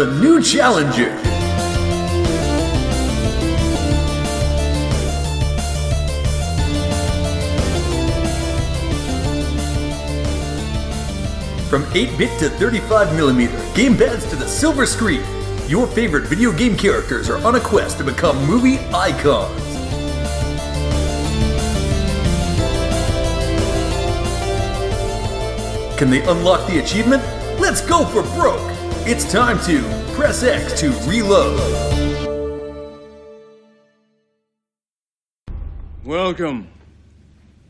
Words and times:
a 0.00 0.18
new 0.18 0.42
challenger. 0.42 1.14
From 11.68 11.84
8-bit 11.92 12.38
to 12.38 12.48
35mm, 12.48 13.48
gamepads 13.74 14.28
to 14.30 14.36
the 14.36 14.48
silver 14.48 14.86
screen, 14.86 15.22
your 15.68 15.86
favorite 15.86 16.26
video 16.26 16.50
game 16.50 16.78
characters 16.78 17.28
are 17.28 17.44
on 17.46 17.56
a 17.56 17.60
quest 17.60 17.98
to 17.98 18.04
become 18.04 18.42
movie 18.46 18.78
icons. 18.94 19.60
Can 25.98 26.08
they 26.08 26.22
unlock 26.22 26.66
the 26.66 26.80
achievement? 26.82 27.22
Let's 27.60 27.82
go 27.86 28.06
for 28.06 28.22
broke! 28.34 28.69
It's 29.06 29.32
time 29.32 29.58
to 29.60 29.80
press 30.14 30.42
X 30.42 30.78
to 30.80 30.90
reload. 31.08 31.58
Welcome. 36.04 36.68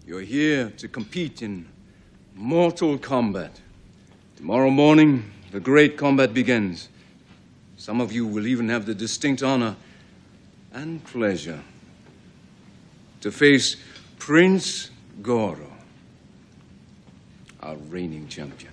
You're 0.05 0.23
here 0.23 0.71
to 0.71 0.88
compete 0.88 1.41
in 1.41 1.66
Mortal 2.35 2.98
Kombat. 2.98 3.52
Tomorrow 4.37 4.71
morning, 4.71 5.30
the 5.52 5.61
great 5.61 5.97
combat 5.97 6.35
begins. 6.35 6.88
Some 7.77 8.01
of 8.01 8.10
you 8.12 8.27
will 8.27 8.49
even 8.49 8.69
have 8.69 8.85
the 8.85 8.95
distinct 8.95 9.41
honor 9.43 9.77
and 10.73 11.02
pleasure 11.04 11.60
to 13.21 13.30
face 13.30 13.76
Prince 14.19 14.91
Goro, 15.23 15.73
our 17.63 17.76
reigning 17.76 18.26
champion. 18.26 18.70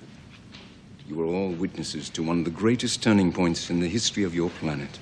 You 1.07 1.21
are 1.21 1.25
all 1.25 1.51
witnesses 1.51 2.09
to 2.11 2.23
one 2.23 2.39
of 2.39 2.45
the 2.45 2.51
greatest 2.51 3.01
turning 3.01 3.31
points 3.31 3.69
in 3.69 3.79
the 3.79 3.87
history 3.87 4.23
of 4.23 4.35
your 4.35 4.49
planet. 4.49 4.99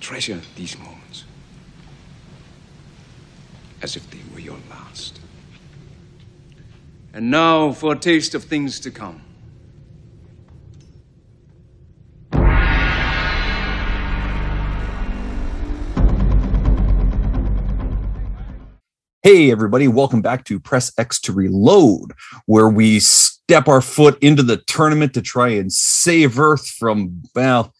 Treasure 0.00 0.42
these 0.56 0.78
moments 0.78 1.24
as 3.82 3.96
if 3.96 4.08
they 4.10 4.20
were 4.32 4.40
your 4.40 4.58
last. 4.70 5.18
And 7.12 7.30
now 7.30 7.72
for 7.72 7.94
a 7.94 7.98
taste 7.98 8.34
of 8.34 8.44
things 8.44 8.78
to 8.80 8.90
come. 8.90 9.22
Hey, 19.24 19.52
everybody, 19.52 19.86
welcome 19.86 20.20
back 20.20 20.44
to 20.46 20.58
Press 20.58 20.92
X 20.98 21.20
to 21.20 21.32
Reload, 21.32 22.12
where 22.46 22.68
we 22.68 22.98
step 22.98 23.68
our 23.68 23.80
foot 23.80 24.20
into 24.20 24.42
the 24.42 24.56
tournament 24.56 25.14
to 25.14 25.22
try 25.22 25.50
and 25.50 25.72
save 25.72 26.40
Earth 26.40 26.66
from, 26.66 27.22
well, 27.32 27.72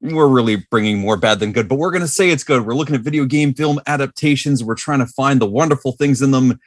we're 0.00 0.28
really 0.28 0.64
bringing 0.70 1.00
more 1.00 1.16
bad 1.16 1.40
than 1.40 1.50
good, 1.50 1.68
but 1.68 1.74
we're 1.74 1.90
going 1.90 2.02
to 2.02 2.06
say 2.06 2.30
it's 2.30 2.44
good. 2.44 2.64
We're 2.64 2.74
looking 2.74 2.94
at 2.94 3.00
video 3.00 3.24
game 3.24 3.52
film 3.52 3.80
adaptations. 3.88 4.62
We're 4.62 4.76
trying 4.76 5.00
to 5.00 5.06
find 5.06 5.40
the 5.40 5.50
wonderful 5.50 5.96
things 5.98 6.22
in 6.22 6.30
them, 6.30 6.60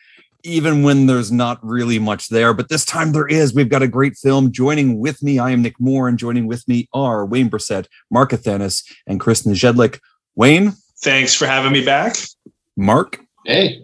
even 0.44 0.84
when 0.84 1.06
there's 1.06 1.32
not 1.32 1.58
really 1.66 1.98
much 1.98 2.28
there. 2.28 2.54
But 2.54 2.68
this 2.68 2.84
time 2.84 3.14
there 3.14 3.28
is. 3.28 3.54
We've 3.54 3.70
got 3.70 3.82
a 3.82 3.88
great 3.88 4.18
film. 4.18 4.52
Joining 4.52 5.00
with 5.00 5.24
me, 5.24 5.40
I 5.40 5.52
am 5.52 5.62
Nick 5.62 5.80
Moore, 5.80 6.10
and 6.10 6.20
joining 6.20 6.46
with 6.46 6.68
me 6.68 6.90
are 6.94 7.26
Wayne 7.26 7.50
Brissett, 7.50 7.86
Mark 8.10 8.32
Athanas, 8.32 8.84
and 9.08 9.18
Kristen 9.18 9.54
Zedlik. 9.54 10.02
Wayne, 10.36 10.74
Thanks 11.02 11.34
for 11.34 11.46
having 11.46 11.72
me 11.72 11.86
back. 11.86 12.18
Mark, 12.76 13.22
Hey, 13.46 13.84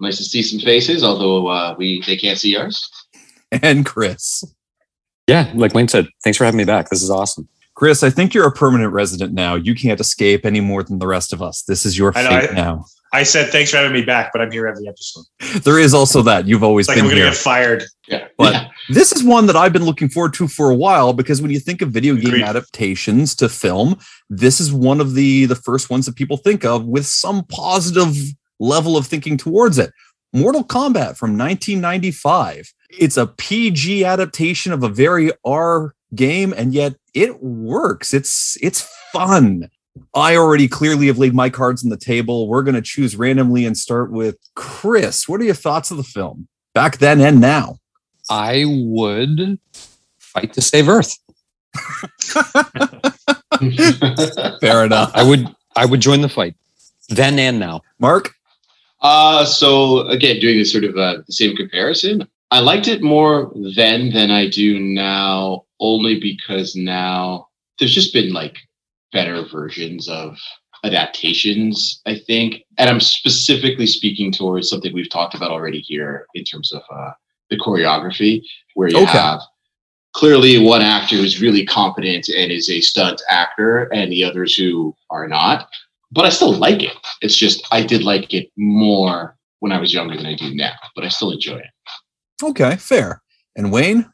nice 0.00 0.16
to 0.18 0.24
see 0.24 0.42
some 0.42 0.60
faces, 0.60 1.02
although 1.04 1.46
uh, 1.48 1.74
we 1.78 2.02
they 2.06 2.16
can't 2.16 2.38
see 2.38 2.56
ours. 2.56 2.88
and 3.62 3.84
Chris. 3.86 4.44
Yeah, 5.26 5.50
like 5.54 5.74
Wayne 5.74 5.88
said, 5.88 6.06
thanks 6.22 6.36
for 6.36 6.44
having 6.44 6.58
me 6.58 6.64
back. 6.64 6.90
This 6.90 7.02
is 7.02 7.10
awesome. 7.10 7.48
Chris, 7.74 8.02
I 8.02 8.10
think 8.10 8.34
you're 8.34 8.46
a 8.46 8.52
permanent 8.52 8.92
resident 8.92 9.32
now. 9.32 9.54
You 9.56 9.74
can't 9.74 9.98
escape 9.98 10.44
any 10.46 10.60
more 10.60 10.82
than 10.82 10.98
the 10.98 11.06
rest 11.06 11.32
of 11.32 11.42
us. 11.42 11.62
This 11.62 11.84
is 11.84 11.98
your 11.98 12.12
I 12.16 12.22
know, 12.22 12.28
fate 12.40 12.50
I- 12.50 12.54
now. 12.54 12.84
I 13.12 13.22
said 13.22 13.50
thanks 13.50 13.70
for 13.70 13.76
having 13.76 13.92
me 13.92 14.02
back, 14.02 14.32
but 14.32 14.42
I'm 14.42 14.50
here 14.50 14.66
every 14.66 14.88
episode. 14.88 15.22
There 15.62 15.78
is 15.78 15.94
also 15.94 16.20
that. 16.22 16.48
You've 16.48 16.64
always 16.64 16.86
It's 16.86 16.88
like 16.88 16.98
I'm 16.98 17.04
been 17.04 17.10
gonna 17.18 17.22
here. 17.26 17.30
get 17.30 17.36
fired. 17.38 17.84
Yeah, 18.08 18.26
But 18.36 18.52
yeah. 18.54 18.68
this 18.88 19.12
is 19.12 19.22
one 19.22 19.46
that 19.46 19.54
I've 19.54 19.72
been 19.72 19.84
looking 19.84 20.08
forward 20.08 20.34
to 20.34 20.48
for 20.48 20.68
a 20.70 20.74
while 20.74 21.12
because 21.12 21.40
when 21.40 21.52
you 21.52 21.60
think 21.60 21.80
of 21.80 21.90
video 21.92 22.16
game 22.16 22.26
Agreed. 22.26 22.42
adaptations 22.42 23.36
to 23.36 23.48
film, 23.48 24.00
this 24.28 24.58
is 24.60 24.72
one 24.72 25.00
of 25.00 25.14
the 25.14 25.44
the 25.46 25.54
first 25.54 25.90
ones 25.90 26.06
that 26.06 26.16
people 26.16 26.36
think 26.38 26.64
of 26.64 26.86
with 26.86 27.06
some 27.06 27.44
positive 27.44 28.16
level 28.60 28.96
of 28.96 29.06
thinking 29.06 29.36
towards 29.36 29.78
it. 29.78 29.92
Mortal 30.32 30.64
Kombat 30.64 31.16
from 31.16 31.38
1995. 31.38 32.72
It's 32.90 33.16
a 33.16 33.26
PG 33.26 34.04
adaptation 34.04 34.72
of 34.72 34.82
a 34.82 34.88
very 34.88 35.30
R 35.44 35.94
game 36.14 36.52
and 36.56 36.74
yet 36.74 36.94
it 37.14 37.42
works. 37.42 38.12
It's 38.12 38.58
it's 38.60 38.88
fun. 39.12 39.70
I 40.14 40.36
already 40.36 40.66
clearly 40.66 41.06
have 41.06 41.18
laid 41.18 41.34
my 41.34 41.50
cards 41.50 41.84
on 41.84 41.90
the 41.90 41.96
table. 41.96 42.48
We're 42.48 42.62
going 42.62 42.74
to 42.74 42.82
choose 42.82 43.14
randomly 43.14 43.64
and 43.64 43.78
start 43.78 44.10
with 44.10 44.36
Chris. 44.56 45.28
What 45.28 45.40
are 45.40 45.44
your 45.44 45.54
thoughts 45.54 45.92
of 45.92 45.96
the 45.96 46.02
film 46.02 46.48
back 46.74 46.98
then 46.98 47.20
and 47.20 47.40
now? 47.40 47.78
I 48.28 48.64
would 48.66 49.60
fight 50.18 50.52
to 50.54 50.60
save 50.60 50.88
Earth. 50.88 51.16
Fair 54.60 54.84
enough. 54.84 55.12
I 55.14 55.22
would 55.22 55.54
I 55.76 55.86
would 55.86 56.00
join 56.00 56.22
the 56.22 56.28
fight. 56.28 56.56
Then 57.08 57.38
and 57.38 57.60
now. 57.60 57.82
Mark? 57.98 58.34
Uh, 59.04 59.44
so 59.44 60.00
again, 60.08 60.40
doing 60.40 60.58
this 60.58 60.72
sort 60.72 60.84
of 60.84 60.96
uh, 60.96 61.18
the 61.26 61.32
same 61.32 61.54
comparison, 61.54 62.26
I 62.50 62.60
liked 62.60 62.88
it 62.88 63.02
more 63.02 63.52
then 63.76 64.10
than 64.10 64.30
I 64.30 64.48
do 64.48 64.80
now, 64.80 65.64
only 65.78 66.18
because 66.18 66.74
now 66.74 67.48
there's 67.78 67.94
just 67.94 68.12
been 68.12 68.32
like 68.32 68.56
better 69.12 69.44
versions 69.44 70.08
of 70.08 70.36
adaptations, 70.84 72.00
I 72.06 72.18
think, 72.18 72.62
and 72.78 72.90
I'm 72.90 73.00
specifically 73.00 73.86
speaking 73.86 74.32
towards 74.32 74.68
something 74.68 74.92
we've 74.92 75.10
talked 75.10 75.34
about 75.34 75.50
already 75.50 75.80
here 75.80 76.26
in 76.34 76.44
terms 76.44 76.72
of 76.72 76.82
uh, 76.94 77.12
the 77.50 77.56
choreography, 77.58 78.42
where 78.74 78.88
you 78.88 78.98
Okay. 78.98 79.06
have 79.06 79.40
clearly 80.14 80.58
one 80.58 80.82
actor 80.82 81.16
who's 81.16 81.40
really 81.40 81.66
competent 81.66 82.28
and 82.28 82.52
is 82.52 82.70
a 82.70 82.80
stunt 82.80 83.20
actor, 83.30 83.84
and 83.92 84.10
the 84.12 84.24
others 84.24 84.54
who 84.54 84.94
are 85.10 85.26
not. 85.26 85.68
But 86.14 86.24
I 86.24 86.28
still 86.28 86.52
like 86.52 86.82
it. 86.82 86.96
It's 87.20 87.36
just 87.36 87.66
I 87.70 87.82
did 87.82 88.02
like 88.02 88.32
it 88.32 88.50
more 88.56 89.36
when 89.58 89.72
I 89.72 89.80
was 89.80 89.92
younger 89.92 90.16
than 90.16 90.26
I 90.26 90.34
do 90.34 90.54
now, 90.54 90.74
but 90.94 91.04
I 91.04 91.08
still 91.08 91.32
enjoy 91.32 91.56
it. 91.56 91.70
Okay, 92.42 92.76
fair. 92.76 93.22
And 93.56 93.72
Wayne? 93.72 94.10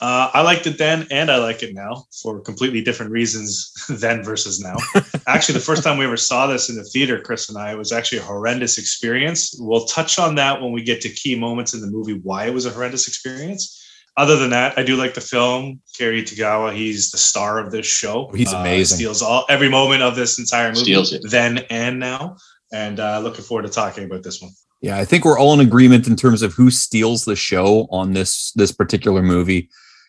Uh, 0.00 0.30
I 0.34 0.42
liked 0.42 0.66
it 0.66 0.78
then, 0.78 1.06
and 1.12 1.30
I 1.30 1.36
like 1.36 1.62
it 1.62 1.74
now 1.74 2.06
for 2.22 2.40
completely 2.40 2.82
different 2.82 3.12
reasons 3.12 3.72
then 3.88 4.24
versus 4.24 4.60
now. 4.60 4.76
actually, 5.28 5.54
the 5.54 5.64
first 5.64 5.84
time 5.84 5.96
we 5.96 6.04
ever 6.04 6.16
saw 6.16 6.46
this 6.46 6.68
in 6.68 6.76
the 6.76 6.84
theater, 6.84 7.20
Chris 7.20 7.48
and 7.48 7.56
I, 7.56 7.72
it 7.72 7.78
was 7.78 7.92
actually 7.92 8.18
a 8.18 8.22
horrendous 8.22 8.78
experience. 8.78 9.54
We'll 9.60 9.84
touch 9.84 10.18
on 10.18 10.34
that 10.36 10.60
when 10.60 10.72
we 10.72 10.82
get 10.82 11.00
to 11.02 11.08
key 11.08 11.38
moments 11.38 11.72
in 11.74 11.80
the 11.80 11.86
movie, 11.86 12.18
why 12.22 12.46
it 12.46 12.54
was 12.54 12.66
a 12.66 12.70
horrendous 12.70 13.06
experience. 13.06 13.81
Other 14.16 14.36
than 14.36 14.50
that, 14.50 14.76
I 14.78 14.82
do 14.82 14.96
like 14.96 15.14
the 15.14 15.20
film. 15.22 15.80
Cary 15.96 16.22
Tagawa, 16.22 16.74
he's 16.74 17.10
the 17.10 17.18
star 17.18 17.58
of 17.58 17.72
this 17.72 17.86
show. 17.86 18.30
He's 18.34 18.52
Uh, 18.52 18.58
amazing. 18.58 18.96
steals 18.98 19.22
all 19.22 19.46
every 19.48 19.70
moment 19.70 20.02
of 20.02 20.16
this 20.16 20.38
entire 20.38 20.68
movie, 20.68 20.82
Steals 20.84 21.12
it. 21.12 21.22
then 21.30 21.58
and 21.70 21.98
now. 21.98 22.36
And 22.74 23.00
uh, 23.00 23.20
looking 23.20 23.44
forward 23.44 23.62
to 23.62 23.68
talking 23.72 24.04
about 24.04 24.22
this 24.22 24.40
one. 24.42 24.50
Yeah, 24.82 24.98
I 24.98 25.04
think 25.04 25.24
we're 25.24 25.38
all 25.38 25.54
in 25.54 25.60
agreement 25.60 26.06
in 26.06 26.16
terms 26.16 26.42
of 26.42 26.52
who 26.54 26.70
steals 26.70 27.24
the 27.24 27.36
show 27.36 27.86
on 27.90 28.12
this 28.12 28.52
this 28.54 28.72
particular 28.72 29.22
movie. 29.22 29.68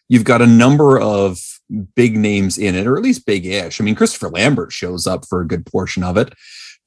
You've 0.09 0.24
got 0.24 0.42
a 0.42 0.47
number 0.47 1.00
of 1.00 1.40
big 1.95 2.18
names 2.18 2.57
in 2.57 2.75
it, 2.75 2.86
or 2.88 2.98
at 2.98 3.04
least 3.04 3.25
big-ish. 3.25 3.80
I 3.80 3.83
mean, 3.83 3.95
Christopher 3.95 4.30
Lambert 4.30 4.72
shows 4.74 5.07
up 5.07 5.25
for 5.30 5.42
a 5.42 5.48
good 5.48 5.66
portion 5.66 6.04
of 6.04 6.18
it. 6.18 6.33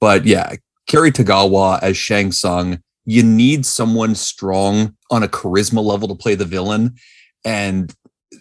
But 0.00 0.26
yeah, 0.26 0.54
Cary 0.86 1.10
Tagawa 1.12 1.78
as 1.82 1.96
Shang 1.96 2.30
Tsung, 2.32 2.78
you 3.06 3.22
need 3.22 3.64
someone 3.64 4.14
strong 4.14 4.94
on 5.10 5.22
a 5.22 5.28
charisma 5.28 5.82
level 5.82 6.08
to 6.08 6.14
play 6.14 6.34
the 6.34 6.44
villain. 6.44 6.96
And 7.44 7.94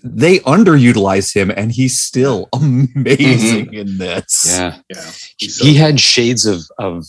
they 0.04 0.40
underutilize 0.40 1.34
him, 1.34 1.52
and 1.56 1.72
he's 1.72 2.00
still 2.00 2.50
amazing 2.54 3.68
mm-hmm. 3.68 3.74
in 3.74 3.98
this. 3.98 4.46
Yeah. 4.50 4.78
Yeah, 4.90 5.12
He 5.38 5.76
had 5.76 6.00
shades 6.00 6.46
of 6.46 6.64
of 6.80 7.06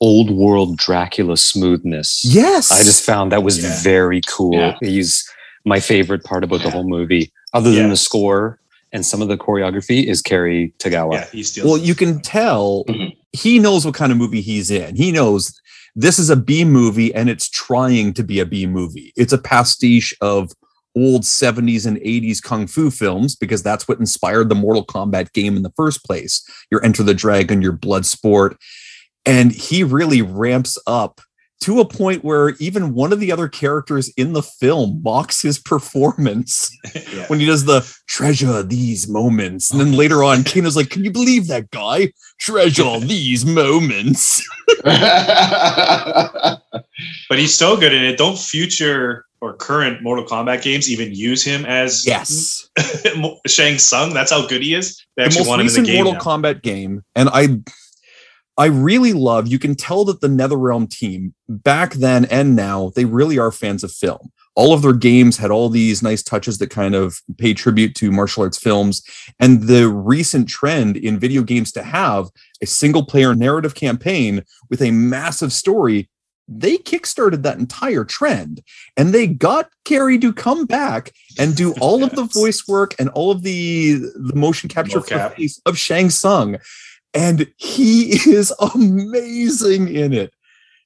old 0.00 0.30
world 0.30 0.76
Dracula 0.78 1.36
smoothness. 1.36 2.24
Yes. 2.24 2.70
I 2.70 2.84
just 2.84 3.04
found 3.04 3.32
that 3.32 3.42
was 3.42 3.62
Yeah. 3.62 3.82
very 3.82 4.20
cool. 4.28 4.54
Yeah. 4.54 4.76
He's 4.80 5.28
my 5.64 5.80
favorite 5.80 6.22
part 6.22 6.44
about 6.44 6.62
the 6.62 6.70
whole 6.70 6.88
movie, 6.88 7.32
other 7.52 7.70
than 7.72 7.84
Yeah. 7.84 7.88
the 7.90 7.96
score 7.96 8.60
and 8.92 9.04
some 9.04 9.20
of 9.22 9.28
the 9.28 9.36
choreography, 9.36 10.04
is 10.04 10.22
Cary 10.22 10.72
Tagawa. 10.78 11.12
yeah, 11.14 11.26
he 11.30 11.42
steals. 11.42 11.66
Well, 11.66 11.78
you 11.78 11.94
can 11.94 12.20
tell 12.20 12.84
Mhm. 12.88 13.12
he 13.32 13.58
knows 13.58 13.84
what 13.84 13.94
kind 13.94 14.12
of 14.12 14.18
movie 14.18 14.40
he's 14.40 14.70
in. 14.70 14.96
He 14.96 15.12
knows 15.12 15.52
this 15.96 16.18
is 16.18 16.30
a 16.30 16.36
B 16.36 16.64
movie 16.64 17.12
and 17.14 17.28
it's 17.28 17.48
trying 17.48 18.12
to 18.14 18.22
be 18.22 18.38
a 18.40 18.46
B 18.46 18.66
movie. 18.66 19.12
It's 19.16 19.32
a 19.32 19.38
pastiche 19.38 20.14
of 20.20 20.52
old 20.96 21.22
70s 21.24 21.86
and 21.86 21.98
80s 21.98 22.40
kung 22.40 22.66
fu 22.66 22.90
films 22.90 23.36
because 23.36 23.62
that's 23.62 23.86
what 23.86 23.98
inspired 24.00 24.48
the 24.48 24.54
Mortal 24.54 24.84
Kombat 24.84 25.32
game 25.32 25.56
in 25.56 25.62
the 25.62 25.72
first 25.76 26.04
place. 26.04 26.42
Your 26.70 26.84
Enter 26.84 27.02
the 27.02 27.14
Dragon, 27.14 27.62
your 27.62 27.72
Bloodsport. 27.72 28.56
And 29.26 29.52
he 29.52 29.84
really 29.84 30.22
ramps 30.22 30.78
up 30.86 31.20
to 31.60 31.80
a 31.80 31.84
point 31.84 32.24
where 32.24 32.50
even 32.60 32.94
one 32.94 33.12
of 33.12 33.20
the 33.20 33.32
other 33.32 33.48
characters 33.48 34.08
in 34.16 34.32
the 34.32 34.42
film 34.42 35.02
mocks 35.02 35.42
his 35.42 35.58
performance 35.58 36.70
yeah. 37.12 37.26
when 37.26 37.40
he 37.40 37.46
does 37.46 37.64
the 37.64 37.80
treasure 38.06 38.62
these 38.62 39.08
moments. 39.08 39.70
And 39.70 39.80
then 39.80 39.92
later 39.92 40.22
on, 40.22 40.38
Kano's 40.44 40.76
like, 40.76 40.90
Can 40.90 41.04
you 41.04 41.10
believe 41.10 41.48
that 41.48 41.70
guy? 41.70 42.12
Treasure 42.38 42.98
these 43.00 43.44
moments. 43.44 44.46
But 44.84 44.98
he's 47.38 47.54
so 47.54 47.76
good 47.76 47.92
in 47.92 48.04
it. 48.04 48.18
Don't 48.18 48.38
future 48.38 49.24
or 49.40 49.54
current 49.54 50.02
Mortal 50.02 50.24
Kombat 50.24 50.62
games 50.62 50.90
even 50.90 51.12
use 51.12 51.44
him 51.44 51.64
as 51.64 52.06
Yes. 52.06 52.68
Shang 53.46 53.78
Tsung? 53.78 54.14
That's 54.14 54.30
how 54.30 54.46
good 54.46 54.62
he 54.62 54.74
is. 54.74 55.04
They 55.16 55.22
the 55.22 55.26
actually 55.26 55.40
most 55.40 55.48
want 55.48 55.60
him 55.60 55.66
in 55.66 55.72
the 55.72 55.80
recent 55.80 55.86
game. 55.86 56.04
Mortal 56.04 56.12
now. 56.14 56.20
Kombat 56.20 56.62
game, 56.62 57.04
and 57.14 57.28
I 57.32 57.58
I 58.58 58.66
really 58.66 59.12
love 59.12 59.46
you 59.46 59.58
can 59.60 59.76
tell 59.76 60.04
that 60.06 60.20
the 60.20 60.26
NetherRealm 60.26 60.90
team 60.90 61.32
back 61.48 61.94
then 61.94 62.24
and 62.24 62.56
now 62.56 62.90
they 62.96 63.04
really 63.04 63.38
are 63.38 63.52
fans 63.52 63.84
of 63.84 63.92
film. 63.92 64.32
All 64.56 64.74
of 64.74 64.82
their 64.82 64.92
games 64.92 65.36
had 65.36 65.52
all 65.52 65.68
these 65.68 66.02
nice 66.02 66.24
touches 66.24 66.58
that 66.58 66.68
kind 66.68 66.96
of 66.96 67.20
pay 67.38 67.54
tribute 67.54 67.94
to 67.94 68.10
martial 68.10 68.42
arts 68.42 68.58
films. 68.58 69.00
And 69.38 69.62
the 69.68 69.88
recent 69.88 70.48
trend 70.48 70.96
in 70.96 71.20
video 71.20 71.44
games 71.44 71.70
to 71.72 71.84
have 71.84 72.26
a 72.60 72.66
single 72.66 73.04
player 73.04 73.36
narrative 73.36 73.76
campaign 73.76 74.42
with 74.68 74.82
a 74.82 74.90
massive 74.90 75.52
story, 75.52 76.10
they 76.48 76.78
kickstarted 76.78 77.42
that 77.42 77.58
entire 77.58 78.04
trend. 78.04 78.62
And 78.96 79.14
they 79.14 79.28
got 79.28 79.70
Cary 79.84 80.18
to 80.18 80.32
come 80.32 80.66
back 80.66 81.12
and 81.38 81.54
do 81.54 81.74
all 81.74 82.02
of 82.02 82.10
the 82.16 82.24
voice 82.34 82.66
work 82.66 82.96
and 82.98 83.10
all 83.10 83.30
of 83.30 83.42
the, 83.42 83.98
the 84.16 84.34
motion 84.34 84.68
capture 84.68 85.00
for 85.00 85.08
the 85.08 85.14
Mocap. 85.14 85.36
face 85.36 85.60
of 85.66 85.78
Shang 85.78 86.10
Tsung. 86.10 86.58
And 87.14 87.50
he 87.56 88.10
is 88.30 88.52
amazing 88.60 89.94
in 89.94 90.12
it. 90.12 90.32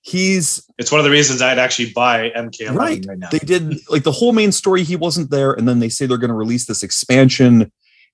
He's 0.05 0.65
It's 0.79 0.91
one 0.91 0.99
of 0.99 1.05
the 1.05 1.11
reasons 1.11 1.41
I'd 1.43 1.59
actually 1.59 1.93
buy 1.93 2.31
MK11 2.37 2.75
Right. 2.75 3.05
right, 3.07 3.19
now. 3.19 3.29
they 3.31 3.39
did 3.39 3.79
like 3.89 4.03
the 4.03 4.11
whole 4.13 4.33
main 4.33 4.51
story 4.51 4.83
he 4.83 4.97
wasn't 4.97 5.31
there 5.31 5.53
and 5.53 5.69
then 5.69 5.79
they 5.79 5.89
say 5.89 6.07
they're 6.07 6.19
going 6.19 6.29
to 6.31 6.35
release 6.35 6.67
this 6.67 6.83
expansion 6.83 7.71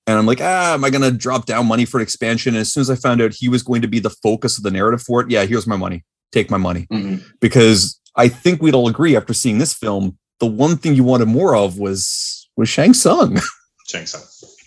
and 0.07 0.19
i'm 0.19 0.27
like 0.27 0.41
ah 0.43 0.75
am 0.75 0.85
i 0.85 0.91
going 0.91 1.01
to 1.03 1.11
drop 1.11 1.47
down 1.47 1.67
money 1.67 1.87
for 1.87 1.97
an 1.99 2.03
expansion 2.03 2.55
and 2.55 2.61
as 2.61 2.71
soon 2.73 2.83
as 2.83 2.91
i 2.91 2.95
found 2.95 3.23
out 3.23 3.33
he 3.33 3.49
was 3.49 3.63
going 3.63 3.81
to 3.81 3.89
be 3.89 3.99
the 4.01 4.11
focus 4.11 4.59
of 4.59 4.65
the 4.65 4.71
narrative 4.71 5.01
for 5.03 5.23
it 5.23 5.31
yeah 5.31 5.45
here's 5.47 5.67
my 5.67 5.77
money 5.77 6.05
take 6.31 6.51
my 6.51 6.57
money 6.59 6.87
Mhm. 6.93 7.23
because 7.41 7.99
i 8.17 8.29
think 8.29 8.61
we'd 8.61 8.75
all 8.75 8.89
agree 8.89 9.17
after 9.17 9.33
seeing 9.33 9.57
this 9.59 9.73
film 9.73 10.19
the 10.41 10.47
one 10.47 10.77
thing 10.77 10.95
you 10.95 11.05
wanted 11.05 11.27
more 11.29 11.57
of 11.57 11.79
was 11.79 12.49
was 12.57 12.69
shang 12.69 12.93
Tsung. 12.93 13.39
Shang 13.89 14.05
Tsung. 14.05 14.23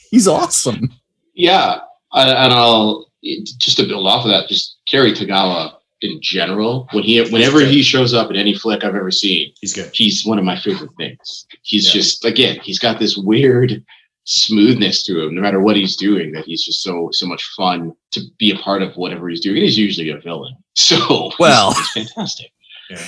he's 0.09 0.27
awesome 0.27 0.91
Yeah, 1.35 1.81
I- 2.11 2.23
and 2.45 2.51
I'll 2.53 3.10
just 3.23 3.77
to 3.77 3.87
build 3.87 4.07
off 4.07 4.25
of 4.25 4.31
that. 4.31 4.47
Just 4.49 4.77
Cary 4.89 5.13
Tagawa 5.13 5.73
in 6.01 6.19
general, 6.21 6.87
when 6.93 7.03
he 7.03 7.21
whenever 7.29 7.59
he 7.63 7.83
shows 7.83 8.13
up 8.13 8.29
in 8.31 8.35
any 8.35 8.55
flick 8.55 8.83
I've 8.83 8.95
ever 8.95 9.11
seen, 9.11 9.51
He's 9.61 9.73
good. 9.73 9.91
he's 9.93 10.25
one 10.25 10.39
of 10.39 10.43
my 10.45 10.57
favorite 10.59 10.89
things. 10.97 11.45
He's 11.63 11.85
Yeah. 11.87 11.93
just 12.01 12.25
again, 12.25 12.59
he's 12.63 12.79
got 12.79 12.99
this 12.99 13.15
weird 13.17 13.83
smoothness 14.25 15.03
to 15.03 15.19
him, 15.21 15.35
no 15.35 15.41
matter 15.41 15.59
what 15.61 15.75
he's 15.75 15.95
doing. 15.95 16.31
That 16.31 16.45
he's 16.45 16.63
just 16.63 16.81
so 16.83 17.09
so 17.11 17.25
much 17.27 17.43
fun 17.55 17.93
to 18.11 18.21
be 18.39 18.51
a 18.51 18.57
part 18.57 18.81
of 18.81 18.95
whatever 18.95 19.29
he's 19.29 19.41
doing. 19.41 19.57
And 19.57 19.65
he's 19.65 19.77
usually 19.77 20.09
a 20.09 20.17
villain, 20.17 20.55
so 20.75 21.31
Well. 21.39 21.73
he's 21.73 22.09
fantastic. 22.11 22.51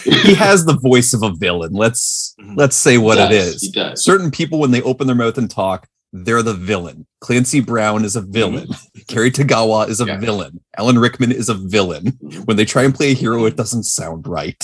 he 0.05 0.33
has 0.35 0.63
the 0.65 0.77
voice 0.77 1.13
of 1.13 1.23
a 1.23 1.31
villain 1.35 1.73
let's 1.73 2.35
Mhm. 2.39 2.55
let's 2.57 2.75
say 2.77 2.97
what 2.97 3.17
He 3.17 3.35
does, 3.37 3.55
is 3.55 3.61
He 3.63 3.71
does. 3.71 4.01
certain 4.03 4.31
people 4.31 4.59
when 4.59 4.71
they 4.71 4.81
open 4.81 5.07
their 5.07 5.15
mouth 5.15 5.37
and 5.37 5.49
talk 5.49 5.87
they're 6.13 6.43
the 6.43 6.53
villain. 6.53 7.07
Clancy 7.21 7.59
brown 7.59 8.05
is 8.05 8.15
a 8.15 8.21
villain. 8.21 8.67
Cary 9.07 9.31
tagawa 9.31 9.89
is 9.89 9.99
a 9.99 10.05
Yeah. 10.05 10.19
villain. 10.19 10.61
Alan 10.77 10.99
rickman 10.99 11.31
is 11.31 11.49
a 11.49 11.55
villain. 11.55 12.11
Mhm. 12.23 12.45
when 12.45 12.55
they 12.57 12.65
try 12.65 12.83
and 12.83 12.93
play 12.95 13.11
a 13.11 13.15
hero 13.15 13.45
it 13.45 13.55
doesn't 13.57 13.83
sound 13.83 14.27
right. 14.27 14.63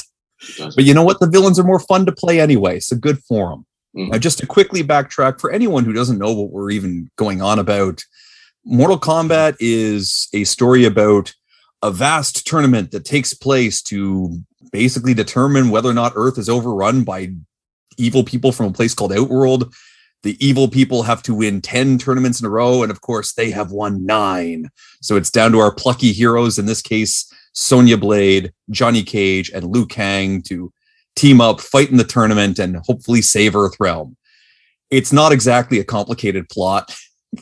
But 0.58 0.86
you 0.86 0.94
know 0.94 1.04
what? 1.04 1.20
The 1.20 1.28
villains 1.30 1.60
are 1.60 1.64
more 1.64 1.80
fun 1.80 2.06
to 2.06 2.12
play 2.12 2.40
anyway 2.40 2.80
so 2.80 2.96
good 2.96 3.20
for 3.28 3.50
them 3.50 3.66
Mhm. 3.98 4.12
now 4.12 4.18
just 4.20 4.38
to 4.40 4.46
quickly 4.46 4.84
backtrack 4.84 5.40
for 5.42 5.52
anyone 5.52 5.84
who 5.86 5.92
doesn't 5.94 6.20
know 6.20 6.32
what 6.32 6.52
we're 6.52 6.70
even 6.72 7.10
going 7.18 7.42
on 7.42 7.58
about 7.60 8.04
mortal 8.66 9.00
kombat 9.00 9.56
is 9.60 10.28
a 10.34 10.44
story 10.44 10.86
about 10.86 11.34
a 11.82 11.90
vast 11.92 12.46
tournament 12.46 12.92
that 12.92 13.06
takes 13.06 13.34
place 13.34 13.82
to 13.82 14.38
basically 14.72 15.14
determine 15.16 15.70
whether 15.72 15.90
or 15.90 15.94
not 15.94 16.12
earth 16.16 16.38
is 16.38 16.50
overrun 16.50 17.04
by 17.04 17.32
evil 17.98 18.24
people 18.24 18.52
from 18.52 18.68
a 18.68 18.72
place 18.74 18.94
called 18.94 19.12
outworld 19.14 19.74
the 20.24 20.38
evil 20.46 20.68
people 20.68 21.04
have 21.04 21.24
to 21.24 21.34
win 21.34 21.62
10 21.62 21.98
tournaments 21.98 22.40
in 22.40 22.46
a 22.46 22.50
row 22.50 22.84
and 22.84 22.92
of 22.92 23.02
course 23.02 23.34
they 23.34 23.52
have 23.52 23.72
won 23.72 24.06
nine 24.06 24.70
so 25.02 25.16
it's 25.16 25.32
down 25.32 25.52
to 25.52 25.60
our 25.60 25.74
plucky 25.74 26.12
heroes 26.12 26.60
in 26.60 26.66
this 26.66 26.82
case 26.82 27.32
sonya 27.54 27.98
blade 27.98 28.52
johnny 28.70 29.04
cage 29.04 29.50
and 29.52 29.66
liu 29.66 29.86
kang 29.86 30.42
to 30.42 30.72
team 31.16 31.42
up 31.42 31.60
fight 31.60 31.90
in 31.90 31.98
the 31.98 32.04
tournament 32.04 32.60
and 32.60 32.78
hopefully 32.86 33.22
save 33.22 33.54
earthrealm 33.54 34.16
it's 34.90 35.14
not 35.14 35.32
exactly 35.32 35.80
a 35.80 35.84
complicated 35.84 36.48
plot 36.50 36.94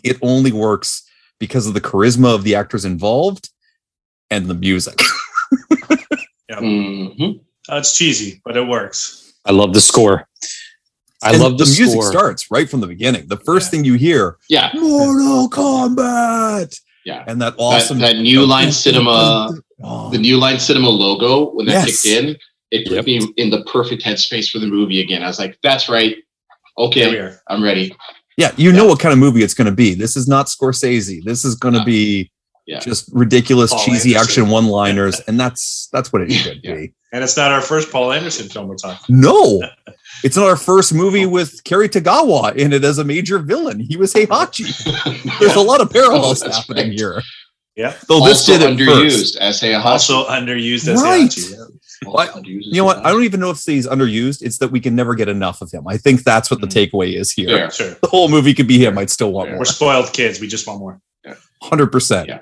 it 0.04 0.18
only 0.22 0.52
works 0.52 1.04
because 1.40 1.68
of 1.68 1.74
the 1.74 1.82
charisma 1.82 2.34
of 2.34 2.44
the 2.44 2.56
actors 2.56 2.86
involved 2.86 3.50
and 4.30 4.48
the 4.48 4.56
music 4.56 5.00
Mhm. 6.50 7.40
Uh, 7.70 7.76
it's 7.76 7.98
cheesy, 7.98 8.42
but 8.46 8.56
it 8.56 8.68
works. 8.68 9.34
I 9.46 9.52
love 9.52 9.74
the 9.74 9.82
score. 9.82 10.28
I 11.24 11.31
And 11.31 11.40
love 11.42 11.58
the, 11.58 11.66
music 11.66 11.90
score. 11.90 12.12
starts 12.12 12.52
right 12.52 12.69
from 12.69 12.80
the 12.81 12.88
beginning 12.88 13.28
the 13.28 13.38
first 13.38 13.68
Yeah. 13.68 13.72
thing 13.72 13.86
you 13.86 13.94
hear 13.96 14.38
Yeah, 14.50 14.69
Mortal 14.75 15.50
Kombat. 15.50 16.80
Yeah. 17.06 17.24
And 17.28 17.42
that 17.42 17.56
awesome 17.58 18.00
that, 18.00 18.14
that 18.18 18.22
new 18.22 18.46
line 18.46 18.72
cinema, 18.72 19.52
Oh, 19.84 20.10
the 20.10 20.18
new 20.18 20.38
line 20.38 20.60
cinema 20.60 20.90
logo 20.90 21.52
when 21.54 21.66
that 21.68 21.88
Yes. 21.88 22.02
kicked 22.02 22.06
in, 22.25 22.36
it 22.72 22.88
put 22.88 22.96
Yep. 22.96 23.06
me 23.06 23.22
in 23.38 23.50
the 23.50 23.64
perfect 23.64 24.04
headspace 24.04 24.50
for 24.50 24.60
the 24.60 24.68
movie 24.68 25.00
again. 25.02 25.24
I 25.24 25.28
was 25.28 25.40
like, 25.40 25.58
"That's 25.64 25.88
right, 25.88 26.18
okay. 26.78 27.31
I'm 27.50 27.64
ready." 27.64 27.96
yeah, 28.38 28.52
you 28.58 28.72
know 28.72 28.86
what 28.86 29.00
kind 29.00 29.14
of 29.14 29.19
movie 29.19 29.42
it's 29.44 29.54
going 29.56 29.66
to 29.66 29.72
be. 29.72 29.94
This 29.96 30.16
is 30.16 30.28
not 30.28 30.46
Scorsese. 30.48 31.24
This 31.24 31.44
is 31.46 31.56
going 31.56 31.74
to 31.74 31.80
No. 31.80 31.86
be 31.86 32.30
Yeah. 32.68 32.80
just 32.80 33.10
ridiculous, 33.14 33.72
Paul 33.72 33.84
cheesy 33.86 34.16
Anderson. 34.16 34.44
action 34.44 34.50
one-liners, 34.52 35.19
and 35.28 35.40
that's 35.40 35.88
that's 35.92 36.12
what 36.14 36.22
it 36.22 36.31
should 36.31 36.60
Yeah. 36.64 36.75
be. 36.75 36.94
And 37.14 37.24
it's 37.24 37.38
not 37.38 37.52
our 37.52 37.62
first 37.62 37.90
Paul 37.92 38.12
Anderson 38.12 38.50
film 38.50 38.68
we're 38.68 38.75
talking. 38.75 39.00
No, 39.22 39.62
it's 40.24 40.36
not 40.36 40.48
our 40.48 40.58
first 40.58 40.94
movie 40.94 41.25
with 41.25 41.64
Cary 41.64 41.88
Tagawa 41.88 42.54
in 42.56 42.74
it 42.74 42.84
as 42.84 42.98
a 42.98 43.04
major 43.06 43.40
villain. 43.40 43.80
He 43.80 43.96
was 43.96 44.14
Heihachi. 44.14 44.68
There's 45.40 45.56
a 45.56 45.62
lot 45.62 45.80
of 45.81 45.90
parallels 45.90 46.44
Oh, 46.44 46.52
happening 46.52 46.90
right. 46.90 47.00
here. 47.00 47.21
Yeah. 47.78 47.94
Though 48.09 48.19
this 48.26 48.50
also 48.50 48.57
did 48.57 48.62
it 48.62 48.78
underused 48.78 49.12
first. 49.33 49.38
as 49.38 49.62
Heihachi. 49.62 49.86
Also 49.86 50.26
underused 50.28 50.88
as 50.90 51.02
Right. 51.02 51.30
Heihachi, 51.30 51.52
yeah. 51.52 51.57
Well, 52.06 52.28
Also 52.28 52.42
You 52.44 52.74
know 52.74 52.83
what? 52.86 52.97
I 53.06 53.12
don't 53.12 53.24
even 53.24 53.40
know 53.40 53.52
if 53.52 53.64
he's 53.64 53.88
underused. 53.88 54.42
It's 54.42 54.57
that 54.57 54.71
we 54.71 54.80
can 54.81 54.94
never 54.95 55.16
get 55.16 55.30
enough 55.30 55.62
of 55.62 55.71
him. 55.71 55.88
I 55.88 55.97
think 55.97 56.24
that's 56.24 56.52
what 56.52 56.59
the 56.62 56.68
Mm. 56.68 56.90
takeaway 56.92 57.16
is 57.18 57.31
here. 57.31 57.47
Fair. 57.47 57.71
Sure. 57.71 57.97
The 58.02 58.07
whole 58.07 58.28
movie 58.30 58.54
could 58.54 58.68
be 58.68 58.78
him. 58.83 58.97
I'd 58.97 59.09
still 59.09 59.31
want 59.31 59.47
Yeah. 59.47 59.54
more. 59.54 59.59
We're 59.59 59.66
spoiled 59.66 60.12
kids. 60.14 60.40
We 60.42 60.47
just 60.47 60.68
want 60.68 60.80
more. 60.80 61.00
hundred 61.64 61.88
percent. 61.88 62.28
Yeah. 62.30 62.42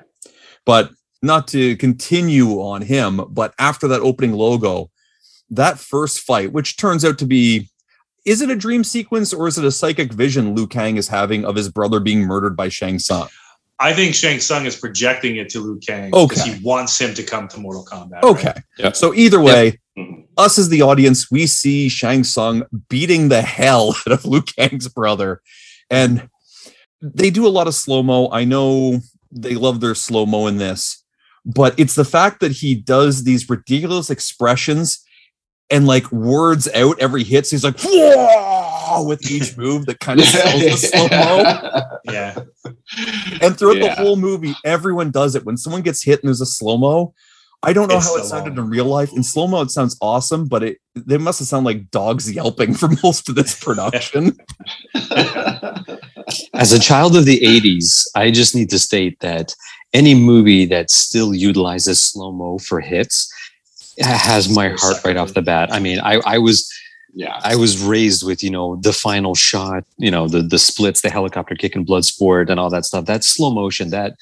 But 0.66 0.90
not 1.22 1.48
to 1.48 1.76
continue 1.76 2.60
on 2.60 2.82
him, 2.82 3.20
but 3.30 3.54
after 3.58 3.88
that 3.88 4.00
opening 4.02 4.32
logo, 4.32 4.90
that 5.50 5.78
first 5.78 6.20
fight, 6.20 6.52
which 6.52 6.76
turns 6.76 7.04
out 7.04 7.18
to 7.18 7.24
be, 7.26 7.70
is 8.26 8.42
it 8.42 8.50
a 8.50 8.56
dream 8.56 8.82
sequence 8.84 9.32
or 9.32 9.46
is 9.48 9.56
it 9.56 9.64
a 9.64 9.70
psychic 9.70 10.12
vision 10.12 10.54
Liu 10.54 10.66
Kang 10.66 10.96
is 10.96 11.08
having 11.08 11.44
of 11.44 11.54
his 11.54 11.68
brother 11.68 12.00
being 12.00 12.20
murdered 12.20 12.56
by 12.56 12.68
Shang 12.68 12.98
Tsung? 12.98 13.28
I 13.78 13.92
think 13.92 14.14
Shang 14.14 14.40
Tsung 14.40 14.66
is 14.66 14.74
projecting 14.74 15.36
it 15.36 15.48
to 15.50 15.60
Liu 15.60 15.78
Kang 15.86 16.10
Okay. 16.12 16.26
because 16.34 16.44
he 16.44 16.62
wants 16.64 16.98
him 17.00 17.14
to 17.14 17.22
come 17.22 17.46
to 17.48 17.60
Mortal 17.60 17.84
Kombat. 17.84 18.10
right? 18.22 18.24
Okay. 18.24 18.54
Yeah. 18.78 18.92
So 18.92 19.14
either 19.14 19.40
way, 19.40 19.78
Mhm. 19.96 20.24
us 20.36 20.58
as 20.58 20.68
the 20.70 20.82
audience, 20.82 21.30
we 21.30 21.46
see 21.46 21.88
Shang 21.88 22.24
Tsung 22.24 22.64
beating 22.88 23.28
the 23.28 23.42
hell 23.42 23.94
out 24.06 24.12
of 24.12 24.24
Liu 24.24 24.42
Kang's 24.42 24.88
brother. 24.88 25.40
And 25.90 26.28
they 27.00 27.30
do 27.30 27.46
a 27.46 27.48
lot 27.48 27.68
of 27.68 27.74
slow 27.74 28.02
mo. 28.02 28.28
I 28.32 28.44
know 28.44 29.00
they 29.30 29.54
love 29.54 29.80
their 29.80 29.94
slow 29.94 30.26
mo 30.26 30.46
in 30.46 30.58
this, 30.58 31.04
but 31.44 31.78
it's 31.78 31.94
the 31.94 32.04
fact 32.04 32.40
that 32.40 32.52
he 32.52 32.74
does 32.74 33.24
these 33.24 33.48
ridiculous 33.48 34.10
expressions 34.10 35.04
and 35.70 35.86
like 35.86 36.10
words 36.12 36.68
out 36.74 36.98
every 37.00 37.24
hit. 37.24 37.46
So 37.46 37.56
he's 37.56 37.64
like, 37.64 37.80
"Whoa," 37.80 39.04
with 39.06 39.28
each 39.30 39.56
move 39.58 39.86
that 39.86 40.00
kind 40.00 40.20
of 40.20 40.26
sells 40.26 40.62
the 40.62 40.76
slow 40.76 41.08
mo. 41.08 41.82
Yeah. 42.12 42.36
And 43.42 43.58
throughout 43.58 43.80
the 43.80 43.94
whole 43.98 44.14
movie, 44.14 44.54
everyone 44.64 45.10
does 45.10 45.34
it. 45.34 45.44
When 45.44 45.56
someone 45.56 45.82
gets 45.82 46.04
hit 46.04 46.20
and 46.20 46.28
there's 46.28 46.40
a 46.40 46.46
slow 46.46 46.76
mo, 46.76 47.14
I 47.66 47.72
don't 47.72 47.88
know 47.88 47.96
It's 47.96 48.06
how 48.06 48.16
it 48.16 48.24
sounded 48.24 48.56
long- 48.56 48.66
in 48.66 48.70
real 48.70 48.84
life. 48.84 49.12
In 49.12 49.22
slow 49.24 49.48
mo, 49.48 49.60
it 49.60 49.70
sounds 49.72 49.96
awesome, 50.00 50.46
but 50.46 50.62
it 50.62 50.78
they 50.94 51.18
must 51.18 51.40
have 51.40 51.48
sounded 51.48 51.66
like 51.66 51.90
dogs 51.90 52.30
yelping 52.32 52.74
for 52.74 52.88
most 53.02 53.28
of 53.28 53.34
this 53.34 53.58
production. 53.58 54.36
As 56.54 56.72
a 56.72 56.78
child 56.78 57.16
of 57.16 57.24
the 57.24 57.40
80s, 57.40 58.06
I 58.14 58.30
just 58.30 58.54
need 58.54 58.70
to 58.70 58.78
state 58.78 59.18
that 59.20 59.54
any 59.92 60.14
movie 60.14 60.64
that 60.66 60.90
still 60.90 61.34
utilizes 61.34 62.02
slow 62.02 62.32
mo 62.32 62.58
for 62.58 62.80
hits 62.80 63.32
has 63.98 64.48
my 64.54 64.68
heart 64.76 65.04
right 65.04 65.16
off 65.16 65.34
the 65.34 65.42
bat. 65.42 65.72
I 65.72 65.80
mean, 65.80 65.98
I, 66.00 66.20
I 66.24 66.38
was 66.38 66.70
yeah. 67.14 67.40
I 67.42 67.56
was 67.56 67.82
raised 67.82 68.26
with, 68.26 68.42
you 68.44 68.50
know, 68.50 68.76
the 68.76 68.92
final 68.92 69.34
shot, 69.34 69.84
you 69.96 70.10
know, 70.10 70.28
the 70.28 70.42
the 70.42 70.58
splits, 70.58 71.00
the 71.00 71.10
helicopter 71.10 71.54
kick 71.54 71.74
and 71.74 71.86
Bloodsport 71.86 72.50
and 72.50 72.60
all 72.60 72.70
that 72.70 72.84
stuff. 72.84 73.06
That 73.06 73.24
slow 73.24 73.50
motion 73.50 73.90
that 73.90 74.14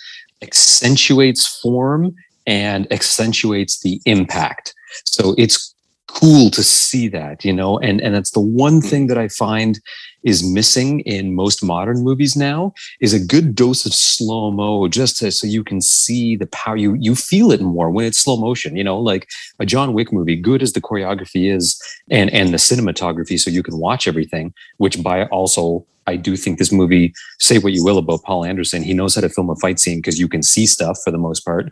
accentuates 0.42 1.60
form 1.60 2.14
and 2.46 2.90
accentuates 2.92 3.80
the 3.80 4.00
impact. 4.04 4.74
So 5.04 5.34
it's 5.38 5.74
cool 6.06 6.50
to 6.50 6.62
see 6.62 7.08
that, 7.08 7.44
you 7.44 7.52
know, 7.52 7.78
and 7.78 8.00
and 8.00 8.14
that's 8.14 8.30
the 8.30 8.40
one 8.40 8.80
hmm. 8.80 8.88
thing 8.88 9.06
that 9.08 9.18
I 9.18 9.28
find 9.28 9.80
is 10.22 10.42
missing 10.42 11.00
in 11.00 11.34
most 11.34 11.62
modern 11.62 12.02
movies 12.02 12.34
now 12.34 12.72
is 13.00 13.12
a 13.12 13.24
good 13.24 13.54
dose 13.54 13.84
of 13.84 13.92
slow 13.92 14.50
mo, 14.50 14.88
just 14.88 15.18
to, 15.18 15.30
so 15.30 15.46
you 15.46 15.62
can 15.62 15.80
see 15.82 16.34
the 16.36 16.46
power. 16.46 16.76
You 16.76 16.94
you 16.94 17.14
feel 17.14 17.50
it 17.52 17.60
more 17.60 17.90
when 17.90 18.06
it's 18.06 18.18
slow 18.18 18.36
motion. 18.36 18.76
You 18.76 18.84
know, 18.84 18.98
like 18.98 19.28
a 19.58 19.66
John 19.66 19.92
Wick 19.92 20.12
movie, 20.12 20.36
good 20.36 20.62
as 20.62 20.72
the 20.72 20.80
choreography 20.80 21.54
is, 21.54 21.80
and 22.10 22.30
and 22.30 22.52
the 22.52 22.58
cinematography, 22.58 23.38
so 23.38 23.50
you 23.50 23.62
can 23.62 23.78
watch 23.78 24.08
everything. 24.08 24.54
Which 24.78 25.02
by 25.02 25.24
also 25.26 25.86
I 26.06 26.16
do 26.16 26.36
think 26.36 26.58
this 26.58 26.72
movie, 26.72 27.14
say 27.38 27.58
what 27.58 27.72
you 27.72 27.84
will 27.84 27.98
about 27.98 28.22
Paul 28.22 28.44
Anderson, 28.44 28.82
he 28.82 28.94
knows 28.94 29.14
how 29.14 29.22
to 29.22 29.28
film 29.28 29.50
a 29.50 29.56
fight 29.56 29.78
scene 29.78 29.98
because 29.98 30.18
you 30.18 30.28
can 30.28 30.42
see 30.42 30.66
stuff 30.66 30.98
for 31.04 31.10
the 31.10 31.18
most 31.18 31.40
part. 31.40 31.70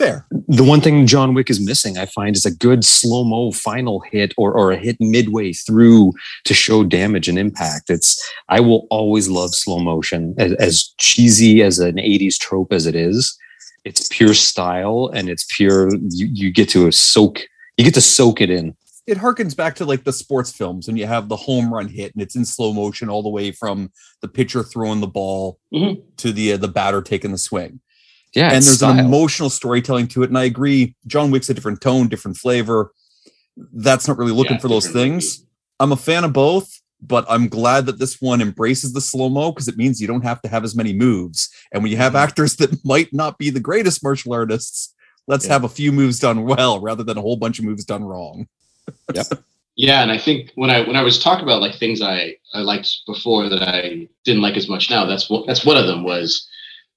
Fair. 0.00 0.26
The 0.48 0.64
one 0.64 0.80
thing 0.80 1.06
John 1.06 1.34
Wick 1.34 1.50
is 1.50 1.60
missing, 1.60 1.98
I 1.98 2.06
find, 2.06 2.34
is 2.34 2.46
a 2.46 2.50
good 2.54 2.86
slow 2.86 3.22
mo 3.22 3.50
final 3.52 4.00
hit 4.10 4.32
or, 4.38 4.50
or 4.54 4.72
a 4.72 4.78
hit 4.78 4.96
midway 4.98 5.52
through 5.52 6.14
to 6.46 6.54
show 6.54 6.84
damage 6.84 7.28
and 7.28 7.38
impact. 7.38 7.90
It's 7.90 8.18
I 8.48 8.60
will 8.60 8.86
always 8.90 9.28
love 9.28 9.54
slow 9.54 9.78
motion 9.78 10.34
as, 10.38 10.52
as 10.54 10.94
cheesy 10.98 11.62
as 11.62 11.78
an 11.80 11.96
80s 11.96 12.38
trope 12.38 12.72
as 12.72 12.86
it 12.86 12.94
is. 12.96 13.36
It's 13.84 14.08
pure 14.10 14.32
style 14.32 15.10
and 15.12 15.28
it's 15.28 15.46
pure 15.54 15.90
you, 16.08 16.28
you 16.32 16.50
get 16.50 16.70
to 16.70 16.90
soak 16.92 17.40
you 17.76 17.84
get 17.84 17.92
to 17.94 18.00
soak 18.00 18.40
it 18.40 18.48
in. 18.48 18.74
It 19.06 19.18
harkens 19.18 19.54
back 19.54 19.74
to 19.76 19.84
like 19.84 20.04
the 20.04 20.12
sports 20.14 20.50
films 20.50 20.86
when 20.86 20.96
you 20.96 21.06
have 21.06 21.28
the 21.28 21.36
home 21.36 21.72
run 21.72 21.88
hit 21.88 22.14
and 22.14 22.22
it's 22.22 22.36
in 22.36 22.46
slow 22.46 22.72
motion 22.72 23.10
all 23.10 23.22
the 23.22 23.28
way 23.28 23.50
from 23.52 23.90
the 24.22 24.28
pitcher 24.28 24.62
throwing 24.62 25.00
the 25.00 25.06
ball 25.06 25.58
Mhm. 25.74 26.00
to 26.16 26.32
the 26.32 26.54
uh, 26.54 26.56
the 26.56 26.68
batter 26.68 27.02
taking 27.02 27.32
the 27.32 27.38
swing. 27.38 27.80
Yeah, 28.34 28.48
and 28.48 28.58
it's 28.58 28.66
there's 28.66 28.82
an 28.82 28.98
emotional 29.00 29.50
storytelling 29.50 30.08
to 30.08 30.22
it. 30.22 30.28
And 30.30 30.38
I 30.38 30.44
agree, 30.44 30.94
John 31.06 31.30
Wick's 31.30 31.50
a 31.50 31.54
different 31.54 31.80
tone, 31.80 32.08
different 32.08 32.36
flavor. 32.36 32.92
That's 33.56 34.06
not 34.06 34.16
really 34.18 34.32
looking 34.32 34.54
Yeah, 34.56 34.60
for 34.60 34.68
those 34.68 34.84
different 34.84 35.12
movie. 35.12 35.20
things. 35.20 35.46
I'm 35.80 35.92
a 35.92 35.96
fan 35.96 36.24
of 36.24 36.32
both, 36.32 36.70
but 37.02 37.24
I'm 37.28 37.48
glad 37.48 37.86
that 37.86 37.98
this 37.98 38.20
one 38.20 38.40
embraces 38.40 38.92
the 38.92 39.00
slow 39.00 39.28
mo 39.28 39.50
because 39.50 39.66
it 39.66 39.76
means 39.76 40.00
you 40.00 40.06
don't 40.06 40.22
have 40.24 40.40
to 40.42 40.48
have 40.48 40.62
as 40.62 40.76
many 40.76 40.92
moves. 40.92 41.48
And 41.72 41.82
when 41.82 41.90
you 41.90 41.98
have 41.98 42.12
Mhm. 42.12 42.20
actors 42.20 42.56
that 42.56 42.70
might 42.84 43.12
not 43.12 43.36
be 43.38 43.50
the 43.50 43.60
greatest 43.60 44.02
martial 44.02 44.32
artists, 44.32 44.94
let's 45.26 45.46
Yeah. 45.46 45.52
have 45.54 45.64
a 45.64 45.68
few 45.68 45.90
moves 45.90 46.18
done 46.20 46.44
well 46.44 46.78
rather 46.80 47.02
than 47.02 47.18
a 47.18 47.22
whole 47.22 47.36
bunch 47.36 47.58
of 47.58 47.64
moves 47.64 47.84
done 47.84 48.04
wrong. 48.04 48.46
Yeah, 49.76 50.02
and 50.02 50.10
I 50.12 50.18
think 50.18 50.50
when 50.56 50.68
I 50.68 50.82
when 50.82 50.96
I 50.96 51.02
was 51.02 51.18
talking 51.18 51.44
about 51.44 51.62
like 51.62 51.74
things 51.74 52.02
I 52.02 52.36
I 52.52 52.60
liked 52.60 52.90
before 53.06 53.48
that 53.48 53.62
I 53.62 54.08
didn't 54.26 54.42
like 54.42 54.56
as 54.58 54.68
much 54.68 54.90
now, 54.90 55.06
that's 55.06 55.30
what 55.30 55.46
that's 55.46 55.64
one 55.64 55.78
of 55.78 55.86
them 55.86 56.02
was 56.04 56.46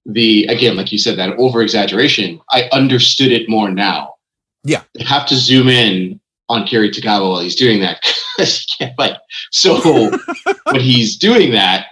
the 0.06 0.46
again 0.46 0.76
like 0.76 0.92
you 0.92 0.98
said 0.98 1.18
that 1.18 1.38
over 1.38 1.62
exaggeration. 1.62 2.42
I 2.52 2.70
understood 2.72 3.32
it 3.32 3.50
more 3.50 3.70
now. 3.70 4.16
Yeah. 4.64 4.84
I 5.00 5.04
have 5.04 5.26
to 5.28 5.36
zoom 5.36 5.68
in 5.68 6.20
on 6.50 6.68
Cary 6.68 6.90
Tagawa 6.90 7.30
while 7.30 7.42
he's 7.42 7.56
doing 7.56 7.80
that 7.82 8.02
because 8.38 8.60
he 8.60 8.86
can't 8.86 8.96
fight. 8.96 9.18
So 9.52 10.12
when 10.72 10.82
he's 10.82 11.18
doing 11.18 11.52
that, 11.52 11.88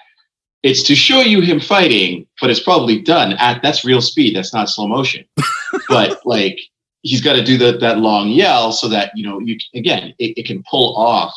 it's 0.63 0.83
to 0.83 0.95
show 0.95 1.21
you 1.21 1.41
him 1.41 1.59
fighting, 1.59 2.27
but 2.39 2.49
it's 2.49 2.61
probably 2.61 3.01
done 3.01 3.33
at 3.33 3.61
that's 3.61 3.83
real 3.83 4.01
speed. 4.01 4.35
That's 4.35 4.53
not 4.53 4.69
slow 4.69 4.87
motion. 4.87 5.25
but 5.89 6.19
like 6.25 6.59
he's 7.01 7.21
got 7.21 7.33
to 7.33 7.43
do 7.43 7.57
that 7.57 7.79
that 7.79 7.97
long 7.97 8.29
yell 8.29 8.71
so 8.71 8.87
that 8.87 9.11
you 9.15 9.27
know 9.27 9.39
you 9.39 9.57
again 9.73 10.13
it, 10.19 10.37
it 10.37 10.45
can 10.45 10.63
pull 10.69 10.95
off 10.97 11.33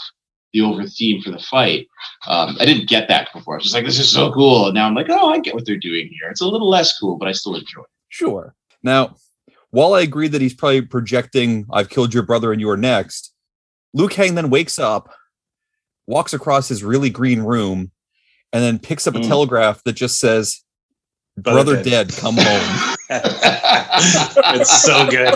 the 0.54 0.62
over 0.62 0.87
theme 0.87 1.20
for 1.20 1.30
the 1.32 1.38
fight. 1.38 1.87
Um, 2.26 2.56
I 2.58 2.64
didn't 2.64 2.88
get 2.88 3.08
that 3.08 3.28
before. 3.34 3.54
I 3.54 3.56
was 3.58 3.64
just 3.64 3.75
like, 3.75 3.84
this 3.84 3.99
is 3.99 4.08
so 4.08 4.32
cool. 4.32 4.66
And 4.66 4.75
now 4.75 4.87
I'm 4.87 4.94
like, 4.94 5.11
oh, 5.11 5.28
I 5.30 5.40
get 5.40 5.54
what 5.54 5.66
they're 5.66 5.76
doing 5.76 6.08
here. 6.08 6.30
It's 6.30 6.40
a 6.40 6.46
little 6.46 6.70
less 6.70 6.96
cool, 6.99 7.16
but 7.18 7.28
I 7.28 7.32
still 7.32 7.54
enjoy 7.56 7.80
it. 7.82 7.87
Sure. 8.08 8.54
Now, 8.82 9.16
while 9.70 9.92
I 9.94 10.00
agree 10.00 10.28
that 10.28 10.40
he's 10.40 10.54
probably 10.54 10.82
projecting, 10.82 11.66
I've 11.73 11.90
killed 11.90 12.14
your 12.14 12.23
brother 12.23 12.52
and 12.52 12.61
you're 12.61 12.76
next, 12.76 13.34
Liu 13.92 14.08
Kang 14.08 14.37
then 14.37 14.49
wakes 14.49 14.78
up, 14.78 15.12
walks 16.06 16.32
across 16.32 16.68
his 16.68 16.84
really 16.84 17.11
green 17.11 17.40
room, 17.40 17.90
and 18.52 18.62
then 18.62 18.78
picks 18.78 19.06
up 19.08 19.16
a 19.16 19.18
Mm. 19.18 19.26
telegraph 19.28 19.82
that 19.84 19.94
just 19.94 20.18
says, 20.20 20.62
Brother 21.37 21.73
Brother 21.75 21.82
dead." 21.82 22.08
dead, 22.08 22.16
come 22.16 22.37
home. 22.38 22.94
it's 23.11 24.82
so 24.82 25.11
good. 25.11 25.34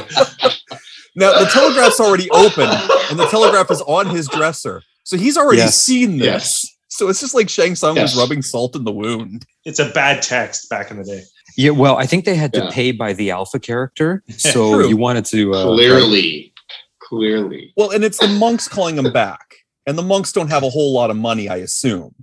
now, 1.16 1.36
the 1.38 1.48
telegraph's 1.52 1.98
already 1.98 2.30
open, 2.30 2.68
and 3.10 3.18
the 3.18 3.26
telegraph 3.26 3.70
is 3.72 3.80
on 3.82 4.06
his 4.06 4.28
dresser. 4.28 4.82
So 5.08 5.16
he's 5.16 5.38
already 5.38 5.56
Yes. 5.56 5.82
seen 5.82 6.18
this. 6.18 6.26
Yes. 6.26 6.66
So 6.88 7.08
it's 7.08 7.18
just 7.18 7.34
like 7.34 7.48
Shang 7.48 7.74
Tsung 7.74 7.96
Yes. 7.96 8.14
was 8.14 8.20
rubbing 8.22 8.42
salt 8.42 8.76
in 8.76 8.84
the 8.84 8.92
wound. 8.92 9.46
It's 9.64 9.78
a 9.78 9.86
bad 9.88 10.20
text 10.20 10.68
back 10.68 10.90
in 10.90 10.98
the 10.98 11.04
day. 11.04 11.22
Yeah, 11.56 11.70
well, 11.70 11.96
I 11.96 12.04
think 12.04 12.26
they 12.26 12.34
had 12.34 12.52
to 12.52 12.64
Yeah. 12.64 12.70
pay 12.70 12.92
by 12.92 13.14
the 13.14 13.30
alpha 13.30 13.58
character, 13.58 14.22
so 14.36 14.80
you 14.80 14.98
wanted 14.98 15.24
to 15.26 15.54
uh, 15.54 15.62
clearly, 15.64 16.52
clearly. 16.98 17.72
Well, 17.74 17.88
and 17.90 18.04
it's 18.04 18.18
the 18.18 18.28
monks 18.28 18.68
calling 18.68 18.98
him 18.98 19.10
back. 19.10 19.40
And 19.86 19.96
the 19.96 20.02
monks 20.02 20.30
don't 20.32 20.48
have 20.48 20.62
a 20.62 20.68
whole 20.68 20.92
lot 20.92 21.08
of 21.08 21.16
money, 21.16 21.48
I 21.48 21.56
assume. 21.56 22.14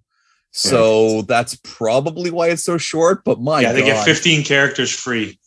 So 0.52 1.24
that's 1.24 1.56
probably 1.64 2.30
why 2.30 2.50
it's 2.50 2.64
so 2.64 2.78
short. 2.78 3.24
But 3.26 3.42
my 3.42 3.62
yeah, 3.62 3.72
they 3.72 3.82
get 3.82 4.06
15 4.06 4.44
characters 4.44 4.92
free. 4.92 5.40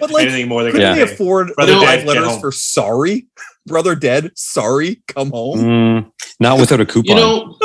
But, 0.00 0.10
like, 0.10 0.26
anything 0.26 0.48
more, 0.48 0.64
they 0.64 0.72
Couldn't 0.72 0.96
can 0.96 1.06
they 1.06 1.12
afford 1.12 1.52
Brother 1.54 1.74
five 1.74 2.04
letters 2.04 2.26
home. 2.26 2.40
for 2.40 2.50
sorry? 2.50 3.28
Brother 3.66 3.94
dead, 3.94 4.30
sorry, 4.36 5.02
come 5.08 5.30
home. 5.30 5.58
Mm, 5.58 6.12
not 6.40 6.60
without 6.60 6.80
a 6.80 6.86
coupon. 6.86 7.16
You 7.16 7.22
know, 7.22 7.58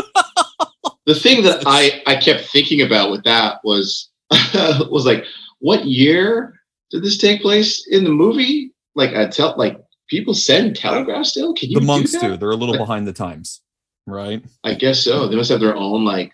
the 1.05 1.15
thing 1.15 1.43
that 1.43 1.63
I 1.65 2.01
I 2.07 2.15
kept 2.15 2.45
thinking 2.45 2.81
about 2.81 3.11
with 3.11 3.23
that 3.23 3.59
was 3.63 4.09
was 4.53 5.05
like, 5.05 5.25
what 5.59 5.85
year 5.85 6.59
did 6.89 7.03
this 7.03 7.17
take 7.17 7.41
place 7.41 7.87
in 7.89 8.03
the 8.03 8.09
movie? 8.09 8.73
Like, 8.95 9.13
I 9.15 9.27
tell 9.27 9.55
like 9.57 9.79
people 10.09 10.33
send 10.33 10.75
telegraphs 10.75 11.29
still. 11.29 11.53
Can 11.53 11.69
you 11.69 11.79
the 11.79 11.85
monks 11.85 12.11
do, 12.11 12.19
do. 12.19 12.37
They're 12.37 12.49
a 12.49 12.55
little 12.55 12.75
But- 12.75 12.85
behind 12.85 13.07
the 13.07 13.13
times, 13.13 13.61
right? 14.07 14.43
I 14.63 14.73
guess 14.73 15.03
so. 15.03 15.27
They 15.27 15.35
must 15.35 15.49
have 15.51 15.59
their 15.61 15.75
own 15.75 16.03
like 16.03 16.31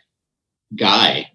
guy 0.77 1.31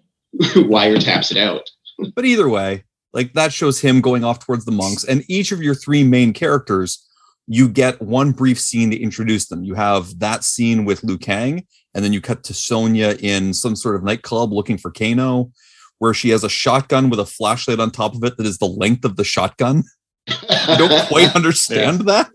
who 0.53 0.65
wiretaps 0.69 1.31
it 1.31 1.37
out. 1.37 1.69
But 2.15 2.25
either 2.25 2.49
way, 2.49 2.83
like 3.13 3.33
that 3.33 3.53
shows 3.53 3.79
him 3.79 4.01
going 4.01 4.23
off 4.23 4.39
towards 4.39 4.65
the 4.65 4.71
monks. 4.71 5.03
And 5.03 5.23
each 5.29 5.51
of 5.51 5.61
your 5.61 5.75
three 5.75 6.03
main 6.03 6.33
characters, 6.33 7.07
you 7.47 7.67
get 7.67 8.01
one 8.01 8.31
brief 8.31 8.59
scene 8.59 8.89
to 8.91 8.99
introduce 8.99 9.47
them. 9.47 9.63
You 9.63 9.75
have 9.75 10.19
that 10.19 10.43
scene 10.43 10.85
with 10.85 11.03
Liu 11.03 11.17
Kang, 11.17 11.65
and 11.93 12.03
then 12.03 12.13
you 12.13 12.21
cut 12.21 12.43
to 12.45 12.53
Sonya 12.53 13.17
in 13.19 13.53
some 13.53 13.75
sort 13.75 13.95
of 13.95 14.03
nightclub 14.03 14.53
looking 14.53 14.77
for 14.77 14.91
Kano, 14.91 15.51
where 15.99 16.13
she 16.13 16.29
has 16.29 16.43
a 16.43 16.49
shotgun 16.49 17.09
with 17.09 17.19
a 17.19 17.25
flashlight 17.25 17.79
on 17.79 17.91
top 17.91 18.15
of 18.15 18.23
it 18.23 18.37
that 18.37 18.45
is 18.45 18.57
the 18.57 18.65
length 18.65 19.05
of 19.05 19.15
the 19.17 19.23
shotgun. 19.23 19.83
I 20.27 20.75
don't 20.77 21.07
quite 21.07 21.35
understand 21.35 22.01
that 22.01 22.31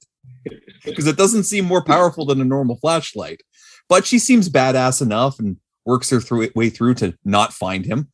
because 0.85 1.07
it 1.07 1.17
doesn't 1.17 1.45
seem 1.45 1.65
more 1.65 1.83
powerful 1.83 2.27
than 2.27 2.41
a 2.41 2.45
normal 2.45 2.77
flashlight. 2.77 3.43
But 3.89 4.07
she 4.07 4.19
seems 4.19 4.51
badass 4.51 5.01
enough 5.01 5.39
and 5.39 5.57
works 5.87 6.11
her 6.11 6.21
through 6.21 6.51
way 6.55 6.69
through 6.69 6.95
to 6.95 7.15
not 7.25 7.53
find 7.53 7.87
him. 7.87 8.09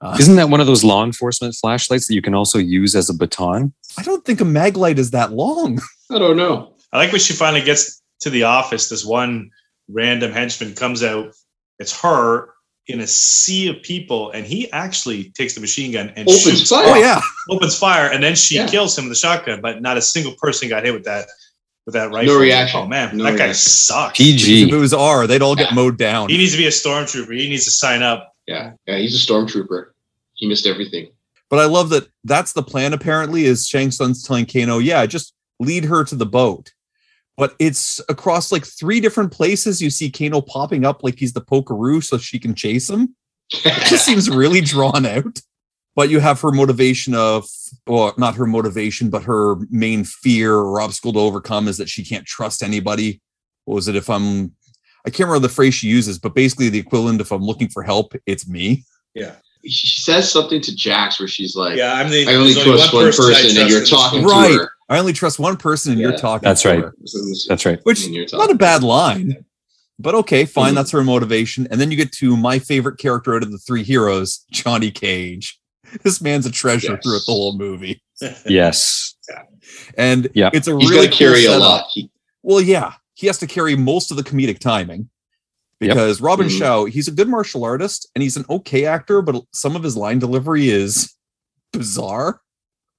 Uh, 0.00 0.16
Isn't 0.18 0.36
that 0.36 0.48
one 0.48 0.60
of 0.60 0.66
those 0.66 0.82
law 0.82 1.04
enforcement 1.04 1.54
flashlights 1.54 2.08
that 2.08 2.14
you 2.14 2.22
can 2.22 2.34
also 2.34 2.58
use 2.58 2.96
as 2.96 3.10
a 3.10 3.14
baton? 3.14 3.72
I 3.98 4.02
don't 4.02 4.24
think 4.24 4.40
a 4.40 4.46
mag 4.46 4.76
light 4.76 4.98
is 4.98 5.10
that 5.10 5.32
long. 5.32 5.80
I 6.10 6.18
don't 6.18 6.36
know. 6.36 6.74
I 6.92 6.98
like 6.98 7.12
when 7.12 7.20
she 7.20 7.32
finally 7.32 7.62
gets 7.62 8.02
to 8.20 8.30
the 8.30 8.42
office. 8.44 8.88
This 8.88 9.04
one 9.04 9.50
random 9.88 10.32
henchman 10.32 10.74
comes 10.74 11.02
out. 11.02 11.32
It's 11.78 11.98
her 12.00 12.50
in 12.86 13.00
a 13.00 13.06
sea 13.06 13.68
of 13.68 13.80
people, 13.82 14.30
and 14.32 14.44
he 14.44 14.70
actually 14.72 15.30
takes 15.30 15.54
the 15.54 15.60
machine 15.60 15.92
gun 15.92 16.08
and 16.16 16.28
Opens 16.28 16.42
shoots, 16.42 16.70
fire. 16.70 16.84
Oh 16.88 16.94
yeah, 16.96 17.20
opens 17.50 17.78
fire, 17.78 18.10
and 18.10 18.22
then 18.22 18.34
she 18.34 18.56
Yeah. 18.56 18.66
kills 18.66 18.98
him 18.98 19.04
with 19.04 19.12
the 19.12 19.16
shotgun. 19.18 19.60
But 19.60 19.80
not 19.80 19.96
a 19.96 20.02
single 20.02 20.34
person 20.34 20.68
got 20.68 20.84
hit 20.84 20.92
with 20.92 21.04
that 21.04 21.26
with 21.86 21.94
that 21.94 22.10
rifle. 22.10 22.34
No 22.34 22.40
reaction. 22.40 22.80
Oh 22.80 22.86
man, 22.86 23.16
No 23.16 23.24
that 23.24 23.30
guy 23.38 23.44
reaction. 23.44 23.54
sucks. 23.54 24.18
Because 24.18 24.32
if 24.34 24.38
PG. 24.46 24.70
it 24.70 24.74
was 24.74 24.92
R, 24.92 25.26
they'd 25.26 25.42
all 25.42 25.54
get 25.56 25.72
mowed 25.74 25.96
down. 25.98 26.28
He 26.28 26.36
needs 26.38 26.52
to 26.52 26.58
be 26.58 26.66
a 26.66 26.70
stormtrooper. 26.70 27.32
He 27.38 27.48
needs 27.48 27.64
to 27.64 27.70
sign 27.70 28.02
up. 28.02 28.32
Yeah, 28.46 28.72
yeah. 28.86 28.98
He's 28.98 29.14
a 29.14 29.32
stormtrooper. 29.32 29.90
He 30.34 30.48
missed 30.48 30.66
everything. 30.66 31.12
But 31.48 31.60
I 31.60 31.66
love 31.66 31.90
that 31.90 32.08
that's 32.24 32.52
the 32.52 32.62
plan. 32.62 32.92
Apparently, 32.92 33.44
is 33.44 33.66
Shang 33.68 33.90
Tsung's 33.90 34.22
telling 34.24 34.46
Kano, 34.46 34.78
"Yeah, 34.78 35.06
just 35.06 35.32
lead 35.60 35.84
her 35.84 36.02
to 36.04 36.16
the 36.16 36.26
boat." 36.26 36.72
But 37.36 37.54
it's 37.58 38.00
across 38.08 38.52
like 38.52 38.66
three 38.66 39.00
different 39.00 39.32
places. 39.32 39.80
You 39.80 39.90
see 39.90 40.10
Kano 40.10 40.40
popping 40.40 40.84
up 40.84 41.02
like 41.02 41.18
he's 41.18 41.32
the 41.32 41.40
Pokeroo, 41.40 42.02
so 42.02 42.18
she 42.18 42.38
can 42.38 42.54
chase 42.54 42.90
him. 42.90 43.14
It 43.52 43.88
just 43.88 44.04
seems 44.04 44.28
really 44.28 44.60
drawn 44.60 45.06
out. 45.06 45.40
But 45.96 46.08
you 46.08 46.20
have 46.20 46.40
her 46.42 46.52
motivation 46.52 47.14
of, 47.14 47.48
or 47.86 48.14
not 48.16 48.36
her 48.36 48.46
motivation, 48.46 49.10
but 49.10 49.24
her 49.24 49.56
main 49.70 50.04
fear 50.04 50.54
or 50.54 50.80
obstacle 50.80 51.12
to 51.14 51.18
overcome 51.18 51.66
is 51.66 51.78
that 51.78 51.88
she 51.88 52.04
can't 52.04 52.26
trust 52.26 52.62
anybody. 52.62 53.20
What 53.64 53.74
was 53.74 53.88
it? 53.88 53.96
If 53.96 54.08
I'm, 54.08 54.52
I 55.04 55.10
can't 55.10 55.28
remember 55.28 55.48
the 55.48 55.54
phrase 55.54 55.74
she 55.74 55.88
uses, 55.88 56.18
but 56.18 56.34
basically 56.34 56.68
the 56.68 56.78
equivalent. 56.78 57.20
If 57.20 57.32
I'm 57.32 57.42
looking 57.42 57.68
for 57.68 57.82
help, 57.82 58.14
it's 58.26 58.46
me. 58.48 58.84
Yeah 59.14 59.34
she 59.64 60.00
says 60.00 60.30
something 60.30 60.60
to 60.62 60.74
Jax 60.74 61.20
where 61.20 61.28
she's 61.28 61.54
like, 61.54 61.76
Yeah, 61.76 61.92
I'm 61.92 62.10
the. 62.10 62.26
I 62.26 62.34
only 62.34 62.54
there's 62.54 62.66
trust 62.66 62.94
one 62.94 63.04
person, 63.04 63.56
I 63.58 63.60
and 63.60 63.70
you're 63.70 63.84
talking 63.84 64.22
world. 64.22 64.36
Right. 64.36 64.48
to 64.52 64.58
her. 64.58 64.70
I 64.90 64.98
only 64.98 65.12
trust 65.14 65.38
one 65.38 65.56
person, 65.56 65.92
and 65.92 66.00
you're 66.00 66.16
talking. 66.16 66.46
That's 66.46 66.62
to 66.62 66.68
right. 66.68 66.78
her. 66.80 66.94
That's 67.48 67.64
right. 67.64 67.78
Which 67.84 68.04
And 68.04 68.14
you're 68.14 68.26
not 68.32 68.50
a 68.50 68.54
bad 68.56 68.82
line, 68.82 69.44
but 69.98 70.14
okay, 70.16 70.44
fine. 70.44 70.72
Mhm. 70.72 70.74
That's 70.74 70.90
her 70.90 71.04
motivation. 71.04 71.66
And 71.70 71.80
then 71.80 71.90
you 71.92 71.96
get 71.96 72.10
to 72.14 72.36
my 72.36 72.58
favorite 72.58 72.98
character 72.98 73.34
out 73.36 73.42
of 73.44 73.52
the 73.52 73.58
three 73.58 73.84
heroes, 73.84 74.44
Johnny 74.50 74.90
Cage. 74.90 75.58
This 76.04 76.20
man's 76.20 76.44
a 76.46 76.50
treasure 76.52 76.92
Yes. 76.92 77.02
throughout 77.02 77.22
the 77.26 77.32
whole 77.32 77.56
movie, 77.56 78.02
Yes. 78.46 79.14
and 79.96 80.28
Yeah. 80.34 80.50
it's 80.52 80.68
a 80.68 80.76
He's 80.78 80.90
really 80.90 81.06
got 81.08 81.16
carry 81.16 81.44
cool 81.46 81.56
a 81.56 81.58
lot. 81.58 81.86
He, 81.92 82.10
Well, 82.42 82.60
yeah, 82.60 82.92
he 83.14 83.26
has 83.28 83.38
to 83.38 83.46
carry 83.46 83.74
most 83.76 84.10
of 84.12 84.16
the 84.16 84.22
comedic 84.22 84.58
timing 84.60 85.08
Yep. 85.80 85.90
because 85.90 86.20
Robin 86.20 86.46
Mhm. 86.48 86.58
Shou, 86.58 86.84
he's 86.86 87.08
a 87.08 87.12
good 87.12 87.28
martial 87.28 87.64
artist 87.64 88.08
and 88.14 88.22
he's 88.22 88.36
an 88.36 88.44
okay 88.50 88.84
actor, 88.86 89.20
but 89.22 89.42
some 89.52 89.74
of 89.76 89.82
his 89.82 89.96
line 89.96 90.18
delivery 90.20 90.68
is 90.68 91.12
bizarre. 91.72 92.40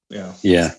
Yeah. 0.09 0.33
Yeah. 0.41 0.73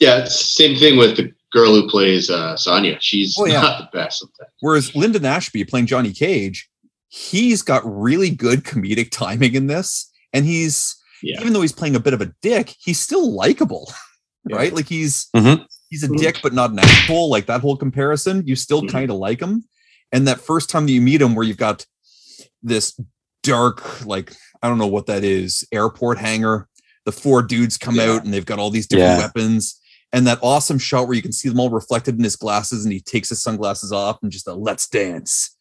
Yeah, 0.00 0.24
same 0.26 0.78
thing 0.78 0.98
with 0.98 1.16
the 1.16 1.32
girl 1.52 1.74
who 1.74 1.88
plays 1.88 2.28
uh, 2.28 2.56
Sonya. 2.56 2.98
She's 3.00 3.36
Oh, 3.38 3.46
yeah. 3.46 3.60
not 3.62 3.78
the 3.90 3.96
best 3.98 4.20
sometimes. 4.20 4.50
Whereas 4.60 4.94
Linden 4.94 5.24
Ashby 5.24 5.64
playing 5.64 5.86
Johnny 5.86 6.12
Cage, 6.12 6.68
he's 7.08 7.62
got 7.62 7.82
really 7.84 8.30
good 8.30 8.64
comedic 8.64 9.10
timing 9.10 9.54
in 9.54 9.66
this. 9.68 10.10
And 10.32 10.44
he's, 10.44 10.96
Yeah. 11.22 11.40
even 11.40 11.52
though 11.52 11.62
he's 11.62 11.72
playing 11.72 11.96
a 11.96 12.00
bit 12.00 12.12
of 12.14 12.20
a 12.20 12.32
dick, 12.42 12.74
he's 12.78 13.00
still 13.00 13.32
likable, 13.32 13.90
Yeah. 14.48 14.56
right? 14.56 14.74
Like 14.74 14.88
he's, 14.88 15.28
Mhm. 15.34 15.64
he's 15.88 16.02
a 16.02 16.08
Mhm. 16.08 16.18
dick, 16.18 16.40
but 16.42 16.52
not 16.52 16.72
an 16.72 16.78
asshole. 16.80 17.30
Like 17.30 17.46
that 17.46 17.60
whole 17.62 17.76
comparison, 17.76 18.42
you 18.46 18.54
still 18.56 18.82
Mhm. 18.82 18.90
kind 18.90 19.10
of 19.10 19.16
like 19.16 19.40
him. 19.40 19.64
And 20.12 20.28
that 20.28 20.40
first 20.40 20.68
time 20.68 20.86
that 20.86 20.92
you 20.92 21.00
meet 21.00 21.22
him, 21.22 21.34
where 21.34 21.46
you've 21.46 21.56
got 21.56 21.86
this 22.62 22.98
dark, 23.42 24.04
like, 24.04 24.32
I 24.62 24.68
don't 24.68 24.78
know 24.78 24.86
what 24.86 25.06
that 25.06 25.24
is, 25.24 25.64
airport 25.72 26.18
hangar. 26.18 26.68
The 27.06 27.12
four 27.12 27.42
dudes 27.42 27.78
come 27.78 27.96
Yeah. 27.96 28.10
out 28.12 28.24
and 28.24 28.34
they've 28.34 28.44
got 28.44 28.58
all 28.58 28.70
these 28.70 28.86
different 28.88 29.10
Yeah. 29.12 29.26
weapons. 29.26 29.76
And 30.12 30.26
that 30.26 30.38
awesome 30.42 30.78
shot 30.78 31.06
where 31.06 31.16
you 31.16 31.22
can 31.22 31.32
see 31.32 31.48
them 31.48 31.60
all 31.60 31.68
reflected 31.70 32.16
in 32.16 32.24
his 32.24 32.36
glasses 32.36 32.84
and 32.84 32.92
he 32.92 33.00
takes 33.00 33.28
his 33.28 33.42
sunglasses 33.42 33.92
off 33.92 34.18
and 34.22 34.30
just 34.32 34.46
a 34.46 34.54
let's 34.54 34.88
dance 34.88 35.54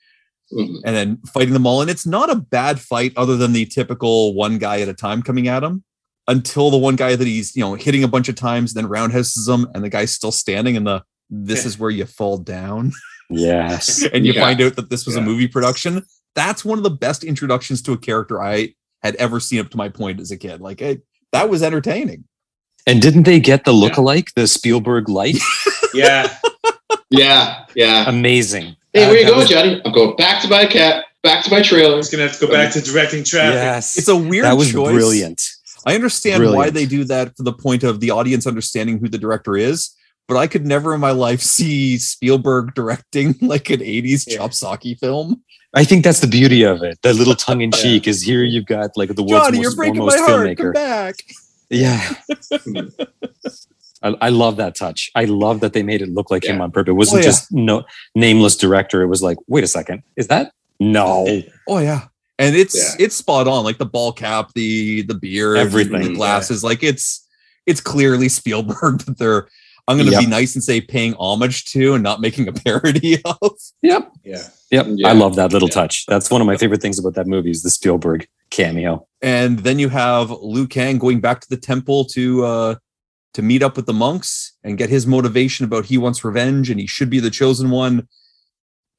Mhm. 0.54 0.82
and 0.86 0.96
then 0.96 1.18
fighting 1.34 1.54
them 1.54 1.66
all. 1.66 1.82
And 1.82 1.90
it's 1.90 2.06
not 2.06 2.30
a 2.30 2.36
bad 2.36 2.80
fight, 2.80 3.12
other 3.18 3.36
than 3.36 3.52
the 3.54 3.66
typical 3.66 4.34
one 4.36 4.60
guy 4.60 4.82
at 4.82 4.88
a 4.88 4.94
time 4.94 5.24
coming 5.24 5.48
at 5.48 5.64
him. 5.64 5.84
Until 6.28 6.70
the 6.72 6.78
one 6.78 6.96
guy 6.96 7.16
that 7.16 7.28
he's 7.28 7.56
you 7.56 7.62
know 7.62 7.74
hitting 7.76 8.04
a 8.04 8.08
bunch 8.08 8.30
of 8.30 8.36
times, 8.36 8.74
then 8.74 8.88
roundhouses 8.88 9.48
him, 9.48 9.68
and 9.74 9.84
the 9.84 9.90
guy's 9.90 10.12
still 10.12 10.32
standing. 10.32 10.78
And 10.78 10.86
the 10.88 11.04
this 11.30 11.66
is 11.66 11.78
where 11.80 11.90
you 11.90 12.06
fall 12.06 12.38
down, 12.38 12.92
Yes. 13.32 14.04
and 14.14 14.26
you 14.26 14.34
Yeah. 14.34 14.42
find 14.42 14.62
out 14.62 14.76
that 14.76 14.90
this 14.92 15.06
was 15.08 15.16
a 15.16 15.22
movie 15.22 15.48
production. 15.48 16.04
That's 16.36 16.64
one 16.66 16.78
of 16.78 16.84
the 16.84 16.90
best 16.92 17.24
introductions 17.24 17.82
to 17.84 17.94
a 17.94 17.98
character 17.98 18.42
I 18.42 18.76
had 19.02 19.16
ever 19.16 19.40
seen 19.40 19.60
up 19.60 19.70
to 19.72 19.78
my 19.78 19.90
point 19.90 20.20
as 20.20 20.30
a 20.32 20.38
kid. 20.38 20.62
Like 20.62 20.82
it, 20.82 21.04
that 21.32 21.50
was 21.50 21.64
entertaining. 21.64 22.26
And 22.88 23.02
didn't 23.02 23.24
they 23.24 23.40
get 23.40 23.66
the 23.66 23.72
look-alike, 23.72 24.30
the 24.36 24.48
Spielberg 24.48 25.10
light? 25.10 25.38
Yeah. 25.94 26.36
Yeah, 27.10 27.64
yeah. 27.74 28.10
Amazing. 28.10 28.76
Hey, 28.94 29.06
Uh, 29.06 29.08
where 29.10 29.18
you 29.20 29.24
that 29.24 29.30
going, 29.30 29.40
was- 29.40 29.50
Johnny? 29.50 29.82
I'm 29.86 29.94
going 29.94 30.16
back 30.18 30.42
to 30.42 30.50
my 30.50 30.66
cat, 30.66 31.06
back 31.24 31.46
to 31.46 31.52
my 31.52 31.62
trailer. 31.62 31.96
He's 31.96 32.10
gonna 32.10 32.24
have 32.24 32.38
to 32.38 32.46
go 32.48 32.52
back 32.52 32.74
to 32.74 32.82
directing 32.82 33.24
traffic. 33.24 33.54
Yes. 33.56 33.98
It's 33.98 34.10
a 34.10 34.16
weird 34.16 34.44
that 34.44 34.58
was 34.58 34.74
choice. 34.74 34.92
brilliant. 34.92 35.42
I 35.86 35.96
understand 35.96 36.44
why 36.54 36.70
they 36.70 36.86
do 36.86 37.06
that 37.06 37.38
for 37.38 37.44
the 37.44 37.54
point 37.54 37.84
of 37.84 38.02
the 38.02 38.12
audience 38.12 38.46
understanding 38.46 38.98
who 39.00 39.08
the 39.08 39.18
director 39.20 39.56
is, 39.56 39.92
but 40.28 40.36
I 40.36 40.48
could 40.48 40.66
never 40.66 40.94
in 40.94 41.00
my 41.00 41.12
life 41.12 41.40
see 41.42 41.98
Spielberg 41.98 42.74
directing 42.76 43.36
like 43.42 43.70
an 43.70 43.80
80s 43.80 44.26
Yeah. 44.28 44.40
chopsocky 44.40 45.00
film. 45.00 45.42
I 45.74 45.86
think 45.86 46.04
that's 46.04 46.20
the 46.20 46.28
beauty 46.28 46.64
of 46.64 46.84
it. 46.84 47.00
The 47.04 47.14
little 47.14 47.36
tongue 47.36 47.62
in 47.62 47.72
cheek 47.72 48.06
is 48.08 48.22
here. 48.22 48.44
You've 48.44 48.66
got 48.66 48.98
like 48.98 49.16
the 49.16 49.24
world's 49.24 49.46
Johnny, 49.48 49.58
most 49.60 49.64
you're 49.64 49.76
breaking 49.76 49.96
foremost 49.98 50.20
my 50.20 50.26
heart. 50.26 50.58
Come 50.58 50.66
filmmaker. 50.68 50.74
back. 50.74 51.16
Yeah. 51.70 52.14
I, 54.04 54.16
I 54.22 54.30
love 54.30 54.58
that 54.58 54.76
touch. 54.76 55.10
I 55.16 55.26
love 55.26 55.62
that 55.62 55.74
they 55.74 55.82
made 55.84 56.02
it 56.02 56.10
look 56.10 56.30
like 56.30 56.46
him 56.46 56.62
on 56.62 56.72
purpose. 56.72 56.90
It 56.92 56.94
wasn't 56.94 57.16
Oh, 57.16 57.20
yeah. 57.20 57.26
just 57.26 57.52
no 57.52 57.84
nameless 58.14 58.56
director. 58.58 59.02
It 59.02 59.08
was 59.08 59.24
like, 59.24 59.38
wait 59.48 59.64
a 59.64 59.68
second, 59.68 60.04
is 60.16 60.28
that 60.28 60.52
no? 60.80 61.26
Oh 61.68 61.80
yeah. 61.80 62.08
And 62.38 62.56
it's 62.56 62.76
Yeah. 62.76 63.06
it's 63.06 63.16
spot 63.16 63.48
on, 63.48 63.64
like 63.64 63.78
the 63.78 63.86
ball 63.86 64.12
cap, 64.12 64.52
the 64.54 65.02
the 65.04 65.14
beard, 65.16 65.58
Everything. 65.58 66.04
the 66.04 66.14
glasses. 66.14 66.64
Like 66.64 66.84
it's 66.84 67.26
it's 67.66 67.82
clearly 67.82 68.30
Spielberg 68.30 69.00
that 69.06 69.18
they're 69.18 69.48
I'm 69.88 69.98
gonna 69.98 70.12
Yep. 70.12 70.20
be 70.22 70.26
nice 70.28 70.56
and 70.56 70.64
say 70.64 70.82
paying 70.82 71.14
homage 71.20 71.66
to 71.66 71.94
and 71.94 72.04
not 72.04 72.20
making 72.22 72.48
a 72.48 72.54
parody 72.66 73.22
of. 73.24 73.52
Yep. 73.84 74.12
Yeah. 74.24 74.44
Yep. 74.72 74.88
Yeah. 74.96 75.08
I 75.08 75.12
love 75.14 75.36
that 75.36 75.52
little 75.54 75.68
Yeah. 75.70 75.76
touch. 75.76 76.06
That's 76.08 76.32
one 76.32 76.42
of 76.42 76.48
my 76.48 76.58
favorite 76.58 76.82
things 76.82 76.98
about 76.98 77.14
that 77.16 77.28
movie 77.28 77.52
is 77.52 77.62
the 77.62 77.70
Spielberg 77.70 78.28
cameo. 78.50 79.08
And 79.22 79.60
then 79.60 79.78
you 79.80 79.90
have 79.90 80.32
Liu 80.32 80.68
Kang 80.68 80.98
going 80.98 81.20
back 81.22 81.42
to 81.42 81.50
the 81.50 81.58
temple 81.58 82.06
to 82.06 82.44
uh 82.46 82.76
to 83.36 83.42
meet 83.42 83.62
up 83.62 83.76
with 83.76 83.86
the 83.86 83.94
monks 83.94 84.54
and 84.64 84.78
get 84.78 84.90
his 84.90 85.06
motivation 85.06 85.66
about 85.66 85.86
he 85.86 85.98
wants 85.98 86.24
revenge 86.24 86.70
and 86.70 86.80
he 86.80 86.88
should 86.88 87.10
be 87.10 87.20
the 87.20 87.30
chosen 87.30 87.70
one. 87.70 88.08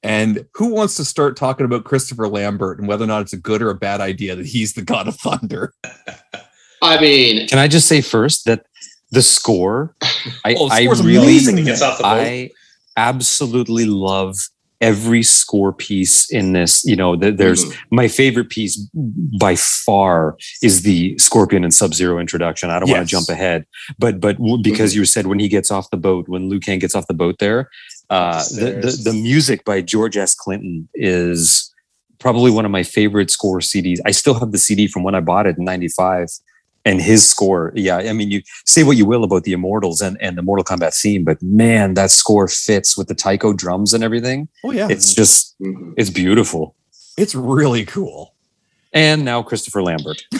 And 0.03 0.47
who 0.55 0.67
wants 0.69 0.95
to 0.97 1.05
start 1.05 1.37
talking 1.37 1.65
about 1.65 1.85
Christopher 1.85 2.29
Lambert 2.29 2.79
and 2.79 2.87
whether 2.87 3.03
or 3.05 3.07
not 3.09 3.23
it's 3.23 3.33
a 3.33 3.39
good 3.39 3.61
or 3.63 3.71
a 3.71 3.75
bad 3.75 4.01
idea 4.01 4.37
that 4.37 4.47
he's 4.47 4.75
the 4.75 4.83
god 4.83 5.09
of 5.09 5.17
thunder? 5.17 5.73
I 6.83 7.01
mean, 7.01 7.49
Can 7.49 7.59
I 7.59 7.67
just 7.67 7.89
say 7.89 8.03
first 8.03 8.45
that 8.45 8.67
the 9.11 9.23
score, 9.23 9.95
I, 10.45 10.55
Oh, 10.59 10.69
the 10.69 10.75
I 10.75 10.85
really, 10.85 11.17
amazing. 11.19 11.65
Gets 11.65 11.83
off 11.83 11.99
the. 11.99 12.07
I 12.07 12.51
absolutely 12.97 13.85
love 13.85 14.37
every 14.81 15.23
score 15.23 15.73
piece 15.73 16.31
in 16.31 16.53
this. 16.53 16.85
You 16.85 16.97
know, 16.97 17.17
th- 17.17 17.37
there's 17.37 17.65
mhm. 17.65 17.77
my 17.91 18.09
favorite 18.09 18.51
piece 18.51 18.77
by 19.39 19.57
far 19.57 20.37
is 20.63 20.83
the 20.83 21.17
Scorpion 21.19 21.65
and 21.65 21.73
Sub 21.73 21.95
Zero 21.95 22.19
introduction. 22.19 22.71
I 22.71 22.79
don't 22.79 22.91
want 22.91 23.03
to 23.03 23.11
jump 23.11 23.29
ahead, 23.29 23.67
but 23.99 24.21
but 24.21 24.37
w- 24.37 24.63
because 24.63 24.95
you 24.95 25.05
said 25.05 25.27
when 25.27 25.39
he 25.39 25.49
gets 25.49 25.71
off 25.71 25.91
the 25.91 25.97
boat, 25.97 26.29
when 26.29 26.49
Liu 26.49 26.61
Kang 26.61 26.79
gets 26.79 26.95
off 26.95 27.07
the 27.07 27.15
boat, 27.15 27.37
there, 27.39 27.71
uh, 28.11 28.43
the, 28.51 28.81
the 28.83 29.11
the 29.11 29.13
music 29.13 29.65
by 29.65 29.81
George 29.81 30.17
S. 30.17 30.35
Clinton 30.35 30.89
is 30.95 31.73
probably 32.19 32.51
one 32.51 32.65
of 32.65 32.71
my 32.71 32.83
favorite 32.83 33.31
score 33.31 33.61
CDs. 33.61 33.99
I 34.07 34.11
still 34.11 34.35
have 34.35 34.53
the 34.53 34.59
CD 34.59 34.89
from 34.89 35.03
when 35.03 35.15
I 35.15 35.21
bought 35.21 35.47
it 35.47 35.59
in 35.59 35.65
'95. 35.65 36.29
And 36.87 37.03
his 37.03 37.29
score, 37.29 37.73
yeah. 37.75 37.97
I 37.99 38.13
mean, 38.15 38.31
you 38.31 38.41
say 38.65 38.83
what 38.85 38.97
you 38.97 39.05
will 39.05 39.25
about 39.25 39.43
the 39.43 39.53
Immortals 39.53 40.01
and, 40.01 40.17
and 40.23 40.39
the 40.39 40.43
Mortal 40.43 40.65
Kombat 40.65 40.95
theme, 40.99 41.25
but 41.25 41.43
man, 41.43 41.95
that 41.95 42.11
score 42.13 42.47
fits 42.49 42.97
with 42.97 43.09
the 43.09 43.15
taiko 43.15 43.53
drums 43.53 43.93
and 43.93 44.03
everything. 44.05 44.49
Oh 44.65 44.71
yeah. 44.71 44.87
It's 44.89 45.13
just, 45.15 45.55
Mhm. 45.61 45.93
it's 45.99 46.11
beautiful. 46.11 46.75
it's 47.19 47.35
really 47.35 47.85
cool. 47.85 48.35
And 48.93 49.25
now 49.25 49.43
Christopher 49.43 49.83
Lambert. 49.83 50.23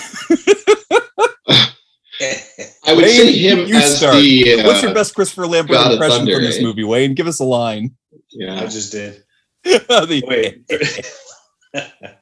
I 2.89 2.93
would 2.95 3.05
Wayne, 3.05 3.11
say 3.15 3.33
him 3.33 3.67
you 3.67 3.77
as 3.77 3.99
start. 3.99 4.15
the. 4.17 4.61
Uh, 4.61 4.67
What's 4.67 4.83
your 4.83 4.95
best 4.95 5.15
Christopher 5.15 5.47
Lambert 5.47 5.73
God 5.77 5.93
impression 5.93 6.19
Thunder, 6.19 6.35
from 6.37 6.45
this 6.45 6.59
eh? 6.59 6.63
movie, 6.63 6.85
Wayne? 6.85 7.15
Give 7.15 7.27
us 7.27 7.41
a 7.41 7.45
line. 7.45 7.95
Yeah, 8.31 8.55
I 8.55 8.67
just 8.67 8.93
did. 8.93 9.23
The- 9.65 10.23
Wait. 10.27 10.63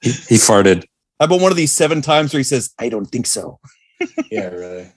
He, 0.03 0.11
he 0.11 0.35
farted. 0.35 0.83
How 1.21 1.27
about 1.27 1.41
one 1.41 1.53
of 1.53 1.57
these 1.57 1.71
seven 1.71 2.03
times 2.03 2.33
where 2.33 2.41
he 2.41 2.45
says, 2.45 2.75
I 2.81 2.89
don't 2.89 3.05
think 3.07 3.27
so. 3.27 3.61
Yeah, 4.31 4.49
really. 4.49 4.89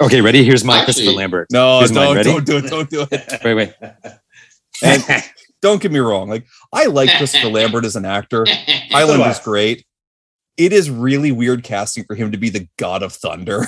Okay, 0.00 0.20
ready? 0.20 0.44
Here's 0.44 0.64
my 0.64 0.78
Actually- 0.78 0.84
Christopher 0.94 1.12
Lambert. 1.16 1.48
No, 1.50 1.78
Here's 1.78 1.92
mine. 1.92 2.06
don't, 2.06 2.16
Ready? 2.16 2.30
don't 2.30 2.46
do 2.46 2.56
it. 2.58 2.66
Don't 2.70 2.90
do 2.90 3.06
it. 3.10 3.40
Wait, 3.44 3.54
wait. 3.54 3.72
And 4.82 5.02
don't 5.62 5.80
get 5.80 5.92
me 5.92 6.00
wrong. 6.00 6.28
Like, 6.28 6.46
I 6.72 6.86
like 6.86 7.08
Christopher 7.16 7.48
Lambert 7.48 7.84
as 7.84 7.94
an 7.96 8.04
actor. 8.04 8.44
Island 8.48 8.90
Highlander's 8.90 9.38
great. 9.38 9.86
It 10.56 10.72
is 10.72 10.90
really 10.90 11.30
weird 11.32 11.62
casting 11.62 12.04
for 12.04 12.14
him 12.16 12.32
to 12.32 12.38
be 12.38 12.50
the 12.50 12.68
god 12.76 13.02
of 13.04 13.12
thunder. 13.12 13.66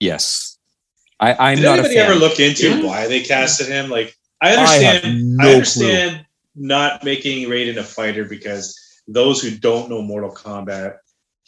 yes. 0.00 0.58
I, 1.20 1.34
I'm 1.52 1.56
Did 1.56 1.64
not 1.64 1.78
a 1.78 1.82
anybody 1.82 1.94
fan. 1.94 2.10
ever 2.10 2.14
look 2.18 2.40
into 2.40 2.68
Yeah. 2.68 2.82
why 2.84 3.06
they 3.06 3.20
casted 3.22 3.68
him? 3.68 3.90
Like, 3.90 4.14
I 4.42 4.56
I 4.56 4.74
have 4.78 5.04
understand. 5.04 5.36
no 5.36 5.44
I, 5.44 5.46
clue. 5.46 5.54
understand 5.54 6.26
not 6.56 7.04
making 7.04 7.48
Raiden 7.48 7.76
a 7.76 7.84
fighter 7.84 8.24
because 8.24 8.76
those 9.06 9.40
who 9.40 9.50
don't 9.56 9.88
know 9.88 10.02
Mortal 10.02 10.32
Kombat, 10.34 10.96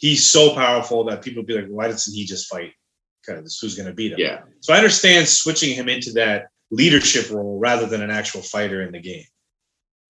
he's 0.03 0.25
so 0.25 0.53
powerful 0.53 1.05
that 1.05 1.21
people 1.21 1.43
be 1.43 1.53
like, 1.53 1.67
why 1.67 1.87
doesn't 1.87 2.13
he 2.13 2.25
just 2.25 2.49
fight? 2.49 2.73
Because 3.25 3.57
who's 3.57 3.75
going 3.75 3.87
to 3.87 3.93
beat 3.93 4.11
him? 4.11 4.19
Yeah. 4.19 4.41
So 4.59 4.73
I 4.73 4.77
understand 4.77 5.29
switching 5.29 5.73
him 5.73 5.87
into 5.87 6.11
that 6.11 6.47
leadership 6.71 7.31
role 7.31 7.57
rather 7.57 7.85
than 7.85 8.01
an 8.01 8.11
actual 8.11 8.41
fighter 8.41 8.81
in 8.81 8.91
the 8.91 8.99
game. 8.99 9.23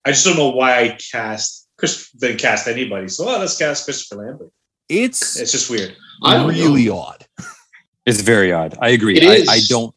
I 0.03 0.10
just 0.10 0.25
don't 0.25 0.36
know 0.36 0.49
why 0.49 0.79
I 0.79 0.97
cast 1.12 1.69
Chris 1.77 2.10
then 2.15 2.39
cast 2.39 2.67
anybody. 2.67 3.08
So 3.08 3.29
oh, 3.29 3.38
let's 3.38 3.56
cast 3.56 3.86
Christopher 3.86 4.23
Lambert. 4.23 4.51
It's 4.89 5.39
It's 5.39 5.51
just 5.51 5.69
weird. 5.69 5.95
I 6.23 6.38
don't 6.38 6.49
really 6.49 6.88
know. 6.88 6.97
odd. 6.97 7.25
It's 8.08 8.21
very 8.21 8.51
odd. 8.51 8.75
I 8.82 8.89
agree. 8.89 9.17
It 9.17 9.23
I, 9.23 9.34
is. 9.36 9.47
I 9.47 9.60
don't. 9.69 9.93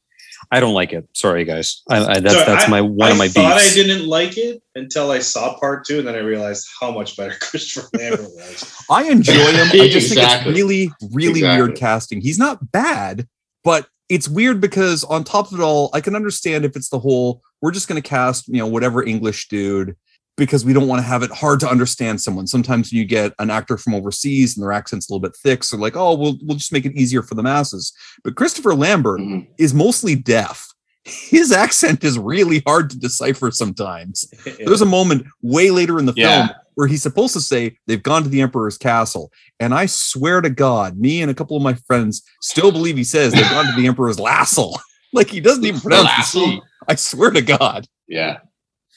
I 0.50 0.60
don't 0.60 0.74
like 0.74 0.92
it. 0.92 1.08
Sorry, 1.14 1.44
guys. 1.44 1.82
I, 1.90 1.96
I, 2.04 2.20
that's 2.20 2.34
Sorry, 2.34 2.46
that's 2.46 2.64
I- 2.66 2.70
my 2.70 2.80
one 2.80 3.08
I 3.08 3.12
of 3.12 3.18
my 3.18 3.28
thought 3.28 3.54
beefs. 3.58 3.72
I 3.72 3.74
didn't 3.74 4.06
like 4.06 4.36
it 4.38 4.62
until 4.74 5.10
I 5.10 5.18
saw 5.18 5.58
part 5.58 5.84
two, 5.86 5.98
and 5.98 6.06
then 6.06 6.14
I 6.14 6.18
realized 6.18 6.68
how 6.80 6.90
much 6.92 7.16
better 7.16 7.34
Christopher 7.40 7.88
Lambert 7.96 8.20
was. 8.20 8.74
I 8.90 9.04
enjoy 9.04 9.32
him. 9.32 9.68
I 9.72 9.88
just 9.88 10.12
think 10.14 10.20
it's 10.26 10.46
really, 10.46 10.90
really 11.12 11.40
Exactly. 11.40 11.62
weird 11.62 11.76
casting. 11.76 12.20
He's 12.20 12.38
not 12.38 12.70
bad, 12.72 13.26
but 13.64 13.86
it's 14.08 14.28
weird 14.28 14.60
because 14.60 15.02
on 15.04 15.24
top 15.24 15.50
of 15.52 15.58
it 15.58 15.62
all, 15.62 15.90
I 15.92 16.00
can 16.00 16.14
understand 16.14 16.64
if 16.64 16.76
it's 16.76 16.90
the 16.90 16.98
whole 17.00 17.42
we're 17.62 17.72
just 17.72 17.88
going 17.88 18.00
to 18.00 18.06
cast, 18.08 18.46
you 18.48 18.58
know, 18.58 18.66
whatever 18.66 19.02
English 19.02 19.48
dude 19.48 19.96
because 20.36 20.64
we 20.64 20.72
don't 20.72 20.86
want 20.88 21.00
to 21.00 21.06
have 21.06 21.22
it 21.22 21.30
hard 21.30 21.60
to 21.60 21.68
understand 21.68 22.20
someone. 22.20 22.46
Sometimes 22.46 22.92
you 22.92 23.04
get 23.04 23.32
an 23.38 23.50
actor 23.50 23.76
from 23.76 23.94
overseas 23.94 24.56
and 24.56 24.62
their 24.62 24.72
accent's 24.72 25.08
a 25.08 25.12
little 25.12 25.20
bit 25.26 25.36
thick, 25.36 25.64
so 25.64 25.76
like, 25.76 25.96
oh, 25.96 26.14
we'll 26.14 26.38
we'll 26.42 26.56
just 26.58 26.72
make 26.72 26.84
it 26.86 26.94
easier 26.96 27.22
for 27.22 27.34
the 27.34 27.42
masses. 27.42 27.92
But 28.24 28.36
Christopher 28.36 28.74
Lambert 28.74 29.20
Mhm. 29.20 29.46
is 29.58 29.72
mostly 29.74 30.14
deaf. 30.14 30.68
His 31.04 31.52
accent 31.52 32.02
is 32.02 32.18
really 32.18 32.62
hard 32.66 32.90
to 32.90 32.98
decipher 32.98 33.50
sometimes. 33.52 34.26
There's 34.58 34.80
a 34.82 34.86
moment 34.86 35.26
way 35.42 35.70
later 35.70 35.98
in 35.98 36.06
the 36.06 36.12
Yeah. 36.16 36.46
film 36.48 36.56
where 36.74 36.88
he's 36.88 37.02
supposed 37.02 37.32
to 37.32 37.40
say 37.40 37.78
they've 37.86 38.02
gone 38.02 38.22
to 38.24 38.28
the 38.28 38.40
emperor's 38.42 38.76
castle, 38.76 39.30
and 39.60 39.72
I 39.72 39.86
swear 39.86 40.40
to 40.42 40.50
God, 40.50 40.98
me 40.98 41.22
and 41.22 41.30
a 41.30 41.34
couple 41.34 41.56
of 41.56 41.62
my 41.62 41.74
friends 41.86 42.22
still 42.42 42.70
believe 42.72 42.96
he 42.96 43.04
says 43.04 43.32
they've 43.32 43.48
gone 43.50 43.66
to 43.66 43.80
the 43.80 43.86
emperor's 43.86 44.18
lassel. 44.18 44.76
like 45.12 45.28
he 45.30 45.40
doesn't 45.40 45.64
even 45.64 45.80
pronounce 45.80 46.08
the 46.16 46.22
C. 46.24 46.38
Lassel? 46.40 46.60
I 46.88 46.94
swear 46.96 47.30
to 47.30 47.40
God. 47.40 47.86
Yeah. 48.08 48.38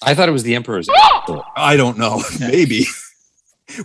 I 0.04 0.14
thought 0.16 0.30
it 0.30 0.32
was 0.34 0.44
the 0.44 0.56
Emperor's. 0.56 0.88
I 1.56 1.76
don't 1.78 1.98
know. 1.98 2.22
Maybe. 2.40 2.86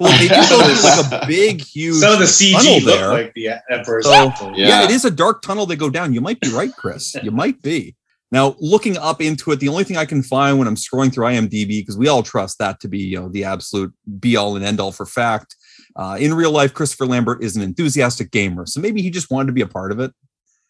well, 0.00 0.16
they 0.18 0.28
do 0.28 0.34
go 0.48 0.62
through 0.74 1.10
like 1.12 1.22
a 1.22 1.26
big, 1.28 1.60
huge 1.60 1.96
Some 1.96 2.14
of 2.14 2.18
the 2.18 2.24
CG 2.24 2.52
tunnel 2.52 2.74
look 2.80 2.84
there. 2.84 3.08
like 3.08 3.34
the 3.34 3.48
Emperor's 3.70 4.04
So- 4.06 4.12
apple. 4.12 4.52
yeah. 4.56 4.68
Yeah. 4.68 4.84
it 4.84 4.90
is 4.90 5.04
a 5.04 5.10
dark 5.10 5.42
tunnel 5.42 5.66
they 5.66 5.76
go 5.76 5.90
down. 5.90 6.12
You 6.14 6.20
might 6.20 6.40
be 6.40 6.48
right, 6.50 6.70
Chris. 6.76 7.14
You 7.22 7.30
might 7.30 7.60
be. 7.62 7.94
Now, 8.32 8.56
looking 8.58 8.96
up 8.96 9.20
into 9.20 9.52
it, 9.52 9.60
the 9.60 9.68
only 9.68 9.84
thing 9.84 9.96
I 9.96 10.06
can 10.06 10.22
find 10.22 10.58
when 10.58 10.66
I'm 10.66 10.74
scrolling 10.74 11.12
through 11.14 11.26
IMDb, 11.26 11.68
because 11.80 11.96
we 11.96 12.08
all 12.08 12.22
trust 12.24 12.58
that 12.58 12.80
to 12.80 12.88
be 12.88 12.98
you 12.98 13.20
know 13.20 13.28
the 13.28 13.44
absolute 13.44 13.92
be 14.18 14.34
all 14.36 14.56
and 14.56 14.64
end 14.64 14.80
all 14.80 14.90
for 14.90 15.06
fact. 15.06 15.54
Uh, 15.94 16.16
in 16.18 16.34
real 16.34 16.50
life, 16.50 16.74
Christopher 16.74 17.06
Lambert 17.06 17.44
is 17.44 17.54
an 17.54 17.62
enthusiastic 17.62 18.32
gamer, 18.32 18.66
so 18.66 18.80
maybe 18.80 19.02
he 19.02 19.10
just 19.10 19.30
wanted 19.30 19.46
to 19.48 19.52
be 19.52 19.60
a 19.60 19.68
part 19.68 19.92
of 19.92 20.00
it. 20.00 20.10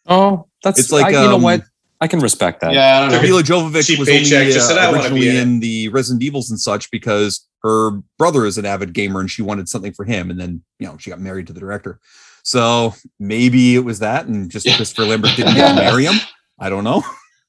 Oh, 0.05 0.47
that's 0.63 0.77
It's 0.79 0.91
like, 0.91 1.05
I, 1.05 1.09
you 1.23 1.29
know 1.29 1.35
um, 1.37 1.41
what? 1.41 1.63
I 2.01 2.07
can 2.07 2.19
respect 2.19 2.61
that. 2.61 2.73
Yeah, 2.73 2.97
I 2.97 3.01
don't 3.09 3.11
know. 3.11 3.21
Milla 3.21 3.43
Jovovich 3.43 3.87
Cheap 3.87 3.99
was 3.99 4.09
only 4.09 4.21
paycheck, 4.21 4.47
just 4.51 4.67
said, 4.67 4.77
"I 4.77 4.85
uh, 4.87 4.91
wanna 4.91 5.03
be 5.03 5.27
originally 5.27 5.29
in 5.29 5.35
in 5.55 5.59
the 5.61 5.87
Resident 5.89 6.23
Evils 6.23 6.49
and 6.49 6.59
such 6.59 6.91
because 6.91 7.47
her 7.63 7.91
brother 8.17 8.45
is 8.45 8.57
an 8.57 8.65
avid 8.65 8.93
gamer 8.93 9.19
and 9.21 9.31
she 9.31 9.41
wanted 9.41 9.69
something 9.69 9.93
for 9.93 10.03
him, 10.05 10.29
and 10.29 10.39
then 10.39 10.61
you 10.79 10.87
know 10.87 10.97
she 10.97 11.09
got 11.09 11.19
married 11.21 11.47
to 11.47 11.53
the 11.53 11.59
director. 11.59 11.99
So 12.43 12.93
maybe 13.19 13.75
it 13.75 13.79
was 13.85 13.99
that, 13.99 14.27
and 14.27 14.51
just 14.51 14.65
Yeah. 14.65 14.75
Christopher 14.75 15.05
Lambert 15.05 15.35
didn't 15.35 15.55
get 15.55 15.69
to 15.69 15.75
marry 15.81 16.05
him. 16.05 16.15
I 16.59 16.69
don't 16.69 16.83
know. 16.83 17.03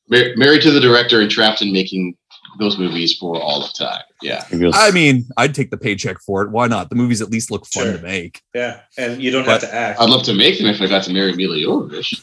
Mar- 0.08 0.36
married 0.36 0.62
to 0.62 0.70
the 0.70 0.80
director 0.80 1.20
and 1.20 1.30
trapped 1.30 1.60
in 1.60 1.72
making 1.72 2.16
those 2.58 2.78
movies 2.78 3.14
for 3.18 3.38
all 3.38 3.62
of 3.62 3.74
time. 3.74 4.00
Yeah. 4.22 4.42
I 4.72 4.90
mean, 4.92 5.26
I'd 5.36 5.54
take 5.54 5.70
the 5.70 5.76
paycheck 5.76 6.16
for 6.24 6.40
it. 6.42 6.50
Why 6.50 6.66
not? 6.68 6.88
The 6.88 6.96
movies 6.96 7.20
at 7.20 7.28
least 7.30 7.50
look 7.50 7.66
fun 7.66 7.84
Sure. 7.84 7.96
to 7.98 8.02
make. 8.02 8.40
Yeah, 8.54 8.80
and 8.96 9.20
you 9.22 9.30
don't 9.30 9.44
But- 9.44 9.60
have 9.60 9.70
to 9.70 9.74
act. 9.74 10.00
I'd 10.00 10.08
love 10.08 10.22
to 10.24 10.32
make 10.32 10.56
them 10.58 10.66
if 10.68 10.80
I 10.80 10.86
got 10.86 11.02
to 11.04 11.12
marry 11.12 11.34
Milla 11.34 11.56
Jovovich. 11.56 12.14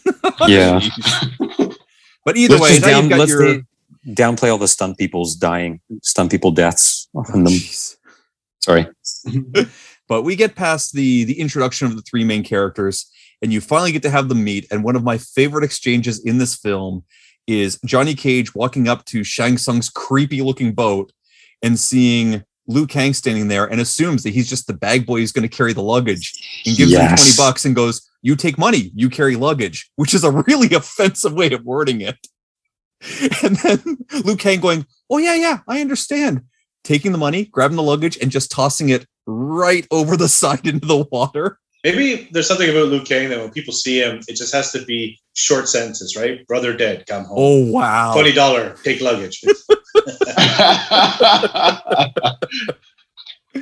Yeah. 0.48 0.80
but 2.26 2.38
either 2.38 2.56
let's 2.56 2.64
way, 2.64 2.70
just 2.70 2.82
now 2.82 2.88
down, 2.90 3.04
you've 3.04 3.10
got 3.10 3.20
let's 3.20 3.32
your. 3.32 3.62
downplay 4.08 4.52
all 4.52 4.58
the 4.58 4.68
stunt 4.68 4.98
people's 4.98 5.36
dying, 5.36 5.82
stunt 6.02 6.32
people 6.32 6.52
deaths 6.52 7.08
oh, 7.16 7.24
on 7.34 7.44
them. 7.44 7.54
Jeez. 7.54 7.98
Sorry. 8.62 8.88
but 10.08 10.24
we 10.24 10.36
get 10.36 10.56
past 10.56 10.94
the 10.94 11.26
the 11.26 11.40
introduction 11.40 11.88
of 11.88 11.96
the 11.96 12.02
three 12.02 12.24
main 12.24 12.44
characters 12.44 13.10
and 13.42 13.52
you 13.52 13.60
finally 13.60 13.92
get 13.92 14.02
to 14.04 14.10
have 14.10 14.30
them 14.30 14.44
meet 14.44 14.66
and 14.72 14.84
one 14.84 14.96
of 14.96 15.04
my 15.04 15.18
favorite 15.18 15.66
exchanges 15.66 16.24
in 16.24 16.38
this 16.38 16.56
film 16.56 17.04
is 17.46 17.78
johnny 17.86 18.14
cage 18.14 18.56
walking 18.56 18.88
up 18.88 19.04
to 19.04 19.24
shang 19.24 19.58
Tsung's 19.58 19.90
creepy 19.90 20.42
looking 20.42 20.74
boat 20.74 21.12
and 21.62 21.78
seeing 21.78 22.44
Liu 22.68 22.88
Kang 22.88 23.14
standing 23.14 23.48
there 23.48 23.66
and 23.66 23.82
assumes 23.82 24.24
that 24.24 24.30
he's 24.30 24.50
just 24.50 24.68
the 24.68 24.74
bag 24.74 25.06
boy 25.06 25.20
who's 25.20 25.32
going 25.32 25.48
to 25.48 25.54
carry 25.54 25.74
the 25.74 25.82
luggage 25.82 26.62
and 26.66 26.78
gives 26.78 26.94
him 26.94 27.08
20 27.08 27.32
bucks 27.38 27.66
and 27.66 27.76
goes, 27.76 28.10
You 28.24 28.36
take 28.36 28.58
money, 28.58 28.92
you 28.96 29.10
carry 29.10 29.36
luggage, 29.36 29.92
which 29.98 30.16
is 30.16 30.24
a 30.24 30.32
really 30.32 30.74
offensive 30.76 31.34
way 31.34 31.52
of 31.52 31.64
wording 31.64 32.02
it. 32.02 32.18
And 33.44 33.58
then 33.58 33.98
Liu 34.24 34.38
Kang 34.38 34.62
going, 34.62 34.88
Oh, 35.12 35.18
yeah, 35.18 35.36
yeah, 35.36 35.60
I 35.68 35.82
understand. 35.82 36.42
Taking 36.84 37.12
the 37.12 37.18
money, 37.18 37.46
grabbing 37.46 37.78
the 37.78 37.84
luggage, 37.84 38.18
and 38.18 38.32
just 38.32 38.50
tossing 38.50 38.90
it 38.90 39.06
right 39.28 39.86
over 39.92 40.18
the 40.18 40.28
side 40.40 40.66
into 40.66 40.88
the 40.88 41.06
water. 41.12 41.60
Maybe 41.84 42.30
there's 42.32 42.48
something 42.48 42.70
about 42.70 42.88
Liu 42.88 43.02
Kang 43.02 43.28
that 43.30 43.40
when 43.40 43.52
people 43.52 43.74
see 43.74 44.02
him, 44.02 44.22
it 44.30 44.38
just 44.38 44.54
has 44.54 44.72
to 44.72 44.86
be 44.86 45.20
short 45.36 45.68
sentences, 45.68 46.16
right? 46.16 46.48
Brother 46.48 46.76
dead, 46.76 47.06
come 47.08 47.26
home. 47.26 47.36
Oh, 47.38 47.72
wow. 47.72 48.14
Twenty 48.14 48.32
dollar, 48.32 48.78
take 48.86 49.02
luggage. 49.02 49.44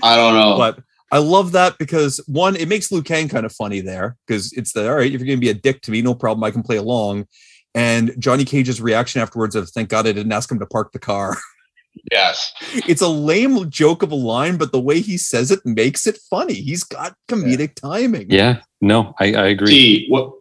I 0.04 0.16
don't 0.16 0.36
know. 0.36 0.56
But 0.56 0.80
I 1.12 1.18
love 1.18 1.52
that 1.52 1.78
because 1.78 2.20
one, 2.28 2.56
it 2.56 2.68
makes 2.68 2.92
Liu 2.92 3.02
Kang 3.02 3.28
kind 3.28 3.46
of 3.46 3.52
funny 3.52 3.82
there 3.82 4.18
because 4.26 4.54
it's 4.54 4.72
the 4.74 4.88
all 4.90 4.96
right, 4.96 5.12
if 5.14 5.20
you're 5.20 5.28
gonna 5.28 5.38
be 5.38 5.50
a 5.50 5.54
dick 5.54 5.82
to 5.82 5.92
me, 5.92 6.02
no 6.02 6.14
problem, 6.16 6.44
I 6.44 6.52
can 6.52 6.64
play 6.64 6.78
along. 6.78 7.28
And 7.76 8.14
Johnny 8.20 8.46
Cage's 8.46 8.82
reaction 8.82 9.22
afterwards 9.22 9.56
of 9.56 9.70
thank 9.70 9.90
God 9.90 10.08
I 10.08 10.12
didn't 10.12 10.32
ask 10.32 10.52
him 10.52 10.60
to 10.60 10.66
park 10.66 10.92
the 10.92 11.00
car. 11.00 11.38
yes. 12.12 12.54
It's 12.88 13.02
a 13.02 13.08
lame 13.08 13.70
joke 13.70 14.04
of 14.04 14.12
a 14.12 14.16
line, 14.16 14.58
but 14.58 14.72
the 14.72 14.80
way 14.80 15.00
he 15.02 15.18
says 15.18 15.52
it 15.52 15.66
makes 15.66 16.08
it 16.08 16.18
funny. 16.30 16.54
He's 16.54 16.84
got 16.84 17.16
comedic 17.30 17.76
timing. 17.76 18.28
Yeah. 18.30 18.62
No, 18.82 19.14
I, 19.20 19.34
I 19.34 19.48
agree. 19.48 19.68
See, 19.68 20.08
what 20.10 20.34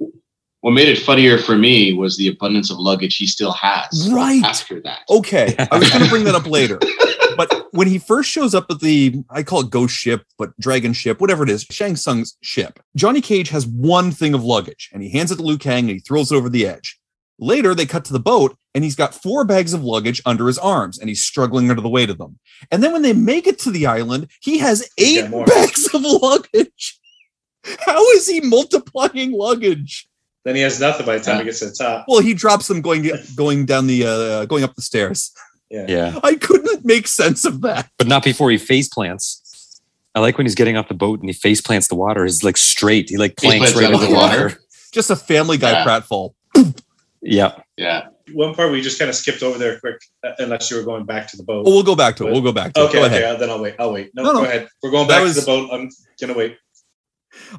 what 0.61 0.73
made 0.73 0.89
it 0.89 0.99
funnier 0.99 1.39
for 1.39 1.57
me 1.57 1.95
was 1.95 2.17
the 2.17 2.29
abundance 2.29 2.71
of 2.71 2.79
luggage 2.79 3.17
he 3.17 3.27
still 3.27 3.53
has 3.53 4.11
Right. 4.13 4.43
after 4.45 4.81
that. 4.83 5.01
Okay. 5.09 5.55
I 5.71 5.79
was 5.79 5.91
gonna 5.91 6.09
bring 6.09 6.25
that 6.25 6.35
up 6.35 6.47
later. 6.47 6.79
But 7.41 7.69
when 7.71 7.89
he 7.89 7.97
first 7.97 8.29
shows 8.29 8.55
up 8.55 8.67
at 8.69 8.81
the, 8.81 9.25
I 9.31 9.43
call 9.43 9.61
it 9.61 9.71
ghost 9.71 9.95
ship, 9.95 10.27
but 10.37 10.51
dragon 10.61 10.93
ship, 10.93 11.23
whatever 11.23 11.43
it 11.43 11.49
is, 11.49 11.63
Shang 11.71 11.97
Tsung's 11.97 12.37
ship, 12.43 12.81
Johnny 12.97 13.23
Cage 13.23 13.49
has 13.49 13.67
one 13.67 14.11
thing 14.11 14.35
of 14.35 14.45
luggage 14.45 14.91
and 14.93 15.03
he 15.03 15.09
hands 15.09 15.31
it 15.31 15.37
to 15.37 15.43
Liu 15.43 15.57
Kang 15.57 15.85
and 15.85 15.93
he 15.93 16.01
throws 16.01 16.31
it 16.31 16.37
over 16.37 16.51
the 16.51 16.67
edge. 16.67 17.01
Later, 17.39 17.75
they 17.75 17.87
cut 17.87 18.05
to 18.05 18.13
the 18.13 18.21
boat 18.21 18.59
and 18.75 18.85
he's 18.85 18.95
got 18.95 19.15
four 19.15 19.47
bags 19.47 19.73
of 19.73 19.83
luggage 19.83 20.21
under 20.27 20.49
his 20.49 20.59
arms 20.59 20.99
and 20.99 21.09
he's 21.09 21.23
struggling 21.23 21.71
under 21.71 21.81
the 21.81 21.89
weight 21.89 22.11
of 22.11 22.19
them. 22.19 22.39
And 22.71 22.83
then 22.83 22.93
when 22.93 23.01
they 23.01 23.15
make 23.15 23.47
it 23.47 23.59
to 23.61 23.71
the 23.71 23.87
island, 23.87 24.29
he 24.43 24.59
has 24.59 24.87
eight 24.99 25.31
bags 25.47 25.89
of 25.95 26.03
luggage. 26.03 27.01
How 27.87 28.07
is 28.11 28.29
he 28.29 28.43
multiplying 28.43 29.33
luggage? 29.33 30.11
then 30.45 30.57
he 30.57 30.63
has 30.63 30.81
nothing 30.81 31.05
by 31.05 31.19
the 31.19 31.25
time 31.25 31.39
he 31.39 31.45
gets 31.45 31.59
to 31.59 31.67
the 31.67 31.73
top. 31.73 32.07
Well, 32.09 32.21
he 32.21 32.33
drops 32.33 32.67
them 32.69 32.81
going 32.81 33.11
going 33.37 33.67
down 33.67 33.87
the 33.87 34.07
uh, 34.07 34.45
going 34.47 34.65
up 34.65 34.75
the 34.75 34.83
stairs. 34.83 35.33
Yeah. 35.71 35.87
Yeah. 35.89 36.19
I 36.23 36.35
couldn't 36.35 36.85
make 36.85 37.07
sense 37.07 37.45
of 37.45 37.61
that. 37.63 37.89
But 37.99 38.07
not 38.09 38.25
before 38.25 38.51
he 38.51 38.59
face 38.59 38.89
plants. 38.89 39.81
I 40.15 40.21
like 40.21 40.37
when 40.37 40.45
he's 40.47 40.57
getting 40.57 40.77
off 40.77 40.89
the 40.89 40.95
boat 40.95 41.21
and 41.21 41.29
he 41.29 41.33
face 41.33 41.61
plants 41.61 41.87
the 41.89 41.95
water. 41.95 42.25
He's 42.25 42.43
like 42.43 42.57
straight. 42.57 43.09
He 43.09 43.17
like 43.17 43.37
planks 43.37 43.73
plants 43.73 43.77
right 43.77 43.85
out 43.87 43.93
into 43.95 44.07
the 44.07 44.13
the 44.13 44.19
water. 44.19 44.43
water. 44.49 44.61
Just 44.93 45.11
a 45.11 45.17
Family 45.17 45.57
Guy 45.57 45.71
Yeah. 45.71 45.85
pratfall. 45.85 46.35
Yeah. 47.23 47.61
Yeah. 47.77 48.09
One 48.33 48.55
part 48.55 48.73
we 48.73 48.81
just 48.81 48.99
kind 48.99 49.09
of 49.09 49.15
skipped 49.15 49.43
over 49.43 49.59
there 49.59 49.79
quick, 49.81 50.01
uh, 50.25 50.33
unless 50.39 50.71
you 50.71 50.77
were 50.77 50.83
going 50.85 51.05
back 51.05 51.29
to 51.29 51.37
the 51.37 51.43
boat. 51.43 51.65
Oh, 51.67 51.71
we'll 51.71 51.83
go 51.83 51.95
back 51.97 52.17
to 52.17 52.27
it. 52.27 52.33
We'll 52.33 52.43
go 52.43 52.53
back 52.53 52.73
to 52.75 52.81
okay, 52.83 52.91
it. 52.99 53.01
Go 53.01 53.07
okay, 53.07 53.17
ahead. 53.23 53.37
uh, 53.37 53.39
then 53.39 53.51
I'll 53.51 53.61
wait. 53.61 53.75
I'll 53.79 53.93
wait. 53.93 54.11
No, 54.15 54.23
No, 54.25 54.33
no. 54.33 54.39
go 54.41 54.45
ahead. 54.47 54.69
We're 54.83 54.91
going 54.91 55.07
back 55.09 55.23
was- 55.23 55.35
to 55.35 55.41
the 55.41 55.47
boat. 55.47 55.71
I'm 55.73 55.89
gonna 56.21 56.35
wait. 56.35 56.57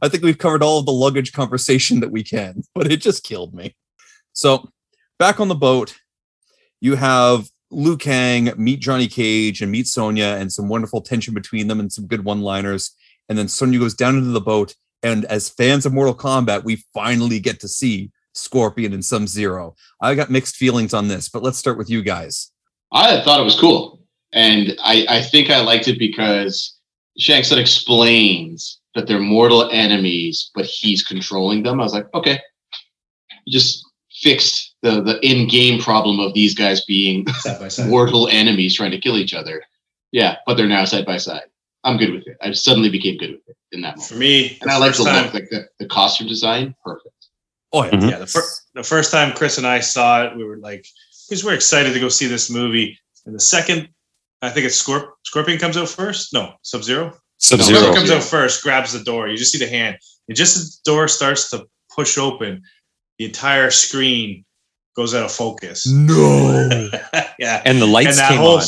I 0.02 0.10
think 0.10 0.24
we've 0.24 0.38
covered 0.38 0.62
all 0.64 0.80
of 0.80 0.86
the 0.86 0.92
luggage 0.92 1.32
conversation 1.32 2.02
that 2.02 2.12
we 2.12 2.24
can, 2.24 2.64
but 2.76 2.92
it 2.92 3.02
just 3.02 3.24
killed 3.24 3.54
me. 3.54 3.76
So, 4.34 4.70
back 5.20 5.40
on 5.40 5.48
the 5.48 5.56
boat, 5.56 5.96
you 6.82 6.96
have 6.96 7.50
Liu 7.72 7.98
Kang 7.98 8.52
meet 8.58 8.82
Johnny 8.82 9.08
Cage 9.08 9.62
and 9.62 9.72
meet 9.72 9.88
Sonya, 9.88 10.38
and 10.40 10.52
some 10.52 10.68
wonderful 10.68 11.02
tension 11.02 11.34
between 11.34 11.68
them 11.68 11.80
and 11.80 11.92
some 11.92 12.06
good 12.06 12.26
one 12.26 12.42
liners. 12.42 12.92
And 13.30 13.38
then 13.38 13.48
Sonya 13.48 13.80
goes 13.80 13.94
down 13.94 14.18
into 14.18 14.30
the 14.30 14.42
boat. 14.42 14.76
And 15.04 15.26
as 15.26 15.50
fans 15.50 15.86
of 15.86 15.94
Mortal 15.94 16.14
Kombat, 16.14 16.64
we 16.64 16.84
finally 16.94 17.40
get 17.40 17.60
to 17.62 17.68
see 17.68 18.12
Scorpion 18.34 18.94
and 18.94 19.04
Sub 19.04 19.28
Zero. 19.28 19.76
I 20.02 20.16
got 20.16 20.30
mixed 20.30 20.56
feelings 20.56 20.94
on 20.94 21.08
this, 21.08 21.30
but 21.30 21.44
let's 21.44 21.58
start 21.58 21.78
with 21.78 21.90
you 21.90 22.02
guys. 22.02 22.52
I 22.92 23.22
thought 23.22 23.40
it 23.40 23.44
was 23.44 23.60
cool. 23.60 24.02
And 24.34 24.78
I, 24.84 25.06
I 25.10 25.22
think 25.22 25.50
I 25.50 25.62
liked 25.62 25.88
it 25.88 25.98
because 25.98 26.78
Shang 27.18 27.44
Tsung 27.44 27.60
explains 27.60 28.80
that 28.96 29.08
they're 29.08 29.20
mortal 29.20 29.70
enemies, 29.72 30.52
but 30.54 30.66
he's 30.66 31.04
controlling 31.04 31.64
them. 31.64 31.80
I 31.80 31.84
was 31.84 31.94
like, 31.94 32.14
okay. 32.14 32.40
Just 33.48 33.86
fixed 34.22 34.76
the, 34.82 35.02
the 35.02 35.20
in-game 35.26 35.82
problem 35.82 36.20
of 36.20 36.34
these 36.34 36.54
guys 36.54 36.86
being 36.86 37.28
Side 37.28 37.60
by 37.60 37.68
side. 37.68 37.90
mortal 37.90 38.28
enemies 38.30 38.76
trying 38.76 38.92
to 38.92 39.00
kill 39.00 39.18
each 39.18 39.34
other. 39.34 39.64
Yeah, 40.12 40.38
but 40.46 40.56
they're 40.56 40.68
now 40.68 40.86
side 40.86 41.06
by 41.06 41.18
side. 41.18 41.44
I'm 41.84 41.98
good 41.98 42.14
with 42.14 42.28
it. 42.28 42.38
I 42.42 42.52
suddenly 42.52 42.90
became 42.90 43.18
good 43.18 43.32
with 43.32 43.42
it 43.48 43.58
in 43.72 43.82
that 43.82 43.98
moment. 43.98 44.10
For 44.10 44.16
me, 44.16 44.58
And 44.62 44.70
I 44.70 44.78
like 44.78 44.92
the 44.92 44.98
first 44.98 45.08
time- 45.10 45.24
look, 45.26 45.34
like 45.34 45.50
the, 45.50 45.68
the 45.80 45.88
costume 45.88 46.28
design, 46.28 46.76
perfect. 46.84 47.16
Oh, 47.74 47.86
yeah. 47.86 47.92
Mhm. 47.92 48.10
yeah, 48.12 48.18
the, 48.20 48.28
fir- 48.28 48.48
the 48.76 48.84
first 48.84 49.12
time 49.12 49.34
Chris 49.34 49.58
and 49.58 49.66
I 49.66 49.80
saw 49.80 50.24
it, 50.26 50.36
we 50.36 50.44
were 50.44 50.58
like, 50.58 50.86
because 51.30 51.44
we're 51.44 51.54
excited 51.54 51.94
to 51.94 52.00
go 52.00 52.10
see 52.10 52.28
this 52.28 52.50
movie. 52.50 53.00
And 53.26 53.34
the 53.34 53.40
second, 53.40 53.88
I 54.42 54.50
think 54.50 54.66
it's 54.66 54.82
Scorp- 54.82 55.12
Scorpion 55.24 55.58
comes 55.58 55.78
out 55.78 55.88
first. 55.90 56.34
No, 56.34 56.54
Sub 56.64 56.84
Zero. 56.84 57.14
Sub 57.38 57.60
Zero. 57.62 57.80
Sub-Zero. 57.80 57.96
comes 57.96 58.12
out 58.12 58.22
first, 58.24 58.62
grabs 58.62 58.92
the 58.94 59.04
door. 59.04 59.28
You 59.30 59.38
just 59.38 59.52
see 59.54 59.58
the 59.58 59.68
hand. 59.70 59.98
And 60.28 60.36
just 60.38 60.58
as 60.58 60.80
the 60.86 60.92
door 60.92 61.08
starts 61.08 61.50
to 61.52 61.66
push 61.96 62.18
open, 62.18 62.62
the 63.22 63.26
entire 63.28 63.70
screen 63.70 64.44
goes 64.96 65.14
out 65.14 65.24
of 65.24 65.32
focus. 65.32 65.86
No. 65.88 66.90
yeah. 67.40 67.62
And 67.66 67.78
the 67.80 67.84
And 67.84 67.92
lights 67.94 68.18
that 68.18 68.30
came 68.30 68.40
whole 68.40 68.58
on. 68.58 68.64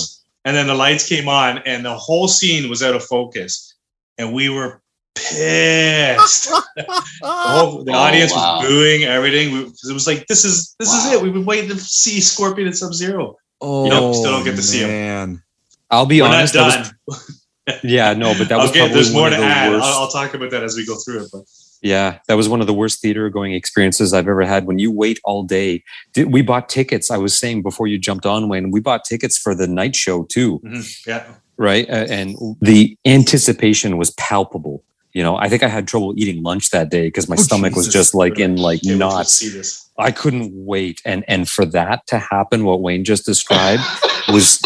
and 0.46 0.56
then 0.56 0.68
the 0.68 0.76
lights 0.76 1.10
came 1.10 1.28
on 1.28 1.58
and 1.66 1.84
the 1.84 1.98
whole 1.98 2.28
scene 2.28 2.70
was 2.70 2.84
out 2.84 2.94
of 2.94 3.04
focus. 3.04 3.74
And 4.20 4.32
we 4.32 4.50
were 4.50 4.80
pissed. 5.16 6.52
The, 6.76 6.86
whole, 7.24 7.84
the 7.84 7.92
Oh, 7.94 7.96
audience 7.96 8.32
wow. 8.32 8.60
was 8.60 8.68
booing 8.68 9.04
everything. 9.04 9.54
We, 9.54 9.64
'cause 9.66 9.88
it 9.90 9.94
was 9.94 10.06
like, 10.08 10.28
this 10.28 10.44
is 10.46 10.76
this 10.80 10.92
is 10.94 11.12
it. 11.12 11.22
We've 11.22 11.34
been 11.34 11.46
waiting 11.46 11.70
to 11.70 11.80
see 11.80 12.20
Scorpion 12.22 12.68
and 12.68 12.78
Sub 12.78 12.94
Zero. 12.94 13.36
Oh, 13.62 13.88
Nope, 13.88 14.14
still 14.16 14.32
don't 14.32 14.44
get 14.44 14.56
to 14.56 14.62
see 14.62 14.80
him. 14.80 14.90
Man. 14.90 15.44
I'll 15.90 16.06
be 16.06 16.22
We're 16.22 16.28
not 16.30 16.56
honest. 16.56 16.94
was- 17.08 17.42
yeah, 17.84 18.14
no, 18.14 18.34
but 18.38 18.50
that 18.50 18.58
was 18.58 18.70
okay, 18.72 18.80
probably 18.80 18.96
there's 18.96 19.14
more 19.14 19.22
one 19.24 19.32
to 19.32 19.38
of 19.38 19.42
the 19.44 19.48
add. 19.48 19.72
worst. 19.72 19.86
I'll, 19.86 20.02
I'll 20.04 20.08
talk 20.10 20.34
about 20.34 20.52
that 20.52 20.64
as 20.64 20.76
we 20.76 20.86
go 20.86 20.96
through 20.98 21.24
it. 21.24 21.30
But 21.32 21.44
Yeah, 21.84 22.20
that 22.28 22.36
was 22.36 22.48
one 22.48 22.62
of 22.62 22.68
the 22.68 22.74
worst 22.74 23.02
theater 23.02 23.30
going 23.30 23.54
experiences 23.54 24.14
I've 24.14 24.28
ever 24.28 24.44
had. 24.44 24.66
When 24.66 24.80
you 24.80 24.90
wait 24.90 25.20
all 25.26 25.44
day, 25.44 25.84
we 26.16 26.42
bought 26.42 26.70
tickets. 26.70 27.12
I 27.12 27.18
was 27.18 27.38
saying 27.38 27.62
before 27.62 27.88
you 27.88 28.00
jumped 28.00 28.26
on, 28.26 28.48
Wayne, 28.48 28.72
we 28.72 28.80
bought 28.80 29.04
tickets 29.04 29.38
for 29.38 29.54
the 29.54 29.68
night 29.68 29.96
show 29.96 30.24
too, 30.24 30.60
mhm, 30.64 31.06
yeah, 31.06 31.26
right? 31.58 31.86
And 31.90 32.38
the 32.62 32.98
anticipation 33.06 33.98
was 33.98 34.12
palpable. 34.12 34.82
You 35.14 35.22
know, 35.22 35.36
I 35.38 35.48
think 35.48 35.62
I 35.62 35.68
had 35.68 35.88
trouble 35.88 36.14
eating 36.18 36.42
lunch 36.42 36.72
that 36.72 36.90
day 36.90 37.08
because 37.08 37.30
my 37.30 37.36
Oh, 37.38 37.42
stomach 37.42 37.76
was 37.76 37.88
just 37.88 38.16
like 38.16 38.40
in 38.40 38.56
like 38.56 38.82
Can't 38.82 38.98
knots. 38.98 39.34
see 39.34 39.50
this. 39.50 39.88
I 40.00 40.12
couldn't 40.12 40.52
wait, 40.54 41.02
and 41.06 41.24
and 41.28 41.48
for 41.48 41.66
that 41.68 42.08
to 42.08 42.18
happen, 42.18 42.64
what 42.66 42.82
Wayne 42.82 43.04
just 43.04 43.26
described 43.26 43.84
was, 44.30 44.60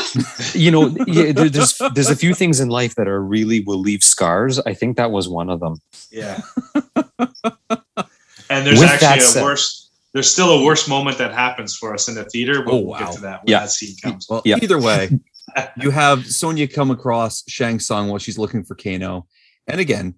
you 0.55 0.71
know, 0.71 0.95
yeah, 1.05 1.33
there's 1.33 1.77
there's 1.93 2.10
a 2.10 2.15
few 2.15 2.33
things 2.33 2.62
in 2.62 2.69
life 2.69 2.95
that 2.95 3.10
are 3.10 3.21
really 3.21 3.60
will 3.62 3.79
leave 3.79 4.03
scars. 4.05 4.57
I 4.60 4.73
think 4.73 4.95
that 4.95 5.12
was 5.12 5.27
one 5.27 5.49
of 5.49 5.60
them. 5.60 5.81
Yeah. 6.12 6.39
and 8.49 8.65
there's 8.65 8.79
With 8.79 8.89
actually 8.89 9.17
a 9.19 9.21
said- 9.21 9.43
worse. 9.43 9.83
There's 10.13 10.31
still 10.31 10.49
a 10.51 10.63
worse 10.65 10.88
moment 10.88 11.17
that 11.19 11.33
happens 11.33 11.75
for 11.75 11.93
us 11.93 12.07
in 12.07 12.15
the 12.15 12.23
theater. 12.23 12.63
But 12.63 12.71
Oh, 12.71 12.75
we'll 12.77 12.86
wow. 12.88 12.99
get 12.99 13.12
to 13.15 13.21
that 13.21 13.43
when 13.43 13.51
Yeah. 13.51 13.60
that 13.60 13.69
scene 13.69 13.95
comes. 14.01 14.25
Well, 14.29 14.41
Yeah. 14.45 14.55
either 14.63 14.79
way, 14.81 15.10
you 15.77 15.91
have 15.91 16.25
Sonya 16.25 16.67
come 16.69 16.89
across 16.89 17.43
Shang 17.47 17.79
Tsung 17.79 18.07
while 18.07 18.17
she's 18.17 18.38
looking 18.38 18.63
for 18.63 18.73
Kano. 18.73 19.27
And 19.67 19.79
again, 19.81 20.15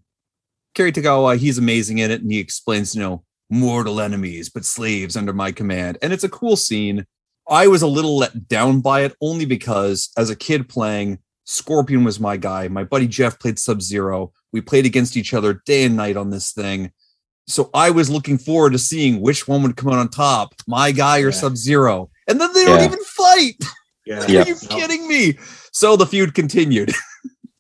Cary 0.76 0.92
Tagawa, 0.92 1.38
he's 1.38 1.58
amazing 1.58 2.00
in 2.00 2.12
it. 2.12 2.22
And 2.22 2.32
he 2.32 2.40
explains, 2.40 2.96
you 2.96 3.02
know, 3.02 3.24
mortal 3.50 4.00
enemies, 4.00 4.50
but 4.50 4.66
slaves 4.66 5.18
under 5.18 5.34
my 5.34 5.52
command. 5.52 5.98
And 6.02 6.14
it's 6.14 6.24
a 6.24 6.30
cool 6.30 6.56
scene. 6.56 7.06
I 7.50 7.68
was 7.68 7.82
a 7.82 7.88
little 7.88 8.18
let 8.18 8.48
down 8.48 8.82
by 8.82 9.02
it 9.02 9.16
only 9.22 9.46
because 9.46 10.10
as 10.18 10.30
a 10.30 10.36
kid 10.36 10.70
playing, 10.70 11.20
Scorpion 11.46 12.04
was 12.04 12.20
my 12.20 12.38
guy. 12.38 12.68
My 12.68 12.84
buddy 12.84 13.08
Jeff 13.08 13.40
played 13.40 13.58
Sub 13.58 13.82
Zero. 13.82 14.32
We 14.54 14.62
played 14.62 14.86
against 14.86 15.18
each 15.18 15.34
other 15.34 15.62
day 15.66 15.86
and 15.86 15.96
night 15.96 16.16
on 16.16 16.30
this 16.30 16.52
thing. 16.52 16.92
So 17.48 17.72
I 17.74 17.90
was 17.90 18.12
looking 18.12 18.38
forward 18.38 18.74
to 18.74 18.78
seeing 18.78 19.20
which 19.22 19.48
one 19.48 19.64
would 19.64 19.76
come 19.76 19.92
out 19.92 19.98
on 19.98 20.10
top, 20.10 20.54
my 20.68 20.92
guy 20.92 21.22
or 21.22 21.30
Yeah. 21.30 21.32
Sub 21.32 21.58
Zero. 21.58 22.12
And 22.28 22.40
then 22.40 22.54
they 22.54 22.66
don't 22.66 22.84
even 22.84 23.04
fight. 23.04 23.56
Yeah. 24.06 24.26
Yeah. 24.28 24.42
Are 24.44 24.48
you 24.48 24.56
kidding 24.56 25.08
me? 25.08 25.40
So 25.74 25.96
the 25.96 26.06
feud 26.06 26.36
continued. 26.36 26.92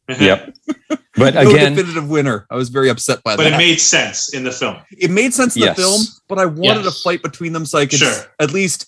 Yep. 0.19 0.53
But 1.15 1.33
no 1.35 1.41
again, 1.49 1.73
definitive 1.75 2.09
winner. 2.09 2.47
I 2.49 2.55
was 2.55 2.69
very 2.69 2.89
upset 2.89 3.21
by 3.23 3.35
but 3.35 3.43
that. 3.43 3.49
But 3.51 3.55
it 3.55 3.57
made 3.57 3.79
sense 3.81 4.33
in 4.33 4.43
the 4.43 4.51
film. 4.51 4.77
it 4.91 5.11
made 5.11 5.33
sense 5.33 5.55
in 5.55 5.63
Yes. 5.63 5.75
the 5.75 5.81
film, 5.83 6.01
but 6.27 6.39
I 6.39 6.45
wanted 6.45 6.85
Yes. 6.85 6.97
a 6.99 7.01
fight 7.03 7.21
between 7.21 7.53
them 7.53 7.65
so 7.65 7.77
I 7.77 7.85
could 7.85 7.99
Sure. 7.99 8.25
at 8.39 8.51
least 8.53 8.87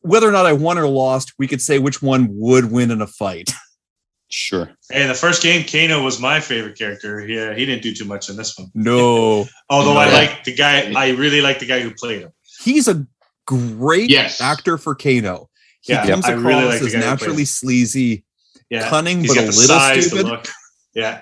whether 0.00 0.28
or 0.28 0.32
not 0.32 0.46
I 0.46 0.52
won 0.54 0.78
or 0.78 0.86
lost, 0.88 1.32
we 1.38 1.46
could 1.48 1.60
say 1.60 1.78
which 1.78 2.00
one 2.02 2.28
would 2.32 2.70
win 2.70 2.90
in 2.90 3.00
a 3.02 3.06
fight. 3.06 3.50
sure. 4.28 4.70
And 4.92 5.10
the 5.10 5.14
first 5.14 5.42
game, 5.42 5.64
Kano 5.64 6.02
was 6.02 6.20
my 6.20 6.40
favorite 6.40 6.78
character. 6.78 7.26
Yeah, 7.26 7.50
uh, 7.50 7.54
he 7.54 7.66
didn't 7.66 7.82
do 7.82 7.94
too 7.94 8.04
much 8.04 8.28
in 8.28 8.36
this 8.36 8.56
one. 8.56 8.68
No. 8.74 9.46
Although 9.70 9.96
I 9.96 10.10
like 10.12 10.44
the 10.44 10.54
guy, 10.54 10.92
I 10.96 11.10
really 11.10 11.40
like 11.40 11.58
the 11.58 11.66
guy 11.66 11.80
who 11.80 11.90
played 11.92 12.22
him. 12.22 12.30
He's 12.62 12.88
a 12.88 13.06
great 13.46 14.10
Yes. 14.10 14.40
actor 14.40 14.78
for 14.78 14.94
Kano. 14.94 15.48
He 15.80 15.92
Yeah, 15.92 16.06
comes 16.06 16.24
I 16.24 16.32
across 16.32 16.44
really 16.44 16.64
like 16.64 16.80
the 16.80 16.86
as 16.86 16.92
guy 16.94 16.98
who 17.00 17.04
naturally 17.06 17.34
plays 17.36 17.54
sleazy, 17.54 18.24
Yeah, 18.70 18.88
cunning, 18.88 19.20
he's 19.20 19.28
but 19.28 19.34
got 19.34 19.44
a 19.44 19.46
the 19.50 19.56
little 19.56 19.76
size, 19.78 19.96
the 19.96 20.02
stupid. 20.10 20.26
look. 20.26 20.48
Yeah, 20.94 21.20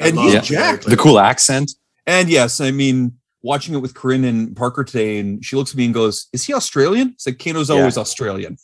I 0.00 0.08
And 0.08 0.16
love 0.16 0.24
he's 0.26 0.34
Yeah. 0.34 0.40
the 0.40 0.46
jacked. 0.46 0.84
The 0.86 0.96
cool 0.96 1.18
accent. 1.18 1.72
And 2.06 2.28
yes, 2.28 2.60
I 2.60 2.70
mean, 2.70 3.12
watching 3.42 3.74
it 3.74 3.78
with 3.78 3.94
Corinne 3.94 4.24
and 4.24 4.54
Parker 4.56 4.84
today, 4.84 5.18
and 5.18 5.44
she 5.44 5.56
looks 5.56 5.70
at 5.70 5.76
me 5.76 5.86
and 5.86 5.94
goes, 5.94 6.26
Is 6.32 6.44
he 6.44 6.52
Australian? 6.52 7.08
I 7.08 7.14
said, 7.18 7.38
Kano's 7.38 7.70
Yeah. 7.70 7.76
always 7.76 7.96
Australian. 7.96 8.58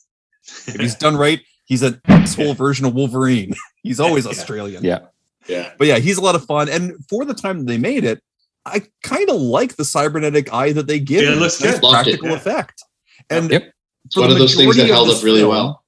If 0.67 0.77
he's 0.81 0.95
done 0.95 1.17
right, 1.17 1.41
he's 1.65 1.83
an 1.83 2.01
asshole 2.09 2.55
version 2.55 2.85
of 2.87 2.95
Wolverine. 2.95 3.55
He's 3.83 3.99
always 4.01 4.25
Yeah. 4.27 4.31
Australian. 4.33 4.85
Yeah. 4.85 4.99
Yeah. 5.49 5.73
But 5.79 5.87
yeah, 5.87 5.99
he's 5.99 6.19
a 6.19 6.21
lot 6.21 6.35
of 6.35 6.45
fun. 6.45 6.69
And 6.69 6.93
for 7.09 7.25
the 7.25 7.33
time 7.33 7.61
that 7.61 7.67
they 7.67 7.79
made 7.79 8.05
it, 8.05 8.23
I 8.67 8.83
kind 9.03 9.31
of 9.31 9.37
like 9.41 9.77
the 9.77 9.87
cybernetic 9.87 10.53
eye 10.53 10.73
that 10.73 10.87
they 10.87 10.99
give. 11.01 11.23
Yeah, 11.23 11.33
it 11.33 11.37
looks 11.39 11.59
nice 11.63 11.75
good. 11.75 11.83
Loved 11.85 12.09
it, 12.09 12.21
practical 12.21 12.29
yeah. 12.29 12.37
effect. 12.37 12.83
And 13.31 13.51
Yep. 13.51 13.73
It's 14.05 14.17
one 14.19 14.31
of 14.31 14.39
those 14.39 14.55
things 14.55 14.77
that 14.77 14.87
held 14.89 15.09
up 15.09 15.23
really 15.23 15.41
film, 15.41 15.51
well. 15.51 15.80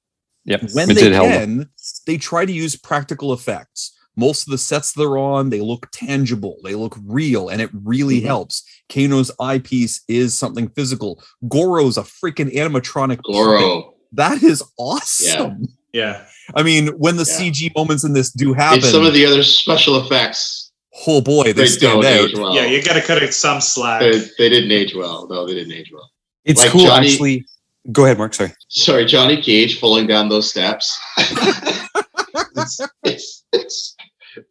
Yep. 0.44 0.70
When 0.72 0.90
It 0.90 0.94
they 0.94 1.00
did 1.02 1.12
help. 1.12 1.28
can, 1.28 1.68
they 2.06 2.16
try 2.16 2.44
to 2.44 2.52
use 2.52 2.74
practical 2.76 3.32
effects. 3.32 3.92
Most 4.16 4.46
of 4.46 4.50
the 4.50 4.58
sets 4.58 4.92
they're 4.92 5.16
on, 5.16 5.48
they 5.50 5.60
look 5.60 5.88
tangible, 5.92 6.56
they 6.64 6.74
look 6.74 6.98
real, 7.06 7.48
and 7.48 7.62
it 7.62 7.70
really 7.72 8.20
Mhm. 8.20 8.24
helps. 8.26 8.62
Kano's 8.90 9.30
eyepiece 9.40 10.02
is 10.08 10.34
something 10.34 10.68
physical. 10.76 11.22
Goro's 11.48 11.96
a 11.96 12.02
freaking 12.02 12.54
animatronic. 12.54 13.16
puppet. 13.18 13.24
Goro. 13.24 13.94
That 14.12 14.42
is 14.42 14.62
awesome. 14.78 15.68
yeah. 15.94 16.24
I 16.54 16.62
mean, 16.62 16.88
when 16.98 17.16
the 17.16 17.24
Yeah. 17.26 17.36
CG 17.38 17.72
moments 17.76 18.04
in 18.04 18.12
this 18.12 18.30
do 18.30 18.52
happen, 18.52 18.80
And 18.82 18.84
some 18.84 19.06
of 19.06 19.14
the 19.14 19.24
other 19.24 19.42
special 19.42 19.96
effects, 20.04 20.72
oh 21.06 21.20
boy, 21.22 21.44
they 21.44 21.52
they 21.52 21.66
stand 21.66 22.02
don't 22.02 22.04
out. 22.04 22.28
age 22.28 22.34
well. 22.36 22.54
yeah, 22.54 22.66
you 22.66 22.82
got 22.82 22.94
to 22.94 23.00
cut 23.00 23.22
it 23.22 23.32
some 23.32 23.60
slack. 23.62 24.00
they, 24.00 24.18
they 24.38 24.48
didn't 24.50 24.72
age 24.72 24.94
well. 24.94 25.26
No, 25.30 25.46
they 25.46 25.54
didn't 25.54 25.72
age 25.72 25.90
well. 25.92 26.10
It's 26.44 26.60
Like 26.60 26.70
cool, 26.72 26.84
Johnny- 26.84 27.08
actually. 27.08 27.46
Go 27.90 28.04
ahead, 28.04 28.18
Mark. 28.18 28.34
Sorry. 28.34 28.52
Sorry, 28.68 29.04
Johnny 29.04 29.40
Cage 29.42 29.80
falling 29.80 30.06
down 30.06 30.28
those 30.28 30.48
steps. 30.48 30.96
it's, 31.18 32.80
it's, 33.02 33.44
it's, 33.52 33.96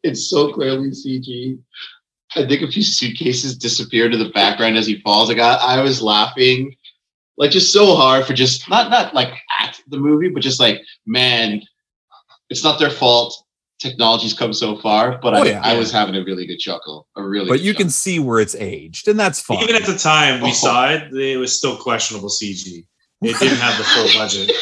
it's 0.04 0.30
so 0.30 0.52
clearly 0.52 0.90
CG. 0.90 1.58
I 2.36 2.46
think 2.46 2.62
a 2.62 2.72
few 2.72 2.84
suitcases 2.84 3.58
disappear 3.58 4.10
to 4.10 4.18
the 4.18 4.30
background 4.30 4.78
as 4.78 4.88
he 4.88 5.02
falls. 5.02 5.30
Like 5.30 5.40
I, 5.40 5.56
I 5.56 5.82
was 5.82 6.02
laughing, 6.02 6.76
like 7.38 7.52
just 7.52 7.74
so 7.74 7.96
hard 7.96 8.26
for 8.26 8.34
just 8.34 8.70
not 8.70 8.90
not 8.90 9.14
like 9.14 9.34
at 9.60 9.80
the 9.90 9.98
movie, 9.98 10.30
but 10.30 10.42
just 10.42 10.60
like 10.60 10.80
man, 11.06 11.62
it's 12.50 12.64
not 12.64 12.80
their 12.80 12.90
fault. 12.90 13.36
Technology's 13.80 14.34
come 14.34 14.54
so 14.54 14.78
far, 14.78 15.18
but 15.22 15.34
Oh, 15.34 15.42
I, 15.42 15.46
yeah. 15.46 15.62
I 15.64 15.78
was 15.78 15.92
having 15.92 16.16
a 16.16 16.24
really 16.24 16.46
good 16.46 16.60
chuckle. 16.60 17.08
A 17.18 17.24
really, 17.24 17.48
But 17.50 17.58
good 17.58 17.66
you 17.66 17.74
can 17.74 17.90
see 17.90 18.20
where 18.20 18.40
it's 18.40 18.56
aged, 18.56 19.08
and 19.08 19.20
that's 19.20 19.42
fine. 19.42 19.64
Even 19.64 19.76
at 19.76 19.86
the 19.88 19.98
time 19.98 20.40
we 20.42 20.50
Oh. 20.52 20.54
saw 20.54 20.90
it, 20.92 21.12
it 21.14 21.38
was 21.38 21.58
still 21.58 21.76
questionable 21.78 22.30
CG. 22.30 22.86
It 23.22 23.38
didn't 23.40 23.58
have 23.60 23.78
the 23.78 23.84
full 23.84 24.08
budget. 24.20 24.52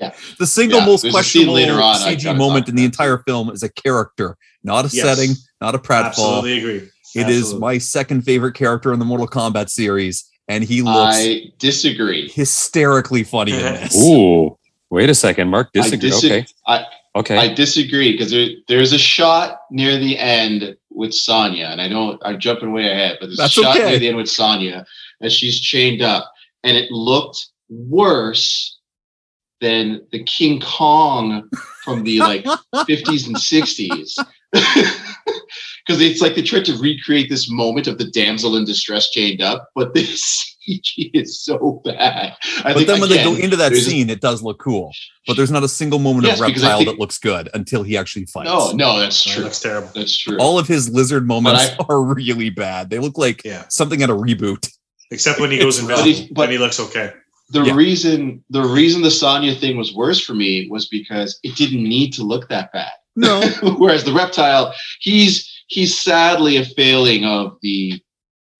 Yeah. 0.00 0.14
The 0.38 0.46
single 0.46 0.78
Yeah, 0.78 0.86
most 0.86 1.02
there's 1.02 1.12
questionable 1.12 1.54
later 1.54 1.72
on 1.82 1.96
CG 1.96 2.36
moment 2.38 2.68
in 2.68 2.76
the 2.76 2.84
entire 2.84 3.18
film 3.26 3.50
is 3.50 3.64
a 3.64 3.68
character, 3.68 4.36
not 4.62 4.84
a 4.84 4.88
Yes. 4.96 5.04
setting, 5.04 5.34
not 5.60 5.74
a 5.74 5.78
pratfall. 5.80 6.06
Absolutely 6.06 6.58
agree. 6.58 6.88
It 7.16 7.28
is 7.28 7.38
Absolutely. 7.38 7.58
my 7.60 7.78
second 7.78 8.22
favorite 8.22 8.52
character 8.54 8.92
in 8.92 9.00
the 9.00 9.04
Mortal 9.04 9.26
Kombat 9.26 9.68
series, 9.70 10.24
and 10.46 10.62
he 10.62 10.82
looks 10.82 11.16
I 11.16 11.50
disagree. 11.58 12.28
hysterically 12.28 13.24
funny 13.24 13.50
in 13.54 13.58
this. 13.74 13.96
Ooh. 14.00 14.56
Wait 14.88 15.10
a 15.10 15.16
second. 15.16 15.48
Mark 15.48 15.72
disagree. 15.72 15.96
I 16.08 16.12
dis- 16.12 16.24
okay. 16.24 16.46
I- 16.68 16.84
Okay. 17.16 17.36
I 17.36 17.52
disagree 17.52 18.12
because 18.12 18.30
there, 18.30 18.46
there's 18.68 18.92
a 18.92 18.98
shot 18.98 19.62
near 19.72 19.98
the 19.98 20.16
end 20.16 20.76
with 20.92 21.12
Sonya, 21.12 21.64
and 21.64 21.80
I 21.80 21.88
know 21.88 22.16
I'm 22.22 22.38
jumping 22.38 22.70
way 22.72 22.88
ahead, 22.88 23.16
but 23.18 23.26
there's 23.26 23.38
That's 23.38 23.58
a 23.58 23.62
shot 23.62 23.76
okay. 23.76 23.88
near 23.90 23.98
the 23.98 24.08
end 24.08 24.16
with 24.16 24.28
Sonya 24.30 24.86
as 25.20 25.32
she's 25.32 25.58
chained 25.58 26.02
up, 26.02 26.30
and 26.62 26.76
it 26.76 26.92
looked 26.92 27.48
worse 27.68 28.78
than 29.60 30.00
the 30.12 30.22
King 30.24 30.60
Kong 30.60 31.48
from 31.84 32.04
the 32.04 32.20
like 32.20 32.44
50s 32.74 33.26
and 33.26 33.36
60s. 33.36 34.14
Because 34.52 36.00
it's 36.00 36.20
like 36.20 36.34
they 36.36 36.42
tried 36.42 36.64
to 36.66 36.76
recreate 36.78 37.28
this 37.28 37.50
moment 37.50 37.86
of 37.88 37.98
the 37.98 38.04
damsel 38.10 38.56
in 38.56 38.64
distress 38.64 39.10
chained 39.10 39.42
up, 39.42 39.68
but 39.74 39.94
this 39.94 40.56
CG 40.68 41.10
is 41.12 41.42
so 41.42 41.80
bad. 41.84 42.34
I 42.58 42.62
but 42.62 42.74
think 42.74 42.86
then 42.86 43.00
when 43.00 43.08
they 43.10 43.24
go 43.24 43.34
into 43.34 43.56
that 43.56 43.70
there's 43.72 43.86
a- 43.86 43.90
scene, 43.90 44.10
it 44.10 44.20
does 44.20 44.42
look 44.42 44.58
cool. 44.60 44.92
But 45.26 45.36
there's 45.36 45.50
not 45.50 45.64
a 45.64 45.68
single 45.68 45.98
moment 45.98 46.26
Yes, 46.26 46.38
of 46.40 46.46
reptile 46.46 46.78
think- 46.78 46.90
that 46.90 46.98
looks 47.00 47.18
good 47.18 47.48
until 47.52 47.82
he 47.82 47.96
actually 47.96 48.26
fights. 48.26 48.48
no, 48.48 48.70
no, 48.72 49.00
that's 49.00 49.26
It 49.26 49.30
true. 49.30 49.44
looks 49.44 49.58
terrible. 49.60 49.90
That's 49.94 50.16
true. 50.16 50.38
All 50.38 50.58
of 50.58 50.68
his 50.68 50.88
lizard 50.88 51.26
moments 51.26 51.64
I- 51.80 51.84
are 51.88 52.00
really 52.02 52.50
bad. 52.50 52.90
They 52.90 53.00
look 53.00 53.18
like 53.18 53.42
Yeah. 53.44 53.64
something 53.70 54.02
at 54.02 54.08
a 54.10 54.14
reboot. 54.14 54.70
Except 55.10 55.40
when 55.40 55.50
he 55.50 55.58
goes 55.58 55.78
It's 55.78 55.88
rough. 55.88 55.98
invisible, 56.00 56.28
But 56.28 56.34
but 56.34 56.48
he- 56.50 56.54
he 56.56 56.58
looks 56.58 56.78
okay. 56.80 57.12
The 57.50 57.62
Yeah. 57.62 57.74
reason 57.74 58.44
the 58.50 58.62
reason 58.62 59.02
the 59.02 59.10
Sonya 59.10 59.54
thing 59.54 59.76
was 59.76 59.94
worse 59.94 60.20
for 60.20 60.34
me 60.34 60.68
was 60.70 60.88
because 60.88 61.38
it 61.42 61.56
didn't 61.56 61.82
need 61.82 62.12
to 62.14 62.22
look 62.22 62.48
that 62.48 62.72
bad. 62.72 62.92
No, 63.16 63.40
Whereas 63.78 64.04
the 64.04 64.12
reptile, 64.12 64.74
he's 65.00 65.50
he's 65.68 65.98
sadly 65.98 66.56
a 66.56 66.64
failing 66.64 67.24
of 67.24 67.56
the 67.62 68.00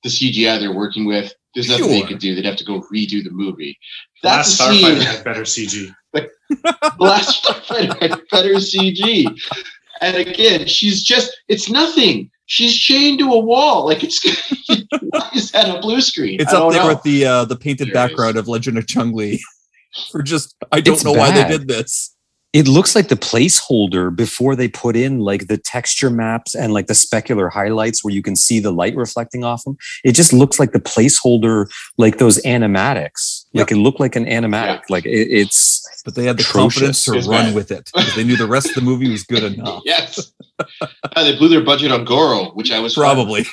the 0.03 0.09
CGI 0.09 0.59
they're 0.59 0.73
working 0.75 1.05
with. 1.07 1.33
There's 1.55 1.69
nothing 1.69 1.89
they 1.91 2.03
could 2.03 2.19
do. 2.19 2.35
They'd 2.35 2.45
have 2.45 2.57
to 2.57 2.65
go 2.65 2.83
redo 2.93 3.23
the 3.25 3.31
movie. 3.31 3.79
That's 4.23 4.59
a 4.61 4.63
Starfighter 4.65 4.73
scene. 4.81 5.01
had 5.01 5.25
better 5.25 5.43
CG. 5.43 5.95
The 6.51 6.95
last 6.99 7.45
Starfighter 7.45 8.01
had 8.01 8.21
better 8.31 8.55
CG. 8.55 9.27
And 10.01 10.17
again, 10.17 10.67
she's 10.67 11.03
just 11.03 11.37
it's 11.49 11.69
nothing. 11.69 12.31
She's 12.49 12.75
chained 12.77 13.19
to 13.21 13.33
a 13.33 13.39
wall. 13.39 13.87
Like 13.87 14.03
it's 14.03 14.21
why 15.01 15.31
is 15.35 15.53
that 15.53 15.75
a 15.75 15.81
blue 15.81 16.01
screen? 16.01 16.41
it's 16.41 16.53
I 16.53 16.59
up 16.59 16.73
there 16.73 16.83
know. 16.83 16.89
with 16.89 17.03
the 17.03 17.25
uh, 17.25 17.45
the 17.45 17.57
painted 17.57 17.89
There 17.89 17.93
it 17.93 17.95
background 17.95 18.37
of 18.37 18.49
Legend 18.49 18.77
of 18.79 18.87
Chun-Li. 18.87 19.41
For 20.13 20.23
just, 20.23 20.55
I 20.71 20.81
don't 20.81 20.95
It's 20.95 21.05
know 21.05 21.13
why 21.13 21.31
they 21.31 21.49
did 21.49 21.67
this. 21.69 22.15
it 22.53 22.69
looks 22.69 22.95
like 22.95 23.09
the 23.09 23.17
placeholder 23.17 24.15
before 24.15 24.55
they 24.57 24.69
put 24.69 24.97
in 24.97 25.19
like 25.21 25.49
the 25.49 25.57
texture 25.59 26.11
maps 26.11 26.55
and 26.55 26.73
like 26.75 26.87
the 26.89 26.95
specular 26.95 27.51
highlights 27.51 28.05
where 28.05 28.13
you 28.13 28.23
can 28.23 28.37
see 28.37 28.61
the 28.61 28.71
light 28.71 28.95
reflecting 28.97 29.45
off 29.45 29.65
them. 29.65 29.77
It 30.05 30.13
just 30.13 30.33
looks 30.33 30.59
like 30.59 30.73
the 30.73 30.79
placeholder, 30.81 31.71
like 31.97 32.19
those 32.19 32.41
animatics. 32.43 33.38
Like 33.59 33.73
it 33.73 33.77
looked 33.77 34.01
like 34.01 34.17
an 34.17 34.25
animatic. 34.25 34.67
Yeah. 34.81 34.81
Like 34.89 35.07
it, 35.07 35.11
it's 35.31 36.03
But 36.05 36.15
they 36.15 36.25
had 36.25 36.37
the 36.39 36.43
Atrocious. 36.43 36.75
confidence 36.75 37.05
to 37.07 37.15
It's 37.15 37.27
run 37.27 37.47
bad. 37.47 37.55
with 37.55 37.71
it 37.71 37.91
because 37.95 38.15
they 38.15 38.25
knew 38.25 38.37
the 38.37 38.47
rest 38.47 38.69
of 38.71 38.75
the 38.75 38.81
movie 38.81 39.11
was 39.11 39.23
good 39.25 39.45
enough. 39.53 39.83
Yes. 39.85 40.33
Uh, 40.59 41.23
they 41.25 41.37
blew 41.37 41.49
their 41.49 41.63
budget 41.65 41.93
on 41.93 42.05
Goro, 42.05 42.51
which 42.53 42.71
I 42.73 42.81
was. 42.81 42.95
Probably. 42.95 43.45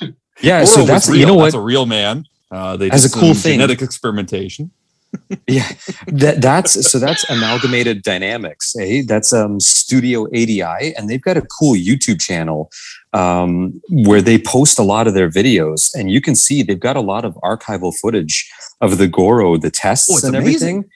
yeah. 0.40 0.60
Goro 0.60 0.64
so 0.64 0.84
that's 0.84 1.08
real. 1.08 1.18
you 1.20 1.26
know 1.26 1.42
That's 1.42 1.54
a 1.54 1.60
real 1.60 1.86
man. 1.86 2.26
Uh, 2.50 2.76
they 2.76 2.90
As 2.90 3.04
a 3.04 3.10
cool 3.10 3.34
thing- 3.34 3.54
genetic 3.54 3.80
experimentation. 3.82 4.70
yeah 5.46 5.68
that 6.06 6.40
that's 6.40 6.90
so 6.90 6.98
that's 6.98 7.28
amalgamated 7.28 8.02
dynamics 8.02 8.74
eh? 8.80 9.02
that's 9.06 9.30
um 9.34 9.60
studio 9.60 10.24
ADI 10.28 10.94
and 10.96 11.06
they've 11.10 11.20
got 11.20 11.36
a 11.36 11.42
cool 11.42 11.74
youtube 11.74 12.18
channel 12.18 12.70
um, 13.12 13.80
where 13.90 14.22
they 14.22 14.38
post 14.38 14.78
a 14.78 14.82
lot 14.82 15.06
of 15.06 15.14
their 15.14 15.28
videos, 15.30 15.90
and 15.94 16.10
you 16.10 16.20
can 16.20 16.34
see 16.34 16.62
they've 16.62 16.80
got 16.80 16.96
a 16.96 17.00
lot 17.00 17.24
of 17.24 17.34
archival 17.42 17.92
footage 17.96 18.50
of 18.80 18.98
the 18.98 19.08
Goro, 19.08 19.56
the 19.56 19.70
tests 19.70 20.10
Oh, 20.24 20.26
and 20.26 20.36
amazing. 20.36 20.78
everything. 20.78 20.90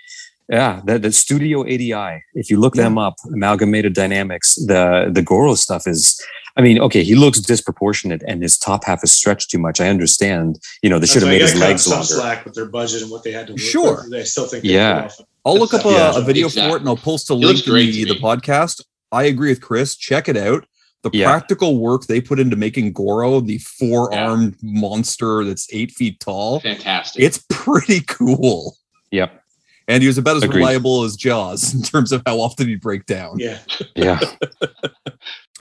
Yeah, 0.49 0.81
the, 0.85 0.99
the 0.99 1.13
Studio 1.13 1.63
ADI. 1.65 2.23
If 2.35 2.51
you 2.51 2.59
look 2.61 2.77
Yeah. 2.77 2.85
them 2.85 2.99
up, 2.99 3.17
Amalgamated 3.33 3.95
Dynamics, 3.95 4.55
the 4.55 5.11
the 5.13 5.23
Goro 5.23 5.55
stuff 5.57 5.87
is. 5.87 6.21
I 6.59 6.63
mean, 6.63 6.79
okay, 6.81 7.03
he 7.05 7.15
looks 7.17 7.39
disproportionate, 7.39 8.23
and 8.27 8.43
his 8.43 8.57
top 8.57 8.85
half 8.85 9.05
is 9.05 9.13
stretched 9.13 9.51
too 9.51 9.59
much. 9.59 9.79
I 9.79 9.89
understand. 9.89 10.59
You 10.83 10.89
know, 10.89 10.99
they 10.99 11.07
should 11.07 11.21
have 11.21 11.29
why 11.29 11.33
made 11.33 11.43
his 11.43 11.55
legs 11.57 11.83
some 11.83 11.93
longer. 11.99 12.07
slack 12.07 12.45
with 12.47 12.55
their 12.55 12.65
budget 12.65 13.03
and 13.03 13.11
what 13.11 13.25
they 13.25 13.33
had 13.33 13.47
to 13.49 13.53
work 13.53 13.61
Sure. 13.61 14.05
with. 14.09 14.21
I 14.21 14.23
still 14.25 14.47
think 14.47 14.65
Yeah. 14.65 15.03
pulled 15.03 15.27
I'll 15.45 15.59
look 15.59 15.75
up 15.75 15.85
a, 15.85 15.91
Yeah. 15.91 16.17
a 16.17 16.23
video 16.23 16.47
Exactly. 16.47 16.71
for 16.71 16.77
it 16.77 16.81
and 16.81 16.89
I'll 16.89 16.97
post 16.97 17.29
a 17.31 17.35
He 17.35 17.45
link 17.45 17.67
in 17.67 17.75
the, 17.75 18.05
to 18.07 18.15
the 18.15 18.21
podcast. 18.21 18.83
I 19.13 19.25
agree 19.25 19.51
with 19.51 19.61
Chris. 19.61 19.97
Check 19.97 20.31
it 20.31 20.37
out. 20.39 20.65
The 21.13 21.19
Yeah. 21.19 21.31
practical 21.31 21.79
work 21.79 22.07
they 22.07 22.21
put 22.21 22.39
into 22.41 22.57
making 22.57 22.93
Goro, 22.93 23.41
the 23.41 23.59
four 23.59 24.13
armed 24.15 24.57
monster 24.63 25.45
that's 25.45 25.67
eight 25.73 25.93
feet 25.93 26.21
tall, 26.21 26.61
Fantastic. 26.61 27.23
it's 27.23 27.45
pretty 27.49 28.01
cool. 28.01 28.77
Yep. 29.11 29.41
And 29.89 30.03
he 30.03 30.09
was 30.09 30.19
about 30.19 30.37
as 30.37 30.43
Agreed. 30.43 30.57
reliable 30.61 31.05
as 31.05 31.15
Jaws 31.17 31.73
in 31.75 31.83
terms 31.83 32.11
of 32.13 32.23
how 32.27 32.41
often 32.41 32.67
he'd 32.69 32.81
break 32.81 33.07
down. 33.07 33.39
Yeah. 33.39 33.59
Yeah. 33.95 34.21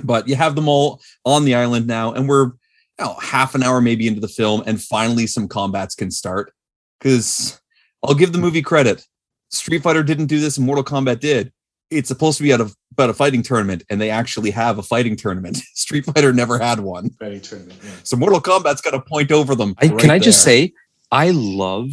But 0.03 0.27
you 0.27 0.35
have 0.35 0.55
them 0.55 0.67
all 0.67 1.01
on 1.23 1.45
the 1.45 1.55
island 1.55 1.87
now, 1.87 2.11
and 2.11 2.27
we're 2.27 2.47
you 2.47 2.51
know, 2.99 3.13
half 3.21 3.55
an 3.55 3.63
hour 3.63 3.79
maybe 3.79 4.07
into 4.07 4.19
the 4.19 4.27
film, 4.27 4.61
and 4.65 4.81
finally 4.81 5.25
some 5.25 5.47
combats 5.47 5.95
can 5.95 6.11
start. 6.11 6.51
Because 6.99 7.61
I'll 8.03 8.13
give 8.13 8.33
the 8.33 8.37
movie 8.37 8.61
credit. 8.61 9.05
Street 9.51 9.83
Fighter 9.83 10.03
didn't 10.03 10.25
do 10.25 10.39
this, 10.41 10.57
and 10.57 10.65
Mortal 10.65 10.83
Kombat 10.83 11.21
did. 11.21 11.53
It's 11.91 12.07
supposed 12.07 12.37
to 12.37 12.43
be 12.43 12.51
out 12.53 12.61
of 12.61 12.75
about 12.91 13.09
a 13.09 13.13
fighting 13.13 13.43
tournament, 13.43 13.83
and 13.89 13.99
they 13.99 14.09
actually 14.09 14.51
have 14.51 14.77
a 14.77 14.83
fighting 14.83 15.15
tournament. 15.15 15.57
Street 15.73 16.05
Fighter 16.05 16.31
never 16.33 16.57
had 16.57 16.79
one. 16.79 17.09
Fighting 17.19 17.41
tournament. 17.41 17.79
Yeah. 17.83 17.91
So 18.03 18.15
Mortal 18.17 18.41
Kombat's 18.41 18.81
got 18.81 18.93
a 18.93 19.01
point 19.01 19.31
over 19.31 19.53
them. 19.55 19.75
I, 19.81 19.87
right 19.87 19.99
can 19.99 20.09
I 20.11 20.19
just 20.19 20.43
say, 20.43 20.71
I 21.11 21.31
love 21.31 21.89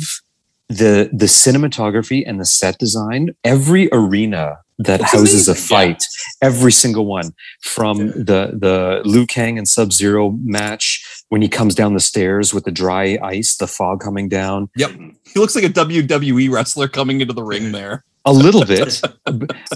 the 0.69 1.11
the 1.13 1.27
cinematography 1.27 2.23
and 2.27 2.41
the 2.41 2.47
set 2.47 2.79
design. 2.79 3.31
Every 3.45 3.89
arena 3.93 4.59
that 4.79 5.01
It's 5.01 5.13
houses 5.13 5.47
a 5.49 5.53
amazing, 5.53 5.69
fight, 5.69 6.05
every 6.41 6.73
single 6.73 7.05
one, 7.07 7.33
from 7.61 7.99
Yeah. 7.99 8.13
the 8.17 8.51
the 8.59 9.03
Liu 9.05 9.27
Kang 9.27 9.59
and 9.59 9.69
Sub 9.69 9.93
Zero 9.93 10.31
match 10.43 11.05
when 11.29 11.43
he 11.43 11.49
comes 11.49 11.75
down 11.75 11.95
the 11.95 12.01
stairs 12.01 12.55
with 12.55 12.65
the 12.65 12.71
dry 12.73 13.19
ice, 13.23 13.57
the 13.57 13.67
fog 13.67 14.01
coming 14.01 14.29
down, 14.29 14.71
Yep, 14.77 14.93
he 15.25 15.39
looks 15.41 15.55
like 15.55 15.65
a 15.65 15.69
WWE 15.69 16.51
wrestler 16.51 16.89
coming 16.89 17.21
into 17.21 17.35
the 17.35 17.43
ring 17.45 17.73
there. 17.73 18.05
A 18.25 18.33
little 18.33 18.65
bit, 18.65 19.01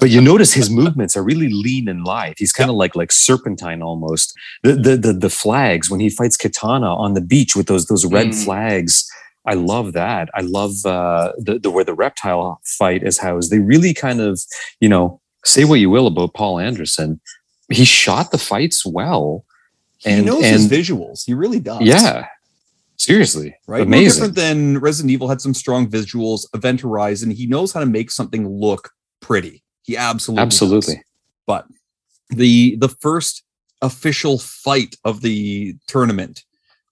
but 0.01 0.09
you 0.11 0.21
notice 0.21 0.53
his 0.53 0.71
movements 0.71 1.17
are 1.17 1.23
really 1.25 1.49
lean 1.49 1.89
and 1.89 2.05
lithe. 2.05 2.35
He's 2.39 2.53
kind 2.53 2.71
of 2.71 2.77
like 2.77 2.95
like 2.95 3.11
serpentine 3.11 3.83
almost. 3.83 4.33
The, 4.63 4.75
the 4.75 4.97
the 4.97 5.13
the 5.13 5.31
flags 5.31 5.91
when 5.91 5.99
he 5.99 6.11
fights 6.11 6.37
Kitana 6.37 6.97
on 6.97 7.15
the 7.15 7.21
beach 7.21 7.57
with 7.57 7.67
those 7.67 7.87
those 7.87 8.07
red 8.07 8.29
Mm. 8.29 8.45
flags. 8.45 9.09
I 9.47 9.55
love 9.55 9.93
that. 9.95 10.29
I 10.35 10.43
love 10.43 10.73
uh, 10.85 11.33
the 11.39 11.59
the 11.59 11.71
where 11.71 11.85
the 11.85 11.95
reptile 11.95 12.61
fight 12.65 13.03
is 13.03 13.19
housed. 13.19 13.51
They 13.51 13.59
really 13.59 13.93
kind 13.95 14.21
of 14.21 14.41
you 14.81 14.89
know 14.89 15.21
say 15.45 15.65
what 15.65 15.81
you 15.81 15.91
will 15.91 16.07
about 16.07 16.35
Paul 16.35 16.61
Anderson. 16.61 17.21
He 17.69 17.85
shot 17.85 18.31
the 18.31 18.39
fights 18.39 18.87
well. 18.87 19.45
He 19.99 20.11
And- 20.11 20.27
knows 20.27 20.45
his 20.45 20.69
visuals. 20.69 21.25
He 21.27 21.35
really 21.35 21.59
does. 21.59 21.81
Yeah, 21.83 22.27
seriously, 22.99 23.55
right? 23.67 23.79
No 23.81 23.97
Amazing. 23.97 24.09
different 24.13 24.35
than 24.37 24.79
Resident 24.79 25.11
Evil 25.13 25.29
had 25.29 25.41
some 25.41 25.55
strong 25.55 25.89
visuals. 25.89 26.47
Event 26.55 26.81
Horizon, 26.81 27.31
he 27.31 27.47
knows 27.47 27.73
how 27.73 27.81
to 27.81 27.87
make 27.87 28.11
something 28.11 28.49
look 28.49 28.91
pretty. 29.21 29.63
He 29.83 29.97
absolutely, 29.97 30.45
does. 30.45 30.47
Absolutely. 30.47 31.03
But 31.47 31.67
the 32.31 32.77
the 32.77 32.89
first 32.89 33.43
official 33.83 34.39
fight 34.39 34.97
of 35.05 35.21
the 35.21 35.77
tournament, 35.87 36.45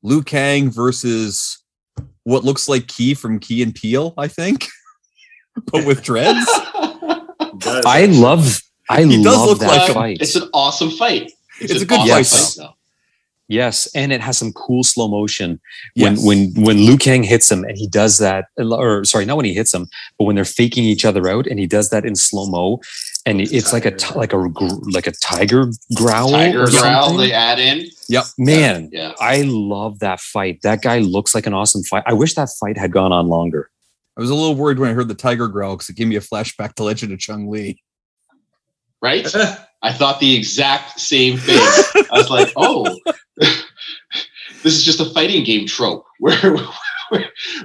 Liu 0.03 0.23
Kang 0.23 0.71
versus 0.71 1.59
what 2.25 2.45
looks 2.45 2.69
like 2.69 2.87
Key 2.89 3.15
from 3.15 3.39
Key 3.41 3.63
and 3.63 3.75
Peele, 3.75 4.15
I 4.17 4.29
think, 4.29 4.67
but 5.73 5.85
with 5.87 6.03
dreads. 6.03 6.47
I 7.67 8.07
love. 8.11 8.61
I 8.91 9.03
He 9.05 9.23
does 9.23 9.37
love 9.37 9.47
look 9.49 9.59
that 9.61 9.67
like 9.69 9.91
a- 9.91 9.95
fight. 9.95 10.19
It's 10.21 10.37
an 10.37 10.49
awesome 10.53 10.91
fight. 10.91 11.33
It's 11.61 11.73
a 11.73 11.81
an 11.81 11.87
good 11.87 12.09
fight, 12.09 12.55
though. 12.57 12.75
Yes, 13.55 13.87
and 13.95 14.13
it 14.13 14.21
has 14.21 14.37
some 14.37 14.53
cool 14.53 14.83
slow 14.83 15.07
motion 15.09 15.61
Yes. 15.95 16.23
when 16.25 16.53
when 16.55 16.65
when 16.65 16.77
Liu 16.87 16.97
Kang 16.99 17.23
hits 17.23 17.51
him 17.51 17.63
and 17.65 17.77
he 17.79 17.87
does 17.87 18.19
that, 18.19 18.47
or 18.59 19.05
sorry, 19.05 19.25
not 19.25 19.37
when 19.37 19.47
he 19.47 19.55
hits 19.55 19.73
him, 19.73 19.87
but 20.19 20.25
when 20.25 20.35
they're 20.37 20.45
faking 20.45 20.85
each 20.85 21.05
other 21.05 21.29
out 21.29 21.47
and 21.47 21.59
he 21.61 21.67
does 21.67 21.91
that 21.91 22.05
in 22.05 22.17
slow 22.17 22.47
mo, 22.47 22.81
and 23.25 23.39
With 23.39 23.51
the 23.51 23.57
it's 23.57 23.73
like 23.73 23.85
a 23.85 23.93
tiger. 23.93 24.13
ti- 24.13 24.19
like 24.19 24.33
a 24.33 24.39
like 24.97 25.07
a 25.07 25.13
tiger 25.23 25.67
growl. 25.95 26.31
Tiger 26.33 26.65
or 26.65 26.71
growl 26.71 27.09
something. 27.11 27.19
they 27.29 27.33
add 27.33 27.59
in. 27.61 27.87
Yeah. 28.09 28.25
Man, 28.39 28.91
Yeah. 28.93 29.13
I 29.21 29.43
love 29.47 30.01
that 30.01 30.21
fight. 30.21 30.61
That 30.63 30.83
guy 30.83 30.99
looks 30.99 31.35
like 31.35 31.47
an 31.47 31.55
awesome 31.55 31.83
fight. 31.85 32.03
I 32.07 32.13
wish 32.13 32.35
that 32.35 32.49
fight 32.61 32.77
had 32.77 32.93
gone 32.93 33.13
on 33.13 33.29
longer. 33.29 33.71
I 34.17 34.21
was 34.21 34.31
a 34.31 34.35
little 34.35 34.55
worried 34.57 34.79
when 34.79 34.91
I 34.91 34.93
heard 34.95 35.09
the 35.09 35.15
tiger 35.15 35.49
growl 35.49 35.75
because 35.77 35.89
it 35.89 35.97
gave 35.97 36.07
me 36.09 36.17
a 36.17 36.21
flashback 36.21 36.75
to 36.75 36.83
Legend 36.85 37.13
of 37.13 37.19
Chun-Li. 37.19 37.81
Right? 39.03 39.27
I 39.83 39.93
thought 39.93 40.19
the 40.21 40.35
exact 40.35 40.99
same 40.99 41.37
thing. 41.37 41.59
I 41.59 42.07
was 42.13 42.31
like, 42.31 42.53
oh, 42.57 42.99
this 44.63 44.75
is 44.75 44.85
just 44.85 45.01
a 45.01 45.07
fighting 45.07 45.45
game 45.45 45.67
trope 45.67 46.05
where, 46.19 46.57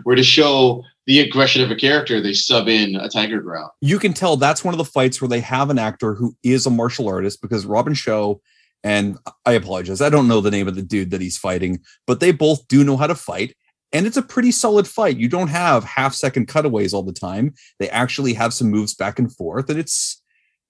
where, 0.03 0.15
to 0.15 0.23
show 0.23 0.83
the 1.05 1.19
aggression 1.19 1.63
of 1.63 1.71
a 1.71 1.75
character, 1.75 2.21
they 2.21 2.33
sub 2.33 2.67
in 2.67 2.95
a 2.95 3.09
tiger 3.09 3.41
growl. 3.41 3.73
you 3.81 3.99
can 3.99 4.13
tell 4.13 4.37
that's 4.37 4.63
one 4.63 4.73
of 4.73 4.77
the 4.77 4.85
fights 4.85 5.21
where 5.21 5.29
they 5.29 5.39
have 5.39 5.69
an 5.69 5.79
actor 5.79 6.13
who 6.13 6.35
is 6.43 6.65
a 6.65 6.69
martial 6.69 7.07
artist 7.07 7.41
because 7.41 7.65
Robin 7.65 7.93
Shou 7.93 8.39
and 8.83 9.17
I 9.45 9.53
apologize, 9.53 10.01
I 10.01 10.09
don't 10.09 10.27
know 10.27 10.41
the 10.41 10.51
name 10.51 10.67
of 10.67 10.75
the 10.75 10.81
dude 10.81 11.11
that 11.11 11.21
he's 11.21 11.37
fighting, 11.37 11.79
but 12.07 12.19
they 12.19 12.31
both 12.31 12.67
do 12.67 12.83
know 12.83 12.97
how 12.97 13.07
to 13.07 13.15
fight. 13.15 13.55
And 13.91 14.05
it's 14.05 14.17
a 14.17 14.21
pretty 14.21 14.51
solid 14.51 14.87
fight. 14.87 15.17
You 15.17 15.27
don't 15.27 15.47
have 15.47 15.83
half 15.83 16.13
second 16.13 16.47
cutaways 16.47 16.93
all 16.93 17.01
the 17.01 17.11
time. 17.11 17.55
They 17.79 17.89
actually 17.89 18.33
have 18.35 18.53
some 18.53 18.69
moves 18.69 18.93
back 18.93 19.17
and 19.17 19.35
forth, 19.35 19.69
and 19.69 19.79
it's 19.79 20.18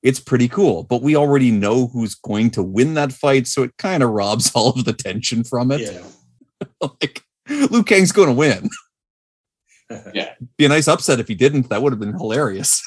it's 0.02 0.20
pretty 0.20 0.48
cool. 0.48 0.84
But 0.84 1.02
we 1.02 1.16
already 1.16 1.52
know 1.52 1.88
who's 1.88 2.16
going 2.16 2.52
to 2.52 2.64
win 2.64 2.94
that 2.94 3.12
fight, 3.12 3.48
so 3.48 3.64
it 3.64 3.78
kind 3.78 4.04
of 4.04 4.12
robs 4.12 4.52
all 4.56 4.70
of 4.72 4.86
the 4.86 4.94
tension 4.94 5.44
from 5.44 5.72
it. 5.72 5.82
Yeah. 5.82 6.68
like 7.02 7.24
Liu 7.48 7.84
Kang's 7.84 8.12
going 8.12 8.30
to 8.30 8.34
win. 8.34 8.70
Yeah. 10.14 10.34
Be 10.56 10.66
a 10.66 10.70
nice 10.70 10.88
upset 10.88 11.20
if 11.20 11.28
he 11.28 11.34
didn't. 11.34 11.70
That 11.70 11.82
would 11.82 11.92
have 11.92 12.00
been 12.00 12.14
hilarious. 12.14 12.80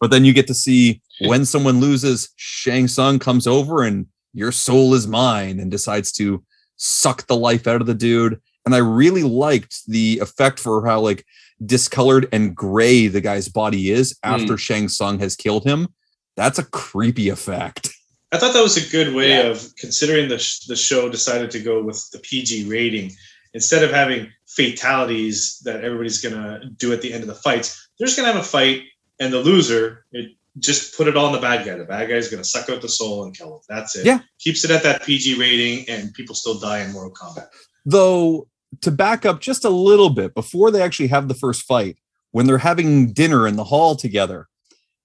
but 0.00 0.12
then 0.12 0.24
you 0.24 0.32
get 0.32 0.46
to 0.46 0.54
see 0.54 1.02
when 1.22 1.44
someone 1.44 1.80
loses, 1.80 2.28
Shang 2.36 2.86
Tsung 2.86 3.18
comes 3.18 3.48
over 3.48 3.82
and 3.82 4.06
your 4.32 4.52
soul 4.52 4.94
is 4.94 5.08
mine 5.08 5.58
and 5.58 5.72
decides 5.72 6.12
to 6.12 6.44
suck 6.76 7.26
the 7.26 7.34
life 7.34 7.66
out 7.66 7.80
of 7.80 7.88
the 7.88 7.94
dude. 7.94 8.40
And 8.64 8.76
I 8.76 8.78
really 8.78 9.24
liked 9.24 9.84
the 9.88 10.20
effect 10.20 10.60
for 10.60 10.86
how 10.86 11.00
like 11.00 11.24
discolored 11.66 12.28
and 12.30 12.54
gray 12.54 13.08
the 13.08 13.20
guy's 13.20 13.48
body 13.48 13.90
is 13.90 14.16
hmm. 14.22 14.34
after 14.34 14.56
Shang 14.56 14.88
Tsung 14.88 15.18
has 15.18 15.34
killed 15.34 15.64
him. 15.64 15.88
That's 16.36 16.58
a 16.58 16.64
creepy 16.64 17.28
effect. 17.28 17.90
I 18.32 18.38
thought 18.38 18.52
that 18.54 18.62
was 18.62 18.76
a 18.76 18.90
good 18.90 19.14
way 19.14 19.30
Yeah. 19.30 19.42
of 19.50 19.64
considering 19.78 20.28
the, 20.28 20.38
sh- 20.38 20.64
the 20.66 20.74
show 20.76 21.08
decided 21.08 21.50
to 21.52 21.60
go 21.60 21.82
with 21.82 22.08
the 22.12 22.18
PG 22.18 22.68
rating. 22.68 23.12
Instead 23.52 23.84
of 23.84 23.90
having 23.92 24.28
fatalities 24.48 25.60
that 25.64 25.84
everybody's 25.84 26.20
going 26.20 26.34
to 26.34 26.68
do 26.76 26.92
at 26.92 27.00
the 27.02 27.12
end 27.12 27.22
of 27.22 27.28
the 27.28 27.34
fights, 27.36 27.88
they're 27.98 28.06
just 28.06 28.18
going 28.18 28.28
to 28.28 28.32
have 28.32 28.42
a 28.42 28.46
fight 28.46 28.82
and 29.20 29.32
the 29.32 29.38
loser, 29.38 30.04
it 30.12 30.32
just 30.58 30.96
put 30.96 31.06
it 31.06 31.16
all 31.16 31.26
on 31.26 31.32
the 31.32 31.40
bad 31.40 31.64
guy. 31.64 31.76
The 31.76 31.84
bad 31.84 32.08
guy's 32.08 32.28
going 32.28 32.42
to 32.42 32.48
suck 32.48 32.68
out 32.68 32.80
the 32.82 32.88
soul 32.88 33.24
and 33.24 33.36
kill 33.36 33.54
him. 33.56 33.60
That's 33.68 33.96
it. 33.96 34.06
Yeah. 34.06 34.20
Keeps 34.40 34.64
it 34.64 34.70
at 34.72 34.82
that 34.82 35.02
PG 35.04 35.38
rating 35.38 35.88
and 35.88 36.12
people 36.14 36.34
still 36.34 36.58
die 36.58 36.80
in 36.80 36.92
Mortal 36.92 37.12
Kombat. 37.12 37.46
Though 37.86 38.48
to 38.80 38.90
back 38.90 39.24
up 39.24 39.40
just 39.40 39.64
a 39.64 39.70
little 39.70 40.10
bit 40.10 40.34
before 40.34 40.70
they 40.72 40.82
actually 40.82 41.08
have 41.08 41.28
the 41.28 41.34
first 41.34 41.62
fight, 41.62 41.98
when 42.32 42.46
they're 42.46 42.58
having 42.58 43.12
dinner 43.12 43.46
in 43.46 43.54
the 43.54 43.64
hall 43.64 43.94
together, 43.94 44.48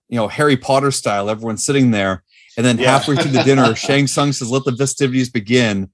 you 0.10 0.15
know, 0.17 0.28
Harry 0.28 0.58
Potter 0.58 0.91
style, 0.91 1.30
everyone's 1.30 1.63
sitting 1.63 1.91
there, 1.91 2.24
and 2.58 2.65
then 2.65 2.78
Yeah. 2.78 2.91
halfway 2.91 3.16
through 3.16 3.32
the 3.32 3.43
dinner, 3.43 3.76
Shang 3.88 4.07
Tsung 4.07 4.34
says, 4.34 4.49
"Let 4.49 4.66
the 4.66 4.76
festivities 4.76 5.30
begin," 5.30 5.89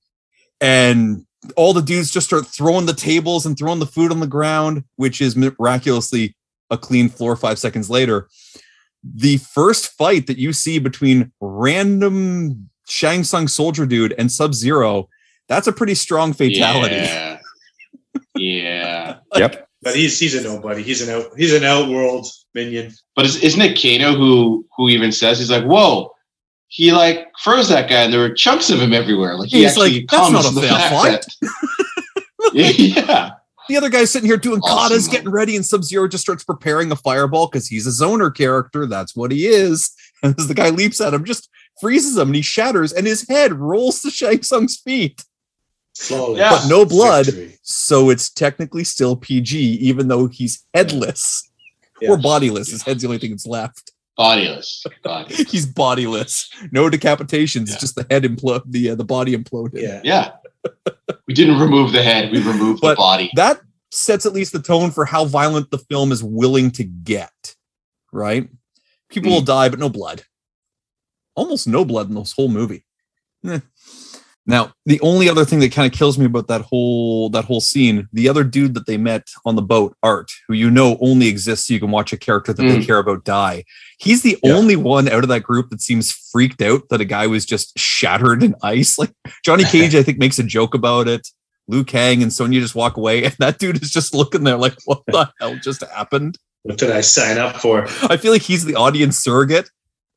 and 0.62 1.26
all 1.56 1.74
the 1.74 1.82
dudes 1.82 2.10
just 2.12 2.26
start 2.28 2.48
throwing 2.48 2.86
the 2.88 2.94
tables 2.94 3.46
and 3.46 3.58
throwing 3.58 3.80
the 3.80 3.86
food 3.86 4.12
on 4.12 4.20
the 4.20 4.28
ground, 4.28 4.84
which 4.96 5.22
is 5.22 5.36
miraculously 5.36 6.36
a 6.72 6.78
clean 6.78 7.10
floor. 7.10 7.36
Five 7.36 7.60
seconds 7.60 7.90
later, 7.90 8.28
the 9.04 9.38
first 9.38 9.90
fight 9.98 10.26
that 10.28 10.38
you 10.40 10.54
see 10.54 10.80
between 10.80 11.32
random 11.40 12.70
Shang 12.88 13.24
Tsung 13.24 13.48
soldier 13.48 13.86
dude 13.86 14.14
and 14.18 14.32
Sub 14.32 14.54
Zero, 14.56 15.10
that's 15.48 15.68
a 15.68 15.72
pretty 15.74 15.94
strong 15.96 16.34
fatality. 16.34 16.96
Yeah. 16.96 17.38
yeah. 18.36 19.18
Yep. 19.36 19.65
But 19.86 19.96
he's 19.96 20.20
he's 20.20 20.34
a 20.34 20.42
nobody. 20.42 20.82
He's 20.82 21.08
an 21.08 21.16
out 21.16 21.30
he's 21.38 21.54
an 21.54 21.64
outworld 21.64 22.26
minion. 22.56 22.92
But 23.16 23.26
is, 23.26 23.42
isn't 23.44 23.62
it 23.62 23.80
Kano 23.80 24.18
who 24.18 24.66
who 24.76 24.90
even 24.90 25.12
says 25.12 25.38
he's 25.38 25.52
like, 25.52 25.64
whoa, 25.64 26.12
he 26.70 26.92
like 26.92 27.28
froze 27.40 27.70
that 27.70 27.88
guy 27.88 28.02
and 28.02 28.12
there 28.12 28.20
were 28.20 28.34
chunks 28.34 28.72
of 28.72 28.82
him 28.82 28.94
everywhere. 28.94 29.36
Like 29.36 29.50
he 29.50 29.60
He's 29.60 29.70
actually 29.70 30.00
like, 30.00 30.10
"That's 30.10 30.32
not 30.32 30.52
a 30.52 30.56
the 30.56 30.62
fair 30.62 30.90
fight." 30.90 31.26
yeah. 32.54 33.32
The 33.70 33.78
other 33.78 33.90
guy's 33.90 34.10
sitting 34.10 34.28
here 34.28 34.38
doing 34.38 34.60
Awesome, 34.64 34.98
katas, 34.98 35.12
getting 35.12 35.30
ready, 35.30 35.56
and 35.56 35.66
Sub 35.66 35.84
Zero 35.84 36.08
just 36.08 36.24
starts 36.24 36.44
preparing 36.44 36.92
a 36.92 36.96
fireball 36.96 37.48
because 37.48 37.68
he's 37.68 37.86
a 37.86 37.92
zoner 37.92 38.36
character. 38.36 38.88
That's 38.88 39.16
what 39.16 39.32
he 39.32 39.46
is. 39.46 39.92
And 40.24 40.34
as 40.40 40.48
the 40.48 40.56
guy 40.56 40.70
leaps 40.70 41.00
at 41.00 41.14
him, 41.14 41.26
just 41.26 41.48
freezes 41.80 42.18
him, 42.18 42.30
and 42.30 42.36
he 42.36 42.42
shatters, 42.42 42.92
and 42.92 43.06
his 43.06 43.28
head 43.30 43.54
rolls 43.54 44.02
to 44.02 44.10
Shang 44.10 44.42
Tsung's 44.42 44.78
feet. 44.78 45.24
Flawless. 45.98 46.38
Yeah. 46.40 46.50
But 46.52 46.68
no 46.68 46.86
blood, 46.86 47.26
Victory. 47.28 47.58
so 47.62 48.10
it's 48.10 48.30
technically 48.30 48.84
still 48.84 49.16
PG, 49.16 49.58
even 49.58 50.08
though 50.08 50.28
he's 50.28 50.66
headless 50.74 51.50
Yeah. 52.02 52.12
or 52.12 52.18
bodiless. 52.18 52.70
His 52.72 52.84
head's 52.84 53.02
the 53.02 53.08
only 53.08 53.18
thing 53.20 53.32
that's 53.32 53.48
left. 53.48 53.92
Bodiless. 54.18 54.86
Bodiless. 55.04 55.52
He's 55.52 55.66
bodiless. 55.66 56.50
No 56.72 56.90
decapitations, 56.90 57.70
Yeah. 57.70 57.78
just 57.78 57.96
the 57.96 58.06
head 58.10 58.24
implode, 58.24 58.64
the 58.66 58.92
uh, 58.92 58.96
the 58.96 59.04
body 59.04 59.36
imploded. 59.36 59.82
Yeah. 59.82 60.00
Yeah. 60.06 60.32
We 61.28 61.34
didn't 61.34 61.60
remove 61.60 61.92
the 61.92 62.02
head. 62.02 62.32
We 62.32 62.42
removed 62.42 62.80
But- 62.82 62.92
the 62.92 62.96
body. 62.96 63.30
That 63.36 63.60
sets 63.92 64.26
at 64.26 64.32
least 64.34 64.54
the 64.54 64.62
tone 64.62 64.92
for 64.92 65.04
how 65.04 65.26
violent 65.26 65.70
the 65.70 65.78
film 65.80 66.12
is 66.14 66.24
willing 66.24 66.72
to 66.72 66.84
get. 66.86 67.56
Right? 68.14 68.48
People 69.10 69.32
will 69.32 69.42
die, 69.42 69.68
but 69.68 69.80
no 69.80 69.90
blood. 69.90 70.24
Almost 71.36 71.68
no 71.68 71.84
blood 71.84 72.08
in 72.08 72.16
this 72.16 72.32
whole 72.32 72.48
movie. 72.48 72.86
Eh. 73.46 73.60
Now, 74.48 74.74
the 74.86 75.02
only 75.02 75.28
other 75.28 75.44
thing 75.44 75.60
that 75.62 75.72
kind 75.72 75.92
of 75.92 75.98
kills 75.98 76.20
me 76.20 76.26
about 76.26 76.48
that 76.50 76.62
whole 76.62 77.30
that 77.32 77.46
whole 77.46 77.62
scene, 77.62 78.08
the 78.14 78.30
other 78.30 78.44
dude 78.44 78.76
that 78.76 78.86
they 78.86 78.98
met 78.98 79.28
on 79.44 79.56
the 79.56 79.62
boat, 79.64 79.96
Art, 80.04 80.32
who 80.48 80.54
you 80.54 80.70
know 80.70 80.98
only 81.02 81.28
exists 81.28 81.68
so 81.68 81.74
you 81.74 81.80
can 81.80 81.90
watch 81.90 82.14
a 82.14 82.18
character 82.18 82.54
that 82.54 82.62
they 82.62 82.78
Mm. 82.78 82.86
care 82.86 83.00
about 83.00 83.24
die. 83.26 83.64
He's 83.98 84.22
the 84.22 84.38
Yeah. 84.44 84.54
only 84.54 84.76
one 84.76 85.10
out 85.10 85.24
of 85.24 85.30
that 85.30 85.42
group 85.42 85.72
that 85.72 85.82
seems 85.82 86.12
freaked 86.12 86.62
out 86.62 86.84
that 86.90 87.02
a 87.02 87.06
guy 87.06 87.26
was 87.26 87.44
just 87.46 87.78
shattered 87.80 88.44
in 88.44 88.54
ice. 88.62 88.98
Like 89.00 89.12
Johnny 89.44 89.64
Cage, 89.64 89.96
I 89.96 90.04
think, 90.04 90.20
makes 90.20 90.38
a 90.38 90.44
joke 90.44 90.76
about 90.76 91.08
it. 91.08 91.28
Liu 91.68 91.84
Kang 91.84 92.22
and 92.22 92.32
Sonya 92.32 92.62
just 92.62 92.76
walk 92.76 92.98
away, 92.98 93.24
and 93.24 93.34
that 93.40 93.58
dude 93.58 93.82
is 93.82 93.90
just 93.90 94.14
looking 94.14 94.44
there 94.44 94.58
like, 94.58 94.76
what 94.86 95.02
the 95.08 95.28
hell 95.40 95.58
just 95.64 95.82
happened? 95.82 96.38
What 96.62 96.78
did 96.78 96.92
I 96.92 97.02
sign 97.02 97.40
up 97.40 97.58
for? 97.58 97.88
I 98.04 98.18
feel 98.18 98.32
like 98.32 98.44
he's 98.44 98.66
the 98.66 98.76
audience 98.76 99.18
surrogate 99.18 99.72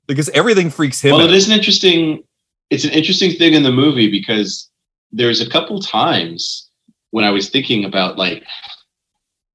because 0.07 0.29
everything 0.31 0.69
freaks 0.71 1.01
him 1.01 1.13
well, 1.13 1.23
out. 1.23 1.31
it 1.31 1.35
is 1.37 1.47
an 1.49 1.55
interesting. 1.57 2.23
It's 2.71 2.85
an 2.85 2.91
interesting 2.91 3.33
thing 3.33 3.55
in 3.55 3.63
the 3.63 3.73
movie 3.73 4.11
because 4.11 4.69
there's 5.11 5.41
a 5.41 5.49
couple 5.49 5.81
times 5.81 6.69
when 7.11 7.25
I 7.25 7.31
was 7.31 7.49
thinking 7.49 7.85
about 7.85 8.19
like, 8.19 8.45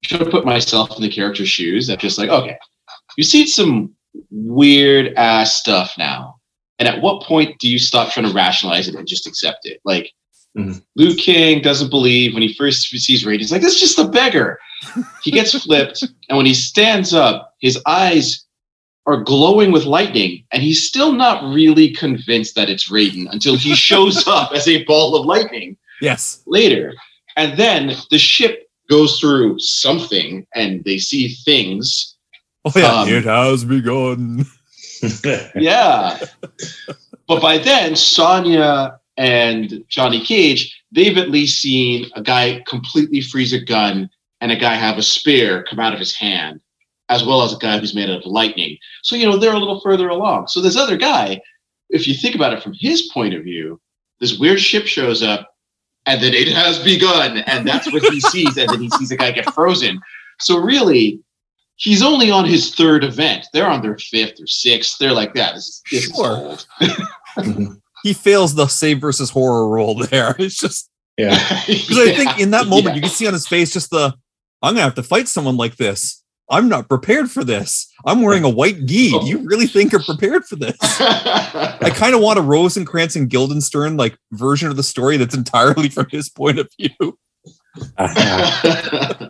should 0.03 0.25
I 0.25 0.29
put 0.29 0.45
myself 0.45 0.95
in 0.95 1.01
the 1.01 1.09
character's 1.09 1.49
shoes? 1.49 1.89
I'm 1.89 1.97
just 1.97 2.17
like, 2.17 2.29
okay, 2.29 2.57
you 3.17 3.23
see 3.23 3.45
some 3.45 3.93
weird 4.31 5.13
ass 5.15 5.55
stuff 5.55 5.93
now, 5.97 6.35
and 6.79 6.87
at 6.87 7.01
what 7.01 7.23
point 7.23 7.59
do 7.59 7.69
you 7.69 7.79
stop 7.79 8.11
trying 8.11 8.27
to 8.27 8.33
rationalize 8.33 8.87
it 8.87 8.95
and 8.95 9.07
just 9.07 9.27
accept 9.27 9.65
it? 9.65 9.79
Like. 9.83 10.11
Mhm. 10.55 10.83
Liu 10.95 11.15
Kang 11.15 11.63
doesn't 11.63 11.89
believe 11.89 12.35
when 12.35 12.43
he 12.43 12.53
first 12.53 12.87
sees 12.87 13.25
Raiden. 13.25 13.39
He's 13.39 13.51
like, 13.51 13.63
"That's 13.63 13.79
just 13.79 13.97
a 13.97 14.07
beggar." 14.07 14.59
He 15.23 15.31
gets 15.31 15.51
flipped, 15.63 16.03
and 16.29 16.37
when 16.37 16.45
he 16.45 16.53
stands 16.53 17.11
up, 17.11 17.55
his 17.59 17.81
eyes 17.87 18.45
are 19.05 19.17
glowing 19.21 19.71
with 19.71 19.85
lightning, 19.85 20.45
and 20.51 20.63
he's 20.63 20.87
still 20.87 21.11
not 21.11 21.43
really 21.53 21.91
convinced 21.91 22.55
that 22.55 22.69
it's 22.69 22.89
Raiden 22.89 23.27
until 23.31 23.57
he 23.57 23.75
shows 23.75 24.27
up 24.27 24.51
as 24.53 24.67
a 24.67 24.83
ball 24.85 25.15
of 25.15 25.25
lightning 25.25 25.77
yes. 26.01 26.41
later. 26.45 26.93
And 27.35 27.57
then 27.57 27.95
the 28.11 28.17
ship 28.17 28.69
goes 28.89 29.19
through 29.19 29.59
something, 29.59 30.45
and 30.55 30.83
they 30.83 30.97
see 30.99 31.29
things. 31.45 32.15
Oh 32.65 32.71
yeah, 32.75 33.01
Um, 33.01 33.09
it 33.09 33.25
has 33.25 33.65
begun. 33.65 34.45
Yeah. 35.55 36.17
but 37.27 37.41
by 37.41 37.57
then, 37.57 37.95
Sonya 37.97 38.99
and 39.17 39.83
Johnny 39.89 40.23
Cage, 40.23 40.81
they've 40.93 41.17
at 41.17 41.29
least 41.29 41.61
seen 41.61 42.09
a 42.15 42.21
guy 42.21 42.63
completely 42.67 43.19
freeze 43.19 43.51
a 43.51 43.59
gun 43.59 44.09
and 44.39 44.51
a 44.51 44.55
guy 44.55 44.75
have 44.75 44.97
a 44.97 45.03
spear 45.03 45.63
come 45.69 45.79
out 45.79 45.93
of 45.93 45.99
his 45.99 46.15
hand, 46.15 46.61
as 47.09 47.25
well 47.25 47.41
as 47.41 47.53
a 47.53 47.57
guy 47.57 47.77
who's 47.77 47.95
made 47.95 48.09
out 48.09 48.19
of 48.21 48.25
lightning. 48.25 48.77
So, 49.03 49.15
you 49.15 49.25
know, 49.25 49.37
they're 49.37 49.53
a 49.53 49.59
little 49.59 49.81
further 49.81 50.09
along. 50.09 50.47
So, 50.47 50.61
this 50.61 50.77
other 50.77 50.97
guy, 50.97 51.41
if 51.89 52.07
you 52.07 52.13
think 52.13 52.35
about 52.35 52.53
it 52.53 52.63
from 52.63 52.73
his 52.79 53.09
point 53.13 53.33
of 53.33 53.43
view, 53.43 53.79
this 54.19 54.39
weird 54.39 54.59
ship 54.59 54.85
shows 54.85 55.21
up 55.21 55.49
and 56.05 56.21
then 56.21 56.33
it 56.33 56.47
has 56.49 56.83
begun. 56.83 57.39
And 57.39 57.67
that's 57.67 57.91
what 57.91 58.03
he 58.03 58.19
sees. 58.21 58.57
And 58.57 58.69
then 58.69 58.81
he 58.81 58.89
sees 58.91 59.11
a 59.11 59.17
guy 59.17 59.31
get 59.31 59.53
frozen. 59.53 59.99
So, 60.39 60.57
really, 60.59 61.19
he's 61.75 62.01
only 62.01 62.31
on 62.31 62.45
his 62.45 62.73
third 62.73 63.03
event. 63.03 63.45
They're 63.53 63.69
on 63.69 63.81
their 63.81 63.97
fifth 63.97 64.39
or 64.39 64.47
sixth. 64.47 64.97
They're 64.99 65.11
like 65.11 65.33
that. 65.33 65.55
This, 65.55 65.67
is- 65.67 65.81
this 65.91 66.05
is 66.05 66.15
Sure. 66.15 66.37
old. 66.37 66.65
Mm-hmm. 67.35 67.73
He 68.03 68.13
fails 68.13 68.53
the 68.53 68.67
save 68.67 69.01
versus 69.01 69.31
horror 69.31 69.67
roll 69.67 69.95
there. 69.95 70.35
It's 70.39 70.55
just 70.57 70.87
yeah. 71.17 71.31
because 71.67 71.97
I 71.97 72.13
think 72.13 72.39
in 72.39 72.51
that 72.51 72.67
moment 72.67 72.95
you 72.95 73.01
can 73.01 73.09
see 73.09 73.25
on 73.25 73.33
his 73.33 73.47
face 73.47 73.73
just 73.73 73.89
the 73.89 74.13
I'm 74.61 74.73
gonna 74.75 74.81
have 74.83 74.95
to 74.95 75.03
fight 75.03 75.27
someone 75.27 75.57
like 75.57 75.75
this. 75.77 76.22
I'm 76.49 76.67
not 76.69 76.89
prepared 76.89 77.31
for 77.31 77.43
this. 77.43 77.91
I'm 78.05 78.21
wearing 78.21 78.43
a 78.43 78.49
white 78.49 78.85
gi. 78.85 79.11
Do 79.19 79.25
you 79.25 79.39
really 79.39 79.67
think 79.67 79.91
you're 79.91 80.03
prepared 80.03 80.45
for 80.45 80.55
this? 80.55 80.77
I 80.81 81.89
kind 81.95 82.13
of 82.13 82.21
want 82.21 82.39
a 82.39 82.41
Rosencrantz 82.41 83.15
and 83.15 83.29
Guildenstern 83.29 83.97
like 83.97 84.17
version 84.31 84.69
of 84.69 84.75
the 84.75 84.83
story 84.83 85.17
that's 85.17 85.35
entirely 85.35 85.89
from 85.89 86.07
his 86.09 86.29
point 86.29 86.59
of 86.59 86.69
view. 86.79 87.17
Uh-huh. 87.97 89.29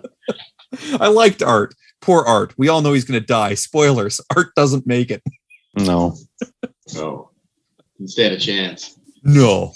I 1.00 1.08
liked 1.08 1.44
Art. 1.44 1.76
Poor 2.02 2.24
Art. 2.24 2.54
We 2.58 2.68
all 2.68 2.82
know 2.82 2.94
he's 2.94 3.06
gonna 3.06 3.20
die. 3.20 3.54
Spoilers. 3.54 4.20
Art 4.36 4.50
doesn't 4.56 4.88
make 4.88 5.12
it. 5.12 5.22
No. 5.76 6.16
no, 6.94 7.32
didn't 7.98 8.10
stand 8.10 8.34
a 8.34 8.40
chance. 8.40 9.00
No. 9.24 9.74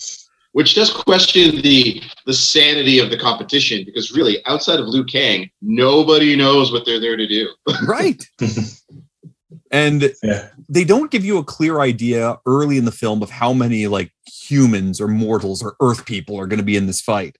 Which 0.57 0.73
does 0.73 0.89
question 0.91 1.61
the 1.61 2.01
the 2.25 2.33
sanity 2.33 2.97
of 2.97 3.11
the 3.11 3.17
competition 3.19 3.85
because 3.85 4.11
really, 4.11 4.43
outside 4.47 4.79
of 4.79 4.87
Liu 4.87 5.03
Kang, 5.05 5.47
nobody 5.61 6.35
knows 6.35 6.71
what 6.71 6.83
they're 6.83 6.99
there 6.99 7.15
to 7.15 7.27
do. 7.27 7.47
Right. 7.85 8.25
and 9.71 10.11
Yeah. 10.23 10.47
they 10.67 10.83
don't 10.83 11.11
give 11.11 11.23
you 11.23 11.37
a 11.37 11.43
clear 11.43 11.81
idea 11.81 12.39
early 12.47 12.79
in 12.79 12.85
the 12.85 12.91
film 12.91 13.21
of 13.21 13.29
how 13.29 13.53
many 13.53 13.85
like 13.85 14.11
humans 14.25 14.99
or 14.99 15.07
mortals 15.07 15.61
or 15.61 15.75
earth 15.79 16.07
people 16.07 16.39
are 16.39 16.47
going 16.47 16.57
to 16.57 16.65
be 16.65 16.75
in 16.75 16.87
this 16.87 17.01
fight. 17.01 17.37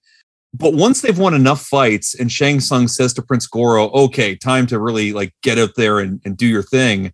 But 0.53 0.75
once 0.75 1.01
they've 1.01 1.17
won 1.17 1.33
enough 1.33 1.63
fights 1.63 2.13
and 2.13 2.31
Shang 2.31 2.59
Tsung 2.59 2.87
says 2.87 3.15
to 3.15 3.23
Prince 3.23 3.47
Goro, 3.47 3.89
okay, 3.93 4.35
time 4.35 4.67
to 4.67 4.77
really 4.77 5.11
like 5.11 5.33
get 5.41 5.57
out 5.57 5.71
there 5.75 5.97
and, 5.97 6.21
and 6.23 6.37
do 6.37 6.45
your 6.45 6.61
thing. 6.61 7.11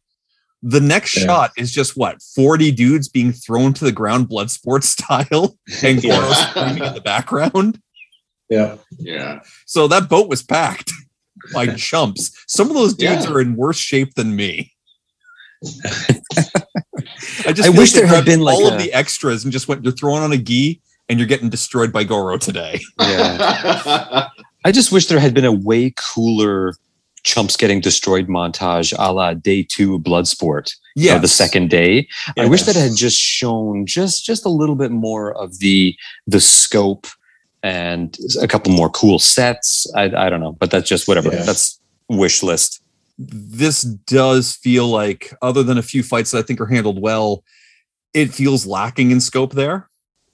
The 0.66 0.80
next 0.80 1.16
Yeah. 1.18 1.26
shot 1.26 1.52
is 1.58 1.72
just 1.72 1.98
what 1.98 2.22
40 2.22 2.72
dudes 2.72 3.10
being 3.10 3.34
thrown 3.34 3.74
to 3.74 3.84
the 3.86 3.92
ground 3.92 4.30
Bloodsport 4.30 4.84
style 4.96 5.58
and 5.84 6.02
Goro 6.02 6.14
Yeah. 6.30 6.50
screaming 6.50 6.84
in 6.86 6.94
the 6.94 7.02
background. 7.02 7.80
Yeah. 8.50 8.78
yeah, 9.00 9.40
So 9.66 9.88
that 9.90 10.10
boat 10.10 10.30
was 10.30 10.42
packed 10.44 10.92
by 11.54 11.68
chumps. 11.76 12.32
Some 12.48 12.70
of 12.70 12.76
those 12.76 12.94
dudes 12.94 13.26
Yeah. 13.26 13.32
are 13.32 13.42
in 13.42 13.56
worse 13.56 13.78
shape 13.78 14.14
than 14.16 14.36
me. 14.36 14.72
I 17.46 17.52
just 17.54 17.68
I 17.68 17.70
wish 17.70 17.94
there 17.94 18.06
had 18.06 18.12
grabbed 18.14 18.26
been, 18.28 18.40
like, 18.42 18.56
all 18.56 18.68
of 18.68 18.76
a- 18.76 18.78
the 18.78 18.94
extras 18.94 19.44
and 19.44 19.52
just 19.52 19.68
went, 19.68 19.84
you're 19.84 19.94
throwing 19.94 20.24
on 20.24 20.32
a 20.34 20.38
gi 20.38 20.82
and 21.10 21.20
you're 21.20 21.28
getting 21.28 21.50
destroyed 21.50 21.92
by 21.92 22.04
Goro 22.04 22.38
today. 22.38 22.80
Yeah. 23.00 24.28
I 24.66 24.72
just 24.72 24.92
wish 24.92 25.08
there 25.08 25.20
had 25.20 25.34
been 25.34 25.46
a 25.46 25.52
way 25.52 25.94
cooler 25.98 26.76
chumps 27.24 27.56
getting 27.58 27.80
destroyed 27.82 28.28
montage 28.28 28.94
a 28.98 29.12
la 29.14 29.34
day 29.34 29.64
two 29.64 30.00
Bloodsport. 30.00 30.72
Yeah. 30.96 31.18
the 31.18 31.28
second 31.28 31.70
day. 31.72 32.08
I 32.38 32.46
wish 32.46 32.64
that 32.64 32.76
Yes. 32.76 32.90
had 32.90 32.98
just 32.98 33.20
shown 33.20 33.86
just 33.88 34.24
just 34.26 34.46
a 34.46 34.50
little 34.50 34.76
bit 34.76 34.92
more 34.92 35.34
of 35.36 35.60
the 35.60 35.96
the 36.28 36.40
scope 36.40 37.08
and 37.64 38.18
a 38.42 38.48
couple 38.48 38.72
more 38.74 38.90
cool 38.90 39.20
sets. 39.20 39.88
I, 39.96 40.04
I 40.04 40.30
don't 40.30 40.42
know, 40.42 40.52
but 40.52 40.70
that's 40.70 40.88
just 40.88 41.08
whatever. 41.08 41.32
Yeah. 41.34 41.44
That's 41.44 41.80
wish 42.10 42.44
list. 42.44 42.82
This 43.18 43.84
does 43.84 44.54
feel 44.56 44.88
like, 44.88 45.34
other 45.42 45.64
than 45.64 45.78
a 45.78 45.82
few 45.84 46.04
fights 46.04 46.32
that 46.32 46.40
I 46.40 46.42
think 46.42 46.60
are 46.60 46.66
handled 46.66 47.02
well, 47.02 47.44
it 48.14 48.34
feels 48.34 48.66
lacking 48.66 49.12
in 49.12 49.22
scope 49.22 49.54
there. 49.54 49.88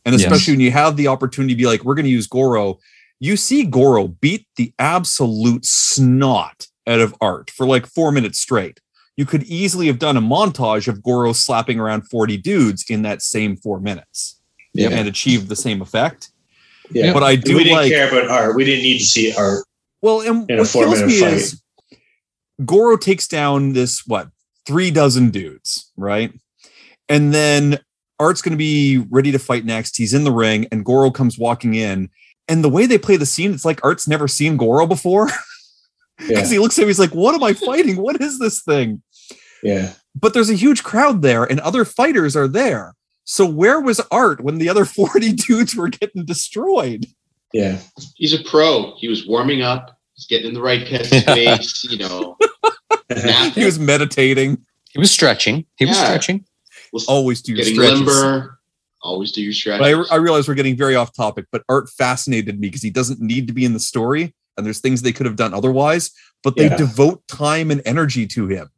And 0.05 0.13
Yes. 0.15 0.23
especially 0.23 0.53
when 0.53 0.61
you 0.61 0.71
have 0.71 0.95
the 0.97 1.07
opportunity 1.07 1.53
to 1.53 1.57
be 1.57 1.67
like, 1.67 1.83
we're 1.83 1.93
going 1.93 2.05
to 2.05 2.09
use 2.11 2.25
Goro. 2.25 2.79
You 3.19 3.37
see 3.37 3.63
Goro 3.63 4.07
beat 4.07 4.47
the 4.55 4.73
absolute 4.79 5.65
snot 5.65 6.65
out 6.89 6.99
of 6.99 7.15
Art 7.21 7.49
for 7.51 7.65
like 7.65 7.85
four 7.85 8.11
minutes 8.11 8.39
straight. 8.39 8.79
You 9.15 9.25
could 9.25 9.43
easily 9.43 9.87
have 9.87 9.99
done 9.99 10.17
a 10.17 10.21
montage 10.21 10.87
of 10.87 11.03
Goro 11.03 11.33
slapping 11.33 11.79
around 11.79 12.09
40 12.09 12.37
dudes 12.37 12.85
in 12.89 13.01
that 13.03 13.21
same 13.21 13.55
four 13.57 13.79
minutes 13.79 14.39
Yeah. 14.73 14.89
and 14.89 15.07
achieved 15.07 15.49
the 15.49 15.55
same 15.55 15.81
effect. 15.81 16.29
Yeah. 16.91 17.13
But 17.13 17.23
I 17.23 17.35
do 17.35 17.55
we 17.57 17.63
didn't 17.65 17.77
like 17.77 17.91
care 17.91 18.09
about 18.09 18.29
art. 18.31 18.55
We 18.55 18.63
didn't 18.65 18.83
need 18.83 18.99
to 18.99 19.05
see 19.05 19.33
art. 19.35 19.65
well, 20.01 20.21
and 20.21 20.49
in 20.49 20.57
a 20.59 20.63
what 20.63 20.71
kills 20.71 21.03
me 21.03 21.19
fight. 21.19 21.33
is 21.33 21.61
Goro 22.65 22.97
takes 22.97 23.27
down 23.27 23.73
this 23.73 24.05
what 24.07 24.29
three 24.65 24.89
dozen 24.91 25.29
dudes, 25.31 25.91
right? 25.97 26.33
And 27.07 27.33
then 27.33 27.79
Art's 28.19 28.41
going 28.41 28.51
to 28.51 28.57
be 28.57 28.97
ready 29.09 29.31
to 29.31 29.39
fight 29.39 29.65
next. 29.65 29.97
He's 29.97 30.13
in 30.13 30.23
the 30.23 30.31
ring, 30.31 30.67
and 30.71 30.83
Goro 30.85 31.09
comes 31.11 31.37
walking 31.37 31.73
in. 31.75 32.09
And 32.47 32.63
the 32.63 32.69
way 32.69 32.85
they 32.85 32.97
play 32.97 33.15
the 33.17 33.25
scene, 33.25 33.53
it's 33.53 33.65
like 33.65 33.83
Art's 33.83 34.07
never 34.07 34.27
seen 34.27 34.57
Goro 34.57 34.85
before 34.87 35.29
because 36.19 36.49
Yeah. 36.51 36.55
he 36.55 36.59
looks 36.59 36.77
at 36.77 36.83
him. 36.83 36.89
He's 36.89 36.99
like, 36.99 37.15
"What 37.15 37.33
am 37.35 37.43
I 37.43 37.53
fighting? 37.53 37.97
What 37.97 38.21
is 38.21 38.37
this 38.39 38.61
thing?" 38.61 39.01
Yeah. 39.63 39.93
But 40.15 40.33
there's 40.33 40.49
a 40.49 40.55
huge 40.55 40.83
crowd 40.83 41.21
there, 41.21 41.43
and 41.43 41.59
other 41.61 41.85
fighters 41.85 42.35
are 42.35 42.47
there. 42.47 42.95
So 43.25 43.45
where 43.45 43.79
was 43.79 44.01
Art 44.11 44.41
when 44.41 44.57
the 44.57 44.69
other 44.69 44.85
40 44.85 45.33
dudes 45.33 45.75
were 45.75 45.89
getting 45.89 46.25
destroyed? 46.25 47.05
Yeah. 47.53 47.79
he's 48.15 48.33
a 48.33 48.43
pro. 48.43 48.93
He 48.97 49.07
was 49.07 49.25
warming 49.27 49.61
up. 49.63 49.97
He's 50.15 50.27
getting 50.27 50.49
in 50.49 50.53
the 50.53 50.61
right 50.61 50.85
headspace. 50.85 51.83
you 51.89 51.97
know, 51.97 52.37
He 53.55 53.65
was 53.65 53.79
meditating. 53.79 54.57
He 54.91 54.99
was 54.99 55.09
stretching. 55.11 55.65
He 55.77 55.85
was 55.85 55.97
Yeah. 55.97 56.03
stretching. 56.05 56.45
always 57.07 57.41
do 57.41 57.53
your 57.53 57.59
Getting 57.59 57.73
stretches. 57.75 57.99
limber. 57.99 58.59
Always 59.01 59.31
do 59.31 59.41
your 59.41 59.77
But 59.79 59.83
I. 59.85 60.15
I 60.15 60.17
realize 60.17 60.47
we're 60.47 60.55
getting 60.55 60.75
very 60.75 60.95
off 60.95 61.13
topic, 61.15 61.45
but 61.51 61.63
Art 61.69 61.89
fascinated 61.89 62.59
me 62.59 62.67
because 62.67 62.81
he 62.81 62.89
doesn't 62.89 63.19
need 63.21 63.47
to 63.47 63.53
be 63.53 63.63
in 63.65 63.73
the 63.73 63.79
story, 63.79 64.35
and 64.59 64.65
there's 64.65 64.79
things 64.79 65.01
they 65.01 65.11
could 65.11 65.25
have 65.25 65.35
done 65.35 65.53
otherwise, 65.53 66.11
but 66.43 66.55
they 66.55 66.65
Yeah. 66.65 66.77
devote 66.77 67.27
time 67.27 67.71
and 67.71 67.81
energy 67.85 68.27
to 68.27 68.47
him. 68.47 68.69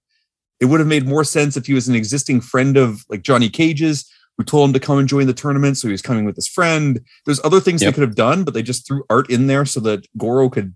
It 0.62 0.66
would 0.66 0.80
have 0.80 0.88
made 0.88 1.06
more 1.08 1.24
sense 1.26 1.58
if 1.58 1.66
he 1.66 1.74
was 1.74 1.88
an 1.90 1.96
existing 1.96 2.40
friend 2.42 2.78
of 2.78 3.04
like 3.10 3.24
Johnny 3.24 3.50
Cage's, 3.50 4.06
who 4.38 4.44
told 4.46 4.70
him 4.70 4.74
to 4.74 4.80
come 4.80 4.98
and 4.98 5.10
join 5.10 5.28
the 5.28 5.34
tournament, 5.34 5.78
so 5.78 5.88
he 5.88 5.92
was 5.92 6.02
coming 6.02 6.24
with 6.24 6.36
his 6.38 6.48
friend. 6.48 7.02
There's 7.26 7.42
other 7.44 7.60
things 7.60 7.82
Yep. 7.82 7.90
they 7.90 7.96
could 7.96 8.08
have 8.08 8.16
done, 8.16 8.44
but 8.44 8.54
they 8.54 8.64
just 8.64 8.88
threw 8.88 9.04
Art 9.10 9.30
in 9.30 9.48
there 9.48 9.66
so 9.66 9.80
that 9.82 10.06
Goro 10.18 10.50
could 10.50 10.74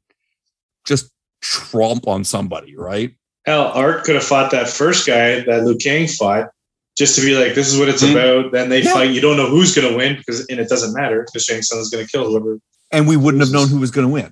just 0.86 1.12
tromp 1.41 2.08
on 2.08 2.24
somebody, 2.24 2.76
right? 2.76 3.16
Hell, 3.45 3.72
Art 3.74 4.03
could 4.03 4.16
have 4.16 4.24
fought 4.24 4.51
that 4.51 4.68
first 4.68 5.06
guy 5.08 5.41
that 5.41 5.64
Liu 5.64 5.78
Kang 5.78 6.08
fought, 6.08 6.49
just 6.97 7.16
to 7.16 7.22
be 7.22 7.36
like, 7.38 7.53
"This 7.56 7.72
is 7.72 7.78
what 7.80 7.89
it's 7.89 8.01
Mhm. 8.03 8.12
about." 8.12 8.51
Then 8.51 8.70
they 8.70 8.82
Yeah. 8.82 8.93
fight. 8.93 9.12
You 9.14 9.22
don't 9.22 9.38
know 9.38 9.49
who's 9.49 9.76
going 9.76 9.88
to 9.89 9.95
win 9.95 10.16
because, 10.18 10.45
and 10.49 10.60
it 10.60 10.68
doesn't 10.68 10.93
matter 10.93 11.24
because 11.26 11.43
Shang 11.45 11.62
Tsung 11.62 11.80
is 11.80 11.89
going 11.89 12.03
to 12.06 12.12
kill 12.12 12.28
whoever. 12.30 12.60
and 12.91 13.08
we 13.08 13.18
wouldn't 13.18 13.41
have 13.43 13.51
known 13.51 13.68
who 13.68 13.80
was 13.80 13.91
going 13.91 14.08
to 14.08 14.12
win. 14.14 14.32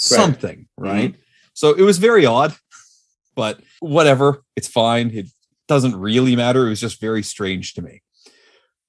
Something, 0.00 0.66
right? 0.76 1.14
So 1.52 1.74
it 1.74 1.82
was 1.82 1.98
very 1.98 2.24
odd, 2.24 2.54
but 3.34 3.60
whatever. 3.80 4.42
It's 4.56 4.68
fine. 4.68 5.10
It 5.10 5.26
doesn't 5.68 5.96
really 5.96 6.34
matter. 6.36 6.66
It 6.66 6.70
was 6.70 6.80
just 6.80 7.00
very 7.00 7.22
strange 7.22 7.74
to 7.74 7.82
me. 7.82 8.02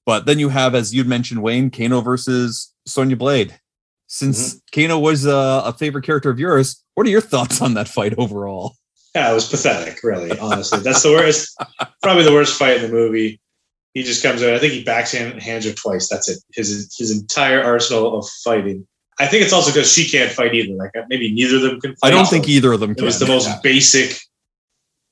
But 0.05 0.25
then 0.25 0.39
you 0.39 0.49
have, 0.49 0.73
as 0.73 0.93
you'd 0.93 1.07
mentioned, 1.07 1.43
Wayne, 1.43 1.69
Kano 1.69 2.01
versus 2.01 2.73
Sonya 2.85 3.15
Blade. 3.15 3.59
Since 4.07 4.61
Kano 4.73 4.99
was 4.99 5.25
uh, 5.25 5.61
a 5.65 5.73
favorite 5.73 6.03
character 6.03 6.29
of 6.29 6.39
yours, 6.39 6.83
what 6.95 7.05
are 7.07 7.09
your 7.09 7.21
thoughts 7.21 7.61
on 7.61 7.75
that 7.75 7.87
fight 7.87 8.13
overall? 8.17 8.75
Yeah, 9.15 9.31
it 9.31 9.33
was 9.33 9.49
pathetic. 9.49 10.03
Really, 10.03 10.37
honestly, 10.39 10.79
that's 10.79 11.03
the 11.03 11.11
worst. 11.11 11.61
Probably 12.03 12.23
the 12.23 12.33
worst 12.33 12.57
fight 12.57 12.77
in 12.77 12.83
the 12.83 12.89
movie. 12.89 13.39
He 13.93 14.03
just 14.03 14.23
comes 14.23 14.41
out. 14.41 14.53
I 14.53 14.59
think 14.59 14.73
he 14.73 14.83
backhand 14.83 15.41
hands 15.41 15.65
her 15.65 15.73
twice. 15.73 16.07
That's 16.09 16.29
it. 16.29 16.39
His 16.53 16.95
his 16.97 17.11
entire 17.11 17.61
arsenal 17.61 18.17
of 18.17 18.27
fighting. 18.43 18.87
I 19.19 19.27
think 19.27 19.43
it's 19.43 19.53
also 19.53 19.71
because 19.71 19.91
she 19.91 20.07
can't 20.09 20.31
fight 20.31 20.53
either. 20.55 20.73
Like 20.73 20.91
uh, 20.97 21.03
maybe 21.09 21.31
neither 21.31 21.57
of 21.57 21.61
them 21.63 21.79
can. 21.81 21.95
fight. 21.97 22.07
I 22.07 22.11
don't 22.11 22.27
think 22.27 22.47
either 22.49 22.71
of 22.73 22.79
them 22.79 22.91
It 22.91 22.97
can. 22.97 23.05
was 23.05 23.19
the 23.19 23.27
most 23.27 23.47
Yeah. 23.47 23.59
basic. 23.63 24.19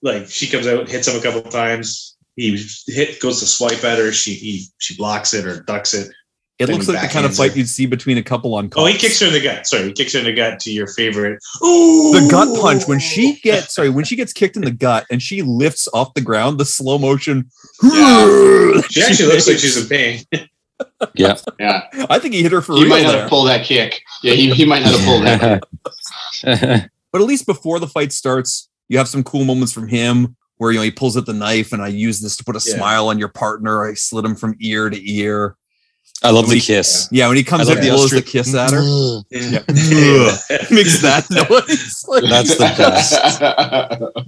Like 0.01 0.29
she 0.29 0.47
comes 0.47 0.65
out, 0.67 0.87
hits 0.89 1.07
him 1.07 1.17
a 1.19 1.21
couple 1.21 1.41
times. 1.51 2.15
He 2.35 2.57
hit 2.87 3.19
goes 3.19 3.39
to 3.41 3.45
swipe 3.45 3.83
at 3.83 3.97
her. 3.99 4.11
She 4.13 4.33
he 4.33 4.65
she 4.77 4.95
blocks 4.95 5.33
it 5.33 5.45
or 5.45 5.61
ducks 5.63 5.93
it. 5.93 6.09
it 6.57 6.69
looks 6.69 6.87
like 6.87 7.01
the 7.01 7.07
kind 7.09 7.25
of 7.25 7.35
fight 7.35 7.51
her. 7.51 7.57
you'd 7.57 7.67
see 7.67 7.85
between 7.85 8.17
a 8.17 8.23
couple 8.23 8.55
on 8.55 8.69
Oh, 8.77 8.85
he 8.85 8.97
kicks 8.97 9.19
her 9.19 9.27
in 9.27 9.33
the 9.33 9.41
gut. 9.41 9.67
Sorry, 9.67 9.83
he 9.87 9.91
kicks 9.93 10.13
her 10.13 10.19
in 10.19 10.25
the 10.25 10.31
gut 10.33 10.59
to 10.61 10.71
your 10.71 10.87
favorite. 10.87 11.37
Ooh, 11.61 12.11
the 12.17 12.27
gut 12.31 12.57
punch 12.61 12.87
when 12.87 12.99
she 12.99 13.39
gets 13.41 13.75
sorry 13.75 13.89
when 13.89 14.05
she 14.05 14.15
gets 14.15 14.31
kicked 14.31 14.55
in 14.55 14.63
the 14.63 14.71
gut 14.71 15.05
and 15.11 15.21
she 15.21 15.41
lifts 15.41 15.87
off 15.93 16.13
the 16.13 16.21
ground 16.21 16.57
the 16.59 16.65
slow 16.65 16.97
motion 16.97 17.49
Yeah. 17.83 18.81
She 18.89 19.01
actually 19.03 19.27
looks 19.33 19.47
like 19.47 19.57
she's 19.59 19.75
in 19.77 19.87
pain. 19.89 20.23
Yeah. 21.15 21.37
Yeah. 21.59 21.83
i 22.09 22.19
think 22.19 22.33
he 22.33 22.41
hit 22.41 22.51
her 22.51 22.61
for 22.61 22.73
He 22.75 22.81
real 22.81 22.89
might 22.89 23.03
not 23.03 23.11
there. 23.13 23.21
have 23.21 23.29
pulled 23.29 23.47
that 23.47 23.65
kick. 23.65 24.01
Yeah, 24.23 24.33
he, 24.33 24.49
he 24.53 24.65
might 24.65 24.83
not 24.83 24.93
have 24.93 25.05
pulled 25.05 25.23
that. 25.25 26.89
but 27.11 27.21
at 27.21 27.27
least 27.27 27.45
before 27.45 27.79
the 27.79 27.87
fight 27.87 28.11
starts 28.11 28.69
you 28.87 28.97
have 28.97 29.07
some 29.07 29.23
cool 29.23 29.45
moments 29.45 29.71
from 29.73 29.87
him 29.87 30.35
where 30.57 30.71
you 30.71 30.77
know 30.77 30.83
he 30.83 30.91
pulls 30.91 31.15
out 31.17 31.25
the 31.25 31.33
knife 31.33 31.73
and 31.73 31.81
i 31.81 31.87
use 31.87 32.19
this 32.21 32.35
to 32.37 32.43
put 32.43 32.55
a 32.55 32.61
Yeah. 32.65 32.75
smile 32.75 33.07
on 33.07 33.17
your 33.19 33.29
partner 33.29 33.85
i 33.89 33.93
slit 33.93 34.25
him 34.25 34.35
from 34.35 34.55
ear 34.59 34.89
to 34.89 35.11
ear 35.11 35.55
I 36.21 36.31
love 36.31 36.47
the 36.47 36.55
We- 36.55 36.59
kiss. 36.61 37.07
yeah 37.13 37.29
when 37.29 37.37
he 37.37 37.43
comes 37.45 37.69
I 37.69 37.71
out 37.71 37.77
love 37.77 37.77
and 37.77 37.85
the 37.87 37.95
blows 37.95 38.11
the 38.11 38.21
kiss 38.21 38.53
at 38.53 38.71
her 38.71 38.79
mm-hmm. 38.81 40.51
Yeah. 40.51 40.75
makes 40.75 41.01
that 41.01 41.25
noise 41.49 42.03
Like- 42.09 42.23
That's 42.29 42.57
the 42.57 42.73
best. 42.77 43.13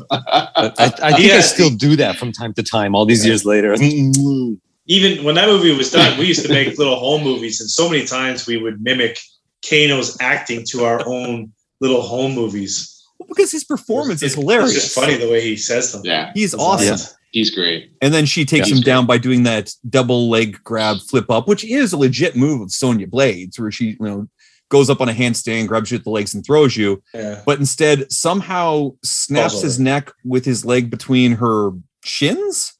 I, 0.10 0.94
I 1.04 1.12
think 1.18 1.32
I 1.34 1.42
still 1.42 1.70
do 1.70 1.96
that 1.98 2.16
from 2.18 2.32
time 2.32 2.54
to 2.54 2.64
time, 2.64 2.96
all 2.96 3.06
these 3.06 3.26
years 3.26 3.44
later. 3.44 3.74
Mm-hmm. 3.76 4.54
Even 4.88 5.24
when 5.24 5.36
that 5.36 5.48
movie 5.48 5.76
was 5.76 5.92
done, 5.92 6.18
we 6.18 6.26
used 6.26 6.44
to 6.46 6.50
make 6.52 6.78
little 6.78 6.96
home 7.00 7.24
movies, 7.24 7.62
and 7.62 7.70
so 7.70 7.90
many 7.90 8.06
times 8.06 8.48
we 8.48 8.58
would 8.58 8.82
mimic 8.82 9.20
Kano's 9.68 10.18
acting 10.20 10.64
to 10.70 10.84
our 10.86 11.02
own 11.08 11.52
little 11.80 12.02
home 12.02 12.34
movies. 12.34 12.88
because 13.28 13.52
his 13.52 13.64
performance 13.64 14.24
is 14.24 14.34
It's 14.34 14.42
hilarious 14.42 14.74
just 14.74 14.96
funny 14.96 15.16
the 15.16 15.30
way 15.30 15.42
he 15.42 15.56
says 15.56 15.92
them. 15.92 16.02
yeah, 16.04 16.32
he's 16.34 16.52
His 16.54 16.56
awesome 16.60 16.88
lines. 16.90 17.16
he's 17.32 17.52
great. 17.54 17.92
And 18.02 18.12
then 18.14 18.26
she 18.26 18.44
takes 18.46 18.70
Yeah. 18.70 18.76
him 18.78 18.82
down 18.82 19.06
by 19.06 19.20
doing 19.20 19.44
that 19.44 19.72
double 19.90 20.30
leg 20.30 20.58
grab 20.64 20.98
flip 21.08 21.30
up, 21.30 21.48
which 21.48 21.64
is 21.64 21.94
a 21.94 21.98
legit 21.98 22.36
move 22.36 22.62
of 22.62 22.72
Sonya 22.72 23.06
Blades, 23.08 23.60
where 23.60 23.72
she, 23.72 23.90
you 23.92 23.98
know, 24.00 24.28
goes 24.70 24.90
up 24.90 25.02
on 25.02 25.10
a 25.10 25.14
handstand, 25.14 25.68
grabs 25.68 25.92
you 25.92 25.98
at 25.98 26.04
the 26.04 26.10
legs, 26.10 26.34
and 26.34 26.44
throws 26.46 26.76
you. 26.76 27.04
Yeah. 27.14 27.42
But 27.46 27.60
instead, 27.60 28.12
somehow 28.12 28.94
snaps 29.04 29.54
Falls 29.54 29.64
his 29.64 29.80
neck 29.80 30.12
with 30.26 30.44
his 30.46 30.66
leg 30.66 30.90
between 30.90 31.34
her 31.34 31.72
shins. 32.04 32.74